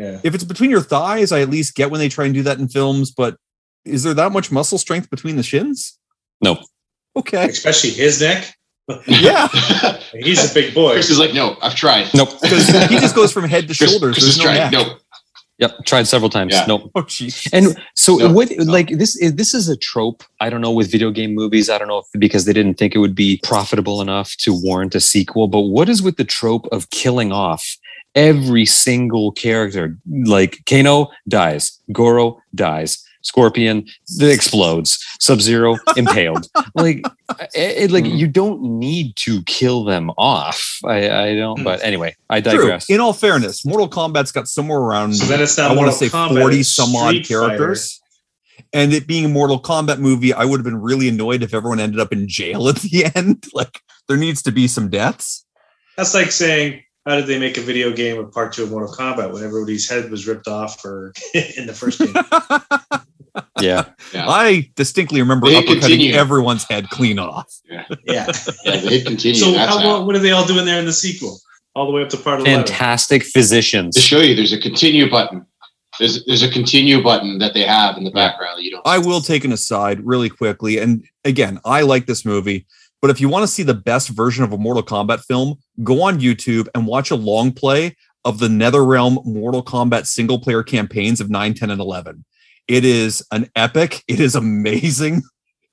Yeah. 0.00 0.18
If 0.24 0.34
it's 0.34 0.44
between 0.44 0.70
your 0.70 0.80
thighs, 0.80 1.30
I 1.30 1.40
at 1.42 1.50
least 1.50 1.74
get 1.74 1.90
when 1.90 2.00
they 2.00 2.08
try 2.08 2.24
and 2.24 2.32
do 2.32 2.42
that 2.44 2.58
in 2.58 2.68
films. 2.68 3.10
But 3.10 3.36
is 3.84 4.02
there 4.02 4.14
that 4.14 4.32
much 4.32 4.50
muscle 4.50 4.78
strength 4.78 5.10
between 5.10 5.36
the 5.36 5.42
shins? 5.42 5.98
No. 6.42 6.58
Okay. 7.16 7.48
Especially 7.50 7.90
his 7.90 8.20
neck. 8.20 8.54
Yeah. 9.06 9.46
He's 10.12 10.50
a 10.50 10.52
big 10.52 10.74
boy. 10.74 10.94
Chris 10.94 11.10
is 11.10 11.18
like, 11.18 11.32
no, 11.32 11.56
I've 11.62 11.76
tried. 11.76 12.08
Nope. 12.14 12.30
Because 12.42 12.66
he 12.88 12.98
just 12.98 13.14
goes 13.14 13.30
from 13.32 13.44
head 13.44 13.68
to 13.68 13.76
Chris, 13.76 13.90
shoulders. 13.90 14.14
Chris 14.16 14.24
There's 14.24 14.38
no 14.38 14.44
tried. 14.44 14.56
neck. 14.58 14.72
No, 14.72 14.96
Yep. 15.58 15.84
Tried 15.84 16.06
several 16.08 16.30
times. 16.30 16.54
Yeah. 16.54 16.64
Nope. 16.66 16.90
Oh, 16.94 17.02
jeez. 17.02 17.48
And 17.52 17.78
so 17.94 18.16
No, 18.16 18.32
what 18.32 18.50
no. 18.50 18.64
like 18.64 18.88
this 18.98 19.14
is 19.16 19.34
this 19.34 19.52
is 19.54 19.68
a 19.68 19.76
trope. 19.76 20.24
I 20.40 20.48
don't 20.50 20.62
know 20.62 20.72
with 20.72 20.90
video 20.90 21.10
game 21.10 21.34
movies. 21.34 21.68
I 21.68 21.76
don't 21.78 21.86
know 21.86 21.98
if 21.98 22.06
because 22.18 22.46
they 22.46 22.52
didn't 22.54 22.78
think 22.78 22.94
it 22.94 22.98
would 22.98 23.14
be 23.14 23.38
profitable 23.44 24.00
enough 24.00 24.34
to 24.38 24.52
warrant 24.54 24.94
a 24.94 25.00
sequel. 25.00 25.46
But 25.48 25.60
what 25.76 25.88
is 25.90 26.02
with 26.02 26.16
the 26.16 26.24
trope 26.24 26.66
of 26.72 26.88
killing 26.90 27.30
off 27.30 27.76
every 28.14 28.66
single 28.66 29.32
character? 29.32 29.96
Like 30.24 30.58
Kano 30.68 31.10
dies, 31.28 31.78
Goro 31.92 32.40
dies, 32.54 33.04
Scorpion 33.22 33.86
explodes, 34.20 34.98
Sub 35.20 35.40
Zero 35.40 35.76
impaled. 35.96 36.46
Like, 36.74 37.04
it, 37.54 37.76
it- 37.84 37.90
like 37.90 38.06
Hmm. 38.06 38.14
you 38.16 38.26
don't 38.26 38.62
need 38.62 39.14
to 39.16 39.42
kill 39.44 39.84
them 39.84 40.10
off. 40.16 40.78
I, 40.86 41.10
I 41.10 41.34
don't. 41.34 41.58
Hmm. 41.58 41.64
But 41.64 41.82
anyway, 41.84 42.16
I 42.30 42.40
True. 42.40 42.52
digress. 42.52 42.88
In 42.88 43.00
all 43.00 43.12
fairness, 43.12 43.64
Mortal 43.66 43.88
Kombat's 43.88 44.32
got 44.32 44.48
somewhere 44.48 44.78
around 44.78 45.14
So 45.14 45.26
then 45.26 45.40
it's 45.42 45.58
not 45.58 45.70
I 45.70 45.74
want 45.74 45.90
to 45.90 45.96
say 45.96 46.08
Kombat, 46.08 46.40
40 46.40 46.62
some 46.62 46.96
odd 46.96 47.08
Street 47.10 47.26
Fighter. 47.26 47.40
characters. 47.48 48.00
And 48.72 48.92
it 48.92 49.06
being 49.06 49.24
a 49.24 49.28
Mortal 49.28 49.60
Kombat 49.60 49.98
movie, 49.98 50.32
I 50.32 50.44
would 50.44 50.58
have 50.60 50.64
been 50.64 50.80
really 50.80 51.08
annoyed 51.08 51.42
if 51.42 51.52
everyone 51.54 51.80
ended 51.80 51.98
up 51.98 52.12
in 52.12 52.28
jail 52.28 52.68
at 52.68 52.76
the 52.76 53.06
end. 53.14 53.44
Like 53.52 53.80
there 54.08 54.16
needs 54.16 54.42
to 54.42 54.52
be 54.52 54.66
some 54.68 54.88
deaths. 54.90 55.44
That's 55.96 56.14
like 56.14 56.30
saying, 56.30 56.82
how 57.06 57.16
did 57.16 57.26
they 57.26 57.38
make 57.38 57.56
a 57.56 57.62
video 57.62 57.92
game 57.92 58.18
of 58.18 58.30
part 58.32 58.52
two 58.52 58.62
of 58.62 58.70
Mortal 58.70 58.94
Kombat 58.94 59.32
when 59.32 59.42
everybody's 59.42 59.88
head 59.88 60.10
was 60.10 60.26
ripped 60.26 60.48
off 60.48 60.84
or 60.84 61.12
in 61.34 61.66
the 61.66 61.74
first 61.74 61.98
game? 61.98 62.14
yeah. 63.60 63.86
Yeah. 64.12 64.28
I 64.28 64.70
distinctly 64.74 65.20
remember 65.20 65.48
They 65.48 65.62
uppercutting 65.62 65.80
continue. 65.80 66.14
everyone's 66.14 66.64
head 66.64 66.88
clean 66.90 67.18
off. 67.18 67.52
Yeah. 67.68 67.84
yeah, 68.04 68.26
the 68.64 68.86
hit 68.88 69.06
continues. 69.06 69.40
So 69.40 69.52
that's 69.52 69.72
how, 69.72 69.78
how. 69.78 69.98
what, 69.98 70.06
what 70.06 70.16
are 70.16 70.20
they 70.20 70.32
all 70.32 70.46
doing 70.46 70.66
there 70.66 70.78
in 70.78 70.84
the 70.84 70.92
sequel? 70.92 71.38
All 71.74 71.86
the 71.86 71.92
way 71.92 72.02
up 72.02 72.08
to 72.10 72.16
part 72.16 72.40
eleven. 72.40 72.66
Fantastic 72.66 73.22
physicians. 73.22 73.94
To 73.94 74.00
show 74.00 74.18
you, 74.18 74.34
there's 74.34 74.52
a 74.52 74.58
continue 74.60 75.08
button. 75.08 75.46
There's 76.00 76.24
there's 76.24 76.42
a 76.42 76.50
continue 76.50 77.00
button 77.02 77.38
that 77.38 77.54
they 77.54 77.62
have 77.62 77.96
in 77.96 78.02
the 78.04 78.10
background 78.10 78.58
that 78.58 78.64
you 78.64 78.72
don't. 78.72 78.86
I 78.86 78.98
will 78.98 79.20
take 79.20 79.44
an 79.44 79.52
aside 79.52 80.04
really 80.04 80.28
quickly. 80.28 80.78
And 80.78 81.04
again, 81.24 81.60
I 81.64 81.82
like 81.82 82.06
this 82.06 82.24
movie, 82.24 82.66
but 83.00 83.10
if 83.10 83.20
you 83.20 83.28
want 83.28 83.42
to 83.42 83.48
see 83.48 83.62
the 83.62 83.74
best 83.74 84.08
version 84.10 84.44
of 84.44 84.52
a 84.52 84.58
Mortal 84.58 84.82
Kombat 84.82 85.24
film, 85.24 85.56
go 85.82 86.02
on 86.02 86.20
YouTube 86.20 86.68
and 86.74 86.86
watch 86.86 87.10
a 87.10 87.16
long 87.16 87.52
play 87.52 87.96
of 88.24 88.38
the 88.38 88.48
NetherRealm 88.48 89.24
Mortal 89.24 89.62
Kombat 89.62 90.06
single 90.06 90.38
player 90.38 90.62
campaigns 90.62 91.20
of 91.20 91.30
9, 91.30 91.54
10, 91.54 91.70
and 91.70 91.80
11. 91.80 92.24
It 92.68 92.84
is 92.84 93.24
an 93.32 93.50
epic. 93.56 94.02
It 94.08 94.20
is 94.20 94.34
amazing. 94.34 95.22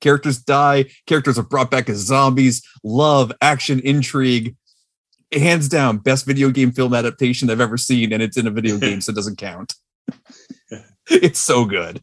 Characters 0.00 0.38
die, 0.38 0.86
characters 1.06 1.38
are 1.38 1.42
brought 1.42 1.70
back 1.70 1.88
as 1.88 1.98
zombies, 1.98 2.62
love, 2.84 3.32
action, 3.40 3.80
intrigue. 3.80 4.54
Hands 5.32 5.68
down, 5.68 5.98
best 5.98 6.24
video 6.24 6.50
game 6.50 6.72
film 6.72 6.94
adaptation 6.94 7.50
I've 7.50 7.60
ever 7.60 7.76
seen, 7.76 8.12
and 8.12 8.22
it's 8.22 8.36
in 8.36 8.46
a 8.46 8.50
video 8.50 8.78
game, 8.86 9.00
so 9.00 9.10
it 9.10 9.16
doesn't 9.16 9.38
count. 9.38 9.74
it's 11.10 11.40
so 11.40 11.64
good. 11.64 12.02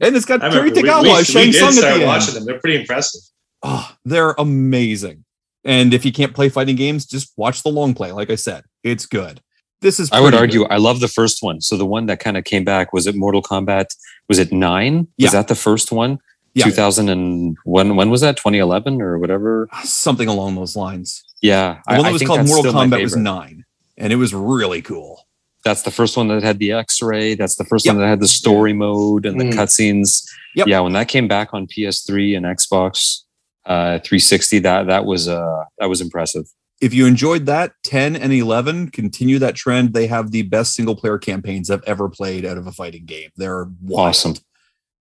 And 0.00 0.16
it's 0.16 0.24
got 0.24 0.40
Cary 0.40 0.70
we, 0.70 0.82
Tagawa 0.82 1.02
we, 1.02 1.12
we 1.12 1.24
Shang 1.24 1.50
did 1.50 1.74
start 1.74 1.94
end. 1.94 2.04
watching 2.04 2.34
them. 2.34 2.44
They're 2.44 2.58
pretty 2.58 2.80
impressive. 2.80 3.20
Oh, 3.62 3.94
they're 4.04 4.34
amazing. 4.38 5.24
And 5.64 5.92
if 5.92 6.04
you 6.04 6.12
can't 6.12 6.34
play 6.34 6.48
fighting 6.48 6.76
games, 6.76 7.06
just 7.06 7.32
watch 7.36 7.62
the 7.62 7.70
long 7.70 7.94
play. 7.94 8.12
Like 8.12 8.30
I 8.30 8.36
said, 8.36 8.64
it's 8.84 9.06
good. 9.06 9.40
This 9.80 9.98
is. 10.00 10.10
I 10.12 10.20
would 10.20 10.34
argue 10.34 10.60
good. 10.60 10.70
I 10.70 10.76
love 10.76 11.00
the 11.00 11.08
first 11.08 11.42
one. 11.42 11.60
So 11.60 11.76
the 11.76 11.84
one 11.86 12.06
that 12.06 12.20
kind 12.20 12.36
of 12.36 12.44
came 12.44 12.64
back 12.64 12.92
was 12.92 13.06
it 13.06 13.16
Mortal 13.16 13.42
Kombat? 13.42 13.86
Was 14.28 14.38
it 14.38 14.52
nine? 14.52 15.08
Yeah. 15.16 15.26
Was 15.26 15.32
that 15.32 15.48
the 15.48 15.54
first 15.54 15.90
one? 15.92 16.18
Yeah. 16.54 16.64
2000 16.64 17.08
and 17.10 17.56
when 17.64 17.96
when 17.96 18.08
was 18.08 18.22
that? 18.22 18.36
2011 18.38 19.02
or 19.02 19.18
whatever? 19.18 19.68
something 19.84 20.28
along 20.28 20.54
those 20.54 20.74
lines. 20.76 21.22
Yeah. 21.42 21.80
The 21.86 21.96
one 21.96 22.04
that 22.04 22.12
was 22.12 22.22
called 22.22 22.46
Mortal 22.46 22.70
still 22.70 22.72
Kombat 22.72 23.02
was 23.02 23.16
nine, 23.16 23.64
and 23.98 24.12
it 24.12 24.16
was 24.16 24.32
really 24.32 24.80
cool. 24.80 25.26
That's 25.64 25.82
the 25.82 25.90
first 25.90 26.16
one 26.16 26.28
that 26.28 26.42
had 26.44 26.58
the 26.60 26.72
X-ray. 26.72 27.34
That's 27.34 27.56
the 27.56 27.64
first 27.64 27.84
Yep. 27.84 27.96
one 27.96 28.02
that 28.02 28.08
had 28.08 28.20
the 28.20 28.28
story 28.28 28.72
mode 28.72 29.26
and 29.26 29.38
the 29.38 29.44
Mm. 29.46 29.52
cutscenes. 29.52 30.24
Yep. 30.54 30.68
Yeah, 30.68 30.80
when 30.80 30.92
that 30.94 31.08
came 31.08 31.26
back 31.28 31.52
on 31.52 31.66
PS3 31.66 32.34
and 32.36 32.46
Xbox 32.46 33.24
uh, 33.66 33.98
360, 33.98 34.60
that 34.60 34.86
that 34.86 35.04
was 35.04 35.28
uh 35.28 35.64
that 35.78 35.88
was 35.88 36.00
impressive. 36.00 36.46
if 36.80 36.92
you 36.94 37.06
enjoyed 37.06 37.46
that, 37.46 37.72
10 37.84 38.16
and 38.16 38.32
11 38.32 38.90
continue 38.90 39.38
that 39.38 39.54
trend. 39.56 39.92
They 39.94 40.06
have 40.06 40.30
the 40.30 40.42
best 40.42 40.74
single 40.74 40.94
player 40.96 41.18
campaigns 41.18 41.70
I've 41.70 41.82
ever 41.84 42.08
played 42.08 42.44
out 42.44 42.58
of 42.58 42.66
a 42.66 42.72
fighting 42.72 43.04
game. 43.06 43.30
They're 43.36 43.64
wild. 43.82 44.08
Awesome. 44.10 44.34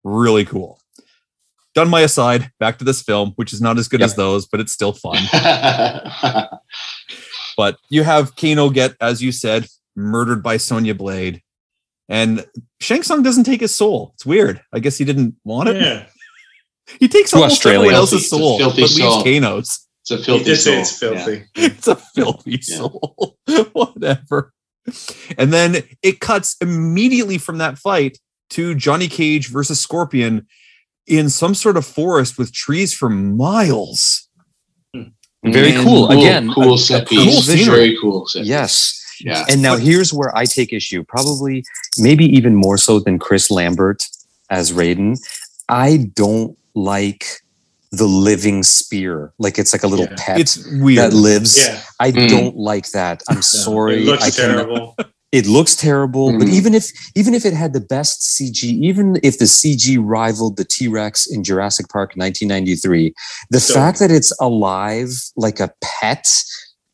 Really 0.05 0.45
cool. 0.45 0.79
Done 1.75 1.89
my 1.89 2.01
aside, 2.03 2.51
back 2.61 2.79
to 2.79 2.85
this 2.85 3.01
film, 3.03 3.33
which 3.37 3.53
is 3.55 3.61
not 3.63 3.79
as 3.79 3.89
good 3.89 4.01
Yep. 4.01 4.07
as 4.11 4.17
those, 4.17 4.47
but 4.47 4.61
it's 4.61 4.73
still 4.73 4.93
fun. 4.93 5.17
But 7.57 7.77
you 7.91 8.03
have 8.03 8.35
Kano 8.37 8.71
get, 8.71 8.95
as 9.01 9.23
you 9.23 9.31
said, 9.31 9.67
murdered 9.95 10.43
by 10.43 10.57
Sonya 10.57 10.95
Blade. 10.95 11.43
And 12.09 12.47
Shang 12.81 13.03
Tsung 13.03 13.23
doesn't 13.23 13.45
take 13.45 13.61
his 13.61 13.75
soul. 13.75 14.13
It's 14.15 14.25
weird. 14.27 14.63
I 14.73 14.79
guess 14.81 14.97
he 14.99 15.05
didn't 15.05 15.37
want 15.45 15.69
it. 15.69 15.77
Yeah, 15.77 16.07
He 16.99 17.09
takes 17.09 17.31
To 17.31 17.37
almost 17.37 17.65
everyone 17.67 17.95
Australia. 17.95 17.97
else's 17.97 18.21
It's 18.23 18.31
soul, 18.31 18.59
but 18.59 18.65
filthy 18.65 18.81
leaves 18.83 18.97
soul. 18.99 19.25
Kano's. 19.25 19.87
it's 20.03 20.11
a 20.11 20.17
he 20.17 20.23
filthy 20.25 20.45
did 20.45 20.57
say 20.57 20.71
soul. 20.73 20.81
it's 20.83 21.03
Yeah. 21.03 21.09
filthy. 21.25 21.45
It's 21.57 21.89
a 21.89 21.97
filthy 21.97 22.51
Yeah. 22.51 22.77
soul. 22.77 23.37
Whatever. 23.73 24.53
And 25.39 25.53
then 25.53 25.83
it 26.03 26.21
cuts 26.21 26.57
immediately 26.61 27.39
from 27.39 27.59
that 27.59 27.79
fight 27.79 28.19
to 28.51 28.75
Johnny 28.75 29.07
Cage 29.09 29.49
versus 29.49 29.81
Scorpion 29.81 30.47
in 31.07 31.29
some 31.31 31.55
sort 31.55 31.77
of 31.77 31.87
forest 31.87 32.37
with 32.37 32.53
trees 32.53 32.93
for 32.93 33.09
miles. 33.09 34.29
Hmm. 34.95 35.03
Very 35.45 35.73
And 35.73 35.85
cool. 35.85 36.09
Cool, 36.09 36.19
Again, 36.21 36.53
cool 36.53 36.75
a- 36.75 36.79
set 36.79 37.03
a 37.03 37.07
piece. 37.07 37.25
cool 37.33 37.43
scenery. 37.43 37.65
Very 37.77 37.99
cool 38.01 38.27
set. 38.27 38.45
Yes. 38.45 39.01
piece. 39.19 39.27
Yeah. 39.27 39.45
And 39.49 39.63
now 39.63 39.77
here's 39.77 40.13
where 40.13 40.37
I 40.37 40.45
take 40.47 40.73
issue, 40.73 41.05
probably 41.05 41.63
maybe 41.99 42.25
even 42.25 42.57
more 42.57 42.77
so 42.77 42.99
than 42.99 43.19
Chris 43.21 43.51
Lambert 43.53 44.03
as 44.51 44.73
Raiden. 44.73 45.17
I 45.69 46.11
don't 46.17 46.59
like 46.75 47.25
the 47.91 48.07
living 48.07 48.63
spear. 48.63 49.33
Like 49.39 49.59
it's 49.59 49.73
like 49.73 49.83
a 49.83 49.87
little 49.87 50.07
Yeah. 50.11 50.17
pet 50.19 50.41
It's 50.41 50.57
weird. 50.81 50.99
that 50.99 51.13
lives. 51.13 51.59
Yeah, 51.59 51.81
I 52.01 52.11
Mm. 52.11 52.29
don't 52.29 52.57
like 52.57 52.91
that. 52.93 53.23
I'm 53.29 53.37
no, 53.37 53.41
sorry. 53.43 54.03
It 54.03 54.07
looks 54.07 54.23
I 54.25 54.31
can- 54.31 54.51
terrible. 54.55 54.97
it 55.33 55.47
looks 55.47 55.75
terrible, 55.77 56.33
but 56.39 56.49
Mhm. 56.49 56.53
even 56.55 56.75
if 56.75 56.91
even 57.15 57.35
if 57.35 57.45
it 57.45 57.53
had 57.53 57.73
the 57.75 57.81
best 57.81 58.23
CG, 58.37 58.69
even 58.83 59.19
if 59.23 59.39
the 59.39 59.47
CG 59.47 59.99
rivaled 59.99 60.57
the 60.57 60.65
T-Rex 60.65 61.27
in 61.27 61.45
Jurassic 61.45 61.89
Park 61.91 62.17
1993, 62.17 63.13
the 63.51 63.61
So- 63.61 63.75
fact 63.75 63.99
that 63.99 64.11
it's 64.11 64.33
alive 64.41 65.11
like 65.37 65.61
a 65.61 65.71
pet 65.83 66.27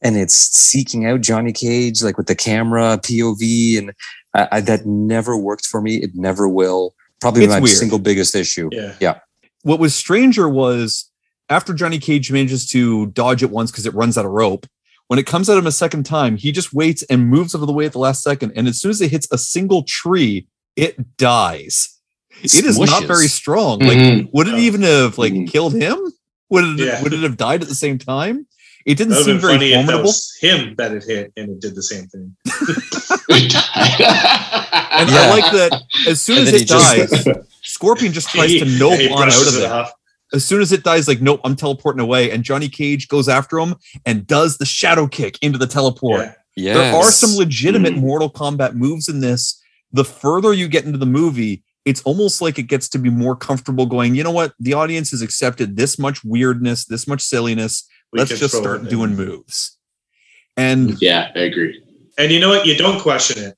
and 0.03 0.17
it's 0.17 0.35
seeking 0.37 1.07
out 1.07 1.21
Johnny 1.21 1.53
Cage 1.53 2.03
like 2.03 2.17
with 2.19 2.27
the 2.27 2.35
camera 2.35 2.99
POV 3.03 3.79
and 3.79 3.93
I, 4.35 4.49
I, 4.53 4.61
that 4.63 4.85
never 4.87 5.37
worked 5.37 5.67
for 5.67 5.81
me. 5.81 5.97
It 5.97 6.11
never 6.15 6.49
will. 6.49 6.95
Probably 7.21 7.45
It's 7.45 7.51
my 7.53 7.61
weird. 7.61 7.77
single 7.77 7.99
biggest 7.99 8.35
issue. 8.35 8.69
Yeah, 8.73 9.19
what 9.69 9.79
was 9.79 9.95
stranger 9.95 10.49
was 10.49 11.11
after 11.51 11.75
Johnny 11.75 11.99
Cage 11.99 12.33
manages 12.33 12.67
to 12.71 13.07
dodge 13.09 13.43
it 13.43 13.51
once 13.51 13.71
because 13.71 13.85
it 13.85 13.93
runs 13.95 14.17
out 14.17 14.25
of 14.25 14.31
rope. 14.31 14.67
When 15.09 15.19
it 15.19 15.27
comes 15.27 15.49
at 15.51 15.59
him 15.59 15.67
a 15.67 15.73
second 15.73 16.05
time, 16.05 16.37
he 16.39 16.53
just 16.53 16.73
waits 16.73 17.03
and 17.05 17.29
moves 17.29 17.55
out 17.55 17.61
of 17.61 17.67
the 17.67 17.73
way 17.75 17.85
at 17.85 17.93
the 17.93 17.99
last 17.99 18.23
second. 18.23 18.53
And 18.57 18.67
as 18.67 18.81
soon 18.81 18.91
as 18.91 19.01
it 19.03 19.11
hits 19.11 19.29
a 19.31 19.37
single 19.39 19.83
tree, 19.83 20.47
it 20.75 21.17
dies. 21.19 21.91
It 22.43 22.65
is 22.65 22.79
not 22.79 23.05
very 23.05 23.27
strong. 23.29 23.81
Like, 23.81 23.99
Mhm. 23.99 24.29
would 24.33 24.49
it 24.49 24.59
even 24.59 24.81
have 24.83 25.19
like 25.19 25.33
Mhm. 25.35 25.51
killed 25.51 25.75
him? 25.75 25.99
Would 26.51 26.65
it 26.81 26.87
Yeah. 26.87 27.03
would 27.03 27.13
it 27.13 27.21
have 27.23 27.37
died 27.37 27.61
at 27.63 27.69
the 27.69 27.75
same 27.75 27.99
time? 27.99 28.47
It 28.87 28.95
didn't 28.97 29.11
that 29.11 29.17
would 29.19 29.25
seem 29.27 29.39
very 29.39 29.55
funny 29.55 29.73
if 29.75 29.87
that 29.87 30.03
was 30.03 30.33
him 30.41 30.75
that 30.79 30.93
it 30.93 31.05
hit 31.05 31.33
and 31.37 31.51
it 31.51 31.61
did 31.61 31.75
the 31.75 31.83
same 31.83 32.07
thing. 32.07 32.35
And 34.99 35.09
Yeah. 35.11 35.21
I 35.21 35.31
like 35.31 35.53
that 35.53 35.83
as 36.09 36.21
soon 36.23 36.39
And 36.39 36.49
as 36.49 36.53
then 36.53 36.59
he 36.61 36.65
it 36.65 36.69
just- 36.69 37.11
dies, 37.27 37.27
Scorpion 37.79 38.13
just 38.13 38.29
tries 38.31 38.51
to 38.59 38.65
He- 38.65 38.77
nope 38.81 38.99
he 38.99 39.09
on 39.09 39.29
out 39.29 39.41
of 39.41 39.55
it 39.55 39.63
it. 39.63 39.71
off. 39.71 39.93
as 40.35 40.45
soon 40.45 40.61
as 40.61 40.73
it 40.73 40.83
dies, 40.83 41.07
like, 41.07 41.21
nope, 41.23 41.41
I'm 41.45 41.55
teleporting 41.55 42.01
away. 42.01 42.31
And 42.33 42.43
Johnny 42.43 42.69
Cage 42.69 43.07
goes 43.07 43.29
after 43.29 43.57
him 43.61 43.77
and 44.05 44.27
does 44.27 44.59
the 44.59 44.67
shadow 44.67 45.07
kick 45.07 45.39
into 45.43 45.59
the 45.59 45.67
teleport. 45.69 46.35
Yeah. 46.57 46.75
There 46.75 46.95
are 46.97 47.11
some 47.13 47.37
legitimate 47.37 47.95
Mhm. 47.95 48.01
Mortal 48.01 48.29
Kombat 48.31 48.75
moves 48.75 49.09
in 49.09 49.21
this. 49.21 49.63
The 49.93 50.05
further 50.05 50.53
you 50.53 50.67
get 50.67 50.85
into 50.85 50.99
the 50.99 51.07
movie, 51.07 51.63
it's 51.85 52.03
almost 52.03 52.43
like 52.43 52.59
it 52.59 52.65
gets 52.65 52.89
to 52.91 52.99
be 52.99 53.11
more 53.11 53.37
comfortable 53.37 53.87
going, 53.87 54.17
you 54.17 54.25
know 54.25 54.33
what? 54.33 54.53
The 54.59 54.75
audience 54.75 55.13
has 55.13 55.23
accepted 55.23 55.77
this 55.77 55.99
much 56.01 56.23
weirdness, 56.25 56.85
this 56.85 57.07
much 57.07 57.23
silliness. 57.23 57.85
We 58.13 58.19
Let's 58.19 58.37
just 58.39 58.55
start 58.57 58.83
it 58.85 58.91
doing 58.91 59.15
moves. 59.15 59.79
And 60.57 61.01
yeah, 61.01 61.29
I 61.37 61.39
agree. 61.41 61.81
And 62.19 62.33
you 62.33 62.41
know 62.41 62.49
what? 62.51 62.67
You 62.67 62.77
don't 62.77 63.01
question 63.01 63.43
it. 63.45 63.55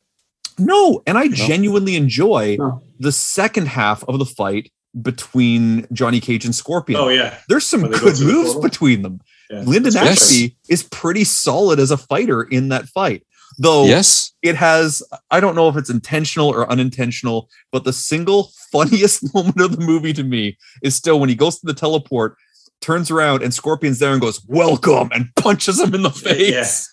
no, 0.59 1.03
and 1.07 1.17
I 1.17 1.29
genuinely 1.29 1.97
enjoy 1.97 2.57
No. 2.61 2.83
The 3.01 3.11
second 3.13 3.67
half 3.67 4.05
of 4.05 4.19
the 4.21 4.25
fight 4.27 4.71
between 5.03 5.87
Johnny 5.93 6.21
Cage 6.21 6.45
and 6.45 6.55
Scorpion. 6.55 7.01
Oh 7.01 7.09
yeah, 7.09 7.39
There's 7.49 7.67
some 7.67 7.83
When 7.83 7.91
go 7.93 7.99
good 7.99 8.17
through 8.17 8.27
the 8.27 8.33
moves 8.33 8.55
between 8.57 9.03
them. 9.03 9.21
yeah. 9.51 9.63
Linden 9.63 9.93
Yes. 9.95 10.33
Is 10.69 10.83
pretty 10.85 11.25
solid 11.25 11.79
as 11.81 11.91
a 11.91 11.97
fighter 11.97 12.43
in 12.43 12.69
that 12.69 12.87
fight. 12.89 13.25
Though 13.59 13.85
Yes. 13.87 14.33
it 14.43 14.55
has, 14.57 15.03
I 15.31 15.41
don't 15.41 15.55
know 15.57 15.69
if 15.69 15.77
it's 15.77 15.91
intentional 15.91 16.49
or 16.49 16.71
unintentional, 16.71 17.49
but 17.73 17.85
the 17.85 17.93
single 17.93 18.53
funniest 18.73 19.33
moment 19.35 19.61
of 19.61 19.77
the 19.77 19.85
movie 19.85 20.13
to 20.13 20.23
me 20.25 20.57
is 20.83 20.95
still 20.95 21.19
when 21.21 21.29
he 21.29 21.35
goes 21.35 21.59
to 21.61 21.67
the 21.67 21.75
teleport, 21.75 22.37
turns 22.81 23.11
around, 23.11 23.43
and 23.43 23.53
Scorpion's 23.55 23.99
there 23.99 24.13
and 24.13 24.21
goes, 24.21 24.41
Welcome, 24.47 25.11
and 25.13 25.29
punches 25.37 25.81
him 25.81 25.95
in 25.95 26.03
the 26.03 26.11
face. 26.11 26.89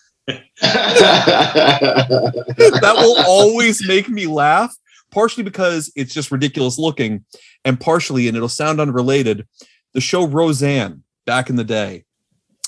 that 1.90 2.94
will 2.96 3.18
always 3.26 3.86
make 3.88 4.08
me 4.08 4.26
laugh, 4.26 4.74
partially 5.10 5.42
because 5.44 5.90
it's 5.96 6.14
just 6.14 6.30
ridiculous 6.30 6.78
looking, 6.78 7.24
and 7.64 7.80
partially, 7.80 8.28
and 8.28 8.36
it'll 8.36 8.48
sound 8.48 8.80
unrelated, 8.80 9.46
the 9.94 10.00
show 10.00 10.26
Roseanne 10.26 11.02
back 11.26 11.50
in 11.50 11.56
the 11.56 11.64
day. 11.64 12.04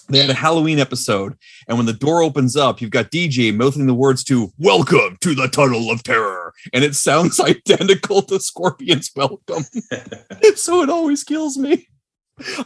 They 0.09 0.19
had 0.19 0.31
a 0.31 0.35
Halloween 0.35 0.81
episode, 0.81 1.37
and 1.69 1.77
when 1.77 1.87
the 1.87 1.93
door 1.93 2.21
opens 2.23 2.57
up, 2.57 2.81
you've 2.81 2.91
got 2.91 3.13
DJ 3.13 3.55
mouthing 3.55 3.87
the 3.87 3.95
words 3.95 4.25
to 4.25 4.51
"Welcome 4.59 5.17
to 5.21 5.35
the 5.37 5.47
Tunnel 5.47 5.89
of 5.93 6.03
Terror," 6.03 6.53
and 6.73 6.83
it 6.83 6.97
sounds 6.97 7.39
identical 7.41 8.23
to 8.23 8.41
Scorpion's 8.41 9.11
"Welcome," 9.15 9.63
so 10.57 10.83
it 10.83 10.91
always 10.91 11.23
kills 11.23 11.57
me. 11.57 11.87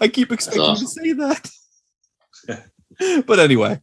I 0.00 0.08
keep 0.08 0.32
expecting 0.32 0.62
awesome. 0.62 0.86
to 0.86 0.92
say 0.92 1.12
that, 1.12 1.50
but 3.26 3.38
anyway, 3.38 3.80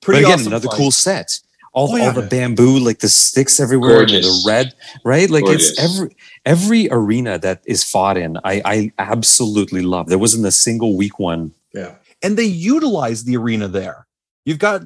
But 0.00 0.06
pretty 0.06 0.24
again, 0.24 0.34
awesome 0.34 0.46
another 0.48 0.68
fight. 0.68 0.76
cool 0.76 0.90
set. 0.90 1.38
All, 1.74 1.92
Oh, 1.92 1.96
yeah. 1.96 2.06
all 2.06 2.12
the 2.12 2.22
bamboo, 2.22 2.78
like 2.78 3.00
the 3.00 3.08
sticks 3.08 3.58
everywhere, 3.58 4.02
and 4.02 4.10
the 4.10 4.44
red, 4.46 4.72
right? 5.04 5.28
Like 5.28 5.44
it's 5.46 5.78
every 5.78 6.16
every 6.46 6.88
arena 6.90 7.36
that 7.38 7.62
is 7.66 7.82
fought 7.82 8.16
in. 8.16 8.38
I 8.44 8.62
I 8.64 8.92
absolutely 8.98 9.82
love. 9.82 10.08
There 10.08 10.18
wasn't 10.18 10.46
a 10.46 10.52
single 10.52 10.96
weak 10.96 11.18
one. 11.18 11.52
yeah. 11.74 11.96
and 12.22 12.36
they 12.38 12.44
utilize 12.44 13.24
the 13.24 13.36
arena 13.36 13.66
there. 13.68 14.06
You've 14.46 14.60
got 14.60 14.82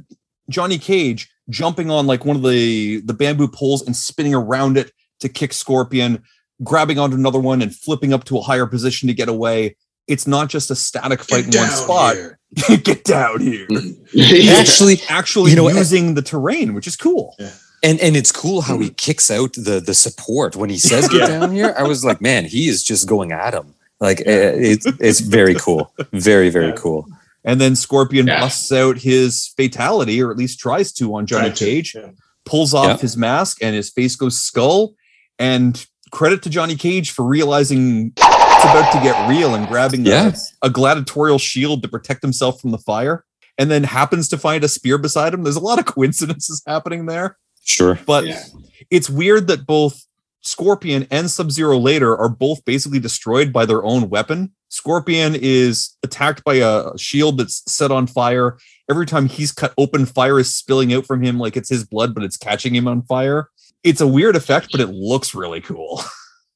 Johnny 0.48 0.78
Cage 0.78 1.28
jumping 1.50 1.90
on 1.90 2.06
like 2.06 2.24
one 2.24 2.36
of 2.36 2.42
the 2.42 3.00
the 3.02 3.14
bamboo 3.14 3.48
poles 3.48 3.82
and 3.86 3.94
spinning 3.94 4.34
around 4.34 4.76
it 4.78 4.90
to 5.20 5.28
kick 5.28 5.52
Scorpion, 5.52 6.22
grabbing 6.64 6.98
onto 6.98 7.16
another 7.16 7.38
one 7.40 7.60
and 7.60 7.74
flipping 7.74 8.12
up 8.14 8.24
to 8.24 8.38
a 8.38 8.40
higher 8.40 8.66
position 8.66 9.08
to 9.08 9.14
get 9.14 9.28
away. 9.28 9.76
It's 10.08 10.26
not 10.26 10.48
just 10.48 10.70
a 10.70 10.74
static 10.74 11.22
fight 11.22 11.54
in 11.54 11.60
one 11.60 11.70
spot. 11.70 12.14
here. 12.16 12.38
get 12.82 13.04
down 13.04 13.40
here. 13.40 13.66
yeah. 14.12 14.54
Actually, 14.54 15.00
Actually 15.08 15.50
You 15.50 15.56
know, 15.56 15.68
using 15.68 16.14
the 16.14 16.22
terrain, 16.22 16.72
which 16.74 16.86
is 16.86 16.96
cool. 16.96 17.36
and 17.82 18.00
and 18.00 18.16
it's 18.16 18.32
cool 18.32 18.62
how 18.62 18.78
he 18.78 18.90
kicks 18.90 19.30
out 19.30 19.52
the 19.52 19.80
the 19.80 19.94
support 19.94 20.56
when 20.56 20.70
he 20.70 20.78
says 20.90 21.08
get 21.08 21.20
Yeah. 21.20 21.26
down 21.38 21.52
here. 21.52 21.74
I 21.78 21.82
was 21.82 22.04
like, 22.04 22.20
man, 22.20 22.44
he 22.46 22.68
is 22.68 22.82
just 22.82 23.06
going 23.08 23.32
at 23.32 23.52
him. 23.54 23.74
Like 24.00 24.20
eh, 24.20 24.52
it's 24.72 24.86
it's 24.98 25.20
very 25.20 25.54
cool, 25.54 25.92
very 26.12 26.48
very 26.50 26.68
Yeah. 26.68 26.76
cool. 26.76 27.06
And 27.44 27.60
then 27.60 27.76
Scorpion 27.76 28.26
Yeah. 28.26 28.40
busts 28.40 28.72
out 28.72 28.98
his 28.98 29.52
fatality, 29.56 30.20
or 30.22 30.30
at 30.30 30.36
least 30.38 30.58
tries 30.58 30.92
to 30.94 31.14
on 31.16 31.26
Johnny 31.26 31.48
Tried 31.50 31.56
Cage. 31.56 31.94
yeah. 31.94 32.10
pulls 32.46 32.72
off 32.72 32.86
Yeah. 32.86 32.96
his 32.96 33.14
mask 33.16 33.58
and 33.62 33.76
his 33.76 33.90
face 33.90 34.16
goes 34.16 34.36
skull. 34.42 34.94
And 35.38 35.84
credit 36.10 36.42
to 36.44 36.50
Johnny 36.50 36.76
Cage 36.76 37.10
for 37.10 37.24
realizing 37.24 38.12
it's 38.58 38.64
about 38.64 38.92
to 38.92 39.00
get 39.00 39.28
real 39.28 39.54
and 39.54 39.66
grabbing 39.68 40.06
a- 40.06 40.10
Yeah. 40.10 40.32
a, 40.62 40.70
gladiatorial 40.70 41.38
shield 41.38 41.82
to 41.82 41.88
protect 41.88 42.22
himself 42.22 42.60
from 42.60 42.72
the 42.72 42.78
fire. 42.78 43.24
And 43.56 43.70
then 43.70 43.84
happens 43.84 44.28
to 44.28 44.38
find 44.38 44.62
a 44.64 44.68
spear 44.68 44.98
beside 44.98 45.34
him. 45.34 45.42
There's 45.44 45.56
a 45.56 45.60
lot 45.60 45.78
of 45.78 45.84
coincidences 45.94 46.62
happening 46.66 47.06
there, 47.06 47.36
Sure. 47.64 47.98
but 48.06 48.26
Yeah. 48.26 48.42
it's 48.90 49.08
weird 49.10 49.46
that 49.48 49.66
both 49.66 50.04
Scorpion 50.42 51.06
and 51.10 51.30
Sub 51.30 51.50
Zero 51.50 51.78
later 51.78 52.16
are 52.16 52.28
both 52.28 52.64
basically 52.64 53.00
destroyed 53.00 53.52
by 53.52 53.66
their 53.66 53.84
own 53.84 54.08
weapon. 54.08 54.52
Scorpion 54.70 55.34
is 55.34 55.96
attacked 56.02 56.44
by 56.44 56.54
a 56.56 56.96
shield 56.96 57.38
that's 57.38 57.62
set 57.70 57.90
on 57.90 58.06
fire. 58.06 58.58
Every 58.90 59.06
time 59.06 59.26
he's 59.28 59.50
cut 59.52 59.74
open, 59.76 60.06
fire 60.06 60.38
is 60.38 60.54
spilling 60.54 60.92
out 60.92 61.06
from 61.06 61.22
him 61.22 61.38
like 61.38 61.56
it's 61.56 61.68
his 61.68 61.84
blood, 61.84 62.14
but 62.14 62.22
it's 62.24 62.36
catching 62.36 62.74
him 62.74 62.86
on 62.88 63.02
fire. 63.02 63.48
It's 63.84 64.00
a 64.00 64.06
weird 64.06 64.36
effect, 64.36 64.68
but 64.72 64.80
it 64.80 64.88
looks 64.90 65.34
really 65.34 65.60
cool. 65.60 66.00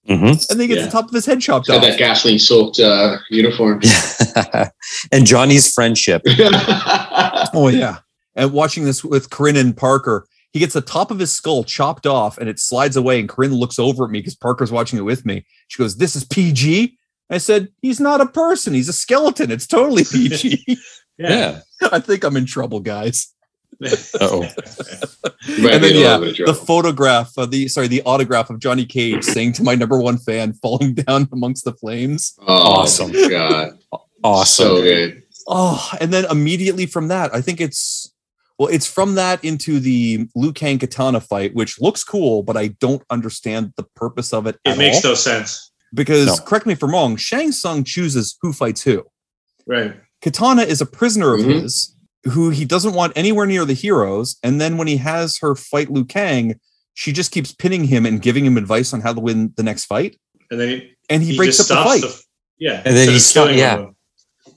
Mhm. 0.09 0.31
And 0.51 0.59
then 0.59 0.61
he 0.61 0.67
gets 0.67 0.81
Yeah. 0.81 0.87
the 0.87 0.91
top 0.93 1.07
of 1.09 1.15
his 1.15 1.25
head 1.27 1.41
chopped 1.41 1.71
off. 1.71 1.81
that 1.83 1.99
gasoline 1.99 2.39
soaked 2.41 2.81
uh, 2.81 3.19
uniform. 3.31 3.81
and 5.13 5.27
Johnny's 5.27 5.73
friendship. 5.73 6.23
Oh 7.55 7.69
yeah. 7.69 7.99
And 8.35 8.53
watching 8.53 8.85
this 8.85 9.05
with 9.05 9.29
Corinne 9.31 9.57
and 9.57 9.77
Parker, 9.77 10.27
he 10.53 10.59
gets 10.59 10.73
the 10.75 10.81
top 10.81 11.11
of 11.11 11.19
his 11.19 11.31
skull 11.33 11.65
chopped 11.65 12.07
off 12.07 12.39
and 12.39 12.49
it 12.49 12.59
slides 12.59 12.97
away. 12.97 13.21
And 13.21 13.29
Corinne 13.29 13.53
looks 13.55 13.79
over 13.79 14.05
at 14.07 14.11
me 14.11 14.21
because 14.21 14.35
Parker's 14.35 14.73
watching 14.73 14.99
it 14.99 15.03
with 15.03 15.25
me. 15.27 15.45
She 15.69 15.79
goes, 15.83 15.97
This 15.97 16.17
is 16.17 16.25
PG. 16.25 16.97
I 17.31 17.39
said, 17.39 17.69
He's 17.83 18.01
not 18.01 18.21
a 18.21 18.27
person, 18.27 18.73
he's 18.75 18.89
a 18.89 18.93
skeleton. 18.93 19.51
It's 19.51 19.67
totally 19.67 20.05
PG. 20.05 20.79
Yeah. 21.19 21.61
I 21.93 22.01
think 22.01 22.25
I'm 22.25 22.37
in 22.39 22.47
trouble, 22.47 22.81
guys. 22.81 23.29
Uh-oh. 23.85 24.47
And 25.49 25.83
then 25.83 25.95
yeah, 25.97 26.17
little 26.19 26.21
bit 26.33 26.41
of 26.41 26.47
the 26.47 26.55
photograph 26.55 27.33
of 27.37 27.51
the 27.51 27.67
sorry, 27.69 27.89
the 27.89 28.03
autograph 28.03 28.49
of 28.51 28.59
Johnny 28.61 28.85
Cage 28.87 29.25
saying 29.25 29.53
to 29.55 29.63
my 29.63 29.75
number 29.75 29.99
one 30.01 30.17
fan, 30.19 30.53
falling 30.63 30.95
down 30.95 31.29
amongst 31.33 31.65
the 31.65 31.73
flames. 31.73 32.35
oh, 32.47 32.81
Awesome. 32.81 33.13
God. 33.29 33.79
Awesome. 34.25 34.67
So 34.67 34.83
good. 34.83 35.23
Oh, 35.49 35.91
and 36.01 36.13
then 36.13 36.25
immediately 36.31 36.87
from 36.87 37.09
that, 37.09 37.35
I 37.35 37.41
think 37.41 37.61
it's 37.61 38.13
well, 38.57 38.69
it's 38.69 38.87
from 38.87 39.17
that 39.17 39.45
into 39.45 39.81
the 39.81 40.29
Liu 40.37 40.53
Kang 40.53 40.79
Kitana 40.79 41.21
fight, 41.21 41.55
which 41.57 41.81
looks 41.81 42.05
cool, 42.05 42.45
but 42.45 42.57
I 42.57 42.69
don't 42.69 43.03
understand 43.11 43.73
the 43.77 43.83
purpose 43.97 44.33
of 44.33 44.47
it. 44.47 44.61
It 44.65 44.71
at 44.71 44.79
makes 44.79 45.05
all. 45.05 45.11
no 45.11 45.15
sense. 45.17 45.73
because 45.93 46.27
No. 46.27 46.37
correct 46.45 46.67
me 46.67 46.75
if 46.75 46.83
I'm 46.85 46.93
wrong, 46.93 47.17
Shang 47.17 47.51
Tsung 47.51 47.83
chooses 47.83 48.39
who 48.41 48.53
fights 48.53 48.83
who. 48.83 49.03
Right. 49.67 49.97
Kitana 50.25 50.65
is 50.65 50.81
a 50.81 50.87
prisoner 50.87 51.35
of 51.35 51.41
Mhm. 51.41 51.63
his 51.63 51.93
who 52.25 52.51
he 52.51 52.65
doesn't 52.65 52.95
want 52.95 53.13
anywhere 53.17 53.47
near 53.47 53.65
the 53.65 53.75
heroes. 53.75 54.37
And 54.43 54.61
then 54.61 54.77
when 54.77 54.87
he 54.89 54.97
has 54.99 55.39
her 55.39 55.55
fight 55.55 55.91
Liu 55.91 56.05
Kang, 56.05 56.59
she 56.95 57.13
just 57.13 57.33
keeps 57.33 57.53
pinning 57.53 57.85
him 57.85 58.07
and 58.07 58.21
giving 58.23 58.45
him 58.45 58.57
advice 58.57 58.93
on 58.93 59.01
how 59.01 59.13
to 59.13 59.21
win 59.21 59.53
the 59.57 59.63
next 59.63 59.87
fight. 59.87 60.17
And 60.51 60.61
then 60.61 60.69
he, 60.69 60.93
And 61.11 61.23
he, 61.23 61.31
he 61.33 61.37
breaks 61.37 61.59
up 61.59 61.67
the 61.67 61.75
fight. 61.75 62.03
the, 62.03 62.23
yeah. 62.59 62.83
And 62.85 62.95
then 62.97 63.09
instead 63.09 63.13
he 63.13 63.19
stop- 63.19 63.49
yeah. 63.57 63.77
him. 63.79 63.97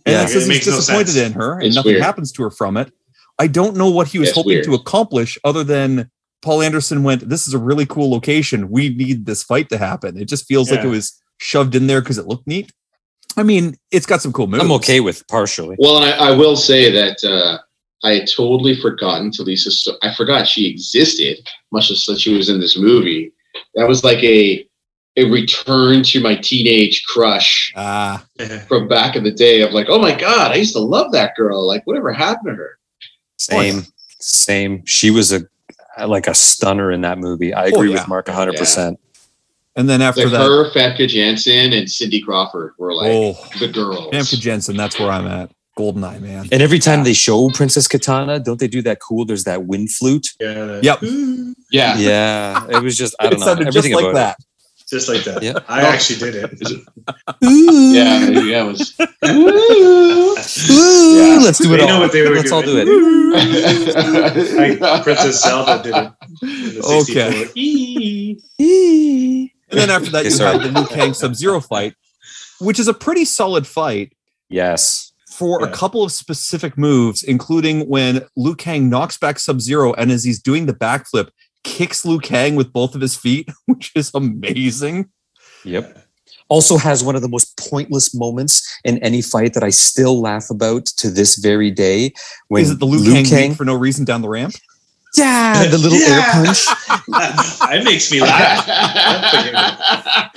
and 0.06 0.14
Yeah. 0.14 0.22
it 0.22 0.26
It 0.26 0.28
says 0.30 0.42
he's 0.44 0.48
makes 0.50 0.68
no 0.68 0.76
disappointed 0.76 1.08
sense. 1.14 1.34
in 1.36 1.42
her 1.42 1.54
and 1.56 1.64
It's 1.68 1.76
nothing 1.76 1.94
weird. 1.94 2.04
happens 2.04 2.32
to 2.34 2.44
her 2.44 2.52
from 2.52 2.78
it. 2.78 2.92
I 3.40 3.48
don't 3.48 3.76
know 3.76 3.90
what 3.90 4.08
he 4.10 4.20
was 4.20 4.30
It's 4.30 4.38
hoping 4.38 4.64
to 4.64 4.74
accomplish 4.76 5.38
other 5.44 5.64
than 5.64 6.10
Paul 6.42 6.62
Anderson 6.62 7.04
went, 7.04 7.28
This 7.28 7.48
is 7.48 7.54
a 7.54 7.58
really 7.60 7.86
cool 7.86 8.12
location. 8.12 8.70
We 8.70 8.90
need 8.90 9.26
this 9.26 9.42
fight 9.44 9.70
to 9.70 9.78
happen. 9.78 10.18
It 10.18 10.26
just 10.30 10.46
feels 10.46 10.70
like 10.70 10.82
it 10.84 10.88
was 10.90 11.20
shoved 11.40 11.74
in 11.76 11.88
there 11.88 12.02
because 12.02 12.18
it 12.18 12.28
looked 12.28 12.46
neat. 12.48 12.72
I 13.38 13.44
mean, 13.44 13.76
it's 13.92 14.06
got 14.06 14.22
some 14.22 14.32
cool 14.34 14.48
moves. 14.48 14.64
I'm 14.64 14.72
okay 14.74 15.00
with 15.00 15.28
partially. 15.28 15.76
Well, 15.80 15.98
and 15.98 16.06
I, 16.06 16.30
I 16.30 16.32
will 16.32 16.56
say 16.56 16.92
that 16.92 17.24
uh, 17.24 17.58
I 18.06 18.14
had 18.14 18.30
totally 18.34 18.80
forgotten 18.80 19.32
Talisa. 19.32 19.72
So 19.72 19.96
I 20.04 20.14
forgot 20.14 20.48
she 20.48 20.70
existed, 20.70 21.38
much 21.72 21.92
as 21.92 22.06
that 22.06 22.20
she 22.20 22.36
was 22.36 22.50
in 22.50 22.60
this 22.60 22.78
movie. 22.78 23.34
That 23.76 23.88
was 23.88 24.04
like 24.04 24.24
a 24.24 24.68
a 25.18 25.26
return 25.30 26.04
to 26.04 26.20
my 26.20 26.36
teenage 26.36 27.06
crush 27.06 27.72
Ah, 27.78 28.26
from 28.68 28.90
back 28.90 29.16
in 29.16 29.24
the 29.24 29.32
day. 29.32 29.62
Of 29.62 29.72
like, 29.72 29.88
oh 29.90 30.00
my 30.00 30.16
god, 30.16 30.52
I 30.52 30.56
used 30.56 30.74
to 30.74 30.82
love 30.82 31.12
that 31.14 31.36
girl. 31.36 31.66
Like, 31.66 31.86
whatever 31.86 32.12
happened 32.12 32.48
to 32.48 32.56
her? 32.56 32.78
Same, 33.38 33.84
same. 34.20 34.86
She 34.86 35.12
was 35.12 35.34
a 35.34 35.42
like 36.06 36.28
a 36.28 36.34
stunner 36.34 36.92
in 36.92 37.02
that 37.02 37.18
movie. 37.18 37.54
I 37.54 37.66
agree 37.68 37.90
yeah. 37.90 37.96
with 37.96 38.08
Mark 38.08 38.28
100. 38.28 38.56
percent 38.56 39.00
and 39.76 39.90
then 39.90 40.02
after 40.02 40.24
Like 40.24 40.32
that, 40.32 40.42
her, 40.42 40.72
Famke 40.72 41.08
Janssen, 41.08 41.74
and 41.74 41.90
Cindy 41.90 42.22
Crawford 42.22 42.74
were 42.78 42.94
like 42.94 43.12
oh, 43.12 43.34
the 43.60 43.68
girls. 43.68 44.14
Famke 44.14 44.40
Janssen, 44.40 44.78
that's 44.78 44.98
where 45.00 45.10
I'm 45.12 45.28
at. 45.28 45.52
Goldeneye, 45.78 46.22
man. 46.22 46.48
And 46.54 46.62
every 46.62 46.80
time 46.80 47.04
they 47.04 47.12
show 47.14 47.50
Princess 47.50 47.86
Kitana, 47.88 48.42
don't 48.42 48.60
they 48.62 48.70
do 48.70 48.82
that 48.84 49.00
cool? 49.02 49.26
There's 49.26 49.44
that 49.44 49.66
wind 49.66 49.92
flute. 49.92 50.28
Yeah. 50.40 50.80
Yep. 50.82 51.00
Yeah. 51.70 51.98
Yeah, 51.98 52.66
it 52.70 52.82
was 52.82 52.96
just 52.98 53.14
I 53.20 53.30
don't 53.32 53.42
know 53.42 53.48
everything 53.52 53.74
just 53.74 53.92
like 53.92 54.04
about 54.06 54.14
that. 54.14 54.38
Just 54.90 55.10
like 55.10 55.24
that. 55.26 55.44
Yeah. 55.44 55.54
I 55.68 55.82
actually 55.82 56.20
did 56.32 56.36
it. 56.36 56.52
Yeah, 57.42 58.20
yeah, 58.30 58.64
it 58.64 58.68
was. 58.68 58.94
Yeah. 59.00 59.06
let's 61.44 61.58
do 61.60 61.74
it 61.74 61.78
They 61.78 61.84
all. 61.84 61.88
know 61.90 62.00
what 62.00 62.12
they 62.12 62.22
were 62.22 62.36
let's 62.36 62.52
all 62.52 62.62
do 62.62 62.78
it. 62.78 62.88
Like 64.80 65.04
Princess 65.04 65.42
Zelda 65.42 65.82
did 65.84 65.96
it. 65.96 66.12
in 66.42 66.76
the 66.76 66.82
Okay. 68.48 69.50
64. 69.72 69.78
Eee. 69.78 69.82
And 69.82 69.90
then 69.90 69.90
after 69.96 70.12
that, 70.12 70.20
Okay, 70.20 70.26
you 70.26 70.32
sorry. 70.32 70.60
have 70.60 70.74
the 70.74 70.80
Liu 70.80 70.88
Kang 70.88 71.14
Sub 71.14 71.36
Zero 71.36 71.60
fight, 71.60 71.94
which 72.60 72.80
is 72.80 72.88
a 72.88 72.94
pretty 72.94 73.26
solid 73.26 73.66
fight 73.68 74.14
Yes. 74.50 75.12
for 75.32 75.64
a 75.64 75.70
couple 75.72 76.04
of 76.04 76.12
specific 76.12 76.78
moves, 76.78 77.24
including 77.24 77.82
when 77.90 78.26
Liu 78.36 78.56
Kang 78.56 78.90
knocks 78.90 79.18
back 79.18 79.40
Sub 79.40 79.60
Zero 79.62 79.94
and 79.94 80.12
as 80.12 80.24
he's 80.24 80.42
doing 80.42 80.66
the 80.66 80.74
backflip, 80.74 81.30
kicks 81.64 82.06
Liu 82.06 82.20
Kang 82.20 82.56
with 82.56 82.72
both 82.72 82.96
of 82.96 83.02
his 83.02 83.16
feet, 83.16 83.50
which 83.66 83.92
is 83.96 84.12
amazing. 84.14 85.10
Yep. 85.64 86.02
Also 86.48 86.78
has 86.78 87.04
one 87.04 87.16
of 87.16 87.24
the 87.24 87.28
most 87.28 87.58
pointless 87.58 88.14
moments 88.14 88.62
in 88.84 89.00
any 89.00 89.20
fight 89.24 89.56
that 89.56 89.64
I 89.64 89.72
still 89.72 90.22
laugh 90.22 90.52
about 90.52 90.86
to 90.98 91.10
this 91.10 91.38
very 91.38 91.72
day. 91.72 92.14
When 92.50 92.62
is 92.62 92.70
it 92.70 92.78
the 92.78 92.86
Liu, 92.86 93.24
Kang, 93.26 93.50
leap 93.50 93.58
for 93.58 93.66
no 93.66 93.74
reason 93.74 94.06
down 94.06 94.22
the 94.22 94.30
ramp? 94.30 94.54
Yeah, 95.18 95.66
the 95.68 95.78
little 95.78 95.98
air 95.98 96.22
punch. 96.32 96.66
that 97.08 97.82
makes 97.84 98.12
me 98.12 98.22
laugh. 98.22 98.66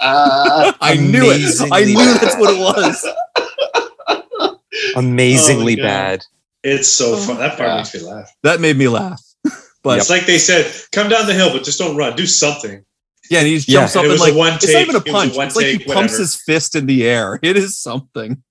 I 0.00 0.96
knew 1.00 1.22
it. 1.24 1.72
I 1.72 1.84
knew 1.84 1.94
that's 2.18 2.36
what 2.36 2.54
it 2.54 2.60
was. 2.60 3.06
Amazingly 4.96 5.74
oh 5.74 5.76
God. 5.76 5.82
bad. 5.82 6.24
It's 6.62 6.88
so 6.88 7.14
oh 7.14 7.16
fun. 7.16 7.38
That 7.38 7.56
part 7.56 7.68
Yeah. 7.68 7.76
makes 7.76 7.94
me 7.94 8.00
laugh. 8.02 8.30
That 8.42 8.60
made 8.60 8.76
me 8.76 8.88
laugh. 8.88 9.22
But 9.82 9.96
It's 9.98 10.10
like 10.10 10.26
they 10.26 10.36
said, 10.36 10.70
come 10.92 11.08
down 11.08 11.26
the 11.26 11.32
hill, 11.32 11.50
but 11.54 11.64
just 11.64 11.78
don't 11.78 11.96
run. 11.96 12.14
Do 12.14 12.26
something. 12.26 12.84
yeah, 13.30 13.38
and 13.38 13.48
he 13.48 13.54
just 13.56 13.66
Yeah. 13.68 13.80
jumps 13.80 13.96
up 13.96 14.02
And 14.04 14.12
it 14.12 14.14
and 14.14 14.20
was 14.20 14.28
a 14.28 14.32
like 14.32 14.38
one 14.38 14.52
it's 14.54 14.66
not 14.66 14.72
take- 14.72 14.82
even 14.88 14.94
a 14.94 14.98
it 14.98 15.04
was 15.04 15.10
a 15.10 15.12
punch. 15.16 15.36
one 15.36 15.46
it's 15.46 15.56
like 15.56 15.66
he 15.66 15.78
take, 15.78 15.86
pumps 15.86 15.96
whatever. 16.12 16.18
his 16.18 16.36
fist 16.36 16.76
in 16.76 16.84
the 16.86 17.08
air. 17.08 17.38
It 17.42 17.56
is 17.56 17.78
something. 17.78 18.42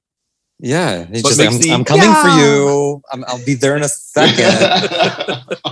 Yeah, 0.62 1.07
it's 1.10 1.22
But 1.22 1.30
just 1.30 1.39
makes 1.39 1.55
I'm, 1.55 1.62
the- 1.62 1.72
I'm 1.72 1.86
coming 1.86 2.14
for 2.22 2.28
you. 2.28 3.01
I'm, 3.14 3.24
I'll 3.28 3.45
be 3.45 3.53
there 3.53 3.78
in 3.78 3.84
a 3.84 3.88
second. 3.89 4.45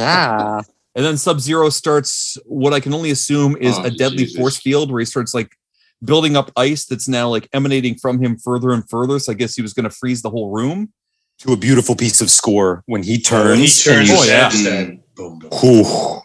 ah, 0.00 0.62
And 0.94 1.04
then 1.04 1.16
Sub 1.16 1.40
Zero 1.40 1.70
starts 1.70 2.36
what 2.44 2.72
I 2.74 2.80
can 2.80 2.92
only 2.94 3.10
assume 3.10 3.56
is 3.56 3.76
Oh, 3.78 3.84
a 3.84 3.90
deadly 3.90 4.24
Jesus. 4.24 4.36
force 4.38 4.58
field 4.58 4.90
where 4.90 5.00
he 5.00 5.06
starts 5.06 5.32
like 5.34 5.56
building 6.04 6.36
up 6.36 6.50
ice 6.56 6.84
that's 6.84 7.08
now 7.08 7.28
like 7.28 7.48
emanating 7.52 7.94
from 7.94 8.22
him 8.22 8.36
further 8.36 8.70
and 8.72 8.88
further. 8.90 9.18
So 9.18 9.32
I 9.32 9.34
guess 9.34 9.54
he 9.54 9.62
was 9.62 9.72
going 9.72 9.84
to 9.84 9.90
freeze 9.90 10.20
the 10.22 10.30
whole 10.30 10.50
room. 10.50 10.92
to 11.38 11.52
a 11.52 11.56
beautiful 11.56 11.96
piece 11.96 12.20
of 12.20 12.30
score 12.30 12.82
when 12.86 13.02
he 13.02 13.12
When 13.14 13.20
turns. 13.22 13.82
he 13.84 13.90
turns 13.90 14.10
Oh, 14.12 14.24
yeah. 14.24 14.50
head, 14.50 15.00
boom, 15.14 15.38
boom. 15.38 15.50
Whew. 15.60 16.20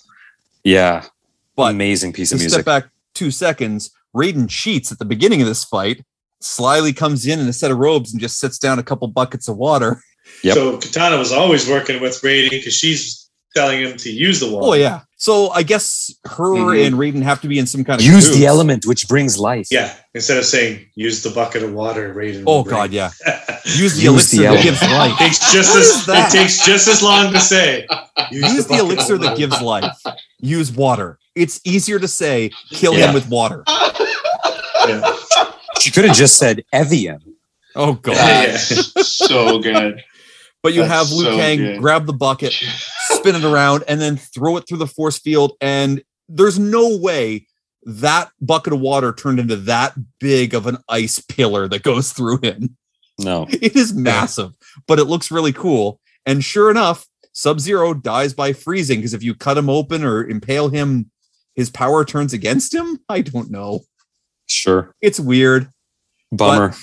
yeah, 0.64 1.06
But 1.56 1.72
amazing 1.72 2.12
piece 2.14 2.30
to 2.30 2.36
of 2.36 2.42
step 2.42 2.50
music. 2.52 2.66
back 2.66 2.86
two 3.14 3.32
seconds, 3.32 3.92
Raiden 4.16 4.50
cheats 4.50 4.92
at 4.92 5.00
the 5.00 5.06
beginning 5.06 5.42
of 5.42 5.48
this 5.48 5.64
fight, 5.64 6.04
slyly 6.42 6.94
comes 6.94 7.26
in 7.26 7.40
in 7.40 7.48
a 7.48 7.54
set 7.54 7.72
of 7.72 7.78
robes 7.78 8.12
and 8.14 8.22
just 8.22 8.40
sits 8.40 8.58
down 8.58 8.80
a 8.80 8.84
couple 8.84 9.08
buckets 9.08 9.48
of 9.48 9.58
water. 9.58 10.02
Yep. 10.44 10.54
So 10.56 10.78
Kitana 10.78 11.18
was 11.18 11.32
always 11.32 11.68
working 11.70 12.02
with 12.02 12.22
Raiden 12.22 12.50
because 12.50 12.74
she's 12.74 13.30
telling 13.56 13.82
him 13.82 13.98
to 13.98 14.12
use 14.12 14.40
the 14.40 14.52
water. 14.52 14.68
Oh, 14.68 14.74
yeah. 14.74 15.00
So 15.18 15.50
I 15.50 15.64
guess 15.64 16.14
her 16.26 16.52
Mhm. 16.54 16.86
and 16.86 16.96
Raiden 16.96 17.24
have 17.24 17.42
to 17.42 17.48
be 17.48 17.58
in 17.58 17.66
some 17.66 17.84
kind 17.84 18.00
of 18.00 18.06
Use 18.06 18.26
cahoots. 18.26 18.38
the 18.38 18.46
element 18.46 18.86
which 18.86 19.08
brings 19.08 19.40
life. 19.40 19.68
Yeah. 19.72 19.92
Instead 20.14 20.38
of 20.38 20.46
saying 20.46 20.86
use 20.94 21.24
the 21.24 21.32
bucket 21.32 21.64
of 21.64 21.74
water, 21.74 22.14
Raiden. 22.14 22.44
Oh, 22.46 22.58
will 22.58 22.64
bring." 22.66 22.76
God, 22.76 22.92
yeah. 22.92 23.10
Use 23.66 23.96
the 23.96 24.04
Use 24.04 24.34
elixir 24.34 24.38
the 24.38 24.44
that 24.44 24.64
gives 24.64 24.82
life. 24.84 25.18
takes 25.18 25.52
just 25.52 25.76
as 25.76 26.06
that? 26.06 26.34
it 26.34 26.38
takes 26.38 26.64
just 26.66 26.88
as 26.88 27.02
long 27.02 27.34
to 27.34 27.40
say. 27.40 27.88
Use 28.32 28.54
the 28.58 28.64
bucket 28.70 28.80
of 28.84 28.92
elixir 28.92 29.18
that 29.18 29.38
gives 29.38 29.60
life. 29.62 29.92
Use 30.40 30.72
water. 30.72 31.18
It's 31.36 31.60
easier 31.66 31.98
to 32.00 32.08
say 32.08 32.52
kill 32.72 32.94
Yeah. 32.94 33.08
him 33.08 33.14
with 33.16 33.28
water. 33.28 33.64
Yeah. 34.88 35.02
She 35.80 35.92
could 35.92 36.06
have 36.06 36.16
just 36.16 36.38
said 36.38 36.64
Evian. 36.74 37.22
Oh 37.76 37.94
god. 37.94 38.16
That's 38.16 39.08
so 39.08 39.60
good. 39.60 40.04
But 40.64 40.74
you 40.74 40.82
That's 40.82 41.10
have 41.10 41.12
Liu 41.12 41.26
so 41.26 41.38
Kang 41.38 41.58
good. 41.60 41.80
grab 41.80 42.06
the 42.08 42.14
bucket, 42.14 42.52
spin 42.52 43.36
it 43.36 43.44
around, 43.44 43.84
and 43.88 44.02
then 44.02 44.18
throw 44.18 44.58
it 44.58 44.68
through 44.68 44.80
the 44.80 44.88
force 44.88 45.20
field. 45.20 45.54
And 45.62 46.02
there's 46.28 46.58
no 46.58 46.98
way 46.98 47.46
that 47.84 48.32
bucket 48.42 48.74
of 48.74 48.82
water 48.82 49.14
turned 49.14 49.40
into 49.40 49.56
that 49.56 49.94
big 50.20 50.54
of 50.54 50.68
an 50.68 50.78
ice 50.90 51.20
pillar 51.20 51.68
that 51.70 51.84
goes 51.84 52.12
through 52.12 52.40
him. 52.42 52.76
No. 53.20 53.48
It 53.50 53.76
is 53.76 53.94
massive, 53.94 54.54
but 54.88 55.00
it 55.00 55.06
looks 55.06 55.32
really 55.32 55.54
cool. 55.54 56.00
And 56.26 56.44
sure 56.44 56.70
enough, 56.70 57.08
Sub 57.32 57.60
Zero 57.60 57.94
dies 57.94 58.34
by 58.34 58.52
freezing 58.52 59.00
because 59.00 59.14
if 59.14 59.24
you 59.24 59.36
cut 59.36 59.58
him 59.58 59.70
open 59.70 60.04
or 60.04 60.28
impale 60.28 60.70
him, 60.70 61.12
his 61.56 61.70
power 61.70 62.04
turns 62.04 62.34
against 62.34 62.74
him. 62.74 63.00
I 63.08 63.22
don't 63.22 63.50
know. 63.50 63.82
Sure. 64.48 64.94
It's 65.02 65.20
weird. 65.20 65.70
Bummer. 66.32 66.74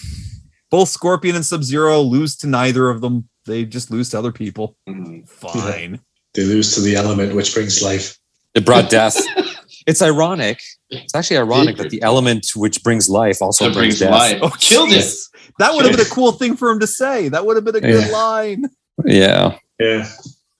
Both 0.71 0.89
Scorpion 0.89 1.37
and 1.37 1.45
Sub 1.45 1.63
Zero 1.63 2.01
lose 2.01 2.37
to 2.37 2.47
neither 2.47 2.89
of 2.91 3.01
them. 3.01 3.29
They 3.47 3.65
just 3.65 3.91
lose 3.91 4.11
to 4.11 4.19
other 4.19 4.33
people. 4.33 4.77
Mhm. 4.89 5.29
Fine. 5.29 6.01
They 6.35 6.43
lose 6.45 6.75
to 6.75 6.81
the 6.81 6.97
element 6.97 7.35
which 7.35 7.55
brings 7.55 7.83
life. 7.83 8.19
it 8.55 8.65
brought 8.65 8.89
death. 8.91 9.17
it's 9.87 10.01
ironic. 10.01 10.61
It's 10.91 11.15
actually 11.15 11.39
ironic 11.39 11.77
that 11.77 11.91
the 11.91 12.01
element 12.03 12.47
which 12.55 12.83
brings 12.83 13.09
life 13.09 13.43
also 13.43 13.65
That 13.67 13.75
brings, 13.75 13.99
brings 13.99 14.01
death. 14.01 14.11
life. 14.13 14.39
Oh, 14.43 14.51
Killed 14.61 14.93
it. 14.93 15.13
That 15.59 15.75
would 15.75 15.85
have 15.87 15.97
been 15.97 16.07
a 16.07 16.09
cool 16.11 16.33
thing 16.33 16.57
for 16.57 16.71
him 16.71 16.81
to 16.81 16.87
say. 16.87 17.29
That 17.29 17.45
would 17.47 17.57
have 17.57 17.65
been 17.65 17.77
a 17.77 17.81
good 17.81 18.07
Yeah. 18.07 18.13
line. 18.13 18.65
Yeah. 19.05 19.59
Yeah. 19.81 20.09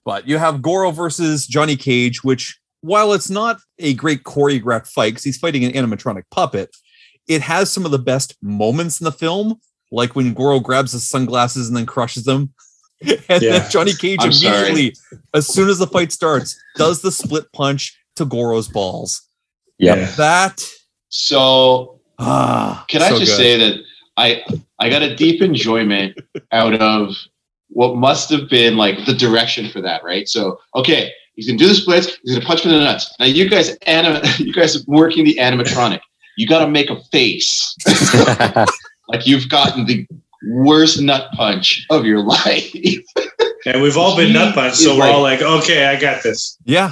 But 0.03 0.27
you 0.27 0.37
have 0.37 0.61
Goro 0.61 0.91
versus 0.91 1.47
Johnny 1.47 1.75
Cage, 1.77 2.23
which, 2.23 2.59
while 2.81 3.13
it's 3.13 3.29
not 3.29 3.57
a 3.79 3.93
great 3.95 4.23
choreographed 4.23 4.87
fight 4.87 5.11
because 5.13 5.23
he's 5.23 5.37
fighting 5.37 5.63
an 5.63 5.71
animatronic 5.71 6.23
puppet, 6.31 6.75
it 7.27 7.41
has 7.41 7.71
some 7.71 7.85
of 7.85 7.91
the 7.91 7.99
best 7.99 8.35
moments 8.41 8.99
in 8.99 9.05
the 9.05 9.11
film, 9.11 9.59
like 9.91 10.15
when 10.15 10.33
Goro 10.33 10.59
grabs 10.59 10.91
his 10.91 11.07
sunglasses 11.09 11.67
and 11.67 11.75
then 11.77 11.85
crushes 11.85 12.23
them. 12.25 12.53
And 13.29 13.41
Yeah. 13.43 13.59
then 13.59 13.69
Johnny 13.69 13.93
Cage 13.93 14.19
I'm 14.23 14.31
sorry. 14.31 14.69
immediately, 14.69 14.95
as 15.33 15.47
soon 15.47 15.67
as 15.69 15.77
the 15.79 15.87
fight 15.87 16.11
starts, 16.13 16.57
does 16.77 17.01
the 17.01 17.11
split 17.11 17.51
punch 17.51 17.95
to 18.15 18.25
Goro's 18.25 18.67
balls. 18.69 19.21
Yeah. 19.77 20.09
That 20.17 20.63
So 21.09 21.99
ah, 22.19 22.85
can 22.87 23.01
I 23.01 23.09
so 23.09 23.19
just 23.19 23.31
good. 23.33 23.37
say 23.37 23.57
that 23.57 23.75
I 24.17 24.43
I 24.79 24.89
got 24.89 25.01
a 25.01 25.15
deep 25.15 25.41
enjoyment 25.41 26.17
out 26.51 26.75
of 26.81 27.15
what 27.69 27.95
must 27.97 28.29
have 28.29 28.49
been 28.49 28.77
like 28.77 29.05
the 29.05 29.13
direction 29.13 29.69
for 29.69 29.81
that, 29.81 30.03
right? 30.03 30.27
So 30.29 30.59
okay, 30.75 31.11
he's 31.35 31.47
gonna 31.47 31.59
do 31.59 31.67
the 31.67 31.75
splits, 31.75 32.17
he's 32.23 32.33
gonna 32.35 32.45
punch 32.45 32.63
me 32.65 32.71
in 32.73 32.79
the 32.79 32.83
nuts. 32.85 33.13
Now 33.19 33.25
you 33.25 33.49
guys 33.49 33.75
anim 33.85 34.21
you 34.39 34.53
guys 34.53 34.85
working 34.87 35.25
the 35.25 35.35
animatronic, 35.35 35.99
you 36.37 36.47
gotta 36.47 36.69
make 36.69 36.89
a 36.89 36.99
face. 37.11 37.75
like 39.07 39.25
you've 39.27 39.49
gotten 39.49 39.85
the 39.85 40.05
worst 40.49 41.01
nut 41.01 41.29
punch 41.33 41.85
of 41.89 42.05
your 42.05 42.19
life. 42.23 42.73
And 43.67 43.81
we've 43.81 43.97
all 43.97 44.15
been 44.15 44.27
He 44.27 44.33
nut 44.33 44.53
punched, 44.53 44.77
so 44.77 44.97
we're 44.97 45.07
all 45.09 45.21
like, 45.23 45.41
okay, 45.41 45.87
I 45.87 45.99
got 45.99 46.21
this. 46.23 46.57
Yeah. 46.65 46.91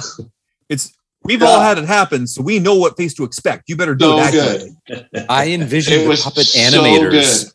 It's 0.68 0.92
we've 1.22 1.40
Yeah. 1.40 1.46
all 1.48 1.60
had 1.60 1.78
it 1.78 1.84
happen, 1.84 2.26
so 2.26 2.42
we 2.42 2.58
know 2.58 2.74
what 2.74 2.96
face 2.96 3.14
to 3.14 3.24
expect. 3.24 3.68
You 3.68 3.76
better 3.76 3.94
do 3.94 4.06
so 4.06 4.18
it 4.18 4.32
good. 4.32 4.76
accurately. 4.90 5.26
I 5.28 5.48
envision 5.50 6.08
the 6.08 6.16
puppet 6.22 6.46
so 6.46 6.58
animators. 6.82 7.10
good. 7.44 7.52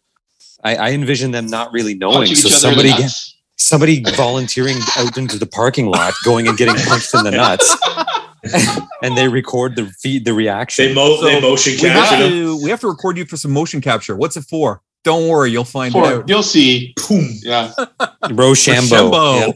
I, 0.64 0.76
I 0.76 0.92
envision 0.92 1.32
them 1.32 1.48
not 1.48 1.72
really 1.74 1.96
knowing. 1.96 2.18
Punching 2.20 2.36
So 2.36 2.50
somebody 2.50 2.90
in 2.90 2.96
the 2.96 2.98
get, 2.98 3.04
nuts. 3.04 3.36
somebody 3.58 4.04
volunteering 4.16 4.78
out 4.98 5.18
into 5.18 5.38
the 5.38 5.46
parking 5.48 5.88
lot, 5.88 6.14
going 6.24 6.48
and 6.48 6.58
getting 6.58 6.76
punched 6.86 7.14
in 7.14 7.24
the 7.24 7.32
nuts, 7.44 7.76
and 9.04 9.18
they 9.18 9.28
record 9.28 9.76
the 9.76 9.86
feed 10.02 10.26
the 10.26 10.34
reaction. 10.34 10.86
They 10.88 10.94
mo- 10.94 11.18
So, 11.18 11.26
they 11.26 11.42
motion 11.42 11.74
We 11.82 11.90
have 11.90 12.10
capture 12.10 12.24
them. 12.24 12.32
to 12.32 12.64
we 12.64 12.70
have 12.70 12.80
to 12.82 12.88
record 12.88 13.18
you 13.18 13.26
for 13.26 13.38
some 13.38 13.52
motion 13.52 13.82
capture. 13.82 14.16
What's 14.16 14.38
it 14.38 14.44
for? 14.44 14.82
Don't 15.04 15.30
worry, 15.30 15.50
you'll 15.52 15.64
find 15.64 15.94
For- 15.94 16.06
out. 16.06 16.30
you'll 16.30 16.44
see. 16.44 16.94
Boom. 17.08 17.30
Yeah. 17.42 17.72
Rochambeau. 18.32 19.10
Rochambeau. 19.12 19.54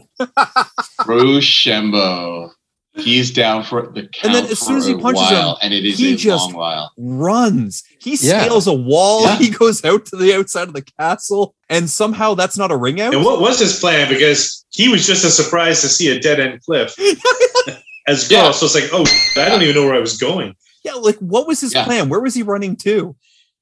Rochambeau. 1.06 2.50
He's 2.96 3.32
down 3.32 3.64
for 3.64 3.88
the 3.92 4.02
count 4.02 4.24
And 4.24 4.34
then 4.36 4.44
as 4.46 4.60
soon 4.60 4.76
as 4.76 4.86
he 4.86 4.92
for 4.92 4.98
a 4.98 5.08
him, 5.08 5.14
while, 5.16 5.58
and 5.62 5.74
it 5.74 5.84
is 5.84 5.98
he 5.98 6.14
a 6.14 6.16
just- 6.16 6.44
long 6.44 6.52
while. 6.54 6.92
runs. 6.96 7.82
He 7.98 8.10
Yeah. 8.12 8.44
scales 8.44 8.68
a 8.68 8.72
wall. 8.72 9.22
Yeah. 9.24 9.36
He 9.36 9.50
goes 9.50 9.84
out 9.84 10.06
to 10.06 10.16
the 10.16 10.32
outside 10.36 10.68
of 10.68 10.74
the 10.74 10.84
castle, 11.00 11.56
and 11.68 11.90
somehow 11.90 12.34
that's 12.34 12.56
not 12.56 12.70
a 12.70 12.76
ring 12.76 13.00
out. 13.00 13.12
And 13.12 13.24
what 13.24 13.40
was 13.40 13.58
his 13.58 13.80
plan? 13.80 14.08
Because 14.08 14.64
he 14.70 14.88
was 14.88 15.06
just 15.08 15.24
as 15.24 15.36
surprised 15.36 15.80
to 15.80 15.88
see 15.88 16.16
a 16.16 16.20
dead 16.20 16.38
end 16.38 16.60
cliff 16.62 16.94
as 18.06 18.28
well. 18.30 18.46
Yeah. 18.46 18.50
So 18.52 18.66
it's 18.66 18.74
like, 18.74 18.90
oh, 18.92 19.04
I 19.40 19.48
don't 19.48 19.62
even 19.62 19.74
know 19.74 19.84
where 19.86 19.94
I 19.94 20.00
was 20.00 20.16
going. 20.16 20.54
Yeah, 20.84 20.94
like 20.94 21.16
what 21.18 21.46
was 21.46 21.60
his 21.60 21.72
Yeah. 21.74 21.84
plan? 21.84 22.08
Where 22.08 22.20
was 22.20 22.34
he 22.34 22.42
running 22.42 22.76
to? 22.76 23.16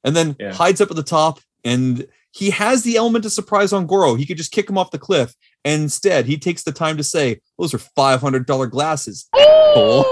And 0.05 0.16
then 0.16 0.36
Yeah. 0.40 0.53
hides 0.53 0.80
up 0.80 0.90
at 0.90 0.97
the 0.97 1.03
top, 1.05 1.38
and 1.64 2.07
he 2.32 2.51
has 2.51 2.82
the 2.82 2.97
element 2.97 3.24
of 3.24 3.32
surprise 3.32 3.72
on 3.72 3.86
Goro. 3.86 4.14
He 4.16 4.26
could 4.26 4.36
just 4.38 4.51
kick 4.53 4.68
him 4.68 4.76
off 4.78 4.90
the 4.90 4.99
cliff. 4.99 5.34
And 5.64 5.82
instead, 5.84 6.26
he 6.26 6.36
takes 6.36 6.64
the 6.64 6.72
time 6.72 6.97
to 6.97 7.05
say, 7.05 7.38
"Those 7.59 7.72
are 7.72 7.78
five 7.78 8.20
hundred 8.20 8.47
dollar 8.47 8.66
glasses," 8.66 9.28
asshole," 9.38 10.05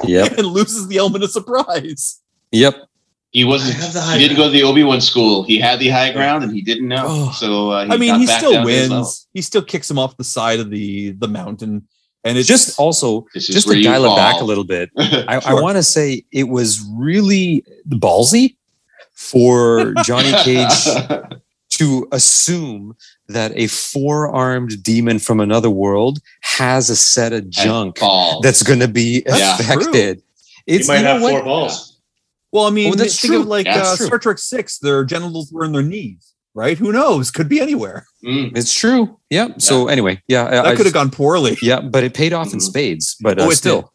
Yep. 0.04 0.38
and 0.38 0.46
loses 0.48 0.88
the 0.88 0.96
element 0.96 1.22
of 1.24 1.30
surprise. 1.30 2.20
Yep. 2.52 2.82
He 3.30 3.44
wasn't. 3.44 3.76
I 3.78 3.84
have 3.84 3.92
the 3.92 4.00
high 4.00 4.16
He 4.18 4.22
didn't 4.26 4.38
go 4.38 4.44
to 4.44 4.50
the 4.50 4.62
Obi 4.62 4.82
Wan 4.82 5.00
school. 5.00 5.44
He 5.44 5.58
had 5.58 5.78
the 5.78 5.90
high 5.90 6.12
ground, 6.12 6.42
and 6.44 6.52
he 6.52 6.62
didn't 6.62 6.88
know. 6.88 7.04
Oh. 7.06 7.30
So 7.32 7.70
uh, 7.70 7.84
he 7.84 7.92
I 7.92 7.96
mean, 7.98 8.10
got 8.14 8.20
he 8.20 8.26
back 8.26 8.38
still 8.38 8.52
down 8.52 8.66
to 8.66 8.72
his 8.72 8.88
level. 8.88 8.96
wins. 9.04 9.26
He 9.34 9.42
still 9.42 9.62
kicks 9.62 9.88
him 9.90 9.98
off 9.98 10.16
the 10.16 10.24
side 10.24 10.58
of 10.60 10.70
the 10.70 11.10
the 11.10 11.28
mountain, 11.28 11.86
and 12.28 12.38
it's 12.38 12.46
Just 12.48 12.78
also, 12.78 13.26
This 13.34 13.46
just 13.46 13.66
where 13.66 13.74
to 13.74 13.80
you 13.80 13.84
dial 13.88 14.04
it 14.04 14.16
back 14.16 14.40
a 14.40 14.44
little 14.44 14.64
bit, 14.64 14.90
I, 14.98 15.40
I 15.46 15.54
want 15.54 15.76
to 15.76 15.82
say 15.82 16.24
it 16.32 16.44
was 16.48 16.80
really 16.96 17.64
ballsy 17.88 18.56
for 19.14 19.92
Johnny 20.04 20.32
Cage 20.44 20.84
to 21.70 22.08
assume 22.12 22.96
that 23.28 23.52
a 23.56 23.66
four-armed 23.66 24.82
demon 24.82 25.18
from 25.18 25.40
another 25.40 25.70
world 25.70 26.18
has 26.40 26.88
a 26.90 26.96
set 26.96 27.32
of 27.32 27.48
junk 27.50 27.98
that's 28.42 28.62
going 28.62 28.80
to 28.80 28.88
be 28.88 29.20
That's 29.26 29.60
affected. 29.60 30.22
He 30.66 30.76
It's 30.76 30.88
might 30.88 30.98
you 30.98 31.02
know 31.04 31.12
have 31.14 31.22
what? 31.22 31.30
four 31.32 31.42
balls. 31.44 32.00
Well, 32.52 32.64
I 32.64 32.70
mean, 32.70 32.92
Oh, 32.92 32.96
that's 32.96 33.20
think 33.20 33.32
true. 33.32 33.40
of 33.42 33.46
like 33.48 33.66
Yeah, 33.66 33.82
uh, 33.82 33.96
true. 33.96 34.06
Star 34.06 34.18
Trek 34.18 34.38
Six. 34.38 34.78
Their 34.78 35.04
genitals 35.04 35.52
were 35.52 35.64
in 35.64 35.72
their 35.72 35.82
knees, 35.82 36.32
right? 36.58 36.76
Who 36.76 36.92
knows? 36.92 37.30
Could 37.30 37.48
be 37.48 37.60
anywhere. 37.60 38.06
Mm. 38.24 38.56
It's 38.56 38.72
true. 38.74 39.18
Yeah. 39.30 39.48
So 39.58 39.86
anyway, 39.88 40.20
yeah, 40.28 40.50
That 40.62 40.76
could 40.76 40.86
have 40.86 40.92
gone 40.92 41.10
poorly. 41.10 41.56
Yeah, 41.62 41.80
but 41.80 42.02
it 42.04 42.14
paid 42.14 42.32
off 42.32 42.52
in 42.52 42.58
Mhm. 42.58 42.62
spades. 42.62 43.16
But 43.20 43.40
Oh, 43.40 43.46
uh, 43.46 43.50
it 43.50 43.56
still, 43.56 43.80
did. 43.82 43.90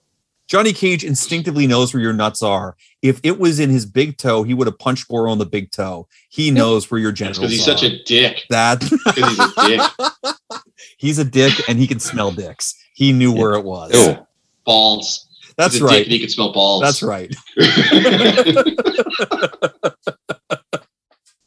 Johnny 0.48 0.72
Cage 0.74 1.04
instinctively 1.04 1.68
knows 1.68 1.94
where 1.94 2.02
your 2.02 2.14
nuts 2.14 2.42
are. 2.42 2.76
If 3.02 3.20
it 3.24 3.38
was 3.40 3.60
in 3.60 3.70
his 3.70 3.86
big 3.86 4.18
toe, 4.18 4.44
he 4.44 4.54
would 4.54 4.68
have 4.68 4.80
punched 4.80 5.08
Goro 5.10 5.30
on 5.32 5.38
the 5.40 5.46
big 5.46 5.72
toe. 5.72 6.08
He 6.30 6.52
knows 6.52 6.90
where 6.90 7.00
your 7.00 7.12
That's 7.12 7.20
genitals 7.38 7.52
because 7.52 7.54
he's 7.54 7.66
such 7.66 7.84
a 7.84 8.02
dick. 8.04 8.44
that 8.50 8.80
'Cause 8.80 9.16
he's 9.16 9.40
a 9.40 9.52
dick. 9.68 9.82
he's 10.98 11.20
a 11.20 11.26
dick 11.26 11.54
and 11.68 11.80
he 11.80 11.88
can 11.88 12.00
smell 12.00 12.32
dicks. 12.32 12.76
He 12.94 13.12
knew 13.12 13.32
where 13.32 13.54
it 13.56 13.64
was. 13.66 13.92
Ew. 13.94 14.26
Balls. 14.66 15.26
That's 15.58 15.74
he's 15.76 15.82
Dick 15.82 15.90
right. 15.90 16.04
and 16.04 16.12
he 16.12 16.20
can 16.20 16.30
smell 16.30 16.52
balls. 16.52 16.82
That's 16.82 17.04
right. 17.04 17.34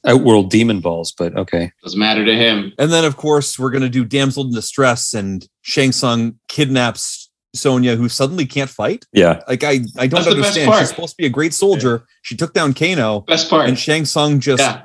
outworld 0.06 0.50
demon 0.50 0.80
balls. 0.80 1.12
But 1.16 1.36
okay. 1.36 1.72
Doesn't 1.82 1.98
matter 1.98 2.24
to 2.24 2.34
him. 2.34 2.72
And 2.78 2.92
then, 2.92 3.04
of 3.04 3.16
course, 3.16 3.58
we're 3.58 3.70
going 3.70 3.82
to 3.82 3.88
do 3.88 4.04
Damsel 4.04 4.44
in 4.44 4.52
Distress, 4.52 5.14
and 5.14 5.46
Shang 5.62 5.92
Tsung 5.92 6.38
kidnaps 6.48 7.30
Sonya, 7.54 7.96
who 7.96 8.08
suddenly 8.08 8.46
can't 8.46 8.70
fight. 8.70 9.04
Yeah. 9.12 9.40
Like, 9.48 9.64
I, 9.64 9.80
I 9.98 10.06
don't 10.06 10.22
That's 10.24 10.28
understand. 10.28 10.74
She's 10.74 10.88
supposed 10.88 11.12
to 11.12 11.16
be 11.16 11.26
a 11.26 11.30
great 11.30 11.54
soldier. 11.54 12.04
She 12.22 12.36
took 12.36 12.52
down 12.52 12.74
Kano, 12.74 13.20
Best 13.20 13.50
part. 13.50 13.68
and 13.68 13.78
Shang 13.78 14.04
Tsung 14.04 14.40
just 14.40 14.62
yeah. 14.62 14.84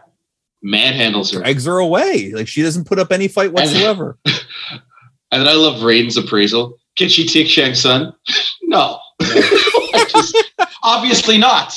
Manhandles 0.65 1.33
her. 1.33 1.39
drags 1.39 1.65
her 1.65 1.79
away. 1.79 2.31
Like, 2.33 2.47
she 2.47 2.61
doesn't 2.61 2.85
put 2.87 2.99
up 2.99 3.11
any 3.11 3.27
fight 3.27 3.51
whatsoever. 3.53 4.17
And 5.33 5.41
then 5.41 5.47
I 5.47 5.53
love 5.53 5.81
Raiden's 5.81 6.17
appraisal. 6.17 6.77
Can 6.97 7.07
she 7.07 7.25
take 7.25 7.47
Shang 7.47 7.73
Tsung? 7.73 8.11
no. 8.63 8.99
I 9.21 10.05
just- 10.09 10.51
obviously 10.83 11.37
not. 11.37 11.73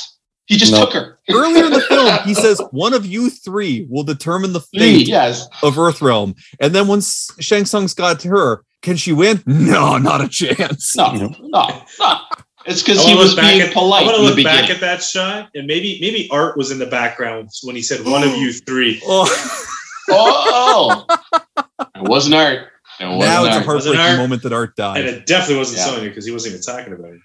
He 0.47 0.57
just 0.57 0.71
No. 0.71 0.85
took 0.85 0.93
her. 0.93 1.19
Earlier 1.29 1.65
in 1.65 1.71
the 1.73 1.81
film, 1.81 2.17
he 2.23 2.33
says, 2.33 2.61
One 2.71 2.93
of 2.93 3.05
you 3.05 3.29
three 3.29 3.87
will 3.89 4.03
determine 4.03 4.53
the 4.53 4.59
Three, 4.59 4.79
fate 4.99 5.07
yes. 5.07 5.47
of 5.63 5.75
Earthrealm. 5.75 6.35
And 6.59 6.73
then 6.75 6.87
once 6.87 7.29
Shang 7.39 7.63
Tsung's 7.65 7.93
got 7.95 8.19
to 8.21 8.29
her, 8.29 8.63
can 8.81 8.95
she 8.95 9.11
win? 9.13 9.41
No, 9.47 9.97
not 9.97 10.21
a 10.21 10.27
chance. 10.27 10.95
No, 10.95 11.11
No. 11.13 11.27
no, 11.41 11.81
no. 11.99 12.17
It's 12.67 12.81
because 12.81 13.03
he 13.05 13.15
was 13.15 13.35
being 13.35 13.61
at- 13.61 13.75
I 13.77 13.79
want 13.81 14.15
to 14.15 14.21
look 14.23 14.43
back 14.43 14.69
at 14.71 14.79
that 14.81 15.03
shot, 15.03 15.49
and 15.53 15.67
maybe 15.67 15.99
maybe 16.01 16.27
Art 16.31 16.57
was 16.57 16.71
in 16.71 16.79
the 16.79 16.87
background 16.87 17.49
when 17.63 17.75
he 17.75 17.81
said 17.83 18.03
one 18.05 18.23
of 18.23 18.31
you 18.37 18.51
three. 18.53 18.99
Oh, 19.05 19.27
oh, 20.09 21.05
it 21.95 22.09
wasn't 22.09 22.35
art. 22.35 22.69
It 22.99 23.05
wasn't 23.05 23.19
now 23.19 23.45
it's 23.45 23.53
a 23.55 23.57
art. 23.57 23.65
heartbreaking 23.65 23.99
Art? 23.99 24.17
moment 24.17 24.41
that 24.43 24.53
Art 24.53 24.75
died, 24.75 24.97
And 25.05 25.09
it 25.09 25.25
definitely 25.25 25.57
wasn't 25.57 25.79
Yeah. 25.79 25.85
Sonya 25.95 26.09
because 26.09 26.25
he 26.25 26.31
wasn't 26.31 26.53
even 26.55 26.63
talking 26.63 26.93
about 26.93 27.11
it. 27.13 27.19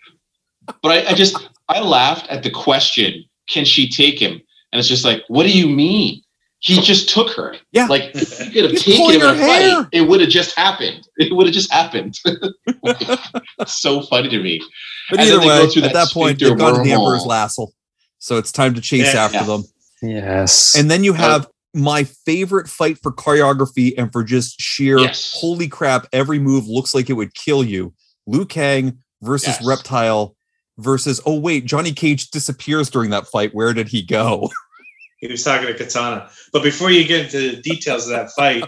But 0.82 0.92
I, 1.06 1.10
I 1.10 1.14
just 1.14 1.36
I 1.68 1.80
laughed 1.80 2.28
at 2.28 2.42
the 2.42 2.50
question, 2.50 3.24
can 3.48 3.64
she 3.64 3.88
take 3.88 4.18
him? 4.20 4.40
And 4.72 4.78
it's 4.78 4.88
just 4.88 5.04
like, 5.04 5.22
what 5.28 5.44
do 5.44 5.50
you 5.56 5.68
mean? 5.68 6.22
He 6.62 6.80
just 6.80 7.08
took 7.08 7.30
her. 7.36 7.56
Yeah. 7.72 7.86
Like 7.86 8.10
if 8.14 8.38
he 8.38 8.50
could 8.52 8.70
have 8.70 8.80
taken 8.82 9.10
him 9.14 9.20
in 9.22 9.22
a 9.22 9.28
her 9.28 9.34
hair. 9.34 9.76
fight. 9.82 9.88
It 9.92 10.02
would 10.02 10.20
have 10.20 10.28
just 10.30 10.54
happened. 10.56 11.08
It 11.16 11.34
would 11.34 11.46
have 11.46 11.54
just 11.54 11.72
happened. 11.72 12.16
so 13.66 14.02
funny 14.02 14.28
to 14.28 14.42
me. 14.42 14.60
But 15.10 15.20
and 15.20 15.28
either 15.28 15.38
then 15.38 15.40
they 15.40 15.48
way, 15.48 15.66
go 15.66 15.70
through 15.70 15.82
at 15.84 15.92
that 15.92 16.06
that 16.08 16.12
point, 16.14 16.38
they've 16.38 16.56
gone 16.56 16.74
to 16.76 16.82
the. 16.82 16.92
Emperor's 16.92 17.22
Lassel. 17.24 17.68
So 18.18 18.36
it's 18.36 18.52
time 18.52 18.74
to 18.74 18.80
chase 18.80 19.12
Yeah. 19.14 19.24
after 19.24 19.38
Yeah. 19.38 19.44
them. 19.44 19.64
Yes. 20.02 20.74
And 20.76 20.90
then 20.90 21.04
you 21.04 21.12
Uh, 21.12 21.16
have 21.16 21.48
my 21.74 22.04
favorite 22.04 22.68
fight 22.68 22.98
for 23.02 23.12
choreography 23.12 23.92
and 23.96 24.10
for 24.12 24.22
just 24.24 24.60
sheer 24.60 24.98
Yes. 24.98 25.32
holy 25.40 25.68
crap, 25.68 26.06
every 26.12 26.38
move 26.38 26.66
looks 26.66 26.94
like 26.94 27.08
it 27.10 27.14
would 27.14 27.34
kill 27.34 27.62
you. 27.64 27.92
Liu 28.26 28.44
Kang 28.44 28.98
versus 29.22 29.56
Yes. 29.60 29.64
Reptile 29.64 30.34
versus, 30.82 31.20
oh, 31.26 31.38
wait, 31.38 31.64
Johnny 31.66 31.92
Cage 31.92 32.30
disappears 32.30 32.90
during 32.90 33.10
that 33.10 33.26
fight. 33.28 33.54
Where 33.54 33.72
did 33.72 33.88
he 33.88 34.02
go? 34.02 34.50
He 35.22 35.28
was 35.30 35.44
talking 35.44 35.66
to 35.66 35.74
Kitana. 35.74 36.30
But 36.50 36.62
before 36.62 36.90
you 36.90 37.06
get 37.06 37.26
into 37.26 37.54
the 37.54 37.60
details 37.60 38.04
of 38.06 38.12
that 38.16 38.30
fight, 38.30 38.64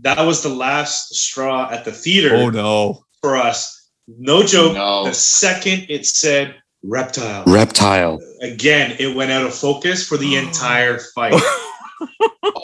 that 0.00 0.20
was 0.26 0.42
the 0.42 0.48
last 0.48 1.14
straw 1.14 1.70
at 1.70 1.84
the 1.84 1.92
theater 1.92 2.34
Oh, 2.34 2.50
no. 2.50 3.04
for 3.22 3.36
us. 3.36 3.88
No 4.08 4.42
joke. 4.42 4.74
No. 4.74 5.04
The 5.04 5.14
second 5.14 5.86
it 5.88 6.06
said 6.06 6.56
reptile, 6.82 7.44
Reptile. 7.46 8.18
again, 8.42 8.96
it 8.98 9.14
went 9.14 9.30
out 9.30 9.44
of 9.44 9.54
focus 9.54 10.04
for 10.08 10.16
the 10.16 10.34
entire 10.44 10.98
fight. 11.14 11.34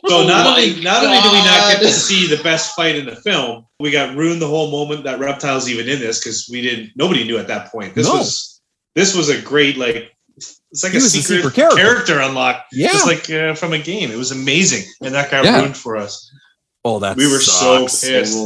So 0.08 0.18
Oh 0.22 0.26
not 0.26 0.44
my 0.44 0.50
only 0.62 0.80
not 0.82 1.04
only 1.04 1.18
do 1.20 1.30
we 1.30 1.38
not 1.38 1.72
get 1.72 1.80
to 1.82 1.88
see 1.92 2.26
the 2.26 2.42
best 2.42 2.74
fight 2.74 2.96
in 2.96 3.06
the 3.06 3.16
film, 3.16 3.66
we 3.80 3.90
got 3.90 4.16
ruined 4.16 4.40
the 4.40 4.46
whole 4.46 4.70
moment 4.70 5.04
that 5.04 5.18
reptiles 5.20 5.68
even 5.68 5.88
in 5.88 5.98
this 6.00 6.18
because 6.20 6.48
we 6.50 6.62
didn't 6.62 6.90
nobody 6.96 7.24
knew 7.24 7.36
at 7.38 7.46
that 7.48 7.70
point. 7.70 7.94
This 7.94 8.06
No. 8.06 8.14
was 8.14 8.55
this 8.96 9.14
was 9.14 9.28
a 9.28 9.40
great 9.40 9.76
like 9.76 10.10
it's 10.36 10.82
like 10.82 10.92
a 10.92 10.96
was 10.96 11.04
a 11.04 11.10
secret, 11.10 11.36
secret 11.36 11.54
character. 11.54 11.76
character. 11.80 12.20
unlock, 12.20 12.64
Yeah. 12.72 12.88
just 12.92 13.06
like 13.06 13.30
uh, 13.30 13.54
from 13.54 13.72
a 13.72 13.78
game. 13.78 14.10
It 14.10 14.18
was 14.18 14.32
amazing, 14.32 14.84
and 15.00 15.14
that 15.14 15.30
got 15.30 15.44
Yeah. 15.44 15.58
ruined 15.60 15.76
for 15.76 15.96
us. 15.96 16.28
Oh, 16.88 17.00
that 17.00 17.16
we 17.16 17.26
were 17.26 17.40
so 17.40 17.82
pissed. 17.86 18.38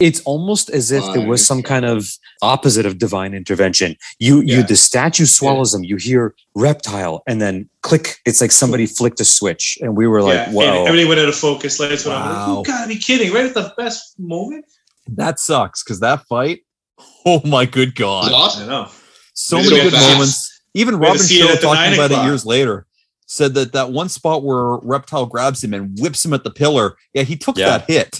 It's 0.00 0.20
almost 0.22 0.70
as 0.70 0.90
if 0.90 1.04
there 1.12 1.26
was 1.26 1.44
some 1.44 1.62
kind 1.62 1.84
of 1.84 2.08
opposite 2.40 2.86
of 2.86 2.96
divine 2.96 3.34
intervention. 3.34 3.96
You, 4.18 4.40
you, 4.40 4.62
the 4.62 4.76
statue 4.76 5.26
swallows 5.26 5.72
them. 5.72 5.84
You 5.84 5.96
hear 5.96 6.34
reptile, 6.54 7.22
and 7.26 7.42
then 7.42 7.68
click. 7.82 8.16
It's 8.24 8.40
like 8.40 8.50
somebody 8.50 8.86
flicked 8.86 9.20
a 9.20 9.26
switch, 9.26 9.76
and 9.82 9.94
we 9.94 10.06
were 10.06 10.22
like, 10.22 10.34
yeah, 10.36 10.44
and 10.46 10.54
"Whoa!" 10.54 10.84
everything 10.86 11.08
went 11.08 11.20
out 11.20 11.28
of 11.28 11.34
focus. 11.34 11.78
Lights 11.80 12.06
went 12.06 12.16
on. 12.16 12.22
I'm 12.22 12.28
like, 12.30 12.46
Wow. 12.48 12.58
You 12.60 12.64
gotta 12.64 12.88
be 12.88 12.96
kidding! 12.98 13.30
Right 13.32 13.44
at 13.44 13.52
the 13.54 13.74
best 13.76 14.18
moment. 14.18 14.64
That 15.08 15.38
sucks 15.38 15.82
because 15.84 16.00
that 16.00 16.24
fight, 16.28 16.60
oh 17.26 17.42
my 17.44 17.66
good 17.66 17.94
God. 17.94 18.32
I 18.32 18.66
know. 18.66 18.88
So 19.34 19.56
many 19.56 19.70
good 19.70 19.92
to- 19.92 19.98
moments. 20.00 20.48
Even 20.74 20.98
we 20.98 21.06
had 21.06 21.12
to 21.14 21.18
Robin 21.18 21.22
see 21.22 21.40
it 21.40 21.46
Shou 21.46 21.48
at 21.48 21.54
the 21.60 21.66
talking 21.66 21.82
nine 21.82 21.94
about 21.94 22.10
it 22.12 22.24
years 22.26 22.46
later 22.46 22.86
said 23.26 23.52
that 23.54 23.72
that 23.72 23.90
one 23.92 24.08
spot 24.08 24.42
where 24.42 24.76
Reptile 24.82 25.26
grabs 25.26 25.62
him 25.62 25.74
and 25.74 25.98
whips 26.00 26.24
him 26.24 26.32
at 26.32 26.44
the 26.44 26.50
pillar, 26.50 26.96
yeah, 27.14 27.22
he 27.22 27.36
took 27.36 27.56
Yeah. 27.58 27.78
that 27.78 27.90
hit. 27.90 28.18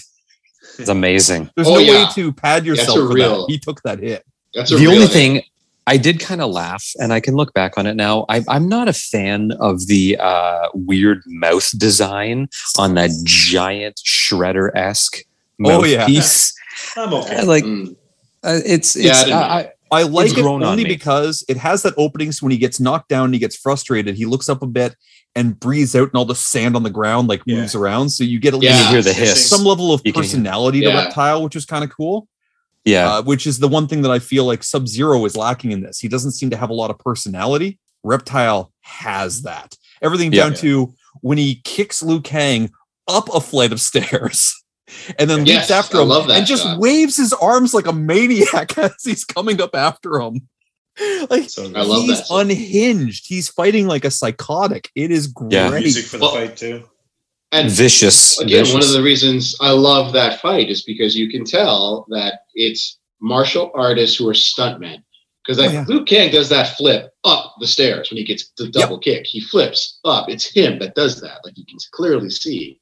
It's 0.79 0.89
amazing. 0.89 1.49
There's 1.55 1.67
Oh, 1.67 1.73
no 1.75 1.79
yeah. 1.79 2.05
way 2.05 2.11
to 2.15 2.31
pad 2.33 2.65
yourself 2.65 2.97
a 2.97 3.01
for 3.07 3.13
real- 3.13 3.45
that. 3.47 3.51
He 3.51 3.57
took 3.59 3.81
that 3.83 3.99
hit. 3.99 4.23
That's 4.53 4.71
a 4.71 4.75
the 4.75 4.81
real 4.81 4.91
only 4.91 5.03
hit. 5.03 5.11
thing 5.11 5.41
I 5.85 5.97
did 5.97 6.19
kind 6.19 6.41
of 6.41 6.49
laugh, 6.51 6.85
and 6.99 7.11
I 7.11 7.19
can 7.19 7.35
look 7.35 7.53
back 7.53 7.73
on 7.77 7.85
it 7.87 7.95
now. 7.95 8.25
I, 8.29 8.41
I'm 8.47 8.69
not 8.69 8.87
a 8.87 8.93
fan 8.93 9.51
of 9.59 9.85
the 9.87 10.15
uh, 10.19 10.69
weird 10.73 11.21
mouth 11.27 11.77
design 11.77 12.47
on 12.77 12.93
that 12.95 13.11
giant 13.25 13.99
shredder 14.05 14.69
esque 14.75 15.17
Oh, 15.65 15.81
mouthpiece. 15.81 16.53
yeah. 16.97 17.03
I'm 17.03 17.13
okay. 17.13 17.35
I 17.35 17.41
like 17.41 17.65
Mm. 17.65 17.95
uh, 18.43 18.59
it's 18.65 18.95
Yeah, 18.95 19.11
it's 19.11 19.23
didn't 19.25 19.33
I. 19.39 19.59
I- 19.59 19.71
I 19.93 20.03
like 20.03 20.31
it 20.31 20.41
grown 20.41 20.63
on 20.63 20.71
only 20.71 20.85
because 20.85 21.43
it 21.47 21.57
has 21.57 21.83
that 21.83 21.93
opening. 21.97 22.31
So 22.31 22.45
when 22.45 22.51
he 22.51 22.57
gets 22.57 22.79
knocked 22.79 23.09
down, 23.09 23.25
and 23.25 23.33
he 23.33 23.39
gets 23.39 23.55
frustrated. 23.55 24.15
He 24.15 24.25
looks 24.25 24.49
up 24.49 24.61
a 24.61 24.67
bit 24.67 24.95
and 25.35 25.59
breathes 25.59 25.95
out, 25.95 26.09
and 26.09 26.15
all 26.15 26.25
the 26.25 26.35
sand 26.35 26.75
on 26.75 26.83
the 26.83 26.89
ground 26.89 27.27
like 27.27 27.41
Yeah. 27.45 27.57
moves 27.61 27.75
around. 27.75 28.09
So 28.09 28.23
you 28.23 28.39
get 28.39 28.53
at 28.53 28.61
Yeah. 28.61 28.71
least 28.71 28.83
you 28.85 28.89
hear 28.91 29.01
the 29.01 29.13
hiss. 29.13 29.49
some 29.49 29.63
level 29.63 29.93
of 29.93 30.01
You 30.05 30.13
personality 30.13 30.81
to 30.81 30.87
Yeah. 30.87 31.03
Reptile, 31.05 31.43
which 31.43 31.55
is 31.55 31.65
kind 31.65 31.83
of 31.83 31.89
cool. 31.89 32.27
yeah, 32.85 33.15
uh, 33.15 33.21
which 33.21 33.47
is 33.47 33.59
the 33.59 33.67
one 33.67 33.87
thing 33.87 34.01
that 34.03 34.11
I 34.11 34.19
feel 34.19 34.45
like 34.45 34.63
Sub 34.63 34.87
Zero 34.87 35.23
is 35.25 35.35
lacking 35.37 35.71
in 35.71 35.81
this. 35.81 35.99
He 35.99 36.07
doesn't 36.07 36.31
seem 36.33 36.49
to 36.49 36.57
have 36.57 36.69
a 36.69 36.73
lot 36.73 36.89
of 36.91 36.99
personality. 36.99 37.79
Reptile 38.03 38.71
has 38.81 39.43
that. 39.43 39.75
Everything 40.01 40.33
Yeah. 40.33 40.43
down 40.43 40.53
to 40.55 40.93
when 41.21 41.37
he 41.37 41.61
kicks 41.63 42.03
Liu 42.03 42.19
Kang 42.19 42.69
up 43.07 43.33
a 43.33 43.39
flight 43.39 43.71
of 43.71 43.79
stairs 43.81 44.53
and 45.19 45.29
then 45.29 45.45
Yes, 45.45 45.69
leaps 45.69 45.71
after 45.71 45.97
I 45.97 46.01
him 46.01 46.07
love 46.09 46.27
that 46.27 46.37
and 46.39 46.45
just 46.47 46.63
shot. 46.63 46.79
waves 46.79 47.17
his 47.17 47.33
arms 47.33 47.73
like 47.73 47.87
a 47.87 47.93
maniac 47.93 48.77
as 48.77 48.93
he's 49.03 49.25
coming 49.25 49.61
up 49.61 49.75
after 49.75 50.19
him. 50.19 50.47
Like 51.29 51.49
So 51.49 51.65
I 51.75 51.83
love 51.83 52.03
he's 52.03 52.19
that 52.19 52.27
shot. 52.27 52.41
unhinged. 52.41 53.25
He's 53.27 53.49
fighting 53.49 53.87
like 53.87 54.05
a 54.05 54.11
psychotic. 54.11 54.89
It 54.95 55.09
is 55.11 55.27
great. 55.27 55.51
Yeah. 55.53 55.69
music 55.79 56.05
for 56.05 56.17
the 56.17 56.21
Well, 56.23 56.35
fight 56.35 56.55
too. 56.57 56.83
And 57.51 57.69
vicious. 57.69 58.39
again, 58.39 58.65
one 58.73 58.81
of 58.83 58.91
the 58.91 59.01
reasons 59.03 59.55
I 59.61 59.71
love 59.71 60.11
that 60.13 60.39
fight 60.41 60.69
is 60.69 60.83
because 60.83 61.15
you 61.15 61.29
can 61.29 61.45
tell 61.45 62.05
that 62.09 62.41
it's 62.55 62.97
martial 63.21 63.71
artists 63.75 64.17
who 64.17 64.27
are 64.27 64.33
stuntmen. 64.33 65.03
Because 65.45 65.59
like 65.59 65.69
Oh, 65.71 65.73
yeah. 65.73 65.85
Liu 65.87 66.03
Kang 66.05 66.31
does 66.31 66.49
that 66.49 66.75
flip 66.77 67.11
up 67.23 67.55
the 67.59 67.67
stairs 67.67 68.09
when 68.09 68.17
he 68.17 68.23
gets 68.23 68.51
the 68.57 68.69
double 68.69 68.97
kick. 68.99 69.25
He 69.25 69.39
flips 69.41 69.99
up. 70.05 70.29
It's 70.29 70.45
him 70.45 70.79
that 70.79 70.95
does 70.95 71.19
that. 71.21 71.39
Like 71.43 71.57
you 71.57 71.65
can 71.65 71.77
clearly 71.91 72.29
see. 72.29 72.79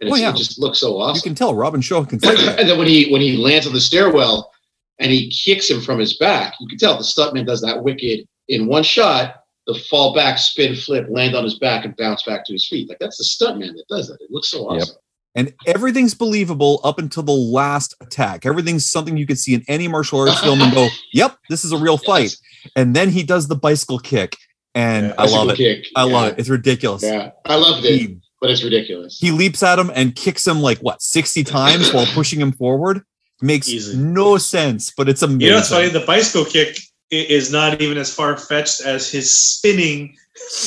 And 0.00 0.10
Oh, 0.10 0.16
yeah. 0.16 0.30
it 0.30 0.36
just 0.36 0.58
looks 0.58 0.78
so 0.78 0.98
awesome. 1.00 1.16
You 1.16 1.22
can 1.22 1.34
tell 1.34 1.54
Robin 1.54 1.80
Shou 1.80 2.04
can 2.06 2.18
fight 2.20 2.36
that. 2.38 2.58
and 2.60 2.68
then 2.68 2.78
when 2.78 2.86
he 2.88 3.10
when 3.10 3.20
he 3.20 3.36
lands 3.36 3.66
on 3.66 3.72
the 3.72 3.80
stairwell 3.80 4.50
and 4.98 5.10
he 5.10 5.30
kicks 5.30 5.68
him 5.68 5.80
from 5.80 5.98
his 5.98 6.16
back, 6.16 6.54
you 6.60 6.68
can 6.68 6.78
tell 6.78 6.96
the 6.96 7.02
stuntman 7.04 7.46
does 7.46 7.60
that 7.62 7.82
wicked 7.82 8.26
in 8.48 8.66
one 8.66 8.82
shot. 8.82 9.36
The 9.66 9.74
fall 9.88 10.14
back, 10.14 10.36
spin, 10.36 10.76
flip, 10.76 11.06
land 11.08 11.34
on 11.34 11.42
his 11.42 11.58
back, 11.58 11.86
and 11.86 11.96
bounce 11.96 12.22
back 12.24 12.44
to 12.44 12.52
his 12.52 12.68
feet. 12.68 12.86
Like 12.88 12.98
that's 12.98 13.16
the 13.16 13.24
stuntman 13.24 13.72
that 13.76 13.84
does 13.88 14.08
that. 14.08 14.18
It 14.20 14.30
looks 14.30 14.50
so 14.50 14.70
Yep. 14.72 14.82
awesome. 14.82 14.96
and 15.36 15.52
everything's 15.66 16.14
believable 16.14 16.80
up 16.84 16.98
until 16.98 17.22
the 17.24 17.32
last 17.32 17.94
attack. 18.00 18.46
Everything's 18.46 18.88
something 18.88 19.16
you 19.16 19.26
could 19.26 19.38
see 19.38 19.52
in 19.54 19.64
any 19.66 19.88
martial 19.88 20.20
arts 20.20 20.38
film 20.40 20.60
and 20.60 20.72
go, 20.72 20.86
"Yep, 21.14 21.38
this 21.50 21.64
is 21.64 21.72
a 21.72 21.76
real 21.78 21.96
fight." 21.96 22.24
Yes. 22.24 22.36
And 22.76 22.94
then 22.94 23.08
he 23.10 23.22
does 23.22 23.48
the 23.48 23.56
bicycle 23.56 23.98
kick, 23.98 24.36
and 24.76 25.06
Yeah. 25.06 25.14
I 25.18 25.26
love 25.26 25.48
it. 25.50 25.56
kick. 25.56 25.86
I 25.96 26.02
love 26.04 26.32
it. 26.32 26.38
It's 26.38 26.48
ridiculous. 26.50 27.02
Yeah, 27.02 27.30
I 27.46 27.56
loved 27.56 27.84
it, 27.86 27.98
He, 27.98 28.16
but 28.44 28.50
it's 28.50 28.62
ridiculous. 28.62 29.18
he 29.18 29.30
leaps 29.30 29.62
at 29.62 29.78
him 29.78 29.90
and 29.94 30.14
kicks 30.14 30.46
him 30.46 30.60
like 30.60 30.76
what 30.80 31.00
sixty 31.00 31.42
times 31.42 31.94
while 31.94 32.04
pushing 32.12 32.38
him 32.38 32.52
forward. 32.52 33.00
Makes 33.40 33.68
Easy. 33.68 33.96
no 33.96 34.36
sense, 34.36 34.92
but 34.94 35.08
it's 35.08 35.22
amazing. 35.22 35.40
You 35.40 35.48
know 35.48 35.56
what's 35.56 35.70
funny? 35.70 35.88
The 35.88 36.00
bicycle 36.00 36.44
kick 36.44 36.76
is 37.10 37.50
not 37.50 37.80
even 37.80 37.96
as 37.96 38.12
far 38.14 38.36
fetched 38.36 38.82
as 38.82 39.10
his 39.10 39.34
spinning 39.34 40.14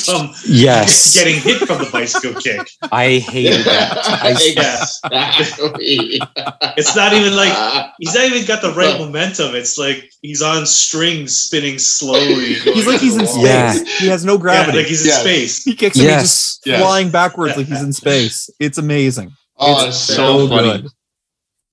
from 0.04 0.14
um, 0.28 0.34
yes, 0.46 1.14
getting 1.22 1.40
hit 1.40 1.58
from 1.66 1.78
the 1.78 1.88
bicycle 1.90 2.34
kick. 2.40 2.68
I 2.90 3.18
hated 3.18 3.64
that. 3.66 3.98
I, 4.06 4.30
exactly. 5.38 6.20
It's 6.76 6.96
not 6.96 7.12
even 7.12 7.34
like 7.36 7.92
he's 7.98 8.14
not 8.14 8.24
even 8.24 8.46
got 8.46 8.62
the 8.62 8.72
right 8.72 8.98
momentum. 8.98 9.54
It's 9.54 9.78
like 9.78 10.10
he's 10.22 10.42
on 10.42 10.66
strings 10.66 11.36
spinning 11.36 11.78
slowly. 11.78 12.54
He's 12.54 12.86
like 12.86 13.00
he's 13.00 13.16
in 13.16 13.26
space. 13.26 13.44
Yeah. 13.44 13.84
He 13.98 14.06
has 14.08 14.24
no 14.24 14.38
gravity. 14.38 14.58
Yeah, 14.58 14.62
gravity. 14.64 14.78
like 14.78 14.86
he's 14.88 15.02
in 15.02 15.08
Yes. 15.08 15.20
space. 15.20 15.64
he 15.64 15.74
kicks 15.74 15.96
him, 15.96 16.02
he's 16.04 16.12
just 16.12 16.60
yes, 16.66 16.72
Yes. 16.78 16.80
flying 16.82 17.10
backwards 17.10 17.56
like 17.56 17.66
he's 17.66 17.82
in 17.82 17.92
space. 17.92 18.50
It's 18.58 18.78
amazing. 18.78 19.32
oh, 19.58 19.86
it's 19.86 19.96
it's 19.96 20.16
so, 20.16 20.48
funny. 20.48 20.82
good. 20.82 20.90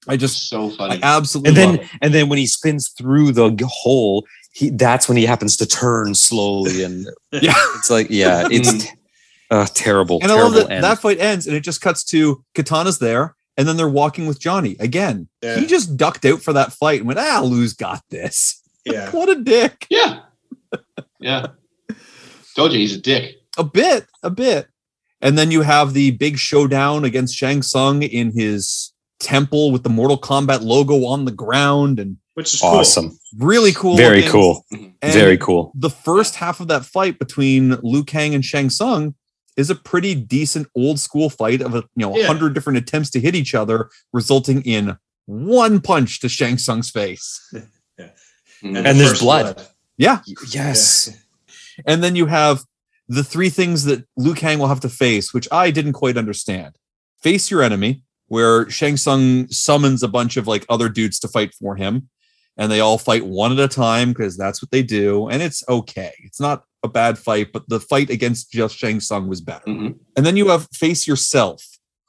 I 0.07 0.17
just, 0.17 0.49
So 0.49 0.71
I 0.73 0.77
funny. 0.77 0.99
absolutely 1.01 1.49
and 1.49 1.57
love 1.57 1.75
then 1.77 1.85
it. 1.85 1.91
and 2.01 2.13
then 2.13 2.29
when 2.29 2.37
he 2.37 2.45
spins 2.45 2.89
through 2.89 3.31
the 3.31 3.49
g- 3.49 3.65
hole, 3.67 4.25
he 4.55 4.69
that's 4.69 5.09
when 5.09 5.17
he 5.17 5.25
happens 5.25 5.57
to 5.57 5.65
turn 5.65 6.15
slowly, 6.15 6.81
and 6.83 7.05
Yeah. 7.31 7.53
it's 7.75 7.89
like 7.89 8.07
yeah, 8.09 8.47
it's 8.51 8.87
uh, 9.51 9.67
terrible. 9.73 10.19
And 10.23 10.31
I 10.31 10.35
love 10.35 10.53
terrible 10.53 10.67
that 10.69 10.73
end. 10.75 10.83
that 10.85 10.99
fight 10.99 11.19
ends 11.19 11.45
and 11.45 11.55
it 11.55 11.59
just 11.59 11.81
cuts 11.81 12.03
to 12.05 12.43
Kitana's 12.55 12.97
there 12.99 13.35
and 13.57 13.67
then 13.67 13.77
they're 13.77 13.87
walking 13.89 14.27
with 14.27 14.39
Johnny 14.39 14.75
again. 14.79 15.27
Yeah. 15.43 15.57
He 15.57 15.65
just 15.65 15.97
ducked 15.97 16.25
out 16.25 16.41
for 16.41 16.53
that 16.53 16.73
fight 16.73 16.99
and 16.99 17.07
went, 17.07 17.19
ah, 17.19 17.41
Liu's 17.43 17.73
got 17.73 18.01
this. 18.09 18.61
Yeah. 18.87 19.09
What 19.09 19.29
a 19.29 19.41
dick. 19.41 19.87
yeah. 19.89 20.19
Yeah. 21.19 21.47
Told 22.55 22.71
you 22.71 22.77
he's 22.77 22.95
a 22.95 23.01
dick. 23.01 23.37
A 23.57 23.63
bit, 23.63 24.05
a 24.21 24.29
bit. 24.29 24.67
And 25.21 25.39
then 25.39 25.49
you 25.49 25.63
have 25.63 25.93
the 25.93 26.11
big 26.11 26.37
showdown 26.37 27.03
against 27.03 27.35
Shang 27.35 27.63
Tsung 27.63 28.03
in 28.03 28.31
his 28.37 28.93
temple 29.19 29.71
with 29.71 29.81
the 29.81 29.89
Mortal 29.89 30.19
Kombat 30.21 30.61
logo 30.61 31.03
on 31.07 31.25
the 31.25 31.31
ground 31.31 31.99
and 31.99 32.17
Which 32.35 32.53
is 32.53 32.61
cool. 32.61 32.69
awesome, 32.69 33.17
really 33.37 33.71
cool. 33.71 33.97
very 33.97 34.17
looking. 34.17 34.31
cool, 34.31 34.65
And 34.71 34.93
very 35.13 35.37
cool. 35.37 35.71
The 35.75 35.89
first 35.89 36.35
half 36.35 36.59
of 36.59 36.67
that 36.67 36.85
fight 36.85 37.17
between 37.19 37.77
Liu 37.81 38.03
Kang 38.03 38.35
and 38.35 38.43
Shang 38.45 38.69
Tsung 38.69 39.15
is 39.57 39.69
a 39.69 39.75
pretty 39.75 40.13
decent 40.15 40.67
old 40.75 40.99
school 40.99 41.29
fight 41.29 41.61
of 41.61 41.73
a 41.73 41.77
you 41.95 42.05
know 42.05 42.13
a 42.15 42.19
Yeah. 42.19 42.27
hundred 42.27 42.53
different 42.53 42.77
attempts 42.77 43.09
to 43.11 43.19
hit 43.19 43.35
each 43.35 43.55
other, 43.55 43.89
resulting 44.13 44.61
in 44.63 44.97
one 45.25 45.79
punch 45.81 46.19
to 46.19 46.29
Shang 46.29 46.57
Tsung's 46.57 46.89
face. 46.91 47.51
Mm. 48.63 48.77
And 48.77 48.85
the 48.85 48.93
there's 48.93 49.09
first 49.09 49.21
blood. 49.21 49.67
Yeah. 49.97 50.19
Yes, 50.49 51.09
And 51.85 52.01
then 52.03 52.15
you 52.15 52.25
have 52.27 52.63
the 53.09 53.23
three 53.23 53.49
things 53.49 53.83
that 53.83 54.05
Liu 54.15 54.33
Kang 54.33 54.59
will 54.59 54.69
have 54.69 54.79
to 54.79 54.89
face, 54.89 55.33
which 55.33 55.47
I 55.51 55.71
didn't 55.71 55.93
quite 55.93 56.17
understand. 56.17 56.77
Face 57.21 57.51
your 57.51 57.61
enemy, 57.61 58.01
where 58.27 58.67
Shang 58.69 58.95
Tsung 58.97 59.47
summons 59.49 60.01
a 60.03 60.07
bunch 60.07 60.37
of 60.37 60.47
like 60.47 60.65
other 60.69 60.87
dudes 60.89 61.19
to 61.19 61.27
fight 61.27 61.53
for 61.53 61.75
him, 61.75 62.09
and 62.57 62.71
they 62.71 62.79
all 62.79 62.97
fight 62.97 63.25
one 63.25 63.51
at 63.51 63.59
a 63.59 63.67
time 63.67 64.09
because 64.09 64.37
that's 64.37 64.61
what 64.61 64.71
they 64.71 64.83
do, 64.83 65.27
and 65.29 65.41
it's 65.41 65.63
okay. 65.69 66.13
It's 66.23 66.39
not 66.39 66.63
a 66.83 66.87
bad 66.87 67.17
fight, 67.17 67.51
but 67.51 67.67
the 67.67 67.79
fight 67.79 68.09
against 68.09 68.51
just 68.51 68.77
Shang 68.77 68.99
Tsung 68.99 69.27
was 69.27 69.41
better. 69.41 69.65
Mhm. 69.65 69.95
And 70.15 70.25
then 70.25 70.37
you 70.37 70.49
have 70.49 70.67
face 70.71 71.07
yourself, 71.07 71.63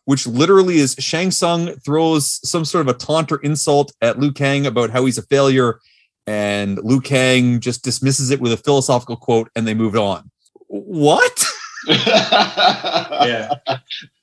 which 0.05 0.26
literally 0.26 0.76
is 0.76 0.94
Shang 0.99 1.30
Tsung 1.30 1.74
throws 1.84 2.40
some 2.49 2.64
sort 2.64 2.86
of 2.86 2.94
a 2.94 2.99
taunt 2.99 3.32
or 3.32 3.38
insult 3.38 3.92
at 4.03 4.18
Liu 4.20 4.32
Kang 4.32 4.66
about 4.66 4.90
how 4.90 5.05
he's 5.07 5.18
a 5.18 5.22
failure, 5.22 5.80
and 6.26 6.78
Liu 6.84 7.01
Kang 7.01 7.59
just 7.61 7.82
dismisses 7.82 8.30
it 8.30 8.40
with 8.40 8.53
a 8.53 8.57
philosophical 8.57 9.16
quote, 9.16 9.49
and 9.57 9.66
they 9.66 9.74
moved 9.74 9.97
on. 9.97 10.30
What? 10.68 11.44
Yeah. 11.88 13.55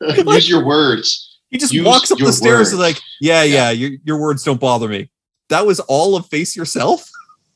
Use 0.01 0.49
your 0.49 0.65
words. 0.65 1.39
He 1.49 1.57
just 1.57 1.74
Use 1.74 1.86
walks 1.86 2.11
up 2.11 2.17
the 2.17 2.32
stairs 2.34 2.71
and 2.71 2.80
words. 2.80 2.95
like, 2.95 3.03
yeah, 3.21 3.43
Yeah. 3.43 3.69
yeah, 3.69 3.71
your, 3.71 3.91
your 4.03 4.17
words 4.19 4.43
don't 4.43 4.59
bother 4.59 4.88
me. 4.88 5.09
That 5.53 5.67
was 5.67 5.79
all 5.81 6.15
of 6.15 6.25
face 6.27 6.55
yourself. 6.55 7.07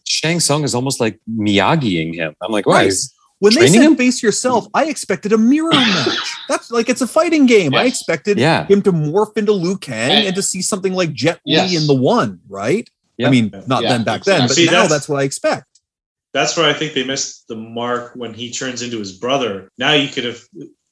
Shang 0.07 0.39
Tsung 0.39 0.63
is 0.63 0.75
almost 0.75 0.99
like 0.99 1.19
Miyagiing 1.29 2.13
him. 2.13 2.35
I'm 2.43 2.51
like, 2.51 2.67
why? 2.67 2.85
Right. 2.85 2.93
When 3.39 3.53
they 3.53 3.61
Training 3.61 3.73
said 3.81 3.83
him? 3.87 3.95
face 3.95 4.21
yourself, 4.23 4.67
I 4.73 4.85
expected 4.85 5.33
a 5.33 5.37
mirror 5.37 5.71
match. 5.95 6.17
That's 6.47 6.69
like 6.71 6.89
it's 6.89 7.01
a 7.01 7.07
fighting 7.07 7.45
game. 7.47 7.73
I 7.75 7.83
expected 7.85 8.37
Yeah, 8.37 8.65
him 8.67 8.81
to 8.83 8.91
morph 8.91 9.35
into 9.37 9.51
Liu 9.51 9.77
Kang 9.77 10.11
And- 10.11 10.27
and 10.27 10.35
to 10.35 10.41
see 10.41 10.61
something 10.61 10.93
like 10.93 11.11
Jet 11.13 11.39
Li 11.45 11.53
Yes. 11.53 11.75
in 11.81 11.87
the 11.87 11.93
one, 11.95 12.39
right? 12.49 12.87
Yeah. 13.17 13.27
I 13.27 13.31
mean, 13.31 13.51
not 13.67 13.81
Yeah, 13.83 13.89
then 13.89 14.03
back 14.03 14.23
then, 14.23 14.41
but. 14.47 14.51
See, 14.55 14.65
now 14.65 14.71
that's- 14.71 14.89
that's 14.91 15.09
what 15.09 15.19
I 15.19 15.23
expect. 15.23 15.65
That's 16.33 16.55
where 16.55 16.69
I 16.69 16.73
think 16.73 16.93
they 16.93 17.03
missed 17.03 17.47
the 17.47 17.55
mark 17.55 18.11
when 18.15 18.33
he 18.33 18.51
turns 18.51 18.81
into 18.83 18.99
his 18.99 19.11
brother. 19.13 19.69
Now 19.79 19.93
you 19.93 20.07
could 20.07 20.25
have 20.25 20.39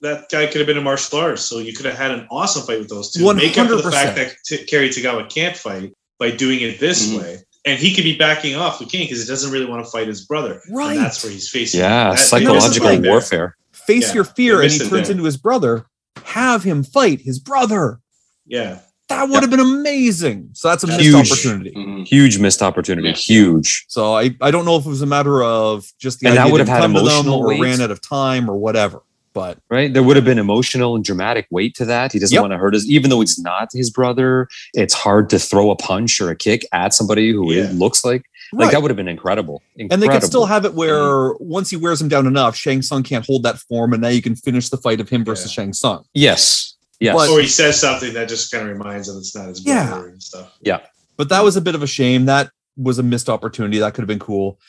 that 0.01 0.29
guy 0.31 0.45
could 0.47 0.57
have 0.57 0.67
been 0.67 0.77
a 0.77 0.81
martial 0.81 1.19
artist, 1.19 1.47
so 1.49 1.59
you 1.59 1.73
could 1.73 1.85
have 1.85 1.97
had 1.97 2.11
an 2.11 2.27
awesome 2.31 2.63
fight 2.67 2.79
with 2.79 2.89
those 2.89 3.11
two. 3.11 3.31
Make 3.33 3.57
up 3.57 3.67
for 3.69 3.75
the 3.77 3.91
fact 3.91 4.15
that 4.17 4.33
T- 4.45 4.63
Cary 4.65 4.89
Tagawa 4.89 5.27
can't 5.33 5.55
fight 5.57 5.93
by 6.19 6.31
doing 6.31 6.61
it 6.61 6.79
this 6.79 7.07
Mhm. 7.09 7.19
way, 7.19 7.39
and 7.65 7.79
he 7.79 7.93
could 7.93 8.03
be 8.03 8.17
backing 8.17 8.55
off 8.55 8.79
the 8.79 8.85
king 8.85 9.05
because 9.05 9.21
he 9.21 9.27
doesn't 9.27 9.51
really 9.51 9.65
want 9.65 9.83
to 9.85 9.89
fight 9.91 10.07
his 10.07 10.21
brother. 10.25 10.61
Right. 10.71 10.95
and 10.95 11.05
that's 11.05 11.23
where 11.23 11.31
he's 11.31 11.49
facing. 11.49 11.79
yeah, 11.81 12.11
that- 12.11 12.19
psychological 12.19 12.89
right 12.89 13.01
there. 13.01 13.11
warfare. 13.11 13.55
Face 13.73 14.07
Yeah, 14.09 14.13
your 14.15 14.23
fear, 14.23 14.61
and 14.61 14.71
he 14.71 14.79
turns 14.79 14.89
there. 14.89 15.11
into 15.11 15.23
his 15.25 15.37
brother. 15.37 15.85
Have 16.23 16.63
him 16.63 16.83
fight 16.83 17.21
his 17.21 17.39
brother. 17.39 17.99
Yeah, 18.47 18.79
That 19.09 19.29
would 19.29 19.43
have 19.43 19.51
been 19.51 19.59
amazing. 19.59 20.49
So 20.53 20.67
that's 20.69 20.83
a 20.83 20.87
missed 20.87 20.99
Huge. 21.01 21.31
opportunity. 21.31 21.71
Mhm. 21.75 22.07
Huge 22.07 22.39
missed 22.39 22.63
opportunity. 22.63 23.09
Yeah. 23.09 23.13
Huge. 23.13 23.85
So 23.87 24.15
I, 24.15 24.35
I 24.41 24.49
don't 24.49 24.65
know 24.65 24.77
if 24.77 24.85
it 24.85 24.89
was 24.89 25.03
a 25.03 25.05
matter 25.05 25.43
of 25.43 25.85
just 25.99 26.21
the 26.21 26.27
And 26.29 26.37
that 26.37 26.41
idea 26.45 26.51
would 26.53 26.59
have 26.61 26.67
had 26.67 26.81
come 26.81 26.95
emotional 26.95 27.35
or 27.39 27.47
weight. 27.49 27.61
ran 27.61 27.81
out 27.81 27.91
of 27.91 28.01
time 28.01 28.49
or 28.49 28.55
whatever. 28.57 29.03
But 29.35 29.59
right? 29.69 29.93
There 29.93 30.01
would 30.01 30.15
have 30.15 30.23
been 30.25 30.39
emotional 30.39 30.95
and 30.95 31.03
dramatic 31.03 31.45
weight 31.51 31.75
to 31.75 31.85
that. 31.85 32.13
He 32.13 32.19
doesn't 32.19 32.33
Yep. 32.33 32.41
want 32.41 32.53
to 32.53 32.57
hurt 32.57 32.73
us, 32.73 32.85
even 32.87 33.09
though 33.09 33.19
he's 33.19 33.37
not 33.37 33.67
his 33.73 33.91
brother. 33.91 34.47
It's 34.73 34.93
hard 34.93 35.29
to 35.31 35.37
throw 35.37 35.69
a 35.71 35.75
punch 35.75 36.21
or 36.21 36.29
a 36.31 36.35
kick 36.37 36.65
at 36.71 36.93
somebody 36.93 37.31
who 37.31 37.51
Yeah. 37.53 37.65
it 37.65 37.75
looks 37.75 38.03
like 38.03 38.23
Like 38.53 38.67
Right. 38.67 38.71
that 38.73 38.81
would 38.83 38.91
have 38.91 38.95
been 38.95 39.07
incredible. 39.07 39.61
and 39.77 40.01
they 40.01 40.07
could 40.07 40.23
still 40.23 40.45
have 40.45 40.65
it 40.65 40.73
where 40.75 40.93
mm-hmm. 41.33 41.43
once 41.43 41.69
he 41.71 41.75
wears 41.75 41.99
him 41.99 42.07
down 42.07 42.27
enough, 42.27 42.55
Shang 42.55 42.81
Tsung 42.81 43.03
can't 43.03 43.25
hold 43.25 43.41
that 43.43 43.57
form, 43.57 43.91
and 43.91 44.01
now 44.03 44.07
you 44.09 44.21
can 44.21 44.35
finish 44.35 44.69
the 44.69 44.77
fight 44.77 45.01
of 45.01 45.09
him 45.09 45.25
versus 45.25 45.51
Shang 45.51 45.73
Tsung. 45.73 46.05
Yes. 46.13 46.75
Yes. 47.01 47.15
But- 47.15 47.29
or 47.31 47.41
he 47.41 47.47
says 47.47 47.77
something 47.79 48.13
that 48.13 48.29
just 48.29 48.51
kind 48.51 48.69
of 48.69 48.77
reminds 48.77 49.09
him 49.09 49.17
it's 49.17 49.35
not 49.35 49.47
his 49.49 49.65
Yeah. 49.65 49.87
brother 49.89 50.07
and 50.09 50.23
stuff. 50.23 50.53
Yeah. 50.61 50.79
But 51.17 51.27
that 51.29 51.43
was 51.43 51.57
a 51.57 51.61
bit 51.61 51.75
of 51.75 51.83
a 51.83 51.87
shame. 51.87 52.25
That 52.25 52.51
was 52.77 52.99
a 52.99 53.03
missed 53.03 53.29
opportunity. 53.29 53.79
That 53.79 53.93
could 53.95 54.03
have 54.03 54.07
been 54.07 54.19
cool. 54.19 54.59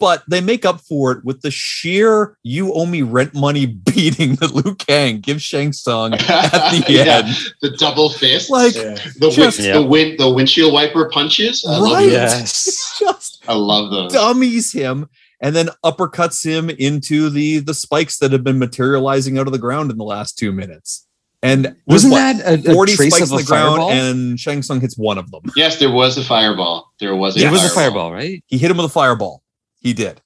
But 0.00 0.24
they 0.28 0.40
make 0.40 0.64
up 0.64 0.80
for 0.80 1.12
it 1.12 1.24
with 1.24 1.42
the 1.42 1.50
sheer 1.50 2.36
"you 2.42 2.72
owe 2.72 2.86
me 2.86 3.02
rent 3.02 3.34
money" 3.34 3.66
beating 3.66 4.34
that 4.36 4.52
Liu 4.52 4.74
Kang 4.74 5.20
gives 5.20 5.42
Shang 5.42 5.72
Tsung 5.72 6.14
at 6.14 6.20
the 6.26 6.84
Yeah. 6.88 7.18
end. 7.24 7.36
The 7.62 7.70
double 7.76 8.08
fist. 8.10 8.50
Like, 8.50 8.74
Yeah. 8.74 8.96
the 9.18 9.30
just- 9.30 9.58
win, 9.58 9.66
Yeah. 9.68 9.74
the 9.74 9.82
win, 9.82 10.16
the 10.18 10.30
windshield 10.30 10.72
wiper 10.72 11.08
punches. 11.10 11.64
I 11.68 11.78
Right. 11.80 12.02
those. 12.04 12.12
yes. 12.12 12.96
just 12.98 13.42
I 13.46 13.52
love 13.54 13.90
those. 13.90 14.12
dummies 14.12 14.72
him 14.72 15.06
and 15.42 15.54
then 15.54 15.68
uppercuts 15.84 16.44
him 16.44 16.70
into 16.70 17.30
the 17.30 17.58
the 17.60 17.74
spikes 17.74 18.18
that 18.18 18.32
have 18.32 18.42
been 18.42 18.58
materializing 18.58 19.38
out 19.38 19.46
of 19.46 19.52
the 19.52 19.58
ground 19.58 19.90
in 19.90 19.98
the 19.98 20.04
last 20.04 20.38
two 20.38 20.50
minutes. 20.52 21.06
And 21.42 21.74
Wasn't 21.86 22.12
what, 22.12 22.36
that 22.38 22.66
a, 22.66 22.70
a 22.70 22.74
40 22.74 22.96
trace 22.96 23.14
spikes 23.14 23.30
of 23.30 23.32
in 23.32 23.38
a 23.38 23.42
the 23.42 23.46
ground 23.46 23.76
fireball? 23.78 23.90
and 23.92 24.38
Shang 24.40 24.62
Tsung 24.62 24.80
hits 24.80 24.98
one 24.98 25.16
of 25.16 25.30
them. 25.30 25.40
Yes, 25.56 25.78
there 25.78 25.90
was 25.90 26.18
a 26.18 26.22
fireball. 26.24 26.90
There 27.00 27.16
was 27.16 27.34
a 27.36 27.46
it 27.46 27.50
was 27.50 27.64
a 27.64 27.68
fireball. 27.70 28.10
fireball, 28.10 28.12
right? 28.12 28.44
He 28.46 28.58
hit 28.58 28.70
him 28.70 28.76
with 28.76 28.86
a 28.86 28.90
fireball. 28.90 29.42
He 29.80 29.92
did. 29.92 30.20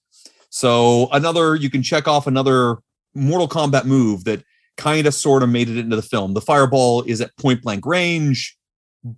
So 0.51 1.09
another 1.13 1.55
you 1.55 1.71
can 1.71 1.83
check 1.83 2.07
off 2.07 2.27
another 2.27 2.77
Mortal 3.15 3.49
Kombat 3.49 3.85
move 3.85 4.25
that 4.25 4.43
kind 4.77 5.07
of 5.07 5.15
sort 5.15 5.43
of 5.43 5.49
made 5.49 5.69
it 5.69 5.79
into 5.79 5.97
the 5.97 6.03
film. 6.03 6.35
The 6.35 6.41
fireball 6.41 7.03
is 7.03 7.21
at 7.21 7.37
point 7.37 7.63
blank 7.63 7.87
range, 7.87 8.57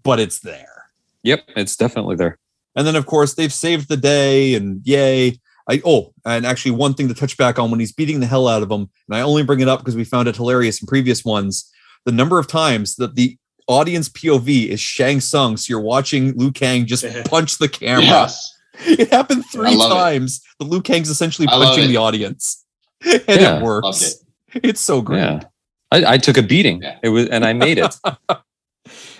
but 0.02 0.20
it's 0.20 0.40
there. 0.40 0.84
Yep, 1.22 1.44
it's 1.56 1.76
definitely 1.76 2.16
there. 2.16 2.38
And 2.74 2.86
then 2.86 2.96
of 2.96 3.06
course 3.06 3.34
they've 3.34 3.52
saved 3.52 3.88
the 3.88 3.96
day 3.96 4.54
and 4.54 4.80
yay. 4.84 5.38
I 5.68 5.82
oh, 5.84 6.14
and 6.24 6.46
actually 6.46 6.72
one 6.72 6.94
thing 6.94 7.08
to 7.08 7.14
touch 7.14 7.36
back 7.36 7.58
on 7.58 7.70
when 7.70 7.80
he's 7.80 7.92
beating 7.92 8.20
the 8.20 8.26
hell 8.26 8.46
out 8.46 8.62
of 8.62 8.70
him, 8.70 8.88
and 9.08 9.16
I 9.16 9.22
only 9.22 9.42
bring 9.42 9.60
it 9.60 9.68
up 9.68 9.80
because 9.80 9.96
we 9.96 10.04
found 10.04 10.28
it 10.28 10.36
hilarious 10.36 10.80
in 10.80 10.86
previous 10.86 11.24
ones, 11.24 11.72
the 12.04 12.12
number 12.12 12.38
of 12.38 12.46
times 12.46 12.94
that 12.96 13.16
the 13.16 13.36
audience 13.66 14.08
POV 14.08 14.68
is 14.68 14.80
Shang 14.80 15.20
Tsung, 15.20 15.56
so 15.56 15.70
you're 15.70 15.80
watching 15.80 16.36
Liu 16.36 16.52
Kang 16.52 16.86
just 16.86 17.04
punch 17.24 17.58
the 17.58 17.68
camera. 17.68 18.04
Yes. 18.04 18.55
It 18.86 19.10
happened 19.10 19.44
three 19.52 19.74
love 19.76 19.90
it. 19.90 19.94
times. 19.94 20.40
The 20.58 20.64
Liu 20.66 20.80
Kang's 20.82 21.08
essentially 21.10 21.46
punching 21.48 21.88
the 21.88 21.96
audience. 21.96 22.64
And 23.04 23.22
Yeah, 23.28 23.58
it 23.58 23.62
works. 23.62 24.02
it. 24.54 24.60
It's 24.64 24.80
so 24.80 25.00
great. 25.02 25.18
Yeah. 25.20 25.40
I, 25.92 26.14
I 26.14 26.18
took 26.18 26.36
a 26.38 26.42
beating. 26.42 26.82
Yeah. 26.82 26.98
It 27.02 27.10
was 27.10 27.28
and 27.28 27.44
I 27.44 27.52
made 27.52 27.78
it. 27.78 27.94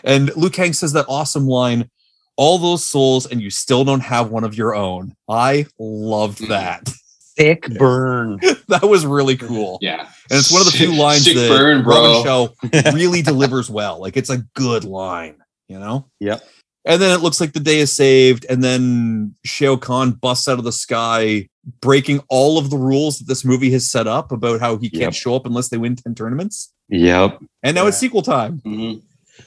And 0.05 0.35
Liu 0.37 0.51
Kang 0.51 0.73
says 0.73 0.93
that 0.93 1.07
awesome 1.09 1.47
line, 1.49 1.91
all 2.37 2.59
those 2.59 2.85
souls, 2.87 3.27
and 3.27 3.41
you 3.43 3.51
still 3.51 3.85
don't 3.85 4.01
have 4.01 4.31
one 4.31 4.45
of 4.45 4.57
your 4.57 4.75
own. 4.75 5.17
I 5.29 5.67
loved 5.79 6.39
Mhm. 6.39 6.49
that. 6.49 6.89
Thick 7.37 7.67
burn. 7.77 8.39
that 8.69 8.83
was 8.89 9.05
really 9.05 9.37
cool. 9.37 9.79
Yeah. 9.83 10.03
And 10.31 10.39
it's 10.39 10.53
one 10.53 10.61
of 10.61 10.67
the 10.67 10.73
few 10.79 10.95
lines 10.95 11.25
Sick 11.25 11.35
that 11.35 11.49
burn. 11.49 11.83
Robin 11.85 12.23
Shou 12.25 12.93
really 12.93 13.21
delivers 13.23 13.69
well. 13.69 14.01
Like 14.01 14.17
it's 14.17 14.31
a 14.31 14.39
good 14.55 14.85
line, 14.85 15.37
you 15.69 15.79
know? 15.79 16.09
Yep. 16.21 16.43
And 16.87 17.03
then 17.03 17.11
it 17.11 17.21
looks 17.23 17.41
like 17.41 17.53
the 17.53 17.61
day 17.61 17.79
is 17.81 17.93
saved, 17.93 18.47
and 18.49 18.63
then 18.63 19.35
Shao 19.45 19.75
Kahn 19.77 20.13
busts 20.13 20.47
out 20.47 20.59
of 20.59 20.65
the 20.65 20.71
sky, 20.73 21.49
breaking 21.81 22.21
all 22.29 22.59
of 22.59 22.71
the 22.71 22.77
rules 22.79 23.19
that 23.19 23.27
this 23.27 23.45
movie 23.45 23.73
has 23.73 23.91
set 23.91 24.07
up 24.07 24.31
about 24.31 24.61
how 24.61 24.77
he 24.77 24.89
can't 24.89 25.03
Yep. 25.03 25.15
show 25.15 25.35
up 25.35 25.47
unless 25.47 25.69
they 25.69 25.79
win 25.79 25.97
10 25.97 26.15
tournaments. 26.15 26.73
Yep. 26.89 27.41
And 27.65 27.75
now 27.75 27.87
it's 27.89 27.99
sequel 27.99 28.23
time. 28.23 28.61
Mhm. 28.65 29.03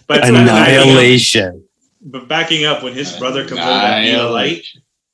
But 0.06 0.28
Annihilation. 0.28 1.64
But 2.02 2.28
backing 2.28 2.66
up 2.66 2.84
when 2.84 2.94
his 2.94 3.12
brother 3.18 3.46
comes 3.48 3.60
out 3.62 3.72
of 3.72 3.82
that 3.82 4.02
beam 4.04 4.20
of 4.20 4.32
light. 4.32 4.64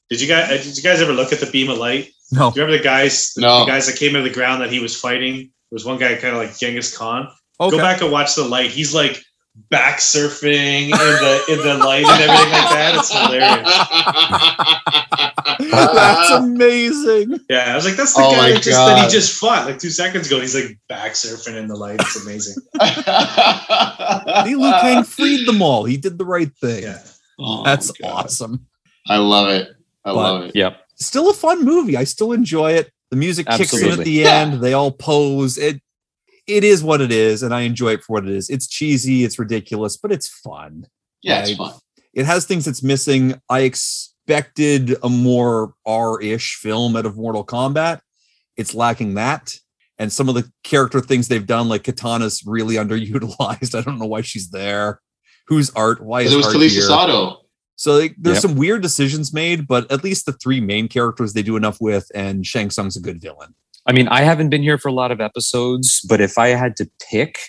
Did 0.10 0.22
you 0.22 0.28
guys? 0.28 0.52
uh, 0.52 0.64
Did 0.64 0.78
you 0.78 0.84
guys 0.84 1.02
ever 1.02 1.14
look 1.14 1.34
at 1.34 1.40
the 1.40 1.48
beam 1.48 1.70
of 1.70 1.78
light? 1.78 2.12
No. 2.32 2.52
Do 2.52 2.60
you 2.60 2.66
remember 2.66 2.78
the 2.78 2.84
guys? 2.84 3.34
No. 3.38 3.60
the 3.66 3.72
guys 3.72 3.86
that 3.88 3.98
came 3.98 4.16
out 4.16 4.20
of 4.20 4.24
the 4.24 4.30
ground 4.34 4.62
that 4.62 4.72
he 4.72 4.80
was 4.80 4.96
fighting. 5.00 5.36
There 5.36 5.50
was 5.78 5.86
one 5.86 5.98
guy 5.98 6.16
kind 6.16 6.36
of 6.36 6.42
like 6.42 6.58
Genghis 6.58 6.96
Khan. 6.96 7.28
Okay. 7.60 7.78
Go 7.78 7.82
back 7.84 8.02
and 8.02 8.12
watch 8.12 8.36
the 8.36 8.44
light. 8.44 8.70
He's 8.72 8.94
like 8.94 9.24
back 9.70 9.98
surfing 10.00 10.86
in 10.86 10.90
the 10.92 11.44
in 11.50 11.58
the 11.60 11.78
light 11.84 12.06
and 12.06 12.22
everything 12.22 12.52
like 12.52 12.70
that. 12.70 12.96
It's 12.96 13.12
hilarious. 13.14 13.70
That's 15.72 16.32
amazing. 16.32 17.40
Yeah, 17.50 17.72
I 17.72 17.76
was 17.76 17.86
like, 17.86 17.96
that's 17.96 18.14
the 18.14 18.22
Oh 18.24 18.32
guy 18.36 18.52
that, 18.52 18.62
just, 18.64 18.78
that 18.78 19.04
he 19.06 19.10
just 19.12 19.40
fought 19.40 19.66
like 19.66 19.80
two 19.80 19.90
seconds 19.90 20.28
ago. 20.28 20.40
He's 20.40 20.56
like 20.56 20.78
back 20.90 21.14
surfing 21.14 21.56
in 21.56 21.68
the 21.68 21.76
light. 21.76 22.00
It's 22.02 22.16
amazing. 22.24 22.56
See, 24.46 24.56
Liu 24.56 24.72
Kang 24.82 25.04
freed 25.04 25.48
them 25.48 25.62
all. 25.62 25.86
He 25.86 25.98
did 25.98 26.18
the 26.18 26.26
right 26.26 26.52
thing. 26.58 26.84
Yeah. 26.84 27.02
Oh, 27.40 27.64
That's 27.64 27.92
God. 27.92 28.26
awesome. 28.26 28.66
I 29.08 29.18
love 29.18 29.50
it. 29.50 29.70
I 30.04 30.10
But- 30.12 30.16
love 30.16 30.44
it. 30.46 30.56
Yep. 30.56 30.82
Still 30.96 31.30
a 31.30 31.34
fun 31.34 31.66
movie. 31.66 31.98
I 31.98 32.06
still 32.06 32.32
enjoy 32.32 32.72
it. 32.74 32.90
The 33.12 33.18
music 33.18 33.48
kicks 33.48 33.74
in 33.74 33.80
at 33.80 33.84
Absolutely. 33.86 34.04
the 34.06 34.12
Yeah. 34.12 34.36
end. 34.42 34.62
They 34.62 34.74
all 34.74 34.92
pose. 34.92 35.58
It 35.58 35.82
it 36.48 36.64
is 36.64 36.84
what 36.84 37.02
it 37.02 37.12
is, 37.12 37.44
and 37.44 37.54
I 37.54 37.62
enjoy 37.62 37.94
it 37.94 38.04
for 38.04 38.14
what 38.14 38.26
it 38.26 38.32
is. 38.32 38.50
It's 38.50 38.68
cheesy, 38.68 39.24
it's 39.24 39.40
ridiculous, 39.40 39.98
but 39.98 40.12
it's 40.12 40.28
fun. 40.28 40.88
Yeah, 41.22 41.42
it's 41.42 41.56
fun. 41.56 41.74
It 42.14 42.26
has 42.26 42.46
things 42.46 42.68
it's 42.68 42.84
missing. 42.84 43.42
I 43.50 43.62
expected 43.62 44.96
a 45.04 45.10
more 45.10 45.74
R-ish 45.86 46.56
film 46.56 46.96
out 46.96 47.06
of 47.06 47.18
Mortal 47.18 47.46
Kombat. 47.46 48.00
It's 48.58 48.74
lacking 48.74 49.16
that. 49.16 49.56
And 49.98 50.12
some 50.12 50.30
of 50.30 50.36
the 50.36 50.50
character 50.64 51.00
things 51.02 51.28
they've 51.28 51.46
done, 51.46 51.68
like 51.70 51.84
Kitana's 51.84 52.44
really 52.46 52.76
underutilized. 52.76 53.76
I 53.78 53.82
don't 53.82 53.98
know 54.00 54.06
why 54.06 54.22
she's 54.22 54.50
there. 54.50 55.02
Whose 55.48 55.70
art? 55.72 56.02
Why 56.02 56.22
is 56.22 56.34
It 56.34 56.38
was 56.38 56.46
art 56.48 56.56
Talisa? 56.56 56.82
Soto. 56.82 57.42
So 57.78 57.98
like, 57.98 58.16
there's 58.18 58.38
Yep. 58.38 58.42
some 58.42 58.56
weird 58.56 58.82
decisions 58.82 59.34
made, 59.34 59.68
but 59.68 59.90
at 59.92 60.04
least 60.04 60.26
the 60.26 60.34
three 60.34 60.62
main 60.62 60.88
characters 60.88 61.34
they 61.34 61.44
do 61.44 61.56
enough 61.58 61.80
with, 61.82 62.10
and 62.16 62.46
Shang 62.46 62.70
Tsung's 62.70 62.96
a 62.96 63.02
good 63.02 63.22
villain. 63.22 63.54
I 63.86 63.92
mean, 63.94 64.08
I 64.08 64.22
haven't 64.22 64.50
been 64.50 64.64
here 64.64 64.78
for 64.78 64.90
a 64.90 64.94
lot 64.94 65.12
of 65.12 65.22
episodes, 65.22 66.02
but 66.08 66.20
if 66.22 66.38
I 66.38 66.50
had 66.50 66.76
to 66.78 66.90
pick, 67.10 67.40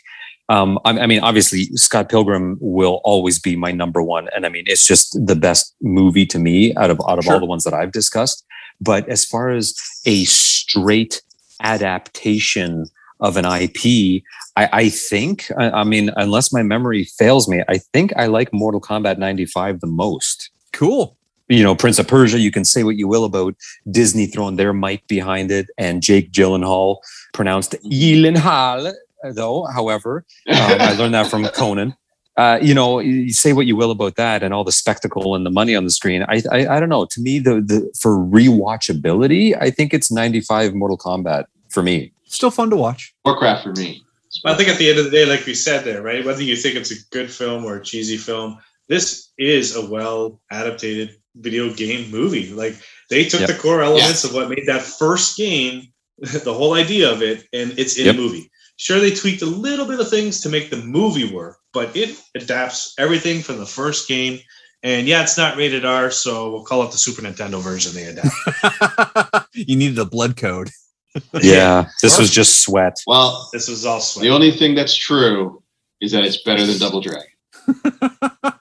um, 0.49 0.79
I, 0.85 1.01
I 1.01 1.07
mean, 1.07 1.21
obviously 1.21 1.65
Scott 1.77 2.09
Pilgrim 2.09 2.59
will 2.61 3.01
always 3.05 3.39
be 3.39 3.57
my 3.57 3.73
number 3.73 4.03
one, 4.03 4.29
and 4.35 4.47
I 4.47 4.49
mean, 4.49 4.65
it's 4.67 4.87
just 4.87 5.19
the 5.27 5.37
best 5.37 5.75
movie 5.81 6.27
to 6.27 6.39
me 6.39 6.75
out 6.77 6.91
of 6.91 7.01
out 7.09 7.19
of 7.19 7.25
Sure. 7.25 7.35
all 7.35 7.41
the 7.41 7.47
ones 7.47 7.65
that 7.65 7.75
I've 7.75 7.93
discussed. 7.93 8.45
But 8.81 9.09
as 9.09 9.25
far 9.25 9.51
as 9.51 9.75
a 10.05 10.25
straight 10.25 11.23
adaptation 11.63 12.85
of 13.21 13.39
an 13.39 13.47
IP, 13.47 14.23
I, 14.57 14.69
I 14.73 14.89
think, 14.91 15.51
I, 15.59 15.71
I 15.71 15.85
mean, 15.85 16.11
unless 16.17 16.53
my 16.53 16.63
memory 16.63 17.05
fails 17.05 17.49
me, 17.49 17.63
I 17.69 17.79
think 17.79 18.13
I 18.17 18.27
like 18.27 18.53
Mortal 18.53 18.81
Kombat 18.81 19.19
'95 19.19 19.81
the 19.81 19.87
most 19.87 20.51
Cool. 20.73 21.17
You 21.49 21.63
know, 21.63 21.75
Prince 21.75 21.99
of 21.99 22.09
Persia, 22.09 22.39
you 22.39 22.51
can 22.51 22.65
say 22.65 22.83
what 22.83 22.97
you 22.97 23.09
will 23.09 23.25
about 23.25 23.55
Disney 23.91 24.27
throwing 24.27 24.57
their 24.57 24.73
might 24.73 25.07
behind 25.07 25.51
it 25.51 25.69
and 25.79 26.03
Jake 26.03 26.33
Gyllenhaal 26.33 26.99
pronounced 27.33 27.75
Gyllenhaal, 27.85 28.93
though, 29.33 29.65
however, 29.67 30.25
um, 30.49 30.57
I 30.57 30.93
learned 30.95 31.15
that 31.15 31.29
from 31.29 31.45
Conan. 31.55 31.97
Uh, 32.37 32.59
you 32.61 32.75
know, 32.75 32.99
you 32.99 33.33
say 33.33 33.55
what 33.55 33.67
you 33.67 33.77
will 33.77 33.91
about 33.91 34.17
that 34.17 34.43
and 34.43 34.53
all 34.53 34.63
the 34.63 34.73
spectacle 34.73 35.35
and 35.35 35.47
the 35.47 35.51
money 35.51 35.75
on 35.75 35.85
the 35.85 35.91
screen. 35.91 36.23
I, 36.29 36.43
I, 36.53 36.67
I 36.67 36.81
don't 36.81 36.91
know. 36.91 37.07
To 37.07 37.21
me, 37.21 37.39
the, 37.39 37.63
the 37.63 37.91
for 37.99 38.19
rewatchability, 38.19 39.57
I 39.59 39.71
think 39.71 39.95
it's 39.95 40.13
95 40.13 40.75
Mortal 40.75 40.99
Kombat 40.99 41.47
for 41.71 41.83
me. 41.83 42.13
Still 42.25 42.51
fun 42.51 42.69
to 42.71 42.77
watch. 42.77 43.15
Warcraft 43.25 43.63
for 43.63 43.73
me. 43.73 44.03
Well, 44.45 44.53
I 44.53 44.57
think 44.57 44.69
at 44.69 44.77
the 44.77 44.91
end 44.91 44.99
of 44.99 45.07
the 45.07 45.11
day, 45.11 45.25
like 45.25 45.47
we 45.47 45.55
said 45.55 45.85
there, 45.85 46.03
right? 46.03 46.25
Whether 46.25 46.43
you 46.43 46.57
think 46.57 46.75
it's 46.75 46.91
a 46.91 47.09
good 47.11 47.31
film 47.31 47.65
or 47.65 47.77
a 47.77 47.83
cheesy 47.83 48.19
film, 48.19 48.59
this 48.89 49.33
is 49.39 49.75
a 49.75 49.89
well 49.89 50.39
adapted 50.51 51.17
video 51.37 51.73
game 51.73 52.11
movie. 52.11 52.51
Like 52.53 52.75
they 53.11 53.25
took 53.25 53.41
Yep. 53.41 53.49
the 53.51 53.55
core 53.57 53.83
elements 53.83 54.25
of 54.25 54.35
what 54.35 54.49
made 54.49 54.67
that 54.67 54.83
first 54.83 55.37
game, 55.37 55.89
the 56.19 56.53
whole 56.55 56.75
idea 56.75 57.11
of 57.11 57.23
it, 57.23 57.47
and 57.53 57.79
it's 57.79 57.97
in 57.99 58.07
Yep. 58.07 58.15
a 58.15 58.19
movie. 58.19 58.51
Sure, 58.79 59.01
they 59.01 59.11
tweaked 59.11 59.41
a 59.43 59.47
little 59.47 59.87
bit 59.87 60.01
of 60.01 60.09
things 60.11 60.41
to 60.43 60.49
make 60.51 60.69
the 60.71 60.77
movie 60.77 61.33
work, 61.33 61.57
but 61.73 61.97
it 61.97 62.15
adapts 62.35 62.93
everything 62.99 63.41
from 63.43 63.57
the 63.59 63.65
first 63.67 64.07
game. 64.07 64.39
And 64.83 65.07
yeah, 65.09 65.23
it's 65.23 65.39
not 65.39 65.57
rated 65.57 65.85
R, 65.87 66.11
so 66.11 66.51
we'll 66.53 66.63
call 66.65 66.83
it 66.83 66.91
the 66.93 66.99
Super 66.99 67.23
Nintendo 67.23 67.61
version 67.61 67.95
they 67.95 68.05
adapt. 68.05 69.49
you 69.55 69.77
needed 69.77 69.99
a 69.99 70.05
blood 70.05 70.37
code. 70.37 70.69
Yeah, 71.43 71.87
this 72.03 72.19
was 72.19 72.31
just 72.31 72.61
sweat. 72.61 72.99
Well, 73.07 73.49
This 73.53 73.69
was 73.69 73.87
all 73.87 74.01
sweat. 74.01 74.23
the 74.25 74.31
only 74.31 74.51
thing 74.51 74.75
that's 74.75 74.95
true 74.95 75.63
is 76.03 76.13
that 76.13 76.25
it's 76.25 76.43
better 76.43 76.67
than 76.67 76.79
Double 76.79 77.01
Dragon. 77.01 77.27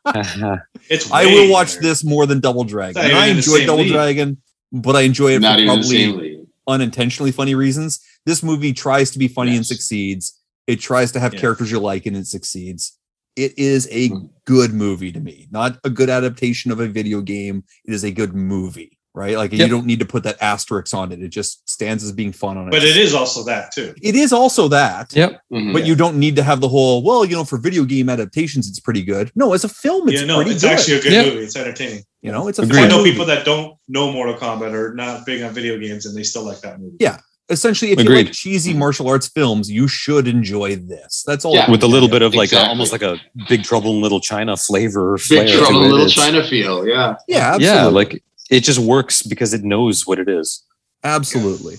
it's 0.89 1.11
I 1.11 1.25
will 1.25 1.51
watch 1.51 1.75
better. 1.75 1.81
this 1.81 2.03
more 2.03 2.25
than 2.25 2.39
Double 2.39 2.63
Dragon. 2.63 3.01
And 3.03 3.13
I 3.13 3.25
even 3.25 3.35
the 3.35 3.39
enjoyed 3.39 3.57
same 3.59 3.67
Double 3.67 3.83
league. 3.83 3.91
Dragon, 3.91 4.37
but 4.71 4.95
I 4.95 5.01
enjoy 5.01 5.31
it 5.35 5.39
Not 5.41 5.57
for 5.57 5.61
even 5.63 5.77
the 5.77 5.83
same 5.83 6.11
probably 6.13 6.47
unintentionally 6.67 7.31
funny 7.31 7.55
reasons. 7.55 7.99
This 8.25 8.41
movie 8.43 8.73
tries 8.73 9.11
to 9.11 9.19
be 9.19 9.27
funny 9.27 9.55
and 9.55 9.65
succeeds. 9.65 10.39
It 10.67 10.79
tries 10.79 11.11
to 11.13 11.19
have 11.19 11.33
Yeah. 11.33 11.41
characters 11.41 11.71
you 11.71 11.79
like 11.79 12.05
and 12.05 12.17
it 12.17 12.25
succeeds. 12.27 12.97
It 13.35 13.57
is 13.59 13.87
a 13.91 14.09
Mhm. 14.09 14.29
good 14.45 14.73
movie 14.73 15.11
to 15.11 15.19
me, 15.19 15.47
not 15.51 15.77
a 15.83 15.89
good 15.89 16.09
adaptation 16.09 16.71
of 16.71 16.79
a 16.79 16.87
video 16.87 17.21
game. 17.21 17.63
It 17.85 17.93
is 17.93 18.03
a 18.03 18.11
good 18.11 18.33
movie, 18.33 18.94
right? 19.15 19.37
Like 19.37 19.51
you 19.53 19.67
don't 19.67 19.85
need 19.85 19.99
to 19.99 20.05
put 20.05 20.23
that 20.23 20.37
asterisk 20.41 20.93
on 20.93 21.11
it. 21.11 21.21
It 21.21 21.29
just 21.29 21.67
stands 21.67 22.03
as 22.03 22.11
being 22.11 22.31
fun 22.31 22.57
on 22.57 22.67
it. 22.67 22.71
But 22.71 22.83
it 22.83 22.97
is 22.97 23.13
also 23.13 23.43
that 23.45 23.71
too. 23.71 23.93
It 24.01 24.15
is 24.15 24.33
also 24.33 24.67
that. 24.67 25.13
Yep. 25.15 25.39
Mhm. 25.51 25.73
But 25.73 25.85
you 25.85 25.95
don't 25.95 26.17
need 26.17 26.35
to 26.35 26.43
have 26.43 26.59
the 26.61 26.67
whole, 26.67 27.01
well, 27.01 27.23
you 27.25 27.35
know, 27.35 27.43
for 27.45 27.57
video 27.57 27.83
game 27.85 28.09
adaptations, 28.09 28.67
it's 28.69 28.79
pretty 28.79 29.01
good. 29.03 29.31
No, 29.35 29.53
as 29.53 29.63
a 29.63 29.69
film, 29.69 30.09
it's 30.09 30.21
yeah, 30.21 30.27
no, 30.27 30.35
pretty 30.37 30.51
it's 30.51 30.63
good. 30.63 30.71
actually 30.71 30.97
a 30.97 31.01
good 31.01 31.13
Yeah. 31.13 31.23
movie. 31.23 31.43
It's 31.45 31.55
entertaining. 31.55 32.03
You 32.21 32.31
know, 32.31 32.47
it's 32.47 32.59
a 32.59 32.63
Agreed. 32.63 32.83
I 32.83 32.87
know 32.87 32.97
movie. 32.97 33.11
people 33.11 33.25
that 33.27 33.45
don't 33.45 33.75
know 33.87 34.11
Mortal 34.11 34.35
Kombat 34.35 34.73
or 34.73 34.93
not 34.95 35.25
big 35.25 35.41
on 35.43 35.53
video 35.53 35.77
games, 35.77 36.05
and 36.05 36.15
they 36.17 36.23
still 36.23 36.43
like 36.43 36.59
that 36.61 36.79
movie. 36.79 36.97
Yeah. 36.99 37.17
Essentially, 37.47 37.91
if 37.91 37.99
you 38.03 38.09
like 38.09 38.31
cheesy 38.31 38.73
martial 38.73 39.07
arts 39.07 39.27
films, 39.27 39.69
you 39.69 39.87
should 39.87 40.27
enjoy 40.27 40.77
this. 40.77 41.23
That's 41.27 41.45
all. 41.45 41.53
Yeah. 41.53 41.69
with 41.69 41.83
a 41.83 41.87
little 41.87 42.09
bit 42.09 42.23
of 42.23 42.33
like 42.33 42.51
a, 42.51 42.57
almost 42.67 42.91
like 42.91 43.03
a 43.03 43.21
Big 43.47 43.63
Trouble 43.63 43.91
in 43.91 44.01
Little 44.01 44.19
China 44.19 44.57
flavor. 44.57 45.17
Big 45.29 45.47
flair 45.47 45.59
Trouble 45.59 45.83
in. 45.85 45.91
Little 45.91 46.09
China 46.09 46.43
feel. 46.47 46.87
Yeah. 46.87 47.13
Yeah, 47.27 47.53
absolutely. 47.53 47.65
Yeah, 47.67 47.85
like 47.85 48.23
it 48.49 48.61
just 48.61 48.79
works 48.79 49.21
because 49.21 49.53
it 49.53 49.63
knows 49.63 50.05
what 50.05 50.19
it 50.19 50.29
is. 50.29 50.63
Absolutely. 51.03 51.77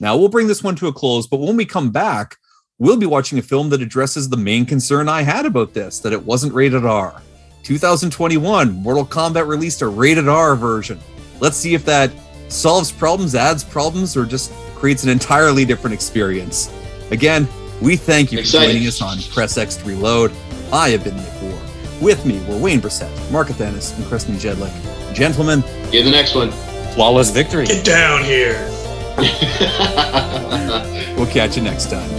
Now 0.00 0.16
we'll 0.16 0.28
bring 0.28 0.46
this 0.46 0.62
one 0.62 0.76
to 0.76 0.88
a 0.88 0.92
close, 0.92 1.26
but 1.26 1.40
when 1.40 1.56
we 1.56 1.64
come 1.64 1.90
back, 1.90 2.36
we'll 2.78 2.96
be 2.96 3.06
watching 3.06 3.38
a 3.38 3.42
film 3.42 3.70
that 3.70 3.82
addresses 3.82 4.28
the 4.28 4.36
main 4.36 4.66
concern 4.66 5.08
I 5.08 5.22
had 5.22 5.46
about 5.46 5.74
this 5.74 6.00
that 6.00 6.12
it 6.12 6.22
wasn't 6.22 6.52
rated 6.52 6.84
R. 6.84 7.20
2021, 7.62 8.70
Mortal 8.70 9.04
Kombat 9.04 9.48
released 9.48 9.82
a 9.82 9.88
rated 9.88 10.28
R 10.28 10.54
version. 10.54 11.00
Let's 11.40 11.56
see 11.56 11.74
if 11.74 11.84
that 11.86 12.12
solves 12.48 12.92
problems, 12.92 13.34
adds 13.34 13.64
problems, 13.64 14.16
or 14.16 14.24
just 14.24 14.52
creates 14.76 15.02
an 15.02 15.10
entirely 15.10 15.64
different 15.64 15.94
experience. 15.94 16.72
Again, 17.10 17.48
we 17.82 17.96
thank 17.96 18.30
you 18.30 18.38
for 18.38 18.44
joining 18.44 18.86
us 18.86 19.02
on 19.02 19.18
Press 19.32 19.58
X 19.58 19.76
to 19.76 19.84
Reload. 19.84 20.32
I 20.72 20.90
have 20.90 21.04
been 21.04 21.16
Nick 21.16 21.42
Ward. 21.42 21.60
With 22.00 22.24
me 22.24 22.38
were 22.46 22.58
Wayne 22.58 22.80
Brissett, 22.80 23.32
Mark 23.32 23.48
Athenis, 23.48 23.96
and 23.96 24.06
Kristen 24.06 24.36
Jedlick. 24.36 24.95
Gentlemen, 25.16 25.62
Get 25.90 26.04
the 26.04 26.10
next 26.10 26.34
one. 26.34 26.50
Flawless 26.92 27.30
victory. 27.30 27.64
Get 27.64 27.86
down 27.86 28.22
here. 28.22 28.68
we'll 31.16 31.26
catch 31.26 31.56
you 31.56 31.62
next 31.62 31.88
time. 31.88 32.10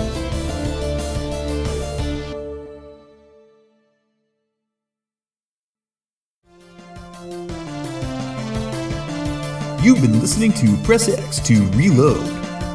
You've 9.84 10.02
been 10.02 10.19
listening 10.19 10.52
to 10.53 10.76
Press 10.78 11.07
X 11.07 11.40
to 11.41 11.61
Reload. 11.74 12.26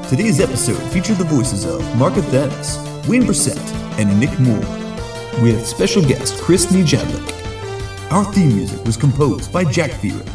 Today's 0.09 0.39
episode 0.39 0.81
featured 0.93 1.17
the 1.17 1.25
voices 1.25 1.65
of 1.65 1.81
Mark 1.97 2.15
Athenis, 2.15 2.79
Wayne 3.09 3.25
Brissett, 3.25 3.59
and 3.99 4.21
Nick 4.21 4.39
Moore, 4.39 4.57
with 5.43 5.67
special 5.67 6.01
guest 6.01 6.41
Chris 6.41 6.67
Nijadlik. 6.67 7.42
Our 8.13 8.31
theme 8.31 8.55
music 8.55 8.85
was 8.85 8.99
composed 8.99 9.51
by 9.51 9.65
Jack 9.65 9.91
Feerick 9.91 10.29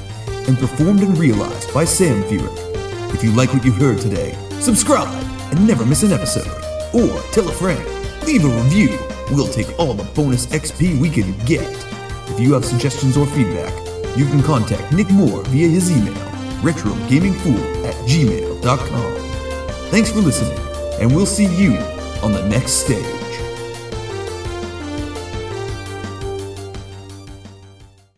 and 0.47 0.57
performed 0.57 1.01
and 1.01 1.15
realized 1.15 1.71
by 1.75 1.85
Sam 1.85 2.23
Feerick. 2.23 3.13
If 3.13 3.23
you 3.23 3.31
like 3.33 3.53
what 3.53 3.63
you 3.63 3.71
heard 3.71 3.99
today, 3.99 4.35
subscribe 4.59 5.07
and 5.51 5.67
never 5.67 5.85
miss 5.85 6.01
an 6.01 6.11
episode. 6.11 6.47
Or 6.91 7.21
tell 7.31 7.47
a 7.47 7.51
friend, 7.51 7.79
leave 8.25 8.45
a 8.45 8.47
review. 8.47 8.97
We'll 9.29 9.53
take 9.53 9.77
all 9.77 9.93
the 9.93 10.11
bonus 10.15 10.47
XP 10.47 10.99
we 10.99 11.11
can 11.11 11.37
get. 11.45 11.71
If 12.31 12.39
you 12.39 12.53
have 12.53 12.65
suggestions 12.65 13.15
or 13.15 13.27
feedback, 13.27 13.71
you 14.17 14.25
can 14.25 14.41
contact 14.41 14.91
Nick 14.91 15.11
Moore 15.11 15.43
via 15.43 15.67
his 15.67 15.91
email, 15.91 16.15
retrogamingfool 16.63 17.85
at 17.85 17.93
gmail.com. 18.09 19.15
Thanks 19.91 20.11
for 20.11 20.21
listening, 20.21 20.57
and 20.99 21.15
we'll 21.15 21.27
see 21.27 21.45
you 21.45 21.77
on 22.23 22.31
the 22.31 22.43
next 22.49 22.71
stage. 22.71 23.26